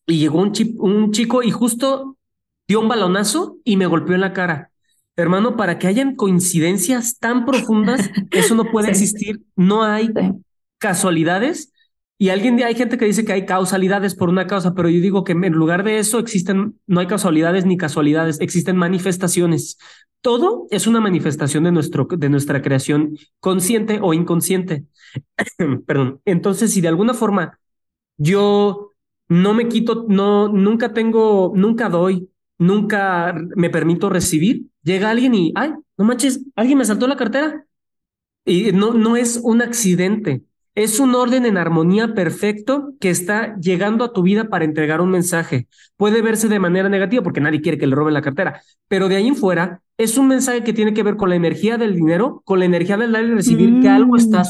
y 0.06 0.20
llegó 0.20 0.42
un, 0.42 0.54
un 0.80 1.12
chico 1.12 1.44
y 1.44 1.52
justo 1.52 2.18
dio 2.68 2.80
un 2.80 2.88
balonazo 2.88 3.58
y 3.64 3.78
me 3.78 3.86
golpeó 3.86 4.16
en 4.16 4.22
la 4.22 4.34
cara. 4.34 4.72
Hermano, 5.16 5.56
para 5.56 5.78
que 5.78 5.88
hayan 5.88 6.16
coincidencias 6.16 7.20
tan 7.20 7.46
profundas, 7.46 8.10
eso 8.32 8.56
no 8.56 8.72
puede 8.72 8.90
existir. 8.90 9.42
No 9.56 9.84
hay 9.84 10.10
casualidades 10.80 11.74
y 12.24 12.30
alguien, 12.30 12.62
hay 12.64 12.76
gente 12.76 12.98
que 12.98 13.04
dice 13.04 13.26
que 13.26 13.34
hay 13.34 13.46
causalidades 13.46 14.16
por 14.16 14.30
una 14.30 14.48
causa, 14.48 14.74
pero 14.74 14.88
yo 14.88 15.02
digo 15.02 15.26
que 15.26 15.34
en 15.34 15.52
lugar 15.52 15.84
de 15.84 15.98
eso 15.98 16.20
existen, 16.20 16.80
no 16.88 17.02
hay 17.02 17.08
causalidades 17.08 17.66
ni 17.66 17.76
casualidades, 17.76 18.40
existen 18.40 18.78
manifestaciones. 18.78 19.78
Todo 20.22 20.68
es 20.72 20.88
una 20.88 21.02
manifestación 21.02 21.66
de, 21.66 21.74
nuestro, 21.74 22.08
de 22.10 22.30
nuestra 22.30 22.62
creación 22.62 23.18
consciente 23.42 24.00
o 24.02 24.14
inconsciente. 24.14 24.86
Perdón. 25.86 26.22
Entonces, 26.24 26.72
si 26.72 26.80
de 26.80 26.88
alguna 26.88 27.14
forma 27.14 27.60
yo 28.16 28.93
no 29.42 29.54
me 29.54 29.68
quito, 29.68 30.06
no, 30.08 30.48
nunca 30.48 30.94
tengo, 30.94 31.52
nunca 31.56 31.90
doy, 31.90 32.30
nunca 32.58 33.36
me 33.56 33.70
permito 33.70 34.10
recibir, 34.10 34.68
llega 34.84 35.10
alguien 35.10 35.34
y, 35.34 35.52
ay, 35.56 35.72
no 35.98 36.06
manches, 36.06 36.46
alguien 36.56 36.78
me 36.78 36.86
saltó 36.86 37.08
la 37.08 37.16
cartera. 37.16 37.66
Y 38.46 38.74
no, 38.74 38.94
no 38.94 39.16
es 39.16 39.40
un 39.42 39.62
accidente 39.62 40.44
es 40.76 41.00
un 41.00 41.14
orden 41.14 41.46
en 41.46 41.58
armonía 41.58 42.14
perfecto 42.14 42.94
que 43.00 43.10
está 43.10 43.56
llegando 43.60 44.04
a 44.04 44.12
tu 44.12 44.24
vida 44.24 44.50
para 44.50 44.66
entregar 44.66 45.02
un 45.02 45.12
mensaje. 45.12 45.68
Puede 45.98 46.22
verse 46.22 46.48
de 46.48 46.60
manera 46.60 46.90
negativa 46.90 47.22
porque 47.22 47.42
nadie 47.42 47.62
quiere 47.62 47.78
que 47.78 47.86
le 47.86 47.96
roben 47.96 48.14
la 48.14 48.22
cartera, 48.22 48.62
pero 48.88 49.08
de 49.08 49.18
ahí 49.18 49.28
en 49.28 49.36
fuera 49.36 49.82
es 49.98 50.18
un 50.18 50.28
mensaje 50.28 50.64
que 50.64 50.74
tiene 50.74 50.94
que 50.94 51.04
ver 51.04 51.16
con 51.16 51.30
la 51.30 51.36
energía 51.36 51.78
del 51.78 51.96
dinero, 51.96 52.42
con 52.46 52.58
la 52.60 52.66
energía 52.66 52.98
del 52.98 53.12
dar 53.12 53.24
y 53.24 53.34
recibir, 53.34 53.82
que 53.82 53.90
algo 53.90 54.18
está 54.18 54.44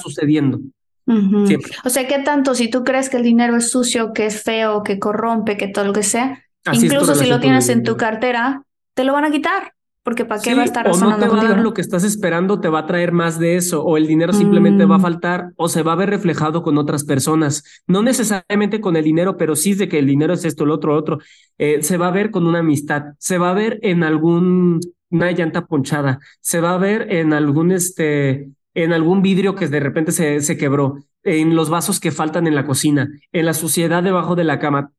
mm. 1.06 1.32
sucediendo. 1.32 1.68
O 1.86 1.90
sea, 1.90 2.08
¿qué 2.08 2.20
tanto 2.20 2.56
si 2.56 2.70
tú 2.70 2.84
crees 2.84 3.10
que 3.10 3.18
el 3.18 3.24
dinero 3.24 3.56
es 3.56 3.70
sucio, 3.70 4.14
que 4.14 4.26
es 4.26 4.44
feo, 4.44 4.84
que 4.84 5.00
corrompe, 5.00 5.58
que 5.58 5.68
todo 5.68 5.86
lo 5.86 5.94
que 5.94 6.04
sea, 6.04 6.44
incluso 6.72 7.16
si 7.16 7.28
lo 7.28 7.40
tienes 7.40 7.70
en 7.70 7.84
tu 7.84 7.98
cartera, 7.98 8.64
te 8.94 9.04
lo 9.04 9.14
van 9.14 9.26
a 9.26 9.32
quitar? 9.32 9.74
Porque 10.04 10.26
¿para 10.26 10.42
qué 10.42 10.54
va 10.54 10.64
a 10.64 10.66
estar 10.66 10.86
o 10.90 10.98
no 10.98 11.18
te 11.18 11.28
va 11.28 11.42
a 11.42 11.48
dar 11.48 11.60
lo 11.60 11.74
que 11.74 11.80
estás 11.80 12.04
esperando, 12.04 12.60
te 12.60 12.68
va 12.68 12.80
a 12.80 12.86
traer 12.86 13.14
más 13.14 13.40
de 13.40 13.56
eso, 13.56 13.86
o 13.86 13.96
el 13.96 14.06
dinero 14.06 14.34
simplemente 14.34 14.84
va 14.84 14.96
a 14.96 14.98
mm. 14.98 15.02
faltar, 15.02 15.52
o 15.56 15.70
se 15.70 15.82
va 15.82 15.94
a 15.94 15.96
ver 15.96 16.10
reflejado 16.10 16.62
con 16.62 16.78
otras 16.78 17.06
personas. 17.06 17.64
No 17.88 18.04
necesariamente 18.04 18.82
con 18.82 18.98
el 18.98 19.06
dinero, 19.06 19.38
pero 19.38 19.56
sí 19.56 19.76
de 19.76 19.88
que 19.88 20.00
el 20.00 20.08
dinero 20.08 20.34
es 20.34 20.44
esto, 20.44 20.66
lo 20.66 20.74
otro, 20.74 20.94
otro. 20.94 21.20
Eh, 21.58 21.82
se 21.84 21.96
va 21.96 22.08
a 22.08 22.12
ver 22.12 22.32
con 22.32 22.46
una 22.46 22.60
amistad, 22.60 23.14
se 23.18 23.38
va 23.38 23.52
a 23.52 23.54
ver 23.54 23.80
en 23.82 24.04
algún 24.04 24.82
una 25.10 25.32
llanta 25.32 25.68
ponchada, 25.68 26.20
se 26.42 26.60
va 26.60 26.74
a 26.74 26.78
ver 26.78 27.14
en 27.14 27.34
algún 27.34 27.72
este, 27.72 28.50
en 28.74 28.94
algún 28.94 29.22
vidrio 29.22 29.56
que 29.56 29.68
de 29.68 29.80
repente 29.80 30.12
se, 30.12 30.42
se 30.42 30.58
quebró, 30.58 30.98
en 31.24 31.56
los 31.56 31.70
vasos 31.70 32.00
que 32.00 32.12
faltan 32.12 32.48
en 32.48 32.56
la 32.56 32.66
cocina, 32.66 33.10
en 33.32 33.46
la 33.46 33.54
suciedad 33.54 34.04
debajo 34.04 34.36
de 34.36 34.44
la 34.44 34.60
cama. 34.60 34.92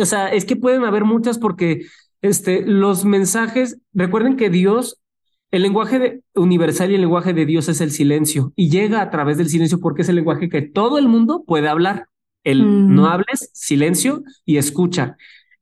o 0.00 0.04
sea, 0.06 0.28
es 0.28 0.44
que 0.44 0.56
pueden 0.56 0.84
haber 0.84 1.04
muchas 1.04 1.38
porque 1.38 1.86
este, 2.22 2.64
los 2.66 3.04
mensajes, 3.04 3.78
recuerden 3.92 4.36
que 4.36 4.50
Dios, 4.50 4.98
el 5.50 5.62
lenguaje 5.62 6.22
universal 6.34 6.90
y 6.90 6.94
el 6.94 7.02
lenguaje 7.02 7.32
de 7.32 7.46
Dios 7.46 7.68
es 7.68 7.80
el 7.80 7.90
silencio 7.90 8.52
y 8.56 8.70
llega 8.70 9.00
a 9.02 9.10
través 9.10 9.36
del 9.38 9.48
silencio 9.48 9.78
porque 9.78 10.02
es 10.02 10.08
el 10.08 10.16
lenguaje 10.16 10.48
que 10.48 10.62
todo 10.62 10.98
el 10.98 11.06
mundo 11.06 11.44
puede 11.46 11.68
hablar. 11.68 12.08
El 12.42 12.94
no 12.94 13.02
mm. 13.02 13.06
hables, 13.06 13.50
silencio 13.54 14.22
y 14.44 14.56
escucha. 14.56 15.16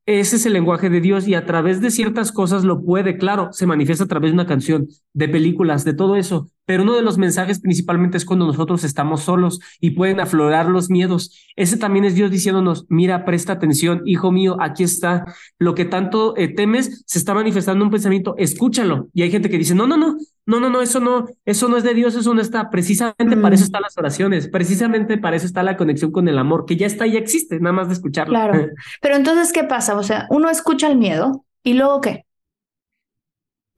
Ese 0.05 0.35
es 0.35 0.45
el 0.45 0.53
lenguaje 0.53 0.89
de 0.89 0.99
Dios 0.99 1.27
y 1.27 1.35
a 1.35 1.45
través 1.45 1.79
de 1.79 1.91
ciertas 1.91 2.33
cosas 2.33 2.65
lo 2.65 2.83
puede, 2.83 3.17
claro, 3.17 3.53
se 3.53 3.65
manifiesta 3.65 4.03
a 4.03 4.07
través 4.07 4.31
de 4.31 4.35
una 4.35 4.47
canción, 4.47 4.89
de 5.13 5.29
películas, 5.29 5.85
de 5.85 5.93
todo 5.93 6.17
eso, 6.17 6.49
pero 6.65 6.83
uno 6.83 6.95
de 6.95 7.01
los 7.01 7.17
mensajes 7.17 7.59
principalmente 7.59 8.17
es 8.17 8.25
cuando 8.25 8.45
nosotros 8.45 8.83
estamos 8.83 9.21
solos 9.21 9.59
y 9.79 9.91
pueden 9.91 10.19
aflorar 10.19 10.67
los 10.67 10.89
miedos. 10.89 11.37
Ese 11.55 11.77
también 11.77 12.05
es 12.05 12.15
Dios 12.15 12.31
diciéndonos, 12.31 12.85
mira, 12.89 13.25
presta 13.25 13.53
atención, 13.53 14.01
hijo 14.05 14.31
mío, 14.31 14.57
aquí 14.59 14.83
está. 14.83 15.25
Lo 15.59 15.75
que 15.75 15.85
tanto 15.85 16.35
eh, 16.37 16.47
temes 16.47 17.03
se 17.05 17.19
está 17.19 17.33
manifestando 17.33 17.83
un 17.83 17.91
pensamiento, 17.91 18.35
escúchalo. 18.37 19.09
Y 19.13 19.23
hay 19.23 19.31
gente 19.31 19.49
que 19.49 19.57
dice, 19.57 19.75
no, 19.75 19.87
no, 19.87 19.97
no, 19.97 20.17
no, 20.45 20.59
no, 20.59 20.69
no, 20.69 20.81
eso 20.81 20.99
no, 20.99 21.27
eso 21.45 21.67
no 21.67 21.77
es 21.77 21.83
de 21.83 21.93
Dios, 21.93 22.15
eso 22.15 22.33
no 22.33 22.41
está. 22.41 22.69
Precisamente 22.69 23.37
para 23.37 23.55
eso 23.55 23.63
mm. 23.63 23.65
están 23.65 23.81
las 23.81 23.97
oraciones, 23.97 24.47
precisamente 24.47 25.17
para 25.17 25.35
eso 25.35 25.45
está 25.45 25.63
la 25.63 25.77
conexión 25.77 26.11
con 26.11 26.27
el 26.27 26.37
amor, 26.37 26.65
que 26.65 26.77
ya 26.77 26.85
está 26.85 27.07
y 27.07 27.17
existe, 27.17 27.59
nada 27.59 27.73
más 27.73 27.87
de 27.87 27.93
escucharlo. 27.93 28.33
Claro. 28.33 28.67
Pero 29.01 29.15
entonces, 29.15 29.51
¿qué 29.53 29.63
pasa? 29.63 29.95
O 29.95 30.03
sea, 30.03 30.27
uno 30.29 30.49
escucha 30.49 30.87
el 30.87 30.97
miedo 30.97 31.45
y 31.63 31.73
luego 31.73 32.01
qué? 32.01 32.25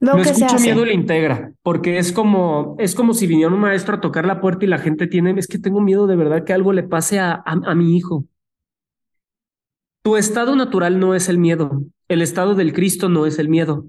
No 0.00 0.18
escucha 0.18 0.58
miedo 0.58 0.82
y 0.82 0.86
lo 0.86 0.92
integra, 0.92 1.52
porque 1.62 1.98
es 1.98 2.12
como, 2.12 2.76
es 2.78 2.94
como 2.94 3.14
si 3.14 3.26
viniera 3.26 3.52
un 3.52 3.60
maestro 3.60 3.96
a 3.96 4.00
tocar 4.00 4.26
la 4.26 4.40
puerta 4.40 4.64
y 4.64 4.68
la 4.68 4.78
gente 4.78 5.06
tiene, 5.06 5.38
es 5.38 5.46
que 5.46 5.58
tengo 5.58 5.80
miedo 5.80 6.06
de 6.06 6.16
verdad 6.16 6.44
que 6.44 6.52
algo 6.52 6.72
le 6.72 6.82
pase 6.82 7.18
a, 7.18 7.42
a 7.44 7.74
mi 7.74 7.96
hijo. 7.96 8.24
Tu 10.02 10.16
estado 10.16 10.54
natural 10.54 11.00
no 11.00 11.14
es 11.14 11.28
el 11.28 11.38
miedo, 11.38 11.82
el 12.08 12.22
estado 12.22 12.54
del 12.54 12.72
Cristo 12.72 13.08
no 13.08 13.26
es 13.26 13.38
el 13.38 13.48
miedo. 13.48 13.86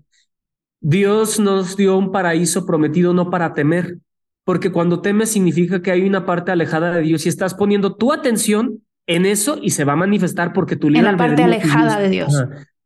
Dios 0.79 1.39
nos 1.39 1.75
dio 1.75 1.97
un 1.97 2.11
paraíso 2.11 2.65
prometido 2.65 3.13
no 3.13 3.29
para 3.29 3.53
temer, 3.53 3.97
porque 4.43 4.71
cuando 4.71 5.01
temes 5.01 5.31
significa 5.31 5.81
que 5.81 5.91
hay 5.91 6.03
una 6.03 6.25
parte 6.25 6.51
alejada 6.51 6.91
de 6.91 7.01
Dios 7.01 7.25
y 7.25 7.29
estás 7.29 7.53
poniendo 7.53 7.95
tu 7.95 8.13
atención 8.13 8.81
en 9.07 9.25
eso 9.25 9.57
y 9.61 9.71
se 9.71 9.85
va 9.85 9.93
a 9.93 9.97
manifestar 9.97 10.53
porque 10.53 10.75
tu 10.75 10.88
En 10.88 11.03
la 11.03 11.17
parte 11.17 11.43
alejada 11.43 11.99
de 11.99 12.09
Dios. 12.09 12.34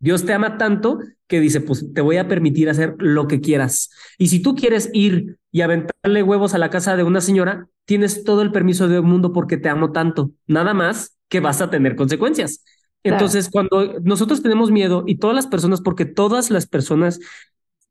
Dios 0.01 0.25
te 0.25 0.33
ama 0.33 0.57
tanto 0.57 0.99
que 1.27 1.39
dice, 1.39 1.61
pues 1.61 1.93
te 1.93 2.01
voy 2.01 2.17
a 2.17 2.27
permitir 2.27 2.69
hacer 2.69 2.95
lo 2.97 3.27
que 3.27 3.39
quieras. 3.39 3.91
Y 4.17 4.27
si 4.27 4.41
tú 4.41 4.55
quieres 4.55 4.89
ir 4.93 5.37
y 5.51 5.61
aventarle 5.61 6.23
huevos 6.23 6.53
a 6.53 6.57
la 6.57 6.71
casa 6.71 6.97
de 6.97 7.03
una 7.03 7.21
señora, 7.21 7.67
tienes 7.85 8.23
todo 8.23 8.41
el 8.41 8.51
permiso 8.51 8.87
del 8.87 9.03
mundo 9.03 9.31
porque 9.31 9.57
te 9.57 9.69
amo 9.69 9.91
tanto. 9.91 10.31
Nada 10.47 10.73
más 10.73 11.17
que 11.29 11.39
vas 11.39 11.61
a 11.61 11.69
tener 11.69 11.95
consecuencias. 11.95 12.65
Entonces, 13.03 13.49
cuando 13.49 13.99
nosotros 14.01 14.41
tenemos 14.41 14.71
miedo 14.71 15.03
y 15.05 15.15
todas 15.15 15.35
las 15.35 15.47
personas, 15.47 15.81
porque 15.81 16.05
todas 16.05 16.49
las 16.49 16.65
personas, 16.67 17.19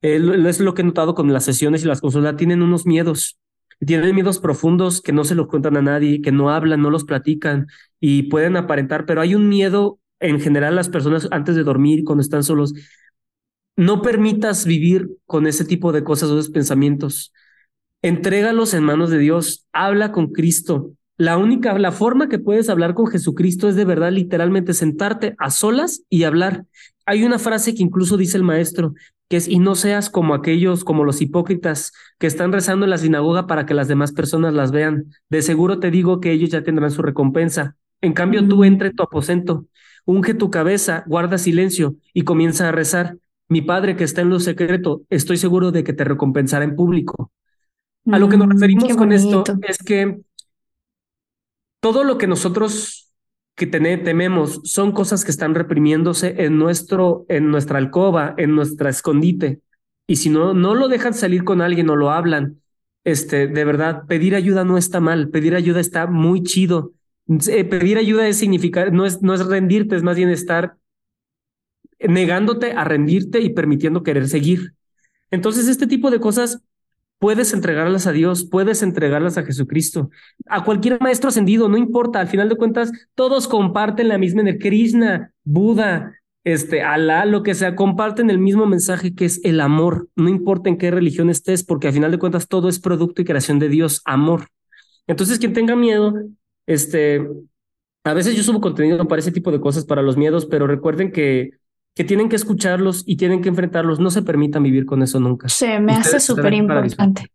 eh, 0.03 0.21
es 0.47 0.61
lo 0.61 0.75
que 0.75 0.83
he 0.83 0.85
notado 0.85 1.15
con 1.15 1.33
las 1.33 1.45
sesiones 1.45 1.85
y 1.85 1.87
las 1.87 2.01
consultas, 2.01 2.37
tienen 2.37 2.61
unos 2.61 2.87
miedos. 2.87 3.39
Tienen 3.79 4.15
miedos 4.15 4.41
profundos 4.41 5.01
que 5.01 5.13
no 5.13 5.25
se 5.25 5.35
los 5.37 5.47
cuentan 5.47 5.77
a 5.77 5.83
nadie, 5.83 6.21
que 6.21 6.33
no 6.33 6.51
hablan, 6.51 6.83
no 6.83 6.91
los 6.91 7.05
platican 7.05 7.69
y 8.01 8.25
pueden 8.25 8.57
aparentar, 8.57 9.07
pero 9.07 9.23
hay 9.23 9.35
un 9.35 9.49
miedo 9.49 10.00
en 10.21 10.41
general 10.41 10.77
las 10.77 10.89
personas 10.89 11.29
antes 11.31 11.57
de 11.57 11.65
dormir, 11.65 12.05
cuando 12.05 12.23
están 12.23 12.43
solos, 12.43 12.75
no 13.77 14.03
permitas 14.03 14.67
vivir 14.67 15.09
con 15.27 15.47
ese 15.47 15.65
tipo 15.65 15.93
de 15.93 16.05
cosas 16.05 16.31
o 16.31 16.39
esos 16.39 16.51
pensamientos. 16.51 17.33
Entrégalos 18.03 18.75
en 18.75 18.85
manos 18.85 19.11
de 19.11 19.19
Dios, 19.19 19.67
habla 19.73 20.13
con 20.13 20.29
Cristo. 20.33 20.93
La 21.17 21.37
única, 21.37 21.79
la 21.79 21.93
forma 21.93 22.29
que 22.29 22.39
puedes 22.39 22.69
hablar 22.71 22.95
con 22.95 23.07
Jesucristo 23.07 23.69
es 23.69 23.77
de 23.77 23.85
verdad 23.85 24.11
literalmente 24.11 24.73
sentarte 24.73 25.35
a 25.39 25.51
solas 25.51 26.03
y 26.09 26.25
hablar. 26.25 26.65
Hay 27.05 27.25
una 27.25 27.39
frase 27.39 27.75
que 27.75 27.83
incluso 27.83 28.17
dice 28.17 28.39
el 28.39 28.43
maestro, 28.43 28.95
que 29.29 29.37
es, 29.37 29.47
y 29.49 29.59
no 29.59 29.75
seas 29.75 30.11
como 30.11 30.35
aquellos, 30.35 30.83
como 30.83 31.05
los 31.05 31.21
hipócritas 31.21 31.93
que 32.19 32.27
están 32.27 32.53
rezando 32.53 32.85
en 32.85 32.91
la 32.91 32.99
sinagoga 32.99 33.47
para 33.47 33.67
que 33.67 33.75
las 33.75 33.87
demás 33.87 34.13
personas 34.13 34.55
las 34.55 34.73
vean. 34.73 35.13
De 35.29 35.43
seguro 35.43 35.79
te 35.79 35.91
digo 35.91 36.21
que 36.21 36.33
ellos 36.33 36.51
ya 36.51 36.63
tendrán 36.63 36.91
su 36.91 37.03
recompensa. 37.03 37.77
En 38.01 38.13
cambio, 38.13 38.47
tú 38.47 38.65
entra 38.65 38.89
en 38.89 38.97
tu 38.97 39.03
aposento, 39.03 39.67
unge 40.05 40.35
tu 40.35 40.51
cabeza, 40.51 41.05
guarda 41.07 41.39
silencio 41.39 41.97
y 42.13 42.23
comienza 42.23 42.69
a 42.69 42.73
rezar. 42.73 43.17
Mi 43.49 43.63
Padre 43.63 43.97
que 43.97 44.05
está 44.05 44.21
en 44.21 44.31
lo 44.31 44.41
secreto, 44.41 45.03
estoy 45.11 45.37
seguro 45.37 45.73
de 45.73 45.83
que 45.83 45.93
te 45.93 46.05
recompensará 46.05 46.65
en 46.65 46.77
público. 46.77 47.33
A 48.11 48.19
lo 48.19 48.29
que 48.29 48.37
nos 48.37 48.47
mm, 48.47 48.51
referimos 48.53 48.97
con 48.97 49.13
esto 49.13 49.45
es 49.67 49.79
que 49.79 50.21
todo 51.81 52.05
lo 52.05 52.19
que 52.19 52.27
nosotros 52.27 53.13
que 53.57 53.67
tememos 53.67 54.61
son 54.65 54.93
cosas 54.93 55.25
que 55.25 55.31
están 55.31 55.55
reprimiéndose 55.55 56.45
en 56.45 56.59
nuestro 56.59 57.27
en 57.29 57.51
nuestra 57.51 57.79
alcoba, 57.79 58.35
en 58.39 58.55
nuestra 58.55 58.89
escondite. 58.89 59.61
Y 60.07 60.17
si 60.17 60.31
no 60.31 60.55
no 60.55 60.75
lo 60.75 60.89
dejan 60.89 61.13
salir 61.13 61.45
con 61.45 61.61
alguien 61.61 61.91
o 61.91 61.97
lo 61.97 62.11
hablan, 62.11 62.61
este, 63.05 63.49
de 63.49 63.65
verdad, 63.65 64.05
pedir 64.07 64.35
ayuda 64.35 64.65
no 64.65 64.79
está 64.79 65.01
mal, 65.01 65.31
pedir 65.31 65.55
ayuda 65.55 65.81
está 65.81 66.07
muy 66.07 66.43
chido. 66.43 66.93
Eh, 67.49 67.65
pedir 67.65 67.97
ayuda 67.97 68.27
es 68.27 68.39
significar, 68.39 68.93
no 68.93 69.07
es, 69.07 69.23
no 69.23 69.35
es 69.35 69.47
rendirte, 69.47 69.95
es 69.95 70.03
más 70.03 70.17
bien 70.17 70.31
estar 70.31 70.77
negándote 72.01 72.73
a 72.73 72.85
rendirte 72.85 73.41
y 73.41 73.51
permitiendo 73.51 74.03
querer 74.03 74.29
seguir. 74.29 74.75
Entonces, 75.31 75.69
este 75.69 75.87
tipo 75.87 76.11
de 76.11 76.19
cosas 76.19 76.63
puedes 77.19 77.53
entregarlas 77.53 78.07
a 78.07 78.13
Dios, 78.13 78.45
puedes 78.45 78.83
entregarlas 78.83 79.37
a 79.39 79.45
Jesucristo, 79.45 80.11
a 80.47 80.65
cualquier 80.65 81.01
maestro 81.01 81.29
ascendido, 81.29 81.69
no 81.69 81.77
importa, 81.77 82.19
al 82.19 82.29
final 82.29 82.49
de 82.49 82.57
cuentas, 82.57 82.91
todos 83.15 83.47
comparten 83.47 84.09
la 84.09 84.19
misma 84.19 84.41
energía, 84.41 84.71
Krishna, 84.71 85.33
Buda, 85.45 86.15
este, 86.43 86.83
Alá, 86.83 87.27
lo 87.27 87.43
que 87.43 87.55
sea, 87.55 87.77
comparten 87.77 88.31
el 88.31 88.39
mismo 88.39 88.67
mensaje 88.67 89.15
que 89.15 89.27
es 89.27 89.41
el 89.45 89.61
amor, 89.61 90.09
no 90.17 90.31
importa 90.31 90.71
en 90.71 90.79
qué 90.79 90.91
religión 90.91 91.29
estés, 91.29 91.63
porque 91.63 91.89
al 91.89 91.93
final 91.93 92.11
de 92.11 92.19
cuentas 92.19 92.49
todo 92.49 92.69
es 92.69 92.81
producto 92.81 93.21
y 93.23 93.27
creación 93.27 93.59
de 93.59 93.69
Dios, 93.69 94.01
amor. 94.07 94.49
Entonces, 95.07 95.39
quien 95.39 95.53
tenga 95.53 95.77
miedo, 95.77 96.15
este, 96.71 97.21
a 98.05 98.15
veces 98.15 98.37
yo 98.37 98.45
subo 98.45 98.61
contenido 98.61 99.07
para 99.09 99.19
ese 99.19 99.33
tipo 99.33 99.51
de 99.51 99.61
cosas, 99.61 99.85
para 99.85 100.03
los 100.03 100.17
miedos, 100.17 100.47
pero 100.47 100.69
recuerden 100.69 101.11
que, 101.11 101.51
que 101.97 102.05
tienen 102.05 102.29
que 102.29 102.37
escucharlos 102.37 103.03
y 103.07 103.17
tienen 103.17 103.43
que 103.43 103.49
enfrentarlos. 103.49 103.99
No 103.99 104.11
se 104.11 104.23
permitan 104.23 104.63
vivir 104.63 104.87
con 104.87 105.03
eso 105.03 105.19
nunca. 105.19 105.49
Sí, 105.49 105.67
me 105.81 105.95
hace 105.95 106.21
súper 106.21 106.55
importante. 106.55 107.27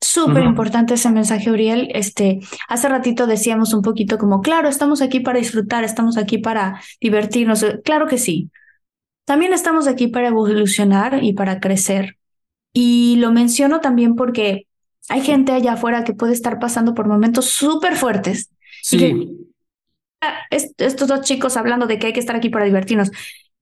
Súper 0.00 0.42
importante 0.42 0.94
ese 0.94 1.12
mensaje, 1.12 1.48
Uriel. 1.48 1.90
Este, 1.94 2.40
hace 2.68 2.88
ratito 2.88 3.28
decíamos 3.28 3.72
un 3.72 3.82
poquito 3.82 4.18
como, 4.18 4.40
claro, 4.40 4.68
estamos 4.68 5.00
aquí 5.00 5.20
para 5.20 5.38
disfrutar, 5.38 5.84
estamos 5.84 6.16
aquí 6.16 6.38
para 6.38 6.82
divertirnos. 7.00 7.64
Claro 7.84 8.08
que 8.08 8.18
sí. 8.18 8.50
También 9.24 9.52
estamos 9.52 9.86
aquí 9.86 10.08
para 10.08 10.26
evolucionar 10.26 11.22
y 11.22 11.34
para 11.34 11.60
crecer. 11.60 12.18
Y 12.72 13.14
lo 13.20 13.30
menciono 13.30 13.80
también 13.80 14.16
porque 14.16 14.66
hay 15.08 15.20
gente 15.20 15.52
allá 15.52 15.74
afuera 15.74 16.02
que 16.02 16.14
puede 16.14 16.32
estar 16.32 16.58
pasando 16.58 16.94
por 16.94 17.06
momentos 17.06 17.46
súper 17.46 17.94
fuertes 17.94 18.50
Sí. 18.82 19.38
Ah, 20.20 20.40
estos 20.50 21.08
dos 21.08 21.22
chicos 21.22 21.56
hablando 21.56 21.86
de 21.86 21.98
que 21.98 22.08
hay 22.08 22.12
que 22.12 22.20
estar 22.20 22.36
aquí 22.36 22.50
para 22.50 22.64
divertirnos. 22.64 23.10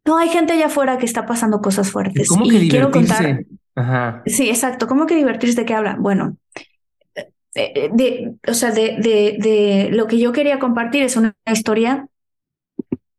No, 0.05 0.17
hay 0.17 0.29
gente 0.29 0.55
allá 0.55 0.67
afuera 0.67 0.99
que 0.99 1.07
está 1.07 1.27
pasando 1.27 1.61
cosas 1.61 1.91
fuertes. 1.91 2.29
¿Cómo 2.29 2.49
que 2.49 2.57
y 2.57 2.69
quiero 2.69 2.91
contar. 2.91 3.45
Sí, 4.27 4.49
exacto. 4.49 4.87
¿Cómo 4.87 5.07
que 5.07 5.15
divertirse? 5.15 5.61
¿De 5.61 5.67
qué 5.67 5.75
habla? 5.75 5.97
Bueno, 5.99 6.37
eh, 7.15 7.25
eh, 7.55 7.91
de, 7.93 8.35
o 8.49 8.55
sea, 8.55 8.73
de, 8.73 8.97
de, 8.99 9.37
de 9.39 9.89
lo 9.93 10.07
que 10.07 10.19
yo 10.19 10.33
quería 10.33 10.59
compartir 10.59 11.03
es 11.03 11.17
una 11.17 11.35
historia 11.51 12.09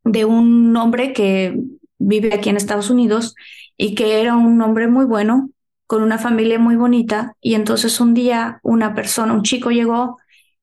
de 0.04 0.24
un 0.24 0.76
hombre 0.76 1.12
que 1.12 1.56
vive 1.98 2.34
aquí 2.34 2.48
en 2.48 2.56
Estados 2.56 2.90
Unidos 2.90 3.34
y 3.76 3.94
que 3.94 4.20
era 4.20 4.36
un 4.36 4.60
hombre 4.60 4.88
muy 4.88 5.04
bueno, 5.04 5.50
con 5.86 6.02
una 6.02 6.18
familia 6.18 6.58
muy 6.58 6.76
bonita, 6.76 7.36
y 7.40 7.54
entonces 7.54 8.00
un 8.00 8.14
día 8.14 8.60
una 8.62 8.94
persona, 8.94 9.34
un 9.34 9.42
chico 9.42 9.70
llegó 9.70 10.18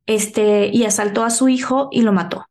este, 0.10 0.72
y 0.74 0.86
asaltó 0.86 1.24
a 1.24 1.30
su 1.30 1.50
hijo 1.50 1.88
y 1.92 2.02
lo 2.02 2.12
mató. 2.12 2.46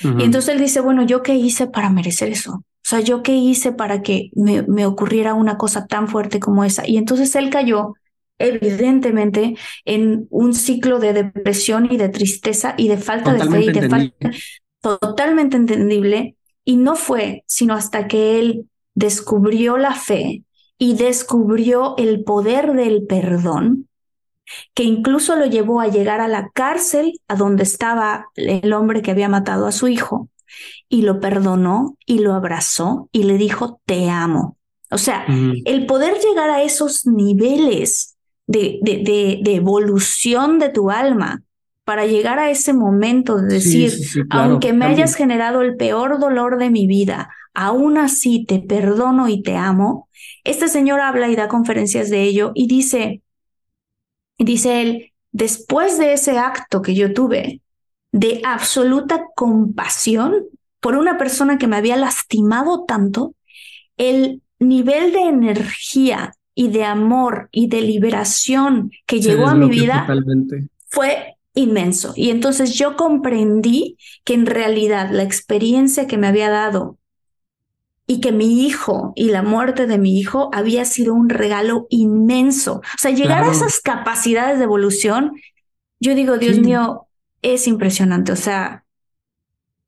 Y 0.00 0.24
entonces 0.24 0.54
él 0.54 0.60
dice, 0.60 0.80
bueno, 0.80 1.04
¿yo 1.04 1.22
qué 1.22 1.36
hice 1.36 1.66
para 1.68 1.90
merecer 1.90 2.30
eso? 2.30 2.54
O 2.54 2.64
sea, 2.82 3.00
¿yo 3.00 3.22
qué 3.22 3.34
hice 3.36 3.72
para 3.72 4.02
que 4.02 4.30
me, 4.34 4.62
me 4.62 4.86
ocurriera 4.86 5.34
una 5.34 5.56
cosa 5.56 5.86
tan 5.86 6.08
fuerte 6.08 6.40
como 6.40 6.64
esa? 6.64 6.86
Y 6.88 6.96
entonces 6.96 7.34
él 7.36 7.50
cayó 7.50 7.94
evidentemente 8.38 9.54
en 9.84 10.26
un 10.30 10.54
ciclo 10.54 10.98
de 10.98 11.12
depresión 11.12 11.88
y 11.90 11.98
de 11.98 12.08
tristeza 12.08 12.74
y 12.76 12.88
de 12.88 12.96
falta 12.96 13.32
de 13.34 13.44
fe 13.44 13.64
y 13.64 13.72
de 13.72 13.88
falta 13.88 14.30
totalmente 14.80 15.56
entendible 15.56 16.36
y 16.64 16.76
no 16.76 16.96
fue 16.96 17.44
sino 17.46 17.74
hasta 17.74 18.08
que 18.08 18.38
él 18.38 18.68
descubrió 18.94 19.76
la 19.76 19.94
fe 19.94 20.42
y 20.78 20.94
descubrió 20.94 21.94
el 21.98 22.24
poder 22.24 22.72
del 22.72 23.06
perdón 23.06 23.88
que 24.74 24.82
incluso 24.82 25.36
lo 25.36 25.46
llevó 25.46 25.80
a 25.80 25.88
llegar 25.88 26.20
a 26.20 26.28
la 26.28 26.50
cárcel 26.54 27.20
a 27.28 27.36
donde 27.36 27.62
estaba 27.62 28.28
el 28.36 28.72
hombre 28.72 29.02
que 29.02 29.10
había 29.10 29.28
matado 29.28 29.66
a 29.66 29.72
su 29.72 29.88
hijo 29.88 30.28
y 30.88 31.02
lo 31.02 31.20
perdonó 31.20 31.96
y 32.06 32.18
lo 32.18 32.34
abrazó 32.34 33.08
y 33.12 33.24
le 33.24 33.38
dijo, 33.38 33.80
te 33.84 34.10
amo. 34.10 34.56
O 34.90 34.98
sea, 34.98 35.26
el 35.64 35.86
poder 35.86 36.14
llegar 36.20 36.50
a 36.50 36.62
esos 36.62 37.04
niveles 37.06 38.16
de, 38.46 38.78
de, 38.82 39.40
de, 39.42 39.54
evolución 39.54 40.58
de 40.58 40.68
tu 40.68 40.90
alma 40.90 41.42
para 41.84 42.06
llegar 42.06 42.38
a 42.38 42.50
ese 42.50 42.72
momento 42.72 43.36
de 43.38 43.54
decir, 43.54 43.92
aunque 44.30 44.72
me 44.72 44.84
hayas 44.84 45.16
generado 45.16 45.62
el 45.62 45.76
peor 45.76 46.20
dolor 46.20 46.58
de 46.58 46.70
mi 46.70 46.86
vida, 46.86 47.30
aún 47.54 47.98
así 47.98 48.44
te 48.44 48.60
perdono 48.60 49.28
y 49.28 49.42
te 49.42 49.56
amo. 49.56 50.08
Este 50.44 50.68
señor 50.68 51.00
habla 51.00 51.28
y 51.28 51.34
da 51.34 51.48
conferencias 51.48 52.08
de 52.08 52.22
ello 52.22 52.52
y 52.54 52.68
dice, 52.68 53.22
Dice 54.38 54.82
él, 54.82 55.12
después 55.32 55.98
de 55.98 56.12
ese 56.14 56.38
acto 56.38 56.82
que 56.82 56.94
yo 56.94 57.12
tuve 57.12 57.60
de 58.12 58.40
absoluta 58.44 59.26
compasión 59.34 60.44
por 60.80 60.96
una 60.96 61.18
persona 61.18 61.58
que 61.58 61.66
me 61.66 61.76
había 61.76 61.96
lastimado 61.96 62.84
tanto, 62.84 63.34
el 63.96 64.42
nivel 64.58 65.12
de 65.12 65.22
energía 65.22 66.34
y 66.54 66.68
de 66.68 66.84
amor 66.84 67.48
y 67.50 67.68
de 67.68 67.80
liberación 67.80 68.90
que 69.06 69.20
llegó 69.20 69.46
a 69.46 69.54
mi 69.54 69.68
vida 69.68 70.06
fue 70.88 71.36
inmenso. 71.54 72.12
Y 72.16 72.30
entonces 72.30 72.74
yo 72.74 72.96
comprendí 72.96 73.96
que 74.24 74.34
en 74.34 74.46
realidad 74.46 75.10
la 75.10 75.22
experiencia 75.22 76.06
que 76.06 76.18
me 76.18 76.26
había 76.26 76.50
dado 76.50 76.98
y 78.06 78.20
que 78.20 78.32
mi 78.32 78.66
hijo 78.66 79.12
y 79.16 79.30
la 79.30 79.42
muerte 79.42 79.86
de 79.86 79.98
mi 79.98 80.18
hijo 80.18 80.50
había 80.52 80.84
sido 80.84 81.14
un 81.14 81.28
regalo 81.30 81.86
inmenso. 81.88 82.76
O 82.76 82.98
sea, 82.98 83.10
llegar 83.10 83.44
a 83.44 83.50
esas 83.50 83.80
capacidades 83.80 84.58
de 84.58 84.64
evolución, 84.64 85.32
yo 86.00 86.14
digo, 86.14 86.36
Dios 86.36 86.58
mío, 86.58 87.06
es 87.40 87.66
impresionante. 87.66 88.32
O 88.32 88.36
sea. 88.36 88.84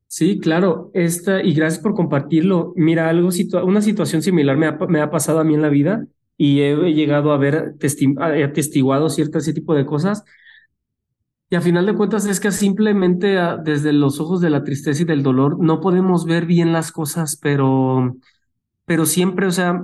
Sí, 0.07 0.39
claro. 0.39 0.89
Esta, 0.93 1.43
y 1.43 1.53
gracias 1.53 1.81
por 1.81 1.93
compartirlo. 1.93 2.73
Mira, 2.75 3.09
algo, 3.09 3.29
una 3.63 3.81
situación 3.81 4.21
similar 4.21 4.57
me 4.57 4.67
ha, 4.67 4.71
me 4.87 5.01
ha 5.01 5.11
pasado 5.11 5.39
a 5.39 5.43
mí 5.43 5.53
en 5.53 5.61
la 5.61 5.69
vida 5.69 6.07
y 6.37 6.61
he 6.61 6.75
llegado 6.93 7.31
a 7.31 7.37
ver, 7.37 7.75
atestiguado 8.43 9.09
cierto 9.09 9.37
ese 9.37 9.53
tipo 9.53 9.75
de 9.75 9.85
cosas. 9.85 10.23
Y 11.49 11.55
a 11.55 11.61
final 11.61 11.85
de 11.85 11.95
cuentas 11.95 12.25
es 12.25 12.39
que 12.39 12.51
simplemente 12.51 13.37
ah, 13.37 13.57
desde 13.57 13.93
los 13.93 14.19
ojos 14.19 14.41
de 14.41 14.49
la 14.49 14.63
tristeza 14.63 15.03
y 15.03 15.05
del 15.05 15.23
dolor 15.23 15.57
no 15.59 15.79
podemos 15.79 16.25
ver 16.25 16.45
bien 16.45 16.73
las 16.73 16.91
cosas, 16.91 17.37
pero, 17.41 18.17
pero 18.85 19.05
siempre, 19.05 19.47
o 19.47 19.51
sea, 19.51 19.81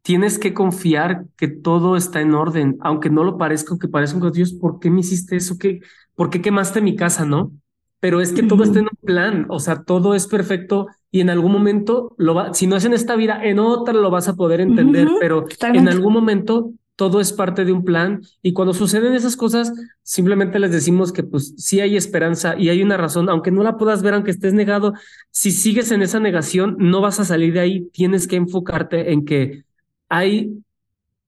tienes 0.00 0.38
que 0.38 0.54
confiar 0.54 1.26
que 1.36 1.48
todo 1.48 1.96
está 1.96 2.20
en 2.20 2.34
orden, 2.34 2.78
aunque 2.80 3.10
no 3.10 3.22
lo 3.22 3.36
parezca, 3.36 3.70
aunque 3.70 3.88
parezca 3.88 4.18
un 4.18 4.32
Dios, 4.32 4.54
¿por 4.54 4.78
qué 4.78 4.90
me 4.90 5.00
hiciste 5.00 5.36
eso? 5.36 5.58
¿Qué, 5.58 5.80
¿Por 6.14 6.30
qué 6.30 6.40
quemaste 6.40 6.80
mi 6.80 6.96
casa? 6.96 7.26
¿No? 7.26 7.52
Pero 8.00 8.20
es 8.20 8.32
que 8.32 8.42
todo 8.42 8.62
está 8.62 8.78
en 8.78 8.84
un 8.84 8.98
plan, 9.02 9.46
o 9.48 9.58
sea, 9.58 9.82
todo 9.82 10.14
es 10.14 10.26
perfecto 10.26 10.86
y 11.10 11.20
en 11.20 11.30
algún 11.30 11.50
momento 11.50 12.14
lo 12.18 12.34
va, 12.34 12.54
si 12.54 12.66
no 12.66 12.76
es 12.76 12.84
en 12.84 12.92
esta 12.92 13.16
vida, 13.16 13.42
en 13.42 13.58
otra 13.58 13.94
lo 13.94 14.10
vas 14.10 14.28
a 14.28 14.36
poder 14.36 14.60
entender, 14.60 15.08
pero 15.18 15.44
en 15.60 15.88
algún 15.88 16.12
momento 16.12 16.72
todo 16.96 17.20
es 17.20 17.32
parte 17.32 17.64
de 17.64 17.72
un 17.72 17.84
plan. 17.84 18.22
Y 18.42 18.52
cuando 18.54 18.74
suceden 18.74 19.14
esas 19.14 19.36
cosas, 19.36 19.72
simplemente 20.02 20.58
les 20.58 20.72
decimos 20.72 21.12
que 21.12 21.22
pues 21.22 21.54
sí 21.58 21.80
hay 21.80 21.96
esperanza 21.96 22.56
y 22.58 22.70
hay 22.70 22.82
una 22.82 22.96
razón, 22.96 23.28
aunque 23.28 23.50
no 23.50 23.62
la 23.62 23.76
puedas 23.76 24.02
ver, 24.02 24.14
aunque 24.14 24.30
estés 24.30 24.54
negado, 24.54 24.94
si 25.30 25.52
sigues 25.52 25.92
en 25.92 26.02
esa 26.02 26.18
negación, 26.18 26.76
no 26.78 27.02
vas 27.02 27.20
a 27.20 27.24
salir 27.24 27.52
de 27.52 27.60
ahí, 27.60 27.88
tienes 27.92 28.26
que 28.26 28.36
enfocarte 28.36 29.12
en 29.12 29.24
que 29.24 29.64
hay 30.08 30.58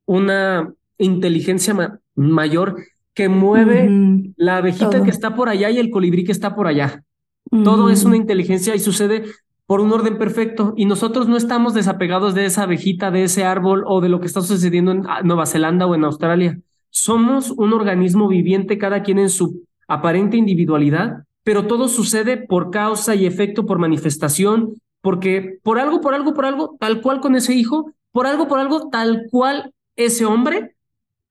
una 0.07 0.73
inteligencia 0.97 2.01
mayor 2.15 2.77
que 3.13 3.29
mueve 3.29 3.89
la 4.37 4.57
abejita 4.57 5.03
que 5.03 5.11
está 5.11 5.35
por 5.35 5.49
allá 5.49 5.71
y 5.71 5.79
el 5.79 5.91
colibrí 5.91 6.25
que 6.25 6.33
está 6.33 6.55
por 6.55 6.67
allá. 6.67 7.05
Todo 7.51 7.91
es 7.91 8.05
una 8.05 8.17
inteligencia 8.17 8.75
y 8.75 8.79
sucede 8.79 9.25
por 9.69 9.83
un 9.83 9.93
orden 9.93 10.17
perfecto 10.17 10.73
y 10.79 10.87
nosotros 10.87 11.29
no 11.29 11.37
estamos 11.37 11.75
desapegados 11.75 12.35
de 12.35 12.47
esa 12.47 12.63
abejita, 12.63 13.11
de 13.11 13.25
ese 13.25 13.45
árbol 13.45 13.85
o 13.87 14.01
de 14.01 14.09
lo 14.09 14.19
que 14.19 14.27
está 14.27 14.41
sucediendo 14.41 14.93
en 14.93 15.03
Nueva 15.25 15.45
Zelanda 15.45 15.87
o 15.87 15.95
en 15.95 16.05
Australia. 16.05 16.59
Somos 16.89 17.51
un 17.51 17.75
organismo 17.75 18.29
viviente, 18.29 18.79
cada 18.79 19.03
quien 19.03 19.19
en 19.19 19.29
su 19.29 19.65
aparente 19.87 20.39
individualidad, 20.39 21.25
pero 21.45 21.67
todo 21.67 21.89
sucede 21.89 22.39
por 22.39 22.71
causa 22.71 23.15
y 23.15 23.27
efecto, 23.27 23.67
por 23.67 23.79
manifestación, 23.79 24.73
porque 25.03 25.59
por 25.63 25.79
algo, 25.79 26.01
por 26.01 26.15
algo, 26.15 26.33
por 26.33 26.47
algo, 26.47 26.77
tal 26.81 27.03
cual 27.03 27.21
con 27.21 27.35
ese 27.37 27.53
hijo, 27.53 27.93
por 28.11 28.27
algo, 28.27 28.49
por 28.49 28.61
algo, 28.61 28.89
tal 28.89 29.27
cual 29.31 29.75
ese 29.97 30.25
hombre, 30.25 30.77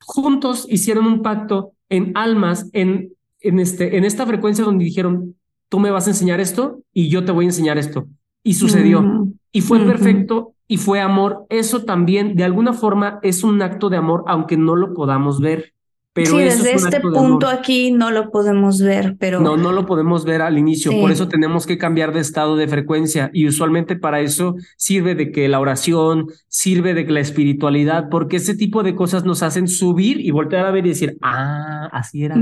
juntos 0.02 0.68
hicieron 0.70 1.08
un 1.08 1.24
pacto 1.24 1.72
en 1.90 2.12
almas, 2.16 2.70
en, 2.74 3.14
en, 3.40 3.58
este, 3.58 3.98
en 3.98 4.06
esta 4.06 4.28
frecuencia 4.28 4.64
donde 4.64 4.86
dijeron, 4.86 5.36
tú 5.70 5.80
me 5.80 5.90
vas 5.90 6.06
a 6.06 6.12
enseñar 6.12 6.40
esto 6.40 6.82
y 6.94 7.10
yo 7.10 7.26
te 7.26 7.32
voy 7.32 7.46
a 7.46 7.48
enseñar 7.48 7.80
esto 7.80 8.08
y 8.48 8.54
sucedió. 8.54 9.28
Y 9.52 9.60
fue 9.60 9.80
perfecto 9.80 10.54
y 10.70 10.78
fue 10.78 11.02
amor. 11.02 11.46
Eso 11.50 11.84
también, 11.84 12.38
de 12.38 12.46
alguna 12.46 12.72
forma, 12.72 13.20
es 13.22 13.44
un 13.44 13.62
acto 13.62 13.90
de 13.90 13.98
amor, 13.98 14.24
aunque 14.28 14.56
no 14.56 14.78
lo 14.78 14.94
podamos 14.94 15.42
ver. 15.42 15.74
Pero 16.18 16.32
sí, 16.32 16.38
desde 16.38 16.74
este 16.74 17.00
punto 17.00 17.48
aquí 17.48 17.92
no 17.92 18.10
lo 18.10 18.32
podemos 18.32 18.82
ver, 18.82 19.18
pero... 19.20 19.40
No, 19.40 19.56
no 19.56 19.72
lo 19.72 19.86
podemos 19.86 20.26
ver 20.26 20.42
al 20.42 20.58
inicio, 20.58 20.92
por 21.00 21.12
eso 21.12 21.28
tenemos 21.28 21.68
que 21.68 21.78
cambiar 21.78 22.12
de 22.12 22.22
estado 22.22 22.56
de 22.56 22.68
frecuencia 22.68 23.30
y 23.34 23.48
usualmente 23.48 23.96
para 23.96 24.20
eso 24.22 24.56
sirve 24.78 25.14
de 25.14 25.32
que 25.32 25.48
la 25.48 25.60
oración, 25.60 26.26
sirve 26.48 26.96
de 26.96 27.06
que 27.06 27.12
la 27.12 27.20
espiritualidad, 27.20 28.10
porque 28.10 28.38
ese 28.38 28.56
tipo 28.56 28.82
de 28.82 28.96
cosas 28.96 29.26
nos 29.26 29.44
hacen 29.44 29.68
subir 29.68 30.20
y 30.20 30.32
voltear 30.32 30.66
a 30.66 30.72
ver 30.72 30.88
y 30.88 30.90
decir, 30.90 31.18
ah, 31.22 31.88
así 31.92 32.24
era. 32.24 32.36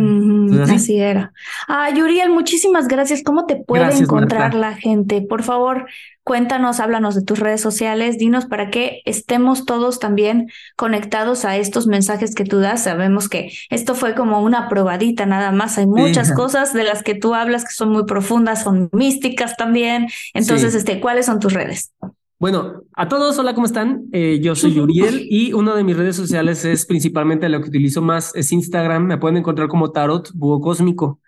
así? 0.64 0.98
era. 0.98 1.34
Ah, 1.68 1.90
Yuriel, 1.94 2.30
muchísimas 2.30 2.88
gracias. 2.88 3.24
¿Cómo 3.26 3.46
te 3.46 3.58
puede 3.58 3.94
encontrar 3.98 4.56
la 4.56 4.76
gente? 4.76 5.22
Por 5.22 5.44
favor, 5.44 5.86
Cuéntanos, 6.26 6.80
háblanos 6.80 7.14
de 7.14 7.22
tus 7.22 7.38
redes 7.38 7.62
sociales, 7.62 8.18
dinos 8.18 8.48
para 8.48 8.72
que 8.72 9.04
estemos 9.06 9.64
todos 9.64 10.00
también 10.00 10.50
conectados 10.76 11.46
a 11.46 11.56
estos 11.56 11.86
mensajes 11.86 12.34
que 12.34 12.46
tú 12.46 12.58
das. 12.58 12.86
Sabemos 12.86 13.30
que 13.30 13.52
esto 13.70 13.94
fue 13.94 14.16
como 14.16 14.42
una 14.42 14.68
probadita 14.68 15.28
nada 15.28 15.52
más. 15.52 15.78
Hay 15.78 15.86
muchas 15.86 16.32
cosas 16.36 16.74
de 16.74 16.84
las 16.84 17.04
que 17.04 17.14
tú 17.14 17.36
hablas 17.36 17.64
que 17.64 17.74
son 17.74 17.90
muy 17.90 18.06
profundas, 18.06 18.64
son 18.64 18.90
místicas 18.92 19.56
también. 19.56 20.08
Entonces, 20.34 20.74
este, 20.74 21.00
¿cuáles 21.00 21.28
son 21.28 21.40
tus 21.40 21.54
redes? 21.54 21.94
Bueno, 22.40 22.82
a 22.96 23.08
todos, 23.08 23.38
hola, 23.38 23.54
¿cómo 23.54 23.68
están? 23.68 24.06
Eh, 24.12 24.40
yo 24.42 24.56
soy 24.56 24.80
Uriel 24.80 25.28
y 25.30 25.54
una 25.54 25.76
de 25.76 25.84
mis 25.84 25.96
redes 25.96 26.16
sociales 26.16 26.66
es 26.66 26.88
principalmente 26.88 27.48
lo 27.50 27.62
que 27.62 27.70
utilizo 27.70 28.02
más, 28.02 28.36
es 28.36 28.52
Instagram. 28.52 29.06
Me 29.06 29.20
pueden 29.20 29.38
encontrar 29.38 29.68
como 29.68 29.92
Tarot 29.92 30.32
Búho 30.34 30.60
Cósmico. 30.60 31.20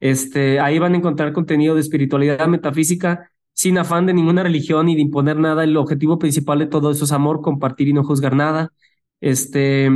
Este, 0.00 0.60
ahí 0.60 0.78
van 0.78 0.92
a 0.92 0.98
encontrar 0.98 1.32
contenido 1.32 1.74
de 1.74 1.80
espiritualidad, 1.80 2.46
metafísica 2.46 3.30
sin 3.54 3.78
afán 3.78 4.06
de 4.06 4.14
ninguna 4.14 4.42
religión 4.42 4.88
y 4.88 4.94
de 4.96 5.02
imponer 5.02 5.38
nada. 5.38 5.64
El 5.64 5.76
objetivo 5.76 6.18
principal 6.18 6.58
de 6.58 6.66
todo 6.66 6.90
eso 6.90 7.04
es 7.04 7.12
amor, 7.12 7.40
compartir 7.40 7.88
y 7.88 7.92
no 7.94 8.04
juzgar 8.04 8.36
nada. 8.36 8.72
Este, 9.20 9.90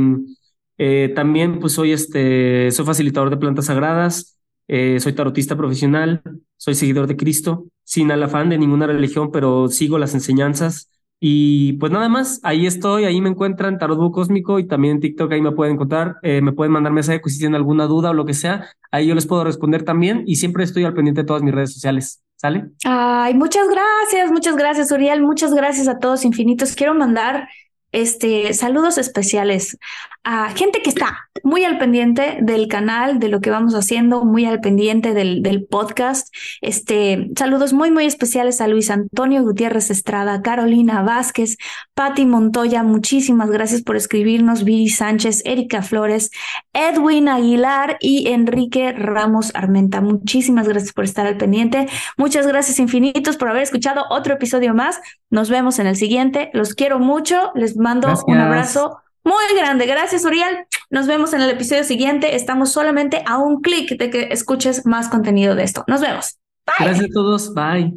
eh, 0.77 1.11
también, 1.15 1.59
pues 1.59 1.73
soy 1.73 1.91
este, 1.91 2.71
soy 2.71 2.85
facilitador 2.85 3.29
de 3.29 3.37
plantas 3.37 3.65
sagradas, 3.65 4.39
eh, 4.67 4.99
soy 4.99 5.13
tarotista 5.13 5.57
profesional, 5.57 6.21
soy 6.57 6.75
seguidor 6.75 7.07
de 7.07 7.17
Cristo, 7.17 7.65
sin 7.83 8.11
afán 8.11 8.49
de 8.49 8.57
ninguna 8.57 8.87
religión, 8.87 9.31
pero 9.31 9.67
sigo 9.67 9.99
las 9.99 10.13
enseñanzas. 10.13 10.89
Y 11.19 11.73
pues 11.73 11.91
nada 11.91 12.07
más, 12.07 12.39
ahí 12.43 12.65
estoy, 12.65 13.03
ahí 13.03 13.19
me 13.19 13.29
encuentran 13.29 13.77
Tarot 13.77 14.11
Cósmico 14.13 14.57
y 14.57 14.67
también 14.67 14.95
en 14.95 14.99
TikTok 15.01 15.31
ahí 15.33 15.41
me 15.41 15.51
pueden 15.51 15.73
encontrar, 15.73 16.15
eh, 16.23 16.41
me 16.41 16.53
pueden 16.53 16.71
mandar 16.71 16.93
mensaje 16.93 17.19
si 17.25 17.39
tienen 17.39 17.55
alguna 17.55 17.87
duda 17.87 18.11
o 18.11 18.13
lo 18.13 18.25
que 18.25 18.33
sea, 18.33 18.69
ahí 18.91 19.07
yo 19.07 19.15
les 19.15 19.25
puedo 19.25 19.43
responder 19.43 19.83
también 19.83 20.23
y 20.25 20.37
siempre 20.37 20.63
estoy 20.63 20.85
al 20.85 20.93
pendiente 20.93 21.21
de 21.21 21.27
todas 21.27 21.43
mis 21.43 21.53
redes 21.53 21.73
sociales. 21.73 22.23
¿Sale? 22.39 22.69
Ay, 22.85 23.33
muchas 23.33 23.67
gracias, 23.67 24.31
muchas 24.31 24.55
gracias, 24.55 24.91
Uriel. 24.91 25.21
Muchas 25.21 25.53
gracias 25.53 25.89
a 25.89 25.99
todos 25.99 26.23
infinitos. 26.23 26.73
Quiero 26.73 26.93
mandar 26.93 27.49
este, 27.91 28.53
saludos 28.53 28.97
especiales 28.97 29.77
a 30.23 30.49
gente 30.49 30.81
que 30.81 30.89
está 30.89 31.29
muy 31.43 31.63
al 31.63 31.77
pendiente 31.77 32.39
del 32.41 32.67
canal, 32.67 33.19
de 33.19 33.29
lo 33.29 33.39
que 33.39 33.49
vamos 33.49 33.73
haciendo, 33.73 34.25
muy 34.25 34.45
al 34.45 34.59
pendiente 34.59 35.13
del, 35.13 35.41
del 35.41 35.65
podcast. 35.65 36.33
Este, 36.61 37.29
saludos 37.37 37.73
muy, 37.73 37.91
muy 37.91 38.05
especiales 38.05 38.61
a 38.61 38.67
Luis 38.67 38.89
Antonio 38.89 39.41
Gutiérrez 39.43 39.89
Estrada, 39.89 40.41
Carolina 40.41 41.01
Vázquez, 41.01 41.57
Patti 41.93 42.25
Montoya, 42.25 42.83
muchísimas 42.83 43.49
gracias 43.49 43.81
por 43.81 43.95
escribirnos, 43.95 44.63
Viri 44.63 44.89
Sánchez, 44.89 45.41
Erika 45.45 45.81
Flores, 45.81 46.31
Edwin 46.73 47.29
Aguilar 47.29 47.97
y 47.99 48.29
Enrique 48.29 48.91
Ramos 48.91 49.51
Armenta. 49.55 50.01
Muchísimas 50.01 50.67
gracias 50.67 50.93
por 50.93 51.05
estar 51.05 51.25
al 51.27 51.37
pendiente. 51.37 51.87
Muchas 52.17 52.45
gracias 52.45 52.79
infinitos 52.79 53.37
por 53.37 53.49
haber 53.49 53.63
escuchado 53.63 54.03
otro 54.09 54.33
episodio 54.33 54.73
más. 54.73 54.99
Nos 55.29 55.49
vemos 55.49 55.79
en 55.79 55.87
el 55.87 55.95
siguiente. 55.95 56.49
Los 56.53 56.73
quiero 56.73 56.99
mucho. 56.99 57.51
Les 57.55 57.77
mando 57.77 58.07
un 58.27 58.37
abrazo 58.37 58.97
muy 59.29 59.55
grande. 59.57 59.85
Gracias, 59.85 60.25
Uriel. 60.25 60.65
Nos 60.89 61.05
vemos 61.05 61.33
en 61.33 61.41
el 61.41 61.51
episodio 61.51 61.83
siguiente. 61.83 62.35
Estamos 62.35 62.71
solamente 62.71 63.23
a 63.25 63.37
un 63.37 63.61
clic 63.61 63.97
de 63.97 64.09
que 64.09 64.29
escuches 64.31 64.85
más 64.85 65.07
contenido 65.07 65.55
de 65.55 65.63
esto. 65.63 65.83
Nos 65.87 66.01
vemos. 66.01 66.39
Bye. 66.65 66.87
Gracias 66.87 67.05
a 67.05 67.13
todos. 67.13 67.53
Bye. 67.53 67.93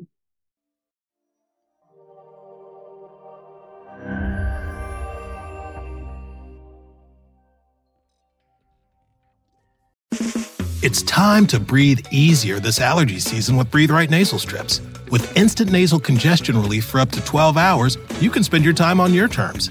It's 10.83 11.03
time 11.05 11.47
to 11.47 11.61
breathe 11.61 12.01
easier 12.11 12.59
this 12.59 12.81
allergy 12.81 13.21
season 13.21 13.57
with 13.57 13.71
Breathe 13.71 13.93
Right 13.93 14.11
nasal 14.11 14.41
strips. 14.41 14.81
With 15.13 15.25
instant 15.37 15.71
nasal 15.71 16.01
congestion 16.01 16.57
relief 16.61 16.85
for 16.85 16.99
up 16.99 17.11
to 17.13 17.25
12 17.25 17.57
hours, 17.57 17.99
you 18.21 18.31
can 18.31 18.43
spend 18.43 18.65
your 18.65 18.75
time 18.75 18.99
on 18.99 19.15
your 19.15 19.29
terms, 19.29 19.71